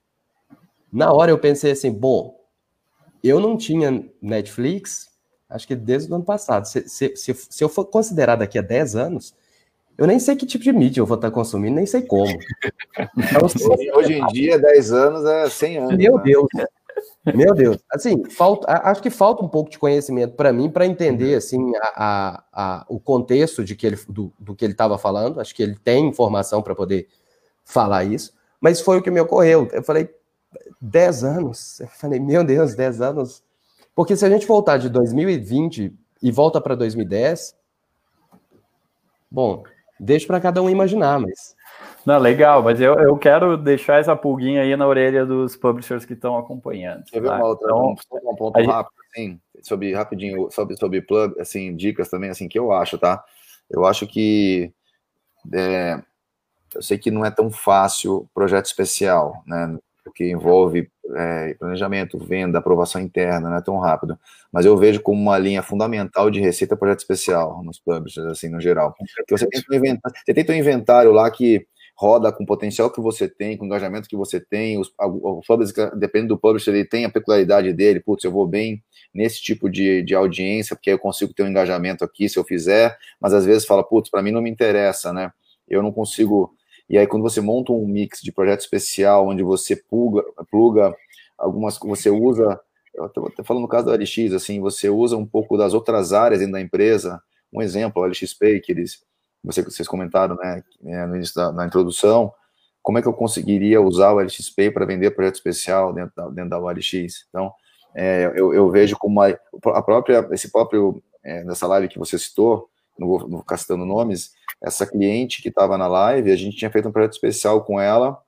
Na 0.93 1.13
hora 1.13 1.31
eu 1.31 1.39
pensei 1.39 1.73
assim, 1.73 1.91
bom, 1.91 2.39
eu 3.23 3.41
não 3.41 3.57
tinha 3.57 4.05
Netflix, 4.21 5.09
acho 5.49 5.67
que 5.67 5.75
desde 5.75 6.11
o 6.11 6.15
ano 6.15 6.25
passado. 6.25 6.67
Se, 6.67 6.89
se, 6.89 7.17
se, 7.17 7.35
se 7.35 7.65
eu 7.65 7.69
for 7.69 7.87
considerar 7.87 8.37
daqui 8.37 8.59
a 8.59 8.63
10 8.63 8.97
anos, 8.97 9.35
eu 9.99 10.07
nem 10.07 10.19
sei 10.19 10.37
que 10.37 10.45
tipo 10.45 10.63
de 10.63 10.73
mídia 10.73 11.01
eu 11.01 11.07
vou 11.07 11.17
estar 11.17 11.31
consumindo, 11.31 11.77
nem 11.77 11.87
sei 11.87 12.03
como. 12.03 12.27
Então, 13.17 13.49
hoje 13.95 14.15
em 14.15 14.27
dia, 14.29 14.59
10 14.59 14.93
anos 14.93 15.25
é 15.25 15.49
100 15.49 15.79
anos. 15.79 15.97
Meu 15.97 16.17
né? 16.17 16.23
Deus. 16.25 16.49
Meu 17.35 17.55
Deus. 17.55 17.79
Assim, 17.91 18.25
falta, 18.31 18.71
acho 18.85 19.03
que 19.03 19.11
falta 19.11 19.45
um 19.45 19.49
pouco 19.49 19.71
de 19.71 19.79
conhecimento 19.79 20.35
para 20.35 20.53
mim 20.53 20.71
para 20.71 20.87
entender 20.87 21.33
uhum. 21.33 21.39
assim 21.39 21.77
a, 21.77 21.93
a, 21.97 22.45
a, 22.53 22.87
o 22.89 22.99
contexto 22.99 23.65
de 23.65 23.75
que 23.75 23.87
ele, 23.87 23.99
do, 24.09 24.33
do 24.39 24.55
que 24.55 24.65
ele 24.65 24.73
estava 24.73 24.97
falando. 24.97 25.41
Acho 25.41 25.55
que 25.55 25.63
ele 25.63 25.77
tem 25.77 26.07
informação 26.07 26.63
para 26.63 26.75
poder 26.75 27.09
falar 27.65 28.05
isso, 28.05 28.33
mas 28.61 28.81
foi 28.81 28.99
o 28.99 29.03
que 29.03 29.11
me 29.11 29.21
ocorreu. 29.21 29.69
Eu 29.73 29.83
falei, 29.83 30.09
10 30.81 31.25
anos. 31.25 31.81
Eu 31.81 31.89
falei, 31.89 32.21
meu 32.21 32.45
Deus, 32.45 32.75
10 32.75 33.01
anos. 33.01 33.43
Porque 33.95 34.17
se 34.17 34.25
a 34.25 34.31
gente 34.31 34.47
voltar 34.47 34.77
de 34.79 34.89
2020 34.89 35.93
e 36.23 36.31
volta 36.31 36.61
para 36.61 36.75
2010. 36.75 37.57
Bom, 39.31 39.65
deixo 39.99 40.27
para 40.27 40.41
cada 40.41 40.63
um 40.63 40.71
imaginar, 40.71 41.21
mas. 41.21 41.55
Não, 42.05 42.19
legal, 42.19 42.63
mas 42.63 42.81
eu, 42.81 42.95
eu 42.95 43.17
quero 43.19 43.57
deixar 43.57 44.01
essa 44.01 44.15
pulguinha 44.15 44.63
aí 44.63 44.77
na 44.77 44.87
orelha 44.87 45.27
dos 45.27 45.57
publishers 45.57 46.05
que 46.05 46.13
estão 46.13 46.39
acompanhando. 46.39 47.05
Quer 47.05 47.21
ver 47.21 47.29
tá? 47.29 47.37
uma 47.37 47.47
outra, 47.47 47.67
Então, 47.67 47.97
um, 48.13 48.31
um 48.31 48.37
ponto 48.37 48.59
gente- 48.59 48.71
rápido, 48.71 48.95
assim, 49.11 49.41
sobre, 49.63 49.93
rapidinho, 49.93 50.49
sobre, 50.51 50.77
sobre 50.77 51.03
plug, 51.03 51.39
assim, 51.41 51.75
dicas 51.75 52.09
também, 52.09 52.31
assim, 52.31 52.49
que 52.49 52.59
eu 52.59 52.73
acho, 52.73 52.97
tá? 52.97 53.23
Eu 53.69 53.85
acho 53.85 54.07
que, 54.07 54.73
é, 55.53 56.01
eu 56.75 56.83
sei 56.83 56.97
que 56.97 57.11
não 57.11 57.25
é 57.25 57.31
tão 57.31 57.51
fácil 57.51 58.29
projeto 58.33 58.67
especial, 58.67 59.43
né? 59.45 59.77
Porque 60.07 60.31
envolve 60.31 60.89
é, 61.17 61.55
planejamento, 61.55 62.19
venda, 62.19 62.59
aprovação 62.59 63.01
interna, 63.01 63.51
não 63.51 63.57
é 63.57 63.63
tão 63.63 63.79
rápido. 63.79 64.19
Mas 64.53 64.65
eu 64.65 64.77
vejo 64.77 65.01
como 65.01 65.21
uma 65.21 65.37
linha 65.37 65.63
fundamental 65.63 66.31
de 66.31 66.41
receita 66.41 66.77
projeto 66.77 67.01
especial 67.01 67.63
nos 67.65 67.79
publishers, 67.79 68.27
assim, 68.27 68.49
no 68.49 68.61
geral. 68.61 68.95
Que 69.27 69.37
você 69.37 69.47
tem 69.47 69.61
um 69.71 69.75
inventário, 69.75 70.19
você 70.25 70.35
tem 70.35 70.57
um 70.57 70.59
inventário 70.59 71.13
lá 71.13 71.31
que 71.31 71.67
roda 71.97 72.31
com 72.31 72.45
o 72.45 72.47
potencial 72.47 72.91
que 72.91 73.01
você 73.01 73.27
tem, 73.27 73.57
com 73.57 73.65
o 73.65 73.67
engajamento 73.67 74.09
que 74.09 74.17
você 74.17 74.39
tem, 74.39 74.79
os, 74.79 74.89
o, 75.01 75.39
o 75.39 75.41
publisher, 75.41 75.97
depende 75.97 76.29
do 76.29 76.39
publisher, 76.39 76.71
ele 76.71 76.85
tem 76.85 77.07
a 77.07 77.11
peculiaridade 77.11 77.73
dele, 77.73 78.01
putz, 78.01 78.23
eu 78.23 78.31
vou 78.31 78.47
bem 78.47 78.83
nesse 79.15 79.41
tipo 79.41 79.71
de, 79.71 80.03
de 80.03 80.15
audiência, 80.15 80.77
porque 80.77 80.91
eu 80.91 80.99
consigo 80.99 81.33
ter 81.33 81.43
um 81.43 81.49
engajamento 81.49 82.05
aqui 82.05 82.29
se 82.29 82.39
eu 82.39 82.45
fizer, 82.45 82.97
mas 83.19 83.33
às 83.33 83.47
vezes 83.47 83.67
fala, 83.67 83.83
putz, 83.83 84.11
para 84.11 84.23
mim 84.23 84.31
não 84.31 84.43
me 84.43 84.51
interessa, 84.51 85.13
né? 85.13 85.33
Eu 85.67 85.83
não 85.83 85.91
consigo. 85.91 86.55
E 86.89 86.97
aí, 86.97 87.07
quando 87.07 87.23
você 87.23 87.41
monta 87.41 87.73
um 87.73 87.87
mix 87.87 88.21
de 88.21 88.31
projeto 88.31 88.61
especial, 88.61 89.29
onde 89.29 89.43
você 89.43 89.75
pluga, 89.75 90.25
pluga 90.51 90.95
algumas, 91.37 91.79
você 91.79 92.11
usa, 92.11 92.61
eu 92.95 93.09
tô 93.09 93.45
falando 93.45 93.63
no 93.63 93.69
caso 93.69 93.87
da 93.87 93.95
LX, 93.95 94.33
assim, 94.33 94.61
você 94.61 94.89
usa 94.89 95.17
um 95.17 95.27
pouco 95.27 95.57
das 95.57 95.75
outras 95.75 96.13
áreas 96.13 96.41
dentro 96.41 96.55
da 96.55 96.61
empresa, 96.61 97.21
um 97.53 97.61
exemplo, 97.61 98.03
o 98.03 98.07
LX 98.07 98.35
Pay, 98.35 98.61
que 98.61 98.73
eles, 98.73 99.03
você, 99.43 99.63
vocês 99.63 99.89
comentaram, 99.89 100.37
né, 100.37 100.63
né, 100.81 101.07
no 101.07 101.17
início 101.17 101.35
da 101.35 101.53
na 101.53 101.67
introdução, 101.67 102.33
como 102.83 102.99
é 102.99 103.03
que 103.03 103.09
eu 103.09 103.13
conseguiria 103.13 103.81
usar 103.81 104.13
o 104.13 104.19
Pay 104.55 104.71
para 104.71 104.87
vender 104.87 105.11
projeto 105.11 105.35
especial 105.35 105.93
dentro 105.93 106.13
da, 106.17 106.29
dentro 106.29 106.51
da 106.51 106.61
OLX? 106.61 107.27
Então, 107.29 107.53
é, 107.93 108.33
eu, 108.37 108.55
eu 108.55 108.71
vejo 108.71 108.97
como 108.97 109.21
a, 109.21 109.29
a 109.29 109.83
própria, 109.83 110.29
esse 110.31 110.53
próprio, 110.53 111.03
é, 111.25 111.43
nessa 111.43 111.67
live 111.67 111.89
que 111.89 111.99
você 111.99 112.17
citou, 112.17 112.69
não 112.99 113.09
vou, 113.09 113.29
não 113.29 113.39
ficar 113.41 113.57
citando 113.57 113.85
nomes, 113.85 114.33
essa 114.63 114.87
cliente 114.87 115.43
que 115.43 115.49
estava 115.49 115.77
na 115.77 115.87
live, 115.87 116.31
a 116.31 116.37
gente 116.37 116.57
tinha 116.57 116.71
feito 116.71 116.89
um 116.89 116.93
projeto 116.93 117.13
especial 117.13 117.65
com 117.65 117.81
ela, 117.81 118.19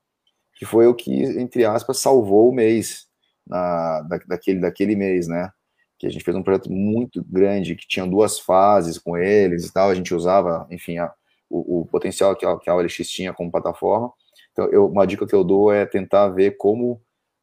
que 0.54 0.64
foi 0.64 0.86
o 0.86 0.94
que, 0.94 1.12
entre 1.40 1.64
aspas, 1.64 1.98
salvou 1.98 2.48
o 2.48 2.54
mês, 2.54 3.06
na, 3.46 4.02
da, 4.02 4.18
daquele, 4.26 4.60
daquele 4.60 4.96
mês, 4.96 5.26
né? 5.28 5.50
Que 5.98 6.06
a 6.06 6.10
gente 6.10 6.24
fez 6.24 6.36
um 6.36 6.42
projeto 6.42 6.70
muito 6.70 7.24
grande, 7.24 7.74
que 7.74 7.86
tinha 7.88 8.06
duas 8.06 8.38
fases 8.38 8.98
com 8.98 9.16
eles 9.16 9.66
e 9.66 9.72
tal, 9.72 9.90
a 9.90 9.94
gente 9.94 10.14
usava, 10.14 10.66
enfim, 10.70 10.98
a, 10.98 11.12
o, 11.48 11.80
o, 11.80 11.86
potencial 11.86 12.36
que 12.36 12.44
a, 12.44 12.58
que 12.58 12.68
a 12.68 12.74
OLX 12.74 13.08
tinha 13.08 13.32
como 13.32 13.50
plataforma. 13.50 14.12
Então, 14.52 14.66
eu, 14.66 14.86
uma 14.86 15.06
dica 15.06 15.26
que 15.26 15.34
eu 15.34 15.44
dou 15.44 15.72
é 15.72 15.86
tentar 15.86 16.28
ver 16.28 16.56
como 16.56 17.00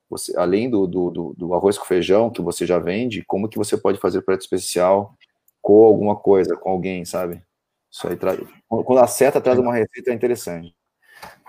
você, 0.10 0.38
além 0.38 0.70
do, 0.70 0.86
do, 0.86 1.10
do, 1.10 1.36
do 1.38 1.54
arroz 1.54 1.78
com 1.78 1.86
feijão 1.86 2.30
que 2.30 2.42
você 2.42 2.66
já 2.66 2.78
vende, 2.78 3.24
como 3.26 3.50
que 3.50 3.58
você 3.58 3.76
pode 3.76 4.00
fazer 4.00 4.22
projeto 4.22 4.44
especial 4.44 5.18
com 5.66 5.84
alguma 5.84 6.16
coisa, 6.16 6.56
com 6.56 6.70
alguém, 6.70 7.04
sabe? 7.06 7.42
Isso 7.92 8.08
aí 8.08 8.16
traz. 8.16 8.40
Quando 8.70 9.00
acerta, 9.00 9.42
traz 9.42 9.58
uma 9.58 9.74
receita 9.74 10.14
interessante. 10.14 10.76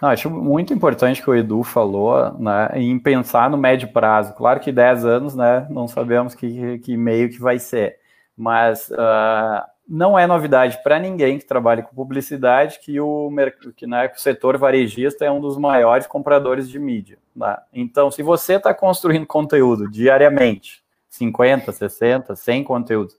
Não, 0.00 0.08
acho 0.08 0.30
muito 0.30 0.72
importante 0.72 1.22
que 1.22 1.28
o 1.28 1.34
Edu 1.34 1.62
falou, 1.62 2.32
né, 2.38 2.70
em 2.76 2.98
pensar 2.98 3.50
no 3.50 3.58
médio 3.58 3.92
prazo. 3.92 4.32
Claro 4.32 4.58
que 4.58 4.72
10 4.72 5.04
anos, 5.04 5.34
né, 5.34 5.66
não 5.68 5.86
sabemos 5.86 6.34
que, 6.34 6.78
que 6.78 6.96
meio 6.96 7.28
que 7.28 7.38
vai 7.38 7.58
ser, 7.58 7.98
mas 8.34 8.88
uh, 8.88 9.62
não 9.86 10.18
é 10.18 10.26
novidade 10.26 10.82
para 10.82 10.98
ninguém 10.98 11.38
que 11.38 11.44
trabalha 11.44 11.82
com 11.82 11.94
publicidade 11.94 12.80
que 12.80 12.98
o, 12.98 13.30
que, 13.76 13.86
né, 13.86 14.10
o 14.16 14.18
setor 14.18 14.56
varejista 14.56 15.26
é 15.26 15.30
um 15.30 15.42
dos 15.42 15.58
maiores 15.58 16.06
compradores 16.06 16.70
de 16.70 16.78
mídia. 16.78 17.18
Né? 17.34 17.54
Então, 17.70 18.10
se 18.10 18.22
você 18.22 18.54
está 18.54 18.72
construindo 18.72 19.26
conteúdo 19.26 19.90
diariamente, 19.90 20.82
50, 21.10 21.70
60, 21.70 22.34
100 22.34 22.64
conteúdos, 22.64 23.14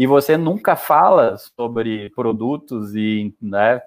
e 0.00 0.06
você 0.06 0.34
nunca 0.34 0.76
fala 0.76 1.36
sobre 1.36 2.08
produtos 2.16 2.94
e, 2.94 3.34
né, 3.38 3.82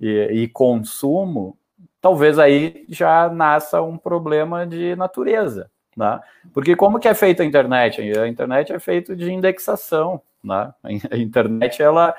e, 0.00 0.08
e, 0.32 0.48
consumo, 0.48 1.58
talvez 2.00 2.38
aí 2.38 2.86
já 2.88 3.28
nasça 3.28 3.82
um 3.82 3.98
problema 3.98 4.66
de 4.66 4.96
natureza, 4.96 5.70
né? 5.94 6.18
Porque 6.54 6.74
como 6.74 6.98
que 6.98 7.06
é 7.06 7.12
feita 7.12 7.42
a 7.42 7.46
internet? 7.46 8.00
A 8.00 8.26
internet 8.26 8.72
é 8.72 8.78
feita 8.78 9.14
de 9.14 9.30
indexação, 9.30 10.22
né? 10.42 10.72
A 10.82 11.18
internet, 11.18 11.82
ela, 11.82 12.14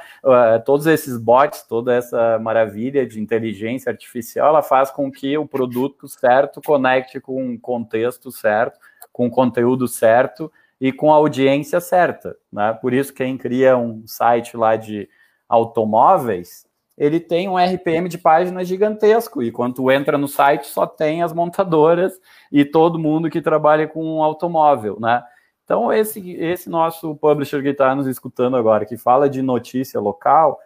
todos 0.63 0.85
esses 0.85 1.17
bots, 1.17 1.63
toda 1.63 1.95
essa 1.95 2.37
maravilha 2.37 3.07
de 3.07 3.19
inteligência 3.19 3.89
artificial, 3.91 4.49
ela 4.49 4.61
faz 4.61 4.91
com 4.91 5.11
que 5.11 5.35
o 5.35 5.47
produto 5.47 6.07
certo 6.07 6.61
conecte 6.63 7.19
com 7.19 7.55
o 7.55 7.59
contexto 7.59 8.31
certo, 8.31 8.79
com 9.11 9.25
o 9.25 9.31
conteúdo 9.31 9.87
certo, 9.87 10.51
e 10.79 10.91
com 10.91 11.11
a 11.11 11.15
audiência 11.15 11.79
certa. 11.79 12.35
Né? 12.51 12.73
Por 12.81 12.93
isso, 12.93 13.13
quem 13.13 13.37
cria 13.37 13.77
um 13.77 14.05
site 14.05 14.57
lá 14.57 14.75
de 14.75 15.07
automóveis, 15.47 16.65
ele 16.97 17.19
tem 17.19 17.49
um 17.49 17.57
RPM 17.57 18.07
de 18.07 18.17
página 18.17 18.63
gigantesco, 18.63 19.43
e 19.43 19.51
quando 19.51 19.91
entra 19.91 20.17
no 20.17 20.27
site, 20.27 20.67
só 20.67 20.87
tem 20.87 21.21
as 21.21 21.33
montadoras 21.33 22.13
e 22.51 22.63
todo 22.63 22.99
mundo 22.99 23.29
que 23.29 23.41
trabalha 23.41 23.87
com 23.87 24.23
automóvel, 24.23 24.97
né? 24.99 25.21
Então, 25.63 25.91
esse, 25.91 26.31
esse 26.33 26.69
nosso 26.69 27.15
publisher 27.15 27.61
que 27.63 27.69
está 27.69 27.93
nos 27.95 28.05
escutando 28.05 28.55
agora, 28.55 28.85
que 28.85 28.97
fala 28.97 29.27
de 29.27 29.41
notícia 29.41 29.99
local, 29.99 30.59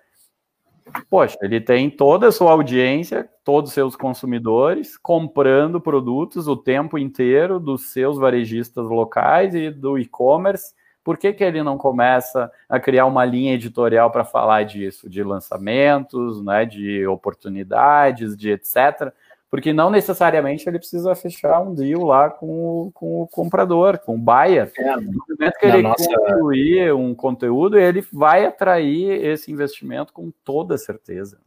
poxa, 1.10 1.38
ele 1.41 1.60
tem 1.60 1.90
toda 1.90 2.28
a 2.28 2.32
sua 2.32 2.52
audiência, 2.52 3.30
todos 3.44 3.70
os 3.70 3.74
seus 3.74 3.95
consumidores 3.95 4.98
comprando 4.98 5.80
produtos 5.82 6.48
o 6.48 6.56
tempo 6.56 6.98
inteiro 6.98 7.60
dos 7.60 7.91
seus 7.91 8.18
varejistas 8.18 8.88
locais 8.88 9.53
e 9.56 9.70
do 9.70 9.98
e-commerce. 9.98 10.74
Por 11.03 11.18
que, 11.18 11.34
que 11.34 11.44
ele 11.44 11.64
não 11.64 11.78
começa 11.78 12.52
a 12.68 12.80
criar 12.80 13.06
uma 13.06 13.26
linha 13.26 13.53
editorial 13.53 14.11
para 14.11 14.24
falar 14.24 14.64
disso, 14.64 15.10
de 15.10 15.24
lançamentos, 15.24 16.44
né, 16.44 16.66
de 16.66 17.07
oportunidades, 17.07 18.38
de 18.38 18.52
etc. 18.52 19.11
Porque 19.50 19.74
não 19.74 19.90
necessariamente 19.90 20.70
ele 20.70 20.78
precisa 20.78 21.16
fechar 21.16 21.60
um 21.62 21.74
deal 21.74 22.04
lá 22.04 22.30
com 22.30 22.48
o, 22.48 22.92
com 22.92 23.22
o 23.22 23.28
comprador, 23.28 23.98
com 23.98 24.16
o 24.16 24.20
buyer. 24.20 24.72
É, 24.78 24.96
no 24.96 25.12
momento 25.28 25.60
que 25.60 25.66
ele 25.66 25.82
nossa... 25.82 26.08
construir 26.08 26.94
um 26.94 27.16
conteúdo, 27.16 27.78
ele 27.78 28.06
vai 28.14 28.46
atrair 28.46 29.26
esse 29.26 29.52
investimento 29.52 30.14
com 30.14 30.32
toda 30.44 30.78
certeza. 30.78 31.40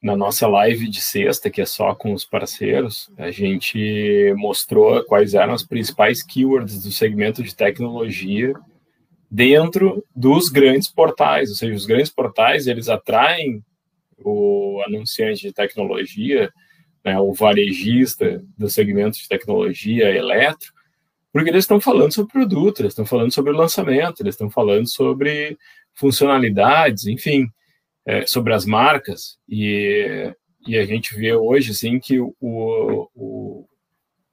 Na 0.00 0.16
nossa 0.16 0.48
live 0.48 0.88
de 0.88 1.00
sexta, 1.00 1.48
que 1.48 1.60
é 1.60 1.64
só 1.64 1.94
com 1.94 2.12
os 2.12 2.24
parceiros, 2.24 3.08
a 3.16 3.30
gente 3.30 4.34
mostrou 4.36 5.04
quais 5.04 5.34
eram 5.34 5.52
as 5.52 5.62
principais 5.62 6.24
keywords 6.24 6.82
do 6.82 6.90
segmento 6.90 7.42
de 7.42 7.54
tecnologia 7.54 8.52
dentro 9.30 10.04
dos 10.14 10.48
grandes 10.48 10.88
portais, 10.90 11.50
ou 11.50 11.56
seja, 11.56 11.74
os 11.74 11.86
grandes 11.86 12.10
portais 12.10 12.66
eles 12.66 12.88
atraem 12.88 13.64
o 14.24 14.82
anunciante 14.86 15.40
de 15.42 15.52
tecnologia, 15.52 16.52
né, 17.04 17.18
o 17.18 17.32
varejista 17.32 18.42
do 18.56 18.68
segmento 18.68 19.18
de 19.18 19.28
tecnologia 19.28 20.10
eletro, 20.10 20.72
porque 21.32 21.50
eles 21.50 21.64
estão 21.64 21.80
falando 21.80 22.12
sobre 22.12 22.32
produto, 22.32 22.80
eles 22.80 22.92
estão 22.92 23.06
falando 23.06 23.32
sobre 23.32 23.52
lançamento, 23.52 24.20
eles 24.20 24.34
estão 24.34 24.50
falando 24.50 24.86
sobre 24.88 25.56
funcionalidades, 25.94 27.06
enfim, 27.06 27.48
é, 28.04 28.26
sobre 28.26 28.52
as 28.52 28.66
marcas, 28.66 29.38
e, 29.48 30.32
e 30.66 30.76
a 30.76 30.84
gente 30.84 31.14
vê 31.14 31.34
hoje 31.34 31.70
assim 31.70 31.98
que 31.98 32.20
o, 32.20 32.34
o, 32.40 33.66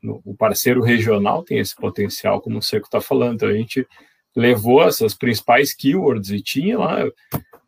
o 0.04 0.36
parceiro 0.36 0.82
regional 0.82 1.44
tem 1.44 1.60
esse 1.60 1.76
potencial, 1.76 2.42
como 2.42 2.60
o 2.60 2.62
Seco 2.62 2.86
está 2.86 3.00
falando, 3.00 3.36
então 3.36 3.50
a 3.50 3.54
gente 3.54 3.88
levou 4.36 4.84
essas 4.84 5.14
principais 5.14 5.74
keywords 5.74 6.32
e 6.32 6.42
tinha 6.42 6.78
lá 6.78 7.04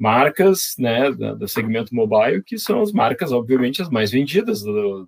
marcas 0.02 0.74
né, 0.80 1.12
do 1.12 1.48
segmento 1.48 1.94
mobile, 1.94 2.42
que 2.44 2.58
são 2.58 2.82
as 2.82 2.92
marcas, 2.92 3.32
obviamente, 3.32 3.84
as 3.84 3.90
mais 3.90 4.10
vendidas 4.10 4.64
do, 4.64 5.08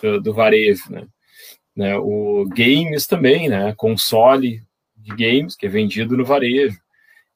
do, 0.00 0.20
do 0.22 0.32
varejo. 0.32 0.90
Né? 0.90 1.06
né? 1.76 1.98
O 1.98 2.46
games 2.48 3.06
também, 3.06 3.50
né? 3.50 3.74
console 3.76 4.62
de 4.96 5.10
games, 5.14 5.54
que 5.54 5.66
é 5.66 5.68
vendido 5.68 6.16
no 6.16 6.24
varejo. 6.24 6.78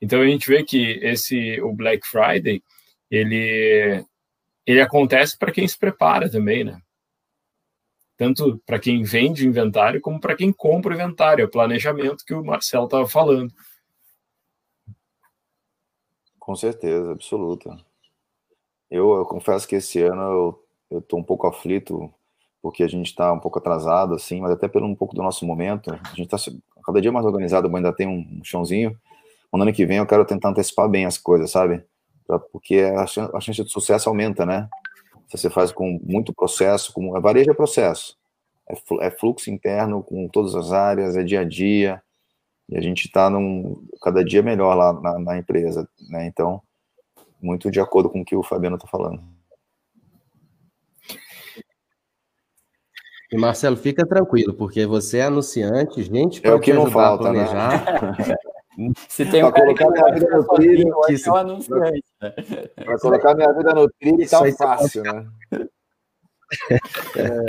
Então 0.01 0.23
a 0.23 0.27
gente 0.27 0.49
vê 0.49 0.65
que 0.65 0.99
esse 1.03 1.61
o 1.61 1.75
Black 1.75 2.07
Friday 2.07 2.63
ele 3.11 4.03
ele 4.67 4.81
acontece 4.81 5.39
para 5.39 5.53
quem 5.53 5.69
se 5.69 5.79
prepara 5.79 6.31
também, 6.31 6.65
né? 6.65 6.81
Tanto 8.17 8.61
para 8.65 8.79
quem 8.79 9.03
vende 9.03 9.45
o 9.45 9.49
inventário 9.49 10.01
como 10.01 10.19
para 10.19 10.35
quem 10.35 10.51
compra 10.51 10.93
o 10.93 10.95
inventário, 10.95 11.43
é 11.43 11.47
o 11.47 11.51
planejamento 11.51 12.25
que 12.27 12.33
o 12.35 12.45
Marcelo 12.45 12.87
estava 12.87 13.07
falando. 13.07 13.53
Com 16.47 16.55
certeza, 16.55 17.11
absoluta. 17.11 17.77
Eu, 18.89 19.17
eu, 19.17 19.25
confesso 19.25 19.67
que 19.67 19.75
esse 19.75 20.01
ano 20.01 20.57
eu 20.89 21.01
estou 21.01 21.19
um 21.19 21.23
pouco 21.25 21.45
aflito, 21.49 22.09
porque 22.63 22.85
a 22.85 22.89
gente 22.89 23.07
está 23.07 23.33
um 23.33 23.41
pouco 23.41 23.59
atrasado, 23.59 24.15
assim, 24.15 24.41
mas 24.41 24.53
até 24.53 24.69
pelo 24.69 24.87
um 24.87 24.95
pouco 24.95 25.13
do 25.13 25.25
nosso 25.25 25.45
momento. 25.45 25.93
A 25.93 26.15
gente 26.15 26.33
está 26.33 26.39
cada 26.85 27.01
dia 27.01 27.11
mais 27.11 27.27
organizado, 27.27 27.69
mas 27.69 27.85
ainda 27.85 27.93
tem 27.93 28.07
um, 28.07 28.45
chãozinho. 28.45 28.97
no 29.53 29.61
ano 29.61 29.73
que 29.73 29.85
vem 29.85 29.97
eu 29.97 30.07
quero 30.07 30.25
tentar 30.25 30.51
antecipar 30.51 30.89
bem 30.89 31.05
as 31.05 31.19
coisas, 31.19 31.51
sabe? 31.51 31.83
Pra, 32.25 32.39
porque 32.39 32.79
a 32.79 33.09
chance, 33.09 33.37
a 33.37 33.41
chance 33.41 33.65
de 33.65 33.69
sucesso 33.73 34.09
aumenta, 34.09 34.47
né? 34.47 34.69
Se 35.27 35.37
você 35.39 35.51
faz 35.51 35.73
com 35.73 35.99
muito 36.05 36.33
processo, 36.33 36.93
como 36.93 37.17
a 37.17 37.19
varejo 37.19 37.51
é 37.51 37.55
processo, 37.55 38.17
é, 38.71 39.07
é 39.07 39.11
fluxo 39.11 39.51
interno 39.51 40.01
com 40.01 40.29
todas 40.29 40.55
as 40.55 40.71
áreas, 40.71 41.17
é 41.17 41.25
dia 41.25 41.41
a 41.41 41.45
dia, 41.45 42.01
e 42.69 42.77
a 42.77 42.81
gente 42.81 43.07
está 43.07 43.31
cada 44.03 44.25
dia 44.25 44.43
melhor 44.43 44.75
lá 44.75 44.93
na, 44.93 45.19
na, 45.19 45.39
empresa, 45.39 45.89
né? 46.11 46.27
Então, 46.27 46.61
muito 47.41 47.71
de 47.71 47.81
acordo 47.81 48.11
com 48.11 48.21
o 48.21 48.25
que 48.25 48.35
o 48.35 48.43
Fabiano 48.43 48.77
está 48.77 48.89
falando. 48.89 49.23
E 53.31 53.37
Marcelo, 53.37 53.77
fica 53.77 54.07
tranquilo, 54.07 54.55
porque 54.55 54.87
você 54.87 55.19
é 55.19 55.25
anunciante, 55.25 56.03
gente 56.03 56.41
é 56.47 56.53
o 56.53 56.61
que 56.61 56.73
não 56.73 56.91
falta, 56.91 57.33
né? 57.33 57.45
Se 59.09 59.25
tem 59.25 59.43
um 59.43 59.51
cara 59.51 59.75
colocar 59.75 59.91
minha 59.91 60.13
vida 60.13 60.37
no 60.37 60.45
trilho, 60.49 60.89
é 60.89 61.31
o 61.31 61.35
anunciante. 61.35 62.05
Para 62.77 62.99
colocar 62.99 63.35
minha 63.35 63.53
vida 63.53 63.75
no 63.75 63.91
trilho 63.91 64.29
tá 64.29 64.53
fácil, 64.53 65.03
né? 65.03 65.27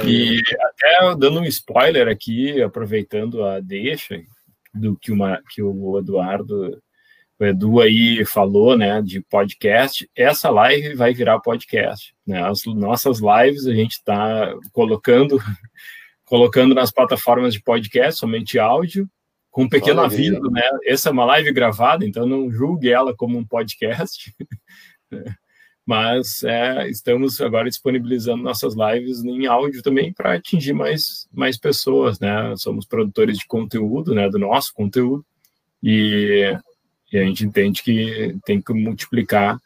E 0.06 0.42
até 0.60 1.16
dando 1.16 1.42
um 1.42 1.46
spoiler 1.46 2.08
aqui, 2.08 2.62
aproveitando 2.62 3.44
a 3.44 3.60
deixa 3.60 4.16
do 4.78 4.98
que, 4.98 5.12
uma, 5.12 5.42
que 5.50 5.62
o 5.62 6.00
Eduardo, 6.00 6.82
o 7.40 7.46
Edu 7.46 7.80
aí 7.80 8.26
falou, 8.26 8.78
né, 8.78 9.02
de 9.02 9.22
podcast, 9.22 10.10
essa 10.16 10.50
live 10.50 10.96
vai 10.96 11.14
virar 11.14 11.40
podcast, 11.40 12.14
né? 12.26 12.42
As 12.44 12.66
nossas 12.66 13.20
lives 13.20 13.68
a 13.68 13.74
gente 13.74 13.94
está 13.94 14.54
colocando 14.72 15.38
colocando 16.26 16.76
nas 16.76 16.92
plataformas 16.92 17.54
de 17.54 17.62
podcast 17.62 18.20
somente 18.20 18.60
áudio 18.60 19.10
com 19.50 19.64
um 19.64 19.70
pequeno 19.70 20.02
aviso, 20.02 20.42
né? 20.52 20.62
Essa 20.86 21.10
é 21.10 21.12
uma 21.12 21.26
live 21.26 21.52
gravada, 21.52 22.06
então 22.06 22.28
não 22.28 22.52
julgue 22.52 22.92
ela 22.92 23.16
como 23.16 23.38
um 23.38 23.46
podcast. 23.46 24.34
Mas 25.88 26.44
é, 26.44 26.90
estamos 26.90 27.40
agora 27.40 27.70
disponibilizando 27.70 28.44
nossas 28.44 28.76
lives 28.76 29.24
em 29.24 29.46
áudio 29.46 29.82
também 29.82 30.12
para 30.12 30.34
atingir 30.34 30.74
mais, 30.74 31.30
mais 31.34 31.58
pessoas, 31.58 32.20
né? 32.20 32.54
Somos 32.58 32.86
produtores 32.86 33.38
de 33.38 33.48
conteúdo, 33.48 34.14
né? 34.14 34.30
Do 34.30 34.38
nosso 34.38 34.74
conteúdo 34.74 35.26
e, 35.82 36.54
e 37.14 37.18
a 37.18 37.24
gente 37.24 37.46
entende 37.46 37.82
que 37.82 38.38
tem 38.46 38.62
que 38.62 38.74
multiplicar 38.74 39.58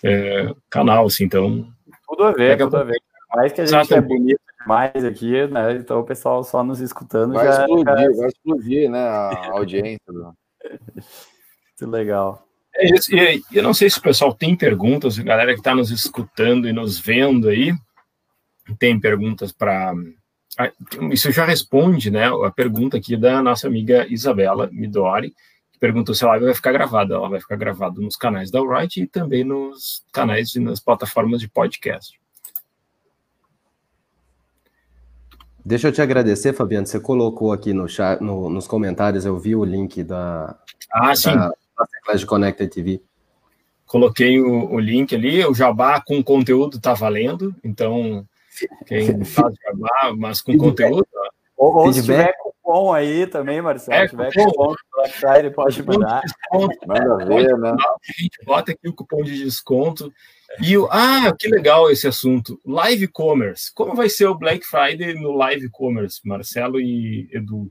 é, 0.00 0.54
canal, 0.70 1.06
assim, 1.06 1.24
então... 1.24 1.66
Tudo 2.08 2.22
a 2.22 2.30
ver, 2.30 2.56
tudo 2.56 2.76
a 2.76 2.84
ver. 2.84 3.02
Mais 3.34 3.52
que 3.52 3.62
a 3.62 3.66
gente 3.66 3.94
é 3.94 4.00
bonito 4.00 4.40
mais 4.64 5.04
aqui, 5.04 5.44
né? 5.48 5.72
Então 5.72 5.98
o 5.98 6.04
pessoal 6.04 6.44
só 6.44 6.62
nos 6.62 6.80
escutando 6.80 7.34
vai 7.34 7.46
já. 7.46 7.62
Explodir. 7.62 8.16
Vai 8.16 8.28
explodir, 8.28 8.90
né? 8.90 9.08
A 9.08 9.50
audiência. 9.50 10.00
Muito 10.14 11.90
legal. 11.90 12.46
É 12.78 13.38
eu 13.52 13.62
não 13.62 13.72
sei 13.72 13.88
se 13.88 13.98
o 13.98 14.02
pessoal 14.02 14.34
tem 14.34 14.54
perguntas, 14.54 15.18
a 15.18 15.22
galera 15.22 15.52
que 15.52 15.60
está 15.60 15.74
nos 15.74 15.90
escutando 15.90 16.68
e 16.68 16.72
nos 16.72 16.98
vendo 16.98 17.48
aí, 17.48 17.72
tem 18.78 18.98
perguntas 18.98 19.52
para. 19.52 19.94
Isso 21.10 21.30
já 21.30 21.44
responde, 21.44 22.10
né? 22.10 22.26
A 22.44 22.50
pergunta 22.50 22.96
aqui 22.96 23.16
da 23.16 23.42
nossa 23.42 23.66
amiga 23.66 24.06
Isabela 24.08 24.68
Midori, 24.72 25.34
que 25.72 25.78
perguntou 25.78 26.14
se 26.14 26.24
a 26.24 26.28
live 26.28 26.46
vai 26.46 26.54
ficar 26.54 26.72
gravada. 26.72 27.14
Ela 27.14 27.28
vai 27.28 27.40
ficar 27.40 27.56
gravada 27.56 28.00
nos 28.00 28.16
canais 28.16 28.50
da 28.50 28.60
Wright 28.60 29.02
e 29.02 29.06
também 29.06 29.44
nos 29.44 30.04
canais 30.12 30.54
e 30.54 30.60
nas 30.60 30.80
plataformas 30.80 31.40
de 31.40 31.48
podcast. 31.48 32.18
Deixa 35.64 35.88
eu 35.88 35.92
te 35.92 36.00
agradecer, 36.00 36.52
Fabiano. 36.52 36.86
Você 36.86 37.00
colocou 37.00 37.52
aqui 37.52 37.72
no 37.72 37.88
chat, 37.88 38.20
no, 38.20 38.48
nos 38.48 38.66
comentários, 38.66 39.24
eu 39.24 39.36
vi 39.36 39.56
o 39.56 39.64
link 39.64 40.02
da, 40.04 40.56
ah, 40.92 41.14
sim. 41.14 41.30
Da, 41.76 42.12
da 42.12 42.26
Connected 42.26 42.70
TV. 42.70 43.02
Coloquei 43.86 44.40
o, 44.40 44.72
o, 44.72 44.80
link 44.80 45.14
ali, 45.14 45.44
o 45.44 45.54
jabá 45.54 46.00
com 46.00 46.22
conteúdo 46.22 46.76
está 46.76 46.92
valendo, 46.92 47.54
então 47.62 48.26
quem 48.86 49.24
faz 49.24 49.54
jabá, 49.64 50.12
mas 50.16 50.40
com 50.40 50.56
conteúdo. 50.56 51.06
Ou, 51.56 51.76
ou 51.76 51.92
se 51.92 52.02
tiver 52.02 52.34
cupom 52.38 52.92
aí 52.92 53.26
também, 53.26 53.62
Marcelo, 53.62 53.96
é, 53.96 54.08
se 54.08 54.10
tiver 54.10 54.32
cupom, 54.32 54.74
cupom 54.74 55.34
ele 55.34 55.50
pode 55.50 55.82
mandar. 55.84 56.20
Manda 56.52 57.24
ver, 57.26 57.56
né? 57.58 57.70
A 57.70 58.20
gente 58.20 58.44
bota 58.44 58.72
aqui 58.72 58.88
o 58.88 58.92
cupom 58.92 59.22
de 59.22 59.38
desconto 59.38 60.12
e 60.60 60.76
o, 60.76 60.88
ah, 60.90 61.32
que 61.38 61.48
legal 61.48 61.90
esse 61.90 62.08
assunto. 62.08 62.60
Live 62.64 63.08
commerce. 63.08 63.72
Como 63.72 63.94
vai 63.94 64.08
ser 64.08 64.26
o 64.26 64.34
Black 64.34 64.66
Friday 64.66 65.14
no 65.14 65.32
live 65.32 65.68
commerce, 65.70 66.20
Marcelo 66.24 66.80
e 66.80 67.28
Edu? 67.32 67.70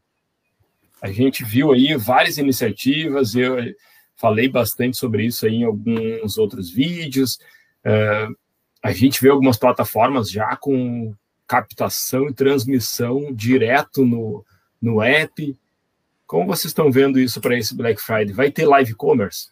A 1.01 1.11
gente 1.11 1.43
viu 1.43 1.71
aí 1.71 1.95
várias 1.95 2.37
iniciativas, 2.37 3.35
eu 3.35 3.57
falei 4.15 4.47
bastante 4.47 4.97
sobre 4.97 5.25
isso 5.25 5.45
aí 5.45 5.55
em 5.55 5.63
alguns 5.63 6.37
outros 6.37 6.69
vídeos. 6.69 7.39
Uh, 7.85 8.35
a 8.81 8.91
gente 8.91 9.21
vê 9.21 9.29
algumas 9.29 9.57
plataformas 9.57 10.29
já 10.29 10.55
com 10.55 11.13
captação 11.47 12.27
e 12.27 12.33
transmissão 12.33 13.33
direto 13.33 14.05
no, 14.05 14.45
no 14.81 15.01
app. 15.01 15.57
Como 16.25 16.47
vocês 16.47 16.65
estão 16.65 16.91
vendo 16.91 17.19
isso 17.19 17.39
para 17.39 17.57
esse 17.57 17.75
Black 17.75 18.01
Friday? 18.01 18.33
Vai 18.33 18.51
ter 18.51 18.65
live 18.65 18.93
commerce? 18.95 19.49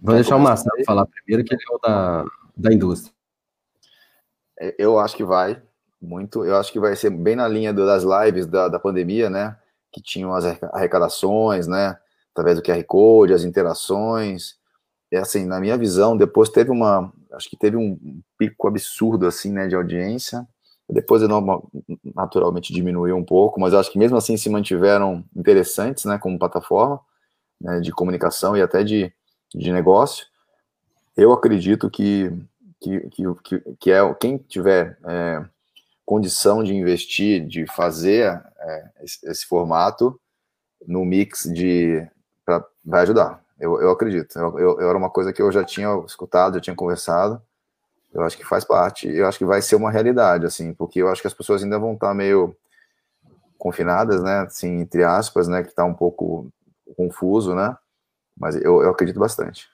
Vou 0.00 0.14
deixar 0.14 0.36
o 0.36 0.40
Marcelo 0.40 0.84
falar 0.84 1.06
primeiro, 1.06 1.44
que 1.44 1.54
ele 1.54 1.62
é 1.62 1.74
o 1.74 1.78
da, 1.78 2.24
da 2.56 2.72
indústria. 2.72 3.12
É, 4.58 4.74
eu 4.78 4.98
acho 4.98 5.16
que 5.16 5.24
vai, 5.24 5.60
muito. 6.00 6.44
Eu 6.44 6.56
acho 6.56 6.72
que 6.72 6.78
vai 6.78 6.94
ser 6.94 7.10
bem 7.10 7.36
na 7.36 7.48
linha 7.48 7.72
das 7.72 8.04
lives 8.04 8.46
da, 8.46 8.68
da 8.68 8.78
pandemia, 8.78 9.28
né? 9.28 9.56
Que 9.96 10.02
tinham 10.02 10.34
as 10.34 10.44
arrecadações, 10.44 11.66
né? 11.66 11.96
Através 12.32 12.56
do 12.56 12.62
QR 12.62 12.82
Code, 12.84 13.32
as 13.32 13.44
interações. 13.44 14.56
E 15.10 15.16
assim, 15.16 15.46
na 15.46 15.58
minha 15.58 15.78
visão, 15.78 16.16
depois 16.16 16.50
teve 16.50 16.70
uma. 16.70 17.10
Acho 17.32 17.48
que 17.48 17.56
teve 17.56 17.76
um 17.76 18.20
pico 18.38 18.68
absurdo, 18.68 19.26
assim, 19.26 19.50
né? 19.50 19.66
De 19.66 19.74
audiência. 19.74 20.46
Depois, 20.88 21.22
naturalmente, 22.14 22.72
diminuiu 22.72 23.16
um 23.16 23.24
pouco, 23.24 23.58
mas 23.58 23.74
acho 23.74 23.90
que 23.90 23.98
mesmo 23.98 24.16
assim 24.16 24.36
se 24.36 24.50
mantiveram 24.50 25.24
interessantes, 25.34 26.04
né? 26.04 26.18
Como 26.18 26.38
plataforma 26.38 27.00
né, 27.60 27.80
de 27.80 27.90
comunicação 27.90 28.56
e 28.56 28.62
até 28.62 28.84
de 28.84 29.12
de 29.54 29.72
negócio. 29.72 30.26
Eu 31.16 31.32
acredito 31.32 31.88
que, 31.90 32.30
que, 32.80 33.00
que, 33.10 33.24
que 33.80 33.90
é 33.90 34.14
quem 34.14 34.38
tiver 34.38 34.98
é, 35.04 35.44
condição 36.06 36.62
de 36.62 36.72
investir, 36.72 37.44
de 37.44 37.66
fazer 37.66 38.40
é, 38.60 38.90
esse, 39.02 39.28
esse, 39.28 39.44
formato 39.44 40.18
no 40.86 41.04
mix 41.04 41.42
de 41.52 42.06
pra, 42.44 42.64
vai 42.84 43.02
ajudar. 43.02 43.44
Eu, 43.58 43.80
eu 43.82 43.90
acredito. 43.90 44.38
Eu, 44.38 44.58
eu, 44.58 44.80
eu, 44.80 44.88
era 44.88 44.96
uma 44.96 45.10
coisa 45.10 45.32
que 45.32 45.42
eu 45.42 45.50
já 45.50 45.64
tinha 45.64 45.88
escutado, 46.06 46.54
já 46.54 46.60
tinha 46.60 46.76
conversado. 46.76 47.42
Eu 48.14 48.22
acho 48.22 48.36
que 48.36 48.46
faz 48.46 48.64
parte. 48.64 49.08
Eu 49.08 49.26
acho 49.26 49.36
que 49.36 49.44
vai 49.44 49.60
ser 49.60 49.74
uma 49.74 49.90
realidade, 49.90 50.46
assim, 50.46 50.72
porque 50.72 51.02
eu 51.02 51.08
acho 51.08 51.20
que 51.20 51.26
as 51.26 51.34
pessoas 51.34 51.62
ainda 51.62 51.78
vão 51.78 51.94
estar 51.94 52.14
meio 52.14 52.56
confinadas, 53.58 54.22
né? 54.22 54.40
Assim, 54.40 54.80
entre 54.80 55.02
aspas, 55.02 55.48
né? 55.48 55.62
Que 55.62 55.70
está 55.70 55.84
um 55.84 55.94
pouco 55.94 56.48
confuso, 56.96 57.54
né? 57.54 57.76
Mas 58.38 58.54
eu, 58.56 58.82
eu 58.82 58.90
acredito 58.90 59.18
bastante. 59.18 59.68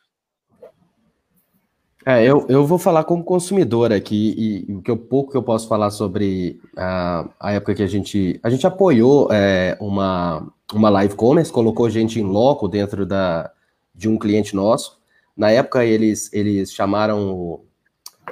É, 2.04 2.24
eu, 2.24 2.46
eu 2.48 2.66
vou 2.66 2.78
falar 2.78 3.04
como 3.04 3.22
consumidor 3.22 3.92
aqui, 3.92 4.34
e 4.68 4.72
o 4.72 4.82
que 4.82 4.90
eu, 4.90 4.96
pouco 4.96 5.30
que 5.30 5.36
eu 5.36 5.42
posso 5.42 5.68
falar 5.68 5.90
sobre 5.90 6.60
a, 6.76 7.28
a 7.38 7.52
época 7.52 7.76
que 7.76 7.82
a 7.82 7.86
gente, 7.86 8.40
a 8.42 8.50
gente 8.50 8.66
apoiou 8.66 9.28
é, 9.30 9.76
uma, 9.80 10.52
uma 10.72 10.90
live 10.90 11.14
commerce, 11.14 11.52
colocou 11.52 11.88
gente 11.88 12.18
em 12.18 12.24
loco 12.24 12.66
dentro 12.66 13.06
da, 13.06 13.50
de 13.94 14.08
um 14.08 14.18
cliente 14.18 14.54
nosso. 14.56 15.00
Na 15.36 15.50
época 15.50 15.84
eles, 15.84 16.32
eles 16.32 16.72
chamaram, 16.72 17.60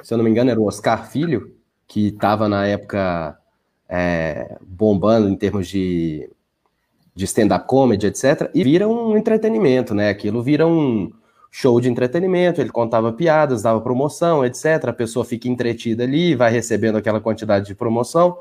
se 0.03 0.13
eu 0.13 0.17
não 0.17 0.25
me 0.25 0.31
engano, 0.31 0.51
era 0.51 0.59
o 0.59 0.67
Oscar 0.67 1.09
Filho, 1.09 1.55
que 1.87 2.07
estava 2.07 2.49
na 2.49 2.67
época 2.67 3.37
é, 3.87 4.57
bombando 4.61 5.29
em 5.29 5.35
termos 5.35 5.67
de 5.67 6.29
de 7.13 7.25
stand-up 7.25 7.67
comedy, 7.67 8.07
etc., 8.07 8.49
e 8.53 8.63
vira 8.63 8.87
um 8.87 9.17
entretenimento, 9.17 9.93
né? 9.93 10.09
Aquilo 10.09 10.41
vira 10.41 10.65
um 10.65 11.11
show 11.51 11.81
de 11.81 11.89
entretenimento, 11.89 12.61
ele 12.61 12.69
contava 12.69 13.11
piadas, 13.11 13.61
dava 13.61 13.81
promoção, 13.81 14.45
etc. 14.45 14.87
A 14.87 14.93
pessoa 14.93 15.25
fica 15.25 15.49
entretida 15.49 16.03
ali, 16.03 16.33
vai 16.33 16.49
recebendo 16.49 16.95
aquela 16.95 17.19
quantidade 17.19 17.65
de 17.65 17.75
promoção 17.75 18.37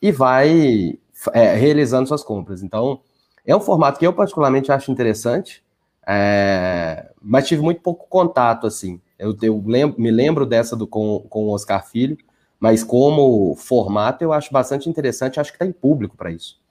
e 0.00 0.12
vai 0.12 0.98
é, 1.32 1.54
realizando 1.54 2.06
suas 2.06 2.22
compras. 2.22 2.62
Então, 2.62 3.00
é 3.46 3.56
um 3.56 3.60
formato 3.60 3.98
que 3.98 4.06
eu 4.06 4.12
particularmente 4.12 4.70
acho 4.70 4.92
interessante, 4.92 5.64
é, 6.06 7.10
mas 7.22 7.48
tive 7.48 7.62
muito 7.62 7.80
pouco 7.80 8.06
contato, 8.08 8.66
assim. 8.66 9.00
Eu, 9.18 9.34
eu 9.40 9.62
lembro, 9.66 10.00
me 10.00 10.10
lembro 10.10 10.44
dessa 10.44 10.76
do, 10.76 10.86
com, 10.86 11.20
com 11.30 11.46
o 11.46 11.54
Oscar 11.54 11.88
Filho, 11.88 12.18
mas 12.60 12.84
como 12.84 13.56
formato 13.56 14.22
eu 14.22 14.32
acho 14.32 14.52
bastante 14.52 14.88
interessante, 14.88 15.40
acho 15.40 15.52
que 15.52 15.58
tem 15.58 15.72
público 15.72 16.16
para 16.16 16.30
isso. 16.30 16.61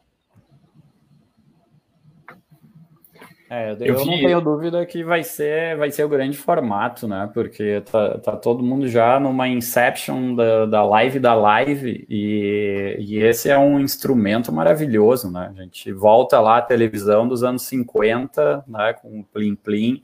É, 3.53 3.73
eu, 3.81 3.85
eu 3.85 3.97
vi... 3.97 4.05
não 4.05 4.17
tenho 4.17 4.39
dúvida 4.39 4.85
que 4.85 5.03
vai 5.03 5.25
ser, 5.25 5.75
vai 5.75 5.91
ser 5.91 6.05
o 6.05 6.09
grande 6.09 6.37
formato, 6.37 7.05
né? 7.05 7.29
Porque 7.33 7.81
tá, 7.81 8.17
tá 8.17 8.37
todo 8.37 8.63
mundo 8.63 8.87
já 8.87 9.19
numa 9.19 9.45
inception 9.45 10.33
da, 10.33 10.65
da 10.65 10.85
live 10.85 11.19
da 11.19 11.33
live 11.33 12.05
e, 12.09 12.95
e 12.97 13.17
esse 13.17 13.49
é 13.49 13.57
um 13.59 13.77
instrumento 13.77 14.53
maravilhoso, 14.53 15.29
né? 15.29 15.51
A 15.53 15.61
gente 15.63 15.91
volta 15.91 16.39
lá 16.39 16.59
à 16.59 16.61
televisão 16.61 17.27
dos 17.27 17.43
anos 17.43 17.63
50, 17.63 18.63
né? 18.65 18.93
Com 18.93 19.19
o 19.19 19.23
Plim 19.25 19.55
Plim 19.55 20.01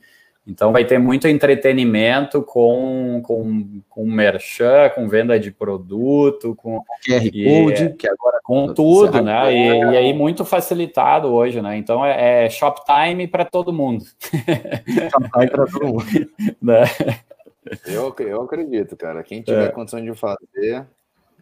então 0.48 0.72
vai 0.72 0.82
ter 0.82 0.98
muito 0.98 1.28
entretenimento 1.28 2.42
com, 2.42 3.20
com, 3.22 3.82
com 3.86 4.06
merchan, 4.06 4.88
com 4.94 5.06
venda 5.06 5.38
de 5.38 5.50
produto, 5.50 6.54
com 6.56 6.82
QR 7.04 7.30
Code, 7.30 7.94
que 7.96 8.08
agora 8.08 8.40
com 8.42 8.72
tudo, 8.72 9.22
né? 9.22 9.52
E, 9.52 9.78
e, 9.78 9.96
aí 9.96 10.14
muito 10.14 10.46
facilitado 10.46 11.28
hoje, 11.28 11.60
né? 11.60 11.76
Então 11.76 12.02
é, 12.04 12.46
é 12.46 12.50
Shoptime 12.50 13.28
para 13.28 13.44
todo 13.44 13.74
mundo. 13.74 14.02
Shoptime 15.10 15.50
para 15.50 15.66
todo 15.66 15.86
mundo. 15.86 16.06
né? 16.62 16.84
eu, 17.86 18.14
eu 18.18 18.40
acredito, 18.40 18.96
cara. 18.96 19.22
Quem 19.22 19.42
tiver 19.42 19.66
é. 19.66 19.70
condição 19.70 20.02
de 20.02 20.14
fazer, 20.14 20.86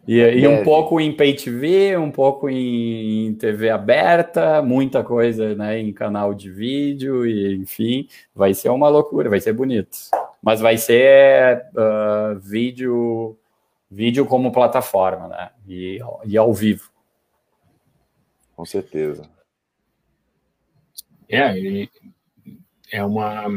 e, 0.07 0.19
e, 0.19 0.47
um 0.47 0.63
pouco 0.63 1.01
em 1.01 1.11
Pay 1.11 1.35
TV, 1.35 1.97
um 1.97 2.09
pouco 2.09 2.49
em 2.49 3.33
TV 3.35 3.69
aberta, 3.69 4.61
muita 4.61 5.03
coisa 5.03 5.53
né, 5.53 5.79
em 5.79 5.91
canal 5.91 6.33
de 6.33 6.49
vídeo, 6.49 7.25
e 7.25 7.55
enfim, 7.57 8.07
vai 8.33 8.53
ser 8.53 8.69
uma 8.69 8.87
loucura, 8.87 9.29
vai 9.29 9.41
ser 9.41 9.51
bonito. 9.51 9.97
Mas 10.41 10.61
vai 10.61 10.77
ser 10.77 11.65
uh, 11.75 12.39
vídeo, 12.39 13.37
vídeo 13.91 14.25
como 14.25 14.51
plataforma, 14.51 15.27
né? 15.27 15.49
E, 15.67 15.99
e 16.25 16.37
ao 16.37 16.53
vivo. 16.53 16.89
Com 18.55 18.65
certeza. 18.65 19.29
É, 21.27 21.87
é 22.91 23.03
uma 23.03 23.49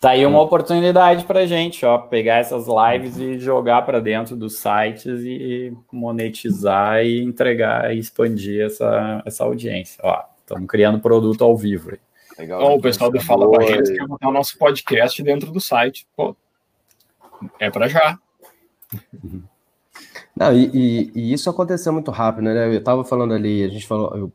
Tá 0.00 0.10
aí 0.10 0.24
uma 0.24 0.40
oportunidade 0.40 1.24
para 1.24 1.44
gente, 1.44 1.84
ó, 1.84 1.98
pegar 1.98 2.36
essas 2.36 2.66
lives 2.68 3.18
e 3.18 3.36
jogar 3.36 3.82
para 3.82 4.00
dentro 4.00 4.36
dos 4.36 4.60
sites 4.60 5.20
e 5.24 5.76
monetizar 5.90 7.04
e 7.04 7.20
entregar 7.20 7.92
e 7.92 7.98
expandir 7.98 8.64
essa, 8.64 9.20
essa 9.26 9.42
audiência. 9.42 10.00
Ó, 10.04 10.22
estamos 10.38 10.68
criando 10.68 11.00
produto 11.00 11.42
ao 11.42 11.56
vivo. 11.56 11.98
Legal. 12.38 12.62
Ó, 12.62 12.76
o 12.76 12.80
pessoal 12.80 13.10
do 13.10 13.20
Fala 13.20 13.44
com 13.44 13.60
a 13.60 13.66
gente 13.66 13.92
quer 13.92 14.06
botar 14.06 14.28
o 14.28 14.32
nosso 14.32 14.56
podcast 14.56 15.20
dentro 15.20 15.50
do 15.50 15.60
site. 15.60 16.06
Pô, 16.16 16.36
é 17.58 17.68
para 17.68 17.88
já. 17.88 18.16
Não, 20.36 20.52
e, 20.56 20.70
e, 20.72 21.12
e, 21.12 21.32
isso 21.32 21.50
aconteceu 21.50 21.92
muito 21.92 22.12
rápido, 22.12 22.44
né? 22.44 22.68
Eu 22.68 22.78
estava 22.78 23.02
falando 23.02 23.34
ali, 23.34 23.64
a 23.64 23.68
gente 23.68 23.84
falou, 23.84 24.16
eu 24.16 24.32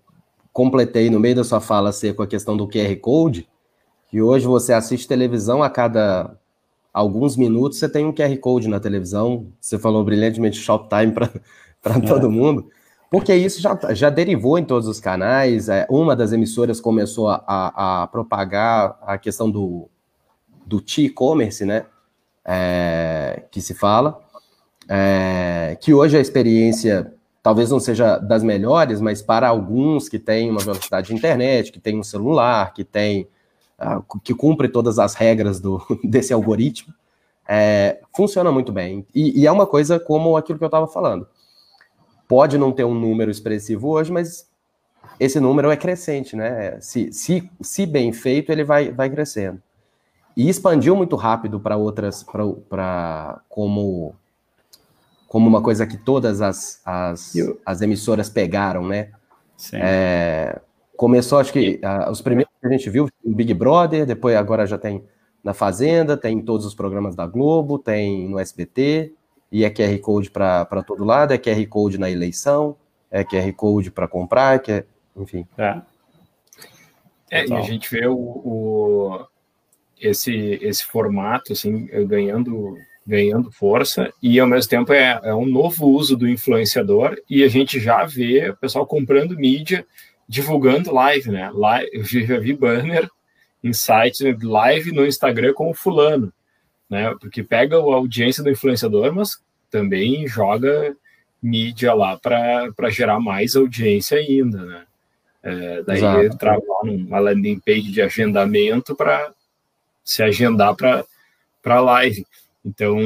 completei 0.51 1.09
no 1.09 1.21
meio 1.21 1.35
da 1.35 1.43
sua 1.45 1.61
fala 1.61 1.93
ser 1.93 2.13
com 2.13 2.21
a 2.21 2.27
questão 2.27 2.57
do 2.57 2.67
QR 2.67 2.93
Code 2.97 3.47
que 4.13 4.21
hoje 4.21 4.45
você 4.45 4.73
assiste 4.73 5.07
televisão 5.07 5.63
a 5.63 5.71
cada 5.71 6.37
alguns 6.93 7.35
minutos, 7.35 7.79
você 7.79 7.89
tem 7.89 8.05
um 8.05 8.13
QR 8.13 8.37
Code 8.37 8.67
na 8.67 8.79
televisão. 8.79 9.47
Você 9.59 9.79
falou 9.79 10.03
brilhantemente 10.03 10.59
Shoptime 10.59 11.11
para 11.11 11.31
é. 11.97 11.99
todo 11.99 12.29
mundo. 12.29 12.69
Porque 13.09 13.33
isso 13.33 13.59
já, 13.59 13.75
já 13.91 14.11
derivou 14.11 14.59
em 14.59 14.65
todos 14.65 14.87
os 14.87 14.99
canais. 14.99 15.67
É, 15.67 15.87
uma 15.89 16.15
das 16.15 16.31
emissoras 16.31 16.79
começou 16.79 17.27
a, 17.27 17.43
a, 17.47 18.03
a 18.03 18.07
propagar 18.07 18.99
a 19.01 19.17
questão 19.17 19.49
do, 19.49 19.89
do 20.63 20.79
T-commerce, 20.79 21.65
né? 21.65 21.87
É, 22.45 23.41
que 23.49 23.61
se 23.61 23.73
fala. 23.73 24.21
É, 24.87 25.75
que 25.81 25.91
hoje 25.91 26.15
a 26.17 26.21
experiência 26.21 27.11
talvez 27.41 27.71
não 27.71 27.79
seja 27.79 28.19
das 28.19 28.43
melhores, 28.43 29.01
mas 29.01 29.23
para 29.23 29.47
alguns 29.47 30.07
que 30.07 30.19
têm 30.19 30.51
uma 30.51 30.61
velocidade 30.61 31.07
de 31.07 31.15
internet, 31.15 31.71
que 31.71 31.79
tem 31.79 31.97
um 31.97 32.03
celular, 32.03 32.75
que 32.75 32.83
tem 32.83 33.27
que 34.23 34.33
cumpre 34.33 34.69
todas 34.69 34.99
as 34.99 35.13
regras 35.13 35.59
do, 35.59 35.81
desse 36.03 36.33
algoritmo, 36.33 36.93
é, 37.47 37.99
funciona 38.15 38.51
muito 38.51 38.71
bem. 38.71 39.05
E, 39.13 39.41
e, 39.41 39.47
é 39.47 39.51
uma 39.51 39.67
coisa 39.67 39.99
como 39.99 40.37
aquilo 40.37 40.57
que 40.57 40.63
eu 40.63 40.67
estava 40.67 40.87
falando. 40.87 41.27
Pode 42.27 42.57
não 42.57 42.71
ter 42.71 42.83
um 42.83 42.93
número 42.93 43.29
expressivo 43.29 43.89
hoje, 43.89 44.11
mas 44.11 44.49
esse 45.19 45.39
número 45.39 45.69
é 45.69 45.77
crescente, 45.77 46.35
né? 46.35 46.79
Se, 46.79 47.11
se, 47.11 47.49
se 47.61 47.85
bem 47.85 48.11
feito, 48.13 48.51
ele 48.51 48.63
vai, 48.63 48.91
vai 48.91 49.09
crescendo. 49.09 49.61
E 50.35 50.49
expandiu 50.49 50.95
muito 50.95 51.15
rápido 51.15 51.59
para 51.59 51.77
outras, 51.77 52.25
para 52.69 53.41
como, 53.47 54.15
como 55.27 55.47
uma 55.47 55.61
coisa 55.61 55.85
que 55.85 55.97
todas 55.97 56.41
as, 56.41 56.81
as, 56.83 57.33
as 57.65 57.81
emissoras 57.81 58.29
pegaram, 58.29 58.87
né? 58.87 59.11
Sim. 59.55 59.77
É, 59.79 60.59
Começou, 61.03 61.37
acho 61.37 61.51
que 61.51 61.81
uh, 61.83 62.09
os 62.09 62.21
primeiros 62.21 62.53
que 62.61 62.65
a 62.65 62.69
gente 62.69 62.89
viu, 62.89 63.09
o 63.25 63.35
Big 63.35 63.53
Brother, 63.53 64.05
depois 64.05 64.37
agora 64.37 64.65
já 64.65 64.77
tem 64.77 65.03
na 65.43 65.53
Fazenda, 65.53 66.15
tem 66.15 66.37
em 66.37 66.41
todos 66.41 66.65
os 66.65 66.73
programas 66.73 67.13
da 67.13 67.27
Globo, 67.27 67.77
tem 67.77 68.29
no 68.29 68.39
SBT, 68.39 69.11
e 69.51 69.65
é 69.65 69.69
QR 69.69 69.99
Code 69.99 70.31
para 70.31 70.81
todo 70.87 71.03
lado, 71.03 71.33
é 71.33 71.37
QR 71.37 71.67
Code 71.67 71.97
na 71.97 72.09
eleição, 72.09 72.77
é 73.11 73.21
QR 73.21 73.51
Code 73.51 73.91
para 73.91 74.07
comprar, 74.07 74.59
que 74.59 74.71
é, 74.71 74.85
enfim. 75.17 75.45
É. 75.57 75.81
é 77.31 77.47
e 77.47 77.53
a 77.53 77.61
gente 77.63 77.91
vê 77.91 78.07
o, 78.07 78.15
o, 78.15 79.25
esse, 79.99 80.57
esse 80.61 80.85
formato 80.85 81.51
assim, 81.51 81.85
ganhando, 82.07 82.77
ganhando 83.05 83.51
força, 83.51 84.09
e 84.23 84.39
ao 84.39 84.47
mesmo 84.47 84.69
tempo 84.69 84.93
é, 84.93 85.19
é 85.21 85.35
um 85.35 85.45
novo 85.45 85.85
uso 85.85 86.15
do 86.15 86.29
influenciador, 86.29 87.17
e 87.29 87.43
a 87.43 87.49
gente 87.49 87.77
já 87.77 88.05
vê 88.05 88.51
o 88.51 88.55
pessoal 88.55 88.87
comprando 88.87 89.35
mídia 89.35 89.85
divulgando 90.27 90.93
live, 90.93 91.29
né? 91.29 91.49
Live, 91.53 91.89
eu 91.93 92.03
já 92.03 92.39
vi 92.39 92.53
banner 92.53 93.09
em 93.63 93.73
sites 93.73 94.21
live 94.41 94.91
no 94.91 95.05
Instagram 95.05 95.53
com 95.53 95.69
o 95.69 95.73
fulano, 95.73 96.31
né? 96.89 97.15
Porque 97.19 97.43
pega 97.43 97.77
a 97.77 97.79
audiência 97.79 98.43
do 98.43 98.49
influenciador, 98.49 99.13
mas 99.13 99.41
também 99.69 100.27
joga 100.27 100.95
mídia 101.41 101.93
lá 101.93 102.17
para 102.17 102.89
gerar 102.89 103.19
mais 103.19 103.55
audiência 103.55 104.17
ainda, 104.17 104.63
né? 104.63 104.85
É, 105.43 105.83
daí 105.83 105.97
Exato. 105.97 106.37
trabalha 106.37 106.91
uma 106.91 107.19
landing 107.19 107.59
page 107.59 107.91
de 107.91 108.01
agendamento 108.01 108.95
para 108.95 109.33
se 110.03 110.23
agendar 110.23 110.73
para 110.73 111.81
live. 111.81 112.25
Então, 112.65 112.97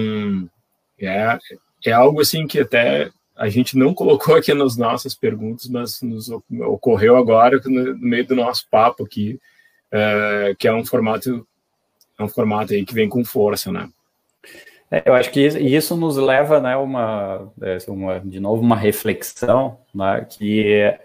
é, 1.00 1.38
é 1.84 1.92
algo 1.92 2.22
assim 2.22 2.46
que 2.46 2.60
até 2.60 3.10
a 3.38 3.50
gente 3.50 3.78
não 3.78 3.94
colocou 3.94 4.36
aqui 4.36 4.54
nas 4.54 4.76
nossas 4.78 5.14
perguntas, 5.14 5.68
mas 5.68 6.02
nos 6.02 6.30
ocorreu 6.30 7.16
agora 7.16 7.62
no 7.66 7.98
meio 7.98 8.26
do 8.26 8.36
nosso 8.36 8.68
papo 8.70 9.04
aqui, 9.04 9.40
é, 9.92 10.56
que 10.58 10.68
é 10.68 10.74
um 10.74 10.86
formato 10.86 11.48
é 12.20 12.24
um 12.24 12.28
formato 12.28 12.74
aí 12.74 12.84
que 12.84 12.96
vem 12.96 13.08
com 13.08 13.24
força, 13.24 13.72
né? 13.72 13.88
É, 14.90 15.04
eu 15.06 15.14
acho 15.14 15.30
que 15.32 15.46
isso 15.46 15.96
nos 15.96 16.18
leva, 16.18 16.60
né, 16.60 16.76
uma, 16.78 17.52
é, 17.62 17.78
uma 17.90 18.20
de 18.20 18.40
novo 18.40 18.62
uma 18.62 18.76
reflexão, 18.76 19.78
né, 19.94 20.26
que 20.30 20.98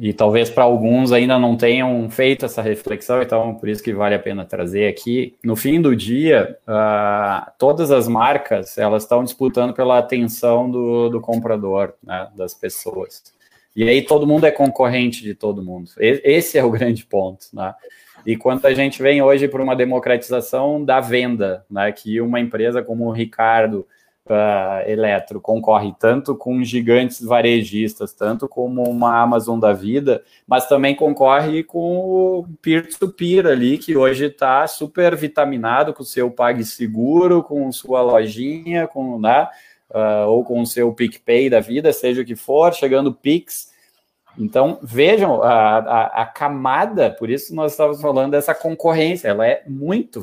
e 0.00 0.12
talvez 0.12 0.48
para 0.48 0.62
alguns 0.62 1.10
ainda 1.10 1.38
não 1.40 1.56
tenham 1.56 2.08
feito 2.08 2.44
essa 2.44 2.62
reflexão, 2.62 3.20
então 3.20 3.54
por 3.56 3.68
isso 3.68 3.82
que 3.82 3.92
vale 3.92 4.14
a 4.14 4.18
pena 4.18 4.44
trazer 4.44 4.86
aqui. 4.86 5.34
No 5.44 5.56
fim 5.56 5.82
do 5.82 5.96
dia, 5.96 6.56
uh, 6.68 7.50
todas 7.58 7.90
as 7.90 8.06
marcas 8.06 8.78
elas 8.78 9.02
estão 9.02 9.24
disputando 9.24 9.74
pela 9.74 9.98
atenção 9.98 10.70
do, 10.70 11.08
do 11.08 11.20
comprador, 11.20 11.94
né, 12.00 12.28
das 12.36 12.54
pessoas. 12.54 13.24
E 13.74 13.88
aí 13.88 14.02
todo 14.02 14.26
mundo 14.26 14.44
é 14.46 14.52
concorrente 14.52 15.22
de 15.22 15.34
todo 15.34 15.64
mundo. 15.64 15.90
Esse 15.98 16.58
é 16.58 16.64
o 16.64 16.70
grande 16.72 17.04
ponto, 17.04 17.46
né? 17.52 17.74
E 18.24 18.36
quando 18.36 18.66
a 18.66 18.74
gente 18.74 19.02
vem 19.02 19.22
hoje 19.22 19.48
para 19.48 19.62
uma 19.62 19.74
democratização 19.74 20.84
da 20.84 21.00
venda, 21.00 21.64
né, 21.68 21.90
que 21.90 22.20
uma 22.20 22.38
empresa 22.38 22.82
como 22.82 23.06
o 23.06 23.12
Ricardo 23.12 23.86
uh, 24.28 24.88
Eletro 24.88 25.40
concorre 25.40 25.94
tanto 25.98 26.36
com 26.36 26.62
gigantes 26.62 27.20
varejistas, 27.20 28.12
tanto 28.12 28.48
como 28.48 28.82
uma 28.82 29.20
Amazon 29.20 29.58
da 29.58 29.72
vida, 29.72 30.22
mas 30.46 30.66
também 30.66 30.94
concorre 30.94 31.64
com 31.64 31.98
o 31.98 32.46
peer-to-peer 32.62 33.44
-peer 33.44 33.52
ali, 33.52 33.78
que 33.78 33.96
hoje 33.96 34.26
está 34.26 34.66
super 34.66 35.16
vitaminado 35.16 35.92
com 35.92 36.02
o 36.02 36.06
seu 36.06 36.30
PagSeguro, 36.30 37.42
com 37.42 37.70
sua 37.72 38.02
lojinha, 38.02 38.86
com, 38.86 39.18
né, 39.18 39.48
uh, 39.90 40.28
ou 40.28 40.44
com 40.44 40.60
o 40.60 40.66
seu 40.66 40.92
PicPay 40.92 41.50
da 41.50 41.60
vida, 41.60 41.92
seja 41.92 42.22
o 42.22 42.24
que 42.24 42.36
for, 42.36 42.72
chegando 42.74 43.12
Pix. 43.12 43.72
Então, 44.38 44.78
vejam 44.82 45.42
a, 45.42 45.78
a, 45.78 46.22
a, 46.22 46.26
camada, 46.26 47.10
por 47.10 47.28
isso 47.28 47.52
nós 47.54 47.72
estávamos 47.72 48.00
falando 48.00 48.30
dessa 48.30 48.54
concorrência, 48.54 49.28
ela 49.28 49.44
é 49.44 49.64
muito 49.66 50.22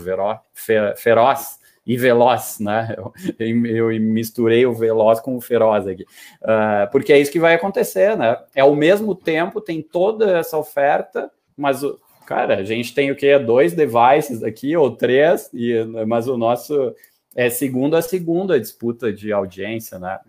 feroz 0.96 1.65
e 1.86 1.96
veloz, 1.98 2.60
né? 2.60 2.96
Eu, 3.38 3.66
eu, 3.66 4.02
misturei 4.02 4.66
o 4.66 4.74
veloz 4.74 5.20
com 5.20 5.38
o 5.38 5.42
feroz 5.42 5.88
aqui, 5.88 6.04
uh, 6.42 6.90
porque 6.92 7.14
é 7.14 7.20
isso 7.20 7.32
que 7.32 7.40
vai 7.40 7.54
acontecer, 7.54 8.18
né? 8.18 8.38
É 8.56 8.62
ao 8.62 8.76
mesmo 8.76 9.14
tempo 9.14 9.62
tem 9.62 9.82
toda 9.82 10.38
essa 10.38 10.58
oferta, 10.58 11.32
mas 11.56 11.84
o 11.84 12.00
cara, 12.26 12.58
a 12.58 12.64
gente 12.64 12.94
tem 12.94 13.12
o 13.12 13.16
que 13.16 13.38
dois 13.38 13.74
devices 13.74 14.44
aqui 14.44 14.76
ou 14.76 14.92
três, 14.96 15.50
e 15.54 15.84
mas 16.08 16.28
o 16.28 16.38
nosso 16.38 16.94
é 17.36 17.50
segundo 17.50 17.96
a 17.96 18.02
segunda 18.02 18.60
disputa 18.60 19.14
de 19.14 19.32
audiência, 19.32 20.00
né? 20.00 20.20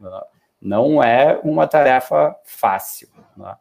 Não 0.60 1.02
é 1.02 1.40
uma 1.42 1.66
tarefa 1.66 2.36
fácil, 2.44 3.08
né? 3.36 3.54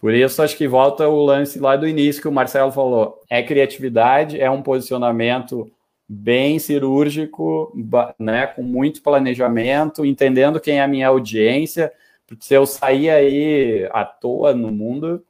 Por 0.00 0.12
isso, 0.12 0.42
acho 0.42 0.56
que 0.56 0.66
volta 0.66 1.08
o 1.08 1.24
lance 1.24 1.60
lá 1.60 1.76
do 1.76 1.86
início 1.86 2.20
que 2.20 2.26
o 2.26 2.32
Marcelo 2.32 2.72
falou. 2.72 3.22
É 3.30 3.40
criatividade, 3.40 4.40
é 4.40 4.50
um 4.50 4.60
posicionamento 4.60 5.70
bem 6.14 6.58
cirúrgico, 6.58 7.72
né, 8.18 8.46
com 8.46 8.62
muito 8.62 9.02
planejamento, 9.02 10.04
entendendo 10.04 10.60
quem 10.60 10.78
é 10.78 10.82
a 10.82 10.88
minha 10.88 11.08
audiência, 11.08 11.90
porque 12.26 12.44
se 12.44 12.54
eu 12.54 12.66
sair 12.66 13.08
aí 13.08 13.88
à 13.92 14.04
toa 14.04 14.52
no 14.52 14.70
mundo, 14.70 15.24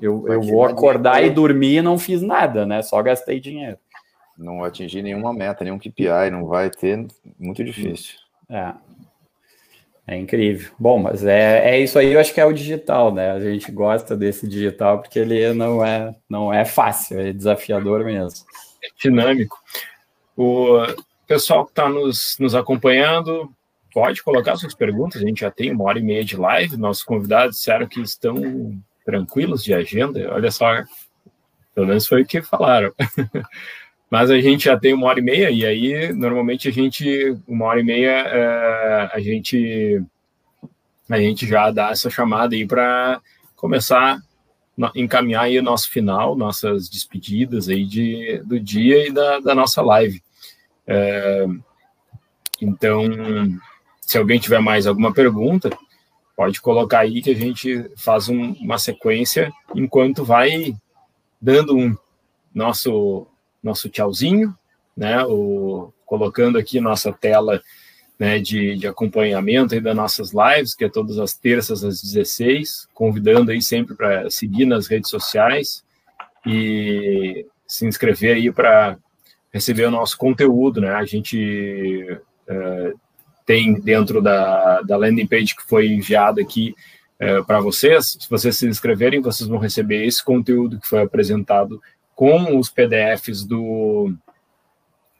eu, 0.00 0.26
eu 0.26 0.40
vou 0.40 0.64
acordar 0.64 1.22
e 1.22 1.30
dormir 1.30 1.76
e 1.76 1.82
não 1.82 1.98
fiz 1.98 2.22
nada, 2.22 2.64
né? 2.64 2.82
Só 2.82 3.02
gastei 3.02 3.38
dinheiro. 3.38 3.78
Não 4.36 4.64
atingir 4.64 5.02
nenhuma 5.02 5.34
meta, 5.34 5.64
nenhum 5.64 5.78
KPI, 5.78 6.30
não 6.32 6.46
vai 6.46 6.70
ter, 6.70 7.06
muito 7.38 7.62
difícil. 7.62 8.16
É. 8.48 8.72
É 10.06 10.16
incrível. 10.16 10.72
Bom, 10.78 10.98
mas 10.98 11.24
é, 11.24 11.70
é 11.70 11.78
isso 11.78 11.98
aí, 11.98 12.12
eu 12.12 12.20
acho 12.20 12.32
que 12.32 12.40
é 12.40 12.44
o 12.44 12.52
digital, 12.52 13.14
né? 13.14 13.32
A 13.32 13.40
gente 13.40 13.70
gosta 13.70 14.16
desse 14.16 14.48
digital 14.48 15.00
porque 15.00 15.18
ele 15.18 15.52
não 15.52 15.84
é, 15.84 16.14
não 16.28 16.52
é 16.52 16.64
fácil, 16.64 17.20
é 17.20 17.32
desafiador 17.32 18.04
mesmo. 18.04 18.46
É 18.82 18.88
dinâmico. 18.98 19.58
O 20.42 20.86
pessoal 21.26 21.66
que 21.66 21.72
está 21.72 21.86
nos, 21.86 22.34
nos 22.40 22.54
acompanhando, 22.54 23.52
pode 23.92 24.22
colocar 24.22 24.56
suas 24.56 24.72
perguntas, 24.72 25.20
a 25.20 25.26
gente 25.26 25.42
já 25.42 25.50
tem 25.50 25.70
uma 25.70 25.84
hora 25.84 25.98
e 25.98 26.02
meia 26.02 26.24
de 26.24 26.34
live, 26.34 26.78
nossos 26.78 27.04
convidados 27.04 27.56
disseram 27.56 27.86
que 27.86 28.00
estão 28.00 28.34
tranquilos 29.04 29.62
de 29.62 29.74
agenda, 29.74 30.32
olha 30.32 30.50
só, 30.50 30.82
pelo 31.74 31.88
menos 31.88 32.06
foi 32.06 32.22
o 32.22 32.26
que 32.26 32.40
falaram. 32.40 32.90
Mas 34.10 34.30
a 34.30 34.40
gente 34.40 34.64
já 34.64 34.78
tem 34.78 34.94
uma 34.94 35.08
hora 35.08 35.20
e 35.20 35.22
meia, 35.22 35.50
e 35.50 35.66
aí 35.66 36.10
normalmente 36.14 36.68
a 36.68 36.72
gente, 36.72 37.36
uma 37.46 37.66
hora 37.66 37.80
e 37.80 37.84
meia, 37.84 38.10
é, 38.10 39.10
a 39.12 39.20
gente 39.20 40.02
a 41.10 41.18
gente 41.18 41.46
já 41.46 41.70
dá 41.70 41.90
essa 41.90 42.08
chamada 42.08 42.54
aí 42.54 42.66
para 42.66 43.20
começar 43.54 44.16
a 44.80 44.92
encaminhar 44.94 45.42
aí 45.42 45.58
o 45.58 45.62
nosso 45.62 45.90
final, 45.90 46.34
nossas 46.34 46.88
despedidas 46.88 47.68
aí 47.68 47.84
de, 47.84 48.42
do 48.46 48.58
dia 48.58 49.06
e 49.06 49.12
da, 49.12 49.38
da 49.40 49.54
nossa 49.54 49.82
live. 49.82 50.22
É, 50.92 51.46
então, 52.60 53.04
se 54.00 54.18
alguém 54.18 54.40
tiver 54.40 54.58
mais 54.58 54.88
alguma 54.88 55.12
pergunta, 55.12 55.70
pode 56.36 56.60
colocar 56.60 57.00
aí 57.00 57.22
que 57.22 57.30
a 57.30 57.36
gente 57.36 57.88
faz 57.96 58.28
um, 58.28 58.54
uma 58.54 58.76
sequência 58.76 59.52
enquanto 59.72 60.24
vai 60.24 60.74
dando 61.40 61.76
um 61.76 61.96
nosso 62.52 63.24
nosso 63.62 63.88
tchauzinho, 63.88 64.52
né? 64.96 65.22
O, 65.24 65.92
colocando 66.04 66.58
aqui 66.58 66.80
nossa 66.80 67.12
tela 67.12 67.62
né, 68.18 68.40
de, 68.40 68.76
de 68.76 68.86
acompanhamento 68.88 69.74
aí 69.74 69.80
das 69.80 69.94
nossas 69.94 70.32
lives, 70.32 70.74
que 70.74 70.84
é 70.84 70.88
todas 70.88 71.18
as 71.20 71.34
terças 71.34 71.84
às 71.84 72.02
16, 72.02 72.88
convidando 72.92 73.52
aí 73.52 73.62
sempre 73.62 73.94
para 73.94 74.28
seguir 74.28 74.66
nas 74.66 74.88
redes 74.88 75.08
sociais 75.08 75.84
e 76.44 77.46
se 77.66 77.86
inscrever 77.86 78.34
aí 78.34 78.50
para 78.50 78.98
receber 79.52 79.86
o 79.86 79.90
nosso 79.90 80.16
conteúdo, 80.16 80.80
né? 80.80 80.90
A 80.90 81.04
gente 81.04 82.06
uh, 82.48 82.98
tem 83.44 83.74
dentro 83.80 84.22
da, 84.22 84.82
da 84.82 84.96
landing 84.96 85.26
page 85.26 85.56
que 85.56 85.62
foi 85.62 85.88
enviada 85.88 86.40
aqui 86.40 86.74
uh, 87.20 87.44
para 87.44 87.60
vocês. 87.60 88.16
Se 88.20 88.30
vocês 88.30 88.56
se 88.56 88.66
inscreverem, 88.66 89.20
vocês 89.20 89.48
vão 89.48 89.58
receber 89.58 90.04
esse 90.04 90.24
conteúdo 90.24 90.78
que 90.78 90.86
foi 90.86 91.02
apresentado 91.02 91.80
com 92.14 92.58
os 92.58 92.68
PDFs 92.68 93.44
do 93.44 94.14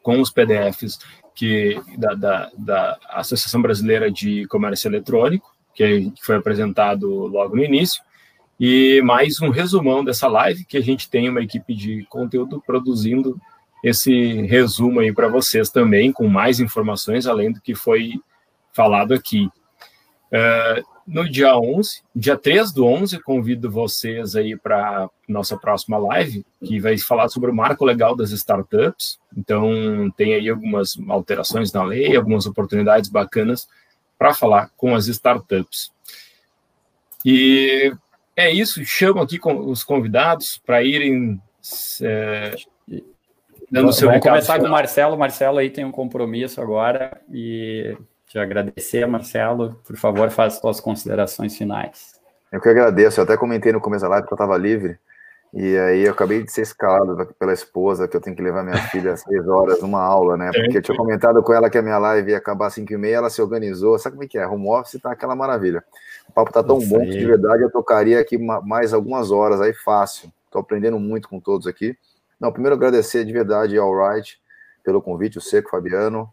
com 0.02 0.20
os 0.20 0.30
PDFs 0.30 0.98
que 1.34 1.80
da, 1.96 2.14
da, 2.14 2.50
da 2.56 2.98
Associação 3.10 3.62
Brasileira 3.62 4.10
de 4.10 4.46
Comércio 4.46 4.88
Eletrônico, 4.88 5.54
que 5.74 6.12
foi 6.20 6.36
apresentado 6.36 7.08
logo 7.08 7.56
no 7.56 7.64
início, 7.64 8.02
e 8.58 9.00
mais 9.02 9.40
um 9.40 9.48
resumão 9.48 10.04
dessa 10.04 10.28
live, 10.28 10.66
que 10.66 10.76
a 10.76 10.82
gente 10.82 11.08
tem 11.08 11.28
uma 11.28 11.40
equipe 11.40 11.74
de 11.74 12.04
conteúdo 12.10 12.62
produzindo 12.66 13.40
esse 13.82 14.42
resumo 14.42 15.00
aí 15.00 15.12
para 15.12 15.28
vocês 15.28 15.70
também, 15.70 16.12
com 16.12 16.28
mais 16.28 16.60
informações, 16.60 17.26
além 17.26 17.52
do 17.52 17.60
que 17.60 17.74
foi 17.74 18.14
falado 18.72 19.14
aqui. 19.14 19.48
Uh, 20.32 20.84
no 21.06 21.28
dia 21.28 21.56
11, 21.58 22.02
dia 22.14 22.36
3 22.36 22.72
do 22.72 22.86
11, 22.86 23.20
convido 23.22 23.68
vocês 23.68 24.36
aí 24.36 24.56
para 24.56 25.10
nossa 25.26 25.56
próxima 25.56 25.98
live, 25.98 26.46
que 26.64 26.78
vai 26.78 26.96
falar 26.98 27.28
sobre 27.28 27.50
o 27.50 27.54
marco 27.54 27.84
legal 27.84 28.14
das 28.14 28.30
startups. 28.30 29.18
Então, 29.36 30.08
tem 30.16 30.34
aí 30.34 30.48
algumas 30.48 30.96
alterações 31.08 31.72
na 31.72 31.82
lei, 31.82 32.14
algumas 32.14 32.46
oportunidades 32.46 33.10
bacanas 33.10 33.68
para 34.16 34.34
falar 34.34 34.70
com 34.76 34.94
as 34.94 35.08
startups. 35.08 35.90
E 37.24 37.92
é 38.36 38.52
isso, 38.52 38.84
chamo 38.84 39.20
aqui 39.20 39.40
os 39.44 39.82
convidados 39.82 40.60
para 40.64 40.82
irem 40.82 41.42
é, 42.02 42.54
dando 43.70 43.92
seu 43.92 44.08
Vamos 44.08 44.22
começar 44.22 44.54
final. 44.54 44.60
com 44.60 44.68
o 44.68 44.70
Marcelo. 44.70 45.18
Marcelo 45.18 45.58
aí 45.58 45.70
tem 45.70 45.84
um 45.84 45.92
compromisso 45.92 46.60
agora 46.60 47.20
e 47.30 47.96
te 48.26 48.38
agradecer, 48.38 49.06
Marcelo. 49.06 49.80
Por 49.86 49.96
favor, 49.96 50.30
faça 50.30 50.60
suas 50.60 50.80
considerações 50.80 51.56
finais. 51.56 52.20
Eu 52.52 52.60
que 52.60 52.68
agradeço. 52.68 53.20
Eu 53.20 53.24
até 53.24 53.36
comentei 53.36 53.72
no 53.72 53.80
começo 53.80 54.02
da 54.02 54.10
live 54.10 54.26
que 54.26 54.32
eu 54.32 54.36
estava 54.36 54.56
livre. 54.56 54.98
E 55.52 55.76
aí 55.76 56.04
eu 56.04 56.12
acabei 56.12 56.44
de 56.44 56.52
ser 56.52 56.62
escalado 56.62 57.26
pela 57.36 57.52
esposa, 57.52 58.06
que 58.06 58.16
eu 58.16 58.20
tenho 58.20 58.36
que 58.36 58.42
levar 58.42 58.62
minha 58.62 58.76
filha 58.88 59.14
às 59.14 59.20
seis 59.22 59.48
horas 59.48 59.82
numa 59.82 60.00
aula, 60.00 60.36
né? 60.36 60.50
Porque 60.54 60.78
eu 60.78 60.82
tinha 60.82 60.96
comentado 60.96 61.42
com 61.42 61.52
ela 61.52 61.68
que 61.68 61.76
a 61.76 61.82
minha 61.82 61.98
live 61.98 62.30
ia 62.30 62.38
acabar 62.38 62.68
às 62.68 62.74
cinco 62.74 62.92
e 62.92 62.96
meia, 62.96 63.16
ela 63.16 63.30
se 63.30 63.42
organizou. 63.42 63.98
Sabe 63.98 64.14
como 64.14 64.24
é 64.24 64.28
que 64.28 64.38
é? 64.38 64.46
Home 64.46 64.68
office 64.68 65.00
tá 65.00 65.10
aquela 65.10 65.34
maravilha. 65.34 65.82
O 66.28 66.32
papo 66.32 66.52
tá 66.52 66.62
tão 66.62 66.78
Isso 66.78 66.88
bom 66.88 67.00
aí. 67.00 67.10
que 67.10 67.18
de 67.18 67.26
verdade 67.26 67.64
eu 67.64 67.70
tocaria 67.70 68.20
aqui 68.20 68.38
mais 68.38 68.94
algumas 68.94 69.32
horas 69.32 69.60
aí 69.60 69.72
fácil. 69.72 70.32
Tô 70.52 70.60
aprendendo 70.60 71.00
muito 71.00 71.28
com 71.28 71.40
todos 71.40 71.66
aqui. 71.66 71.96
Não, 72.40 72.50
primeiro 72.50 72.74
agradecer 72.74 73.24
de 73.24 73.32
verdade 73.32 73.76
ao 73.76 73.90
Wright 73.90 74.40
pelo 74.82 75.02
convite, 75.02 75.38
o 75.38 75.42
Seco, 75.42 75.70
Fabiano, 75.70 76.32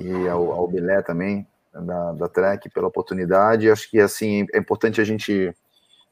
e 0.00 0.26
ao, 0.26 0.50
ao 0.52 0.66
Bilé 0.66 1.02
também, 1.02 1.46
da, 1.74 2.12
da 2.12 2.28
Trek, 2.28 2.70
pela 2.70 2.88
oportunidade. 2.88 3.70
Acho 3.70 3.90
que, 3.90 4.00
assim, 4.00 4.46
é 4.52 4.58
importante 4.58 5.00
a 5.00 5.04
gente 5.04 5.54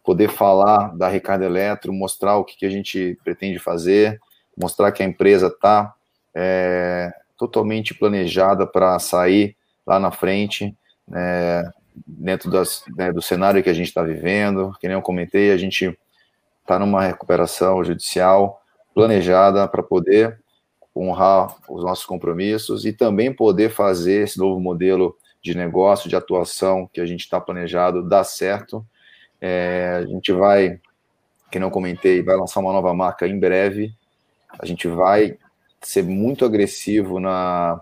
poder 0.05 0.29
falar 0.29 0.95
da 0.97 1.09
Ricardo 1.09 1.45
Eletro, 1.45 1.93
mostrar 1.93 2.37
o 2.37 2.45
que, 2.45 2.57
que 2.59 2.67
a 2.67 2.71
gente 2.71 3.19
pretende 3.25 3.59
fazer, 3.59 4.21
mostrar 4.57 4.93
que 4.93 5.03
a 5.03 5.07
empresa 5.07 5.47
está 5.47 5.95
é, 6.35 7.11
totalmente 7.39 7.95
planejada 7.95 8.67
para 8.67 8.99
sair 8.99 9.57
lá 9.87 9.99
na 9.99 10.11
frente, 10.11 10.77
né, 11.09 11.71
dentro 12.07 12.51
das, 12.51 12.85
né, 12.97 13.13
do 13.13 13.23
cenário 13.23 13.63
que 13.63 13.71
a 13.71 13.75
gente 13.75 13.89
está 13.89 14.03
vivendo. 14.03 14.77
Que 14.79 14.87
nem 14.87 14.97
eu 14.97 15.03
comentei, 15.03 15.51
a 15.51 15.57
gente 15.57 15.99
está 16.63 16.79
numa 16.79 17.03
recuperação 17.03 17.83
judicial 17.83 18.60
planejada 18.95 19.67
para 19.69 19.83
poder 19.83 20.41
honrar 20.95 21.57
os 21.69 21.83
nossos 21.85 22.05
compromissos 22.05 22.85
e 22.85 22.93
também 22.93 23.33
poder 23.33 23.71
fazer 23.71 24.25
esse 24.25 24.39
novo 24.39 24.61
modelo 24.61 25.17
de 25.43 25.55
negócio, 25.55 26.09
de 26.09 26.17
atuação 26.17 26.89
que 26.93 27.01
a 27.01 27.07
gente 27.07 27.21
está 27.21 27.41
planejado 27.41 28.07
dar 28.07 28.25
certo. 28.25 28.85
É, 29.41 30.03
a 30.03 30.07
gente 30.07 30.33
vai, 30.33 30.79
que 31.51 31.59
não 31.59 31.71
comentei, 31.71 32.23
vai 32.23 32.37
lançar 32.37 32.61
uma 32.61 32.73
nova 32.73 32.93
marca 32.93 33.27
em 33.27 33.39
breve. 33.39 33.95
A 34.59 34.67
gente 34.67 34.87
vai 34.89 35.39
ser 35.81 36.03
muito 36.03 36.45
agressivo 36.45 37.19
na, 37.19 37.81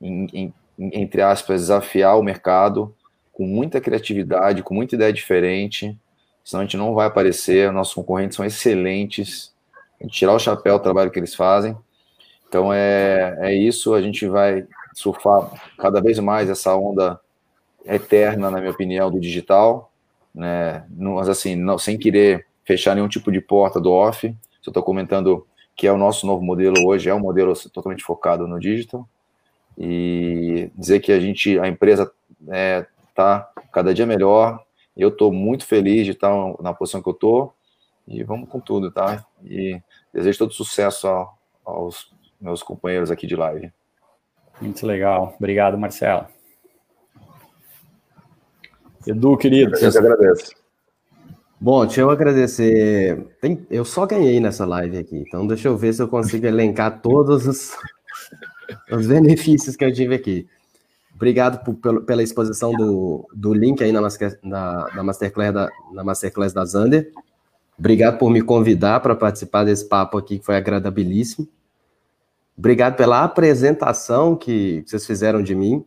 em, 0.00 0.26
em, 0.32 0.54
entre 0.78 1.22
aspas, 1.22 1.62
desafiar 1.62 2.18
o 2.18 2.22
mercado 2.22 2.94
com 3.32 3.46
muita 3.46 3.80
criatividade, 3.80 4.62
com 4.62 4.74
muita 4.74 4.96
ideia 4.96 5.12
diferente. 5.12 5.96
Senão 6.44 6.60
a 6.60 6.64
gente 6.64 6.76
não 6.76 6.94
vai 6.94 7.06
aparecer. 7.06 7.72
Nossos 7.72 7.94
concorrentes 7.94 8.36
são 8.36 8.44
excelentes. 8.44 9.54
Tirar 10.08 10.34
o 10.34 10.38
chapéu 10.38 10.78
do 10.78 10.82
trabalho 10.82 11.10
que 11.10 11.18
eles 11.18 11.34
fazem. 11.34 11.76
Então 12.48 12.72
é, 12.72 13.36
é 13.40 13.54
isso, 13.54 13.94
a 13.94 14.00
gente 14.00 14.26
vai 14.26 14.66
surfar 14.94 15.50
cada 15.78 16.00
vez 16.00 16.18
mais 16.18 16.48
essa 16.48 16.74
onda 16.76 17.20
eterna, 17.84 18.50
na 18.50 18.58
minha 18.58 18.70
opinião, 18.70 19.10
do 19.10 19.20
digital, 19.20 19.92
né? 20.34 20.84
Mas 20.90 21.28
assim, 21.28 21.54
não, 21.54 21.78
sem 21.78 21.98
querer 21.98 22.46
fechar 22.64 22.94
nenhum 22.94 23.08
tipo 23.08 23.32
de 23.32 23.40
porta 23.40 23.80
do 23.80 23.92
off, 23.92 24.34
só 24.60 24.70
estou 24.70 24.82
comentando 24.82 25.46
que 25.74 25.86
é 25.86 25.92
o 25.92 25.96
nosso 25.96 26.26
novo 26.26 26.42
modelo 26.42 26.86
hoje, 26.86 27.08
é 27.08 27.14
um 27.14 27.20
modelo 27.20 27.54
totalmente 27.72 28.02
focado 28.02 28.48
no 28.48 28.58
digital, 28.58 29.08
e 29.78 30.70
dizer 30.74 30.98
que 31.00 31.12
a 31.12 31.20
gente, 31.20 31.58
a 31.58 31.68
empresa 31.68 32.10
está 32.40 32.54
é, 32.54 32.86
tá 33.14 33.48
cada 33.72 33.94
dia 33.94 34.04
melhor, 34.04 34.60
eu 34.96 35.08
estou 35.08 35.32
muito 35.32 35.64
feliz 35.64 36.04
de 36.04 36.10
estar 36.10 36.32
na 36.60 36.74
posição 36.74 37.00
que 37.00 37.08
eu 37.08 37.12
estou, 37.12 37.54
e 38.08 38.24
vamos 38.24 38.48
com 38.48 38.58
tudo, 38.58 38.90
tá? 38.90 39.24
E 39.44 39.80
desejo 40.12 40.38
todo 40.38 40.52
sucesso 40.52 41.06
aos 41.64 42.10
meus 42.40 42.62
companheiros 42.62 43.10
aqui 43.10 43.26
de 43.26 43.36
live. 43.36 43.70
Muito 44.60 44.86
legal. 44.86 45.34
Obrigado, 45.38 45.76
Marcelo. 45.78 46.26
Edu, 49.06 49.36
querido. 49.36 49.76
Eu 49.76 49.90
que 49.90 49.98
agradeço. 49.98 50.52
Bom, 51.60 51.84
deixa 51.84 52.00
eu 52.00 52.10
agradecer. 52.10 53.26
Tem, 53.40 53.66
eu 53.70 53.84
só 53.84 54.06
ganhei 54.06 54.40
nessa 54.40 54.64
live 54.64 54.96
aqui, 54.98 55.16
então 55.16 55.46
deixa 55.46 55.68
eu 55.68 55.76
ver 55.76 55.92
se 55.92 56.00
eu 56.00 56.08
consigo 56.08 56.46
elencar 56.46 57.00
todos 57.00 57.46
os, 57.46 57.76
os 58.90 59.06
benefícios 59.06 59.76
que 59.76 59.84
eu 59.84 59.92
tive 59.92 60.14
aqui. 60.14 60.48
Obrigado 61.14 61.64
por, 61.64 62.04
pela 62.04 62.22
exposição 62.22 62.72
do, 62.72 63.28
do 63.34 63.52
link 63.52 63.82
aí 63.82 63.90
na, 63.90 64.00
na, 64.00 64.86
na, 64.94 65.02
Masterclass 65.02 65.52
da, 65.52 65.68
na 65.92 66.04
Masterclass 66.04 66.52
da 66.52 66.64
Zander. 66.64 67.10
Obrigado 67.78 68.18
por 68.18 68.28
me 68.30 68.42
convidar 68.42 69.00
para 69.00 69.14
participar 69.14 69.64
desse 69.64 69.86
papo 69.86 70.18
aqui, 70.18 70.38
que 70.38 70.44
foi 70.44 70.56
agradabilíssimo. 70.56 71.46
Obrigado 72.56 72.96
pela 72.96 73.22
apresentação 73.22 74.34
que 74.34 74.82
vocês 74.84 75.06
fizeram 75.06 75.40
de 75.40 75.54
mim. 75.54 75.84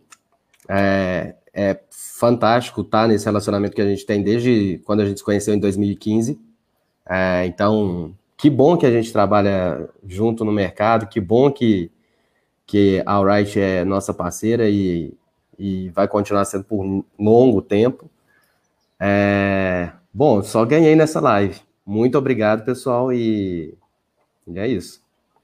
É, 0.69 1.35
é 1.53 1.77
fantástico 1.89 2.80
estar 2.80 3.09
nesse 3.09 3.26
relacionamento 3.26 3.76
que 3.76 3.81
a 3.81 3.85
gente 3.85 4.05
tem 4.05 4.23
desde 4.23 4.81
quando 4.85 5.01
a 5.01 5.05
gente 5.05 5.18
se 5.18 5.23
conheceu 5.23 5.53
em 5.53 5.59
2015. 5.59 6.39
É, 7.09 7.45
então, 7.45 8.15
que 8.38 8.49
bom 8.49 8.77
que 8.77 8.85
a 8.85 8.91
gente 8.91 9.11
trabalha 9.11 9.89
junto 10.07 10.45
no 10.45 10.51
mercado, 10.51 11.07
que 11.07 11.19
bom 11.19 11.51
que, 11.51 11.91
que 12.65 13.03
a 13.05 13.15
Alright 13.15 13.59
é 13.59 13.84
nossa 13.84 14.13
parceira 14.13 14.69
e, 14.69 15.13
e 15.59 15.89
vai 15.89 16.07
continuar 16.07 16.45
sendo 16.45 16.63
por 16.63 17.03
longo 17.19 17.61
tempo. 17.61 18.09
É, 18.97 19.91
bom, 20.13 20.41
só 20.41 20.63
ganhei 20.63 20.95
nessa 20.95 21.19
live. 21.19 21.59
Muito 21.91 22.18
obrigado, 22.18 22.63
pessoal, 22.63 23.11
e, 23.11 23.73
e 24.47 24.57
é 24.57 24.65
isso. 24.65 25.01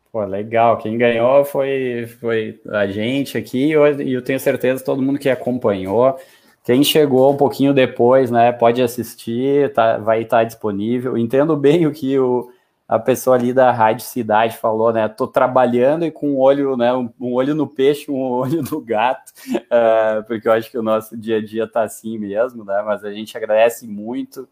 Pô, 0.10 0.24
legal. 0.24 0.78
Quem 0.78 0.98
ganhou 0.98 1.44
foi, 1.44 2.07
foi 2.22 2.61
a 2.69 2.88
gente 2.88 3.38
aqui 3.38 3.65
e 3.65 3.72
eu, 3.74 4.22
tenho 4.22 4.40
certeza 4.40 4.82
todo 4.82 5.02
mundo 5.02 5.19
que 5.19 5.30
acompanhou. 5.30 6.18
Quem 6.64 6.86
chegou 6.86 7.34
um 7.34 7.36
pouquinho 7.36 7.74
depois, 7.74 8.32
né, 8.32 8.53
pode 8.53 8.82
assistir, 8.82 9.74
tá, 9.74 9.98
vai 9.98 10.22
estar 10.22 10.45
disponível. 10.45 11.18
Entendo 11.18 11.53
bem 11.57 11.86
o 11.86 11.91
que 11.91 12.18
o, 12.18 12.49
a 12.88 12.98
pessoa 12.98 13.36
ali 13.36 13.52
da 13.52 13.69
Rádio 13.69 14.06
Cidade 14.06 14.56
falou, 14.57 14.94
né? 14.94 15.06
Tô 15.10 15.28
trabalhando 15.28 16.06
e 16.06 16.11
com 16.11 16.30
um 16.30 16.40
olho, 16.40 16.78
né? 16.78 16.94
Um, 16.94 17.10
um 17.19 17.34
olho 17.34 17.53
no 17.53 17.68
peixe, 17.68 18.10
um 18.10 18.22
olho 18.32 18.64
no 18.72 18.80
gato, 18.80 19.34
uh, 19.53 20.24
porque 20.26 20.48
eu 20.48 20.53
acho 20.53 20.72
que 20.72 20.78
o 20.78 20.82
nosso 20.84 21.18
dia 21.18 21.40
a 21.40 21.45
dia 21.45 21.68
tá 21.68 21.84
assim 21.84 22.18
mesmo, 22.18 22.64
né? 22.64 22.82
Mas 22.86 23.03
a 23.03 23.11
gente 23.11 23.36
agradece 23.36 23.86
muito 23.86 24.48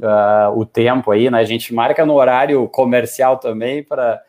uh, 0.00 0.58
o 0.58 0.64
tempo 0.64 1.10
aí, 1.10 1.30
né? 1.30 1.38
A 1.38 1.44
gente 1.44 1.74
marca 1.74 2.04
no 2.04 2.14
horário 2.14 2.66
comercial 2.68 3.38
também 3.38 3.82
para 3.82 4.22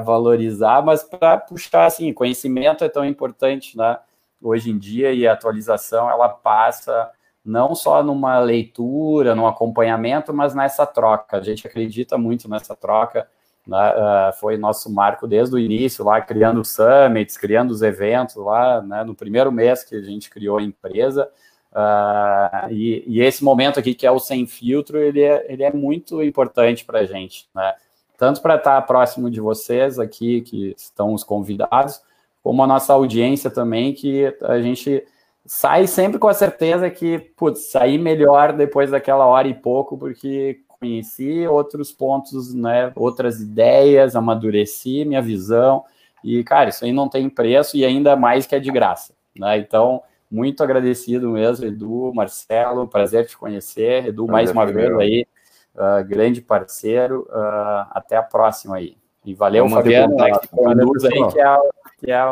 valorizar, 0.00 0.82
mas 0.82 1.02
para 1.02 1.38
puxar 1.38 1.86
assim, 1.86 2.12
conhecimento 2.12 2.84
é 2.84 2.88
tão 2.88 3.04
importante, 3.04 3.76
né? 3.76 3.98
Hoje 4.40 4.70
em 4.70 4.78
dia 4.78 5.12
e 5.12 5.26
a 5.26 5.32
atualização 5.32 6.08
ela 6.08 6.28
passa 6.28 7.10
não 7.44 7.74
só 7.74 8.02
numa 8.02 8.38
leitura, 8.38 9.34
num 9.34 9.46
acompanhamento, 9.46 10.34
mas 10.34 10.54
nessa 10.54 10.86
troca. 10.86 11.38
A 11.38 11.40
gente 11.40 11.66
acredita 11.66 12.18
muito 12.18 12.48
nessa 12.48 12.76
troca. 12.76 13.26
Né? 13.66 13.76
Uh, 13.76 14.32
foi 14.38 14.56
nosso 14.56 14.92
marco 14.92 15.26
desde 15.26 15.54
o 15.54 15.58
início, 15.58 16.04
lá 16.04 16.20
criando 16.20 16.64
summits, 16.64 17.36
criando 17.36 17.70
os 17.70 17.82
eventos 17.82 18.36
lá, 18.36 18.80
né? 18.82 19.04
no 19.04 19.14
primeiro 19.14 19.50
mês 19.50 19.84
que 19.84 19.94
a 19.94 20.02
gente 20.02 20.30
criou 20.30 20.58
a 20.58 20.62
empresa. 20.62 21.28
Uh, 21.72 22.72
e, 22.72 23.04
e, 23.06 23.20
esse 23.20 23.44
momento 23.44 23.78
aqui, 23.78 23.94
que 23.94 24.06
é 24.06 24.10
o 24.10 24.18
sem 24.18 24.46
filtro, 24.46 24.98
ele 24.98 25.22
é, 25.22 25.46
ele 25.48 25.62
é 25.62 25.72
muito 25.72 26.22
importante 26.22 26.84
para 26.84 27.00
a 27.00 27.04
gente. 27.04 27.48
Né? 27.54 27.74
tanto 28.18 28.42
para 28.42 28.56
estar 28.56 28.82
próximo 28.82 29.30
de 29.30 29.40
vocês 29.40 29.98
aqui, 29.98 30.40
que 30.40 30.74
estão 30.76 31.14
os 31.14 31.22
convidados, 31.22 32.02
como 32.42 32.62
a 32.62 32.66
nossa 32.66 32.92
audiência 32.92 33.48
também, 33.48 33.94
que 33.94 34.36
a 34.42 34.60
gente 34.60 35.04
sai 35.46 35.86
sempre 35.86 36.18
com 36.18 36.26
a 36.26 36.34
certeza 36.34 36.90
que, 36.90 37.18
putz, 37.18 37.70
sair 37.70 37.96
melhor 37.96 38.52
depois 38.52 38.90
daquela 38.90 39.24
hora 39.24 39.46
e 39.46 39.54
pouco, 39.54 39.96
porque 39.96 40.60
conheci 40.68 41.46
outros 41.46 41.92
pontos, 41.92 42.52
né, 42.52 42.92
outras 42.96 43.40
ideias, 43.40 44.16
amadureci 44.16 45.04
minha 45.04 45.22
visão, 45.22 45.84
e, 46.22 46.42
cara, 46.42 46.70
isso 46.70 46.84
aí 46.84 46.92
não 46.92 47.08
tem 47.08 47.30
preço 47.30 47.76
e 47.76 47.84
ainda 47.84 48.16
mais 48.16 48.46
que 48.46 48.54
é 48.56 48.58
de 48.58 48.70
graça, 48.70 49.14
né, 49.36 49.58
então, 49.58 50.02
muito 50.30 50.62
agradecido 50.62 51.30
mesmo, 51.30 51.66
Edu, 51.66 52.12
Marcelo, 52.14 52.86
prazer 52.86 53.26
te 53.26 53.36
conhecer, 53.36 54.06
Edu, 54.06 54.26
prazer 54.26 54.32
mais 54.32 54.50
uma 54.50 54.66
vez 54.66 54.92
aí, 54.98 55.26
uh, 55.74 56.06
grande 56.06 56.40
parceiro. 56.40 57.26
Uh, 57.30 57.86
até 57.90 58.16
a 58.16 58.22
próxima 58.22 58.76
aí. 58.76 58.96
E 59.24 59.34
valeu, 59.34 59.64
Vamos 59.64 59.78
Fabiano, 59.78 60.16
né, 60.16 60.30
que 60.38 60.48
conduz 60.48 61.04
aí, 61.04 61.32
que 61.32 61.40
é, 61.40 61.56
que 61.98 62.10
é 62.10 62.24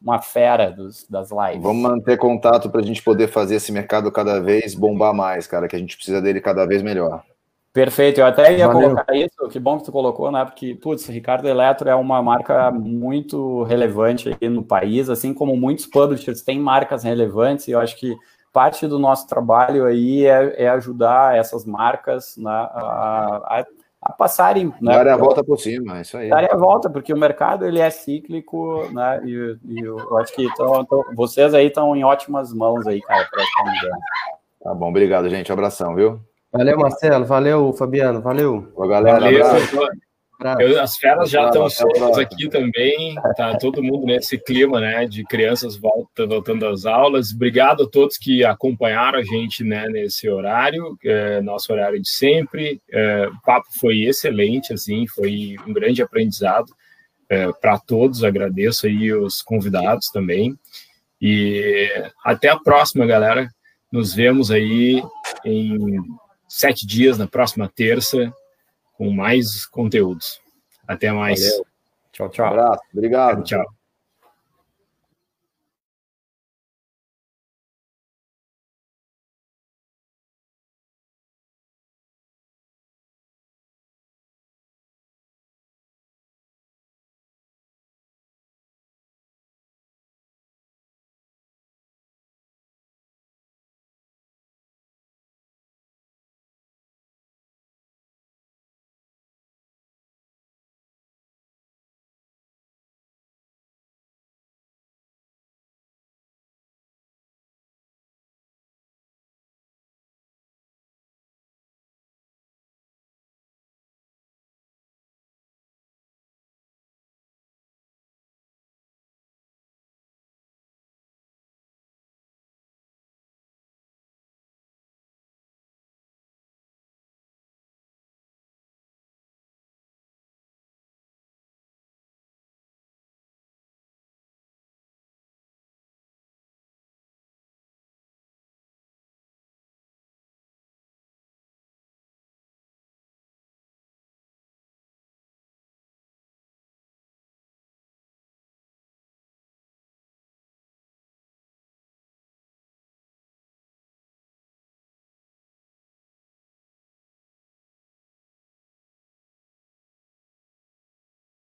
uma 0.00 0.20
fera 0.20 0.70
dos, 0.70 1.06
das 1.08 1.30
lives. 1.30 1.62
Vamos 1.62 1.82
manter 1.82 2.16
contato 2.18 2.70
para 2.70 2.80
a 2.80 2.84
gente 2.84 3.02
poder 3.02 3.28
fazer 3.28 3.56
esse 3.56 3.72
mercado 3.72 4.12
cada 4.12 4.40
vez 4.40 4.74
bombar 4.74 5.14
mais, 5.14 5.46
cara, 5.46 5.66
que 5.66 5.74
a 5.74 5.78
gente 5.78 5.96
precisa 5.96 6.20
dele 6.20 6.40
cada 6.40 6.66
vez 6.66 6.82
melhor. 6.82 7.22
Perfeito, 7.74 8.20
eu 8.20 8.26
até 8.26 8.56
ia 8.56 8.68
Valeu. 8.68 8.90
colocar 8.90 9.16
isso, 9.16 9.48
que 9.50 9.58
bom 9.58 9.78
que 9.78 9.84
tu 9.84 9.90
colocou, 9.90 10.30
né? 10.30 10.44
Porque, 10.44 10.76
putz, 10.76 11.08
Ricardo 11.08 11.48
Eletro 11.48 11.88
é 11.88 11.94
uma 11.96 12.22
marca 12.22 12.70
muito 12.70 13.64
relevante 13.64 14.28
aqui 14.28 14.48
no 14.48 14.62
país, 14.62 15.10
assim 15.10 15.34
como 15.34 15.56
muitos 15.56 15.84
publishers 15.84 16.40
têm 16.40 16.60
marcas 16.60 17.02
relevantes, 17.02 17.66
e 17.66 17.72
eu 17.72 17.80
acho 17.80 17.96
que 17.96 18.16
parte 18.52 18.86
do 18.86 18.96
nosso 18.96 19.26
trabalho 19.26 19.86
aí 19.86 20.24
é, 20.24 20.66
é 20.66 20.68
ajudar 20.68 21.36
essas 21.36 21.64
marcas 21.64 22.36
né, 22.36 22.48
a, 22.48 23.40
a, 23.58 23.66
a, 24.02 24.12
passarem. 24.12 24.66
Né, 24.80 24.92
Darem 24.92 25.12
a 25.12 25.16
volta 25.16 25.42
por 25.42 25.58
cima, 25.58 25.98
é 25.98 26.02
isso 26.02 26.16
aí. 26.16 26.30
Darem 26.30 26.50
a 26.52 26.56
volta, 26.56 26.88
porque 26.88 27.12
o 27.12 27.18
mercado 27.18 27.66
ele 27.66 27.80
é 27.80 27.90
cíclico, 27.90 28.88
né? 28.92 29.20
E, 29.24 29.58
e 29.64 29.80
eu 29.80 30.16
acho 30.18 30.32
que 30.32 30.46
tão, 30.54 30.84
tão, 30.84 31.04
vocês 31.16 31.52
aí 31.52 31.66
estão 31.66 31.96
em 31.96 32.04
ótimas 32.04 32.54
mãos 32.54 32.86
aí, 32.86 33.00
cara, 33.00 33.28
para 33.28 33.42
essa 33.42 33.98
Tá 34.62 34.72
bom, 34.72 34.90
obrigado, 34.90 35.28
gente. 35.28 35.50
Um 35.50 35.54
abração, 35.54 35.92
viu? 35.96 36.20
Valeu, 36.54 36.78
Marcelo. 36.78 37.24
Valeu, 37.24 37.72
Fabiano. 37.72 38.22
Valeu. 38.22 38.72
Boa, 38.76 38.88
galera. 38.88 39.18
Valeu, 39.18 39.44
eu, 40.60 40.80
as 40.80 40.96
feras 40.96 41.30
já 41.30 41.46
estão 41.46 41.68
soltas 41.70 42.18
aqui 42.18 42.48
também, 42.48 43.14
tá 43.36 43.56
todo 43.56 43.82
mundo 43.82 44.04
nesse 44.04 44.36
clima, 44.36 44.80
né, 44.80 45.06
de 45.06 45.24
crianças 45.24 45.76
volta, 45.76 46.26
voltando 46.26 46.66
às 46.66 46.84
aulas. 46.84 47.32
Obrigado 47.32 47.84
a 47.84 47.88
todos 47.88 48.18
que 48.18 48.44
acompanharam 48.44 49.18
a 49.18 49.22
gente, 49.22 49.64
né, 49.64 49.88
nesse 49.88 50.28
horário, 50.28 50.98
é, 51.04 51.40
nosso 51.40 51.72
horário 51.72 52.00
de 52.00 52.08
sempre. 52.08 52.80
É, 52.90 53.28
o 53.28 53.40
papo 53.42 53.68
foi 53.80 54.02
excelente, 54.02 54.72
assim, 54.72 55.06
foi 55.06 55.56
um 55.66 55.72
grande 55.72 56.02
aprendizado 56.02 56.66
é, 57.28 57.50
para 57.52 57.78
todos. 57.78 58.22
Agradeço 58.22 58.86
aí 58.86 59.12
os 59.12 59.40
convidados 59.40 60.08
também. 60.08 60.54
E 61.22 61.90
até 62.24 62.48
a 62.48 62.58
próxima, 62.58 63.06
galera. 63.06 63.48
Nos 63.90 64.12
vemos 64.12 64.50
aí 64.50 65.00
em 65.44 66.00
sete 66.56 66.86
dias, 66.86 67.18
na 67.18 67.26
próxima 67.26 67.68
terça 67.68 68.32
com 68.96 69.10
mais 69.10 69.66
conteúdos. 69.66 70.40
Até 70.86 71.10
mais. 71.10 71.40
Valeu. 71.40 71.66
Tchau, 72.12 72.28
tchau. 72.28 72.46
Um 72.46 72.48
abraço. 72.48 72.82
Obrigado. 72.92 73.42
Tchau. 73.42 73.64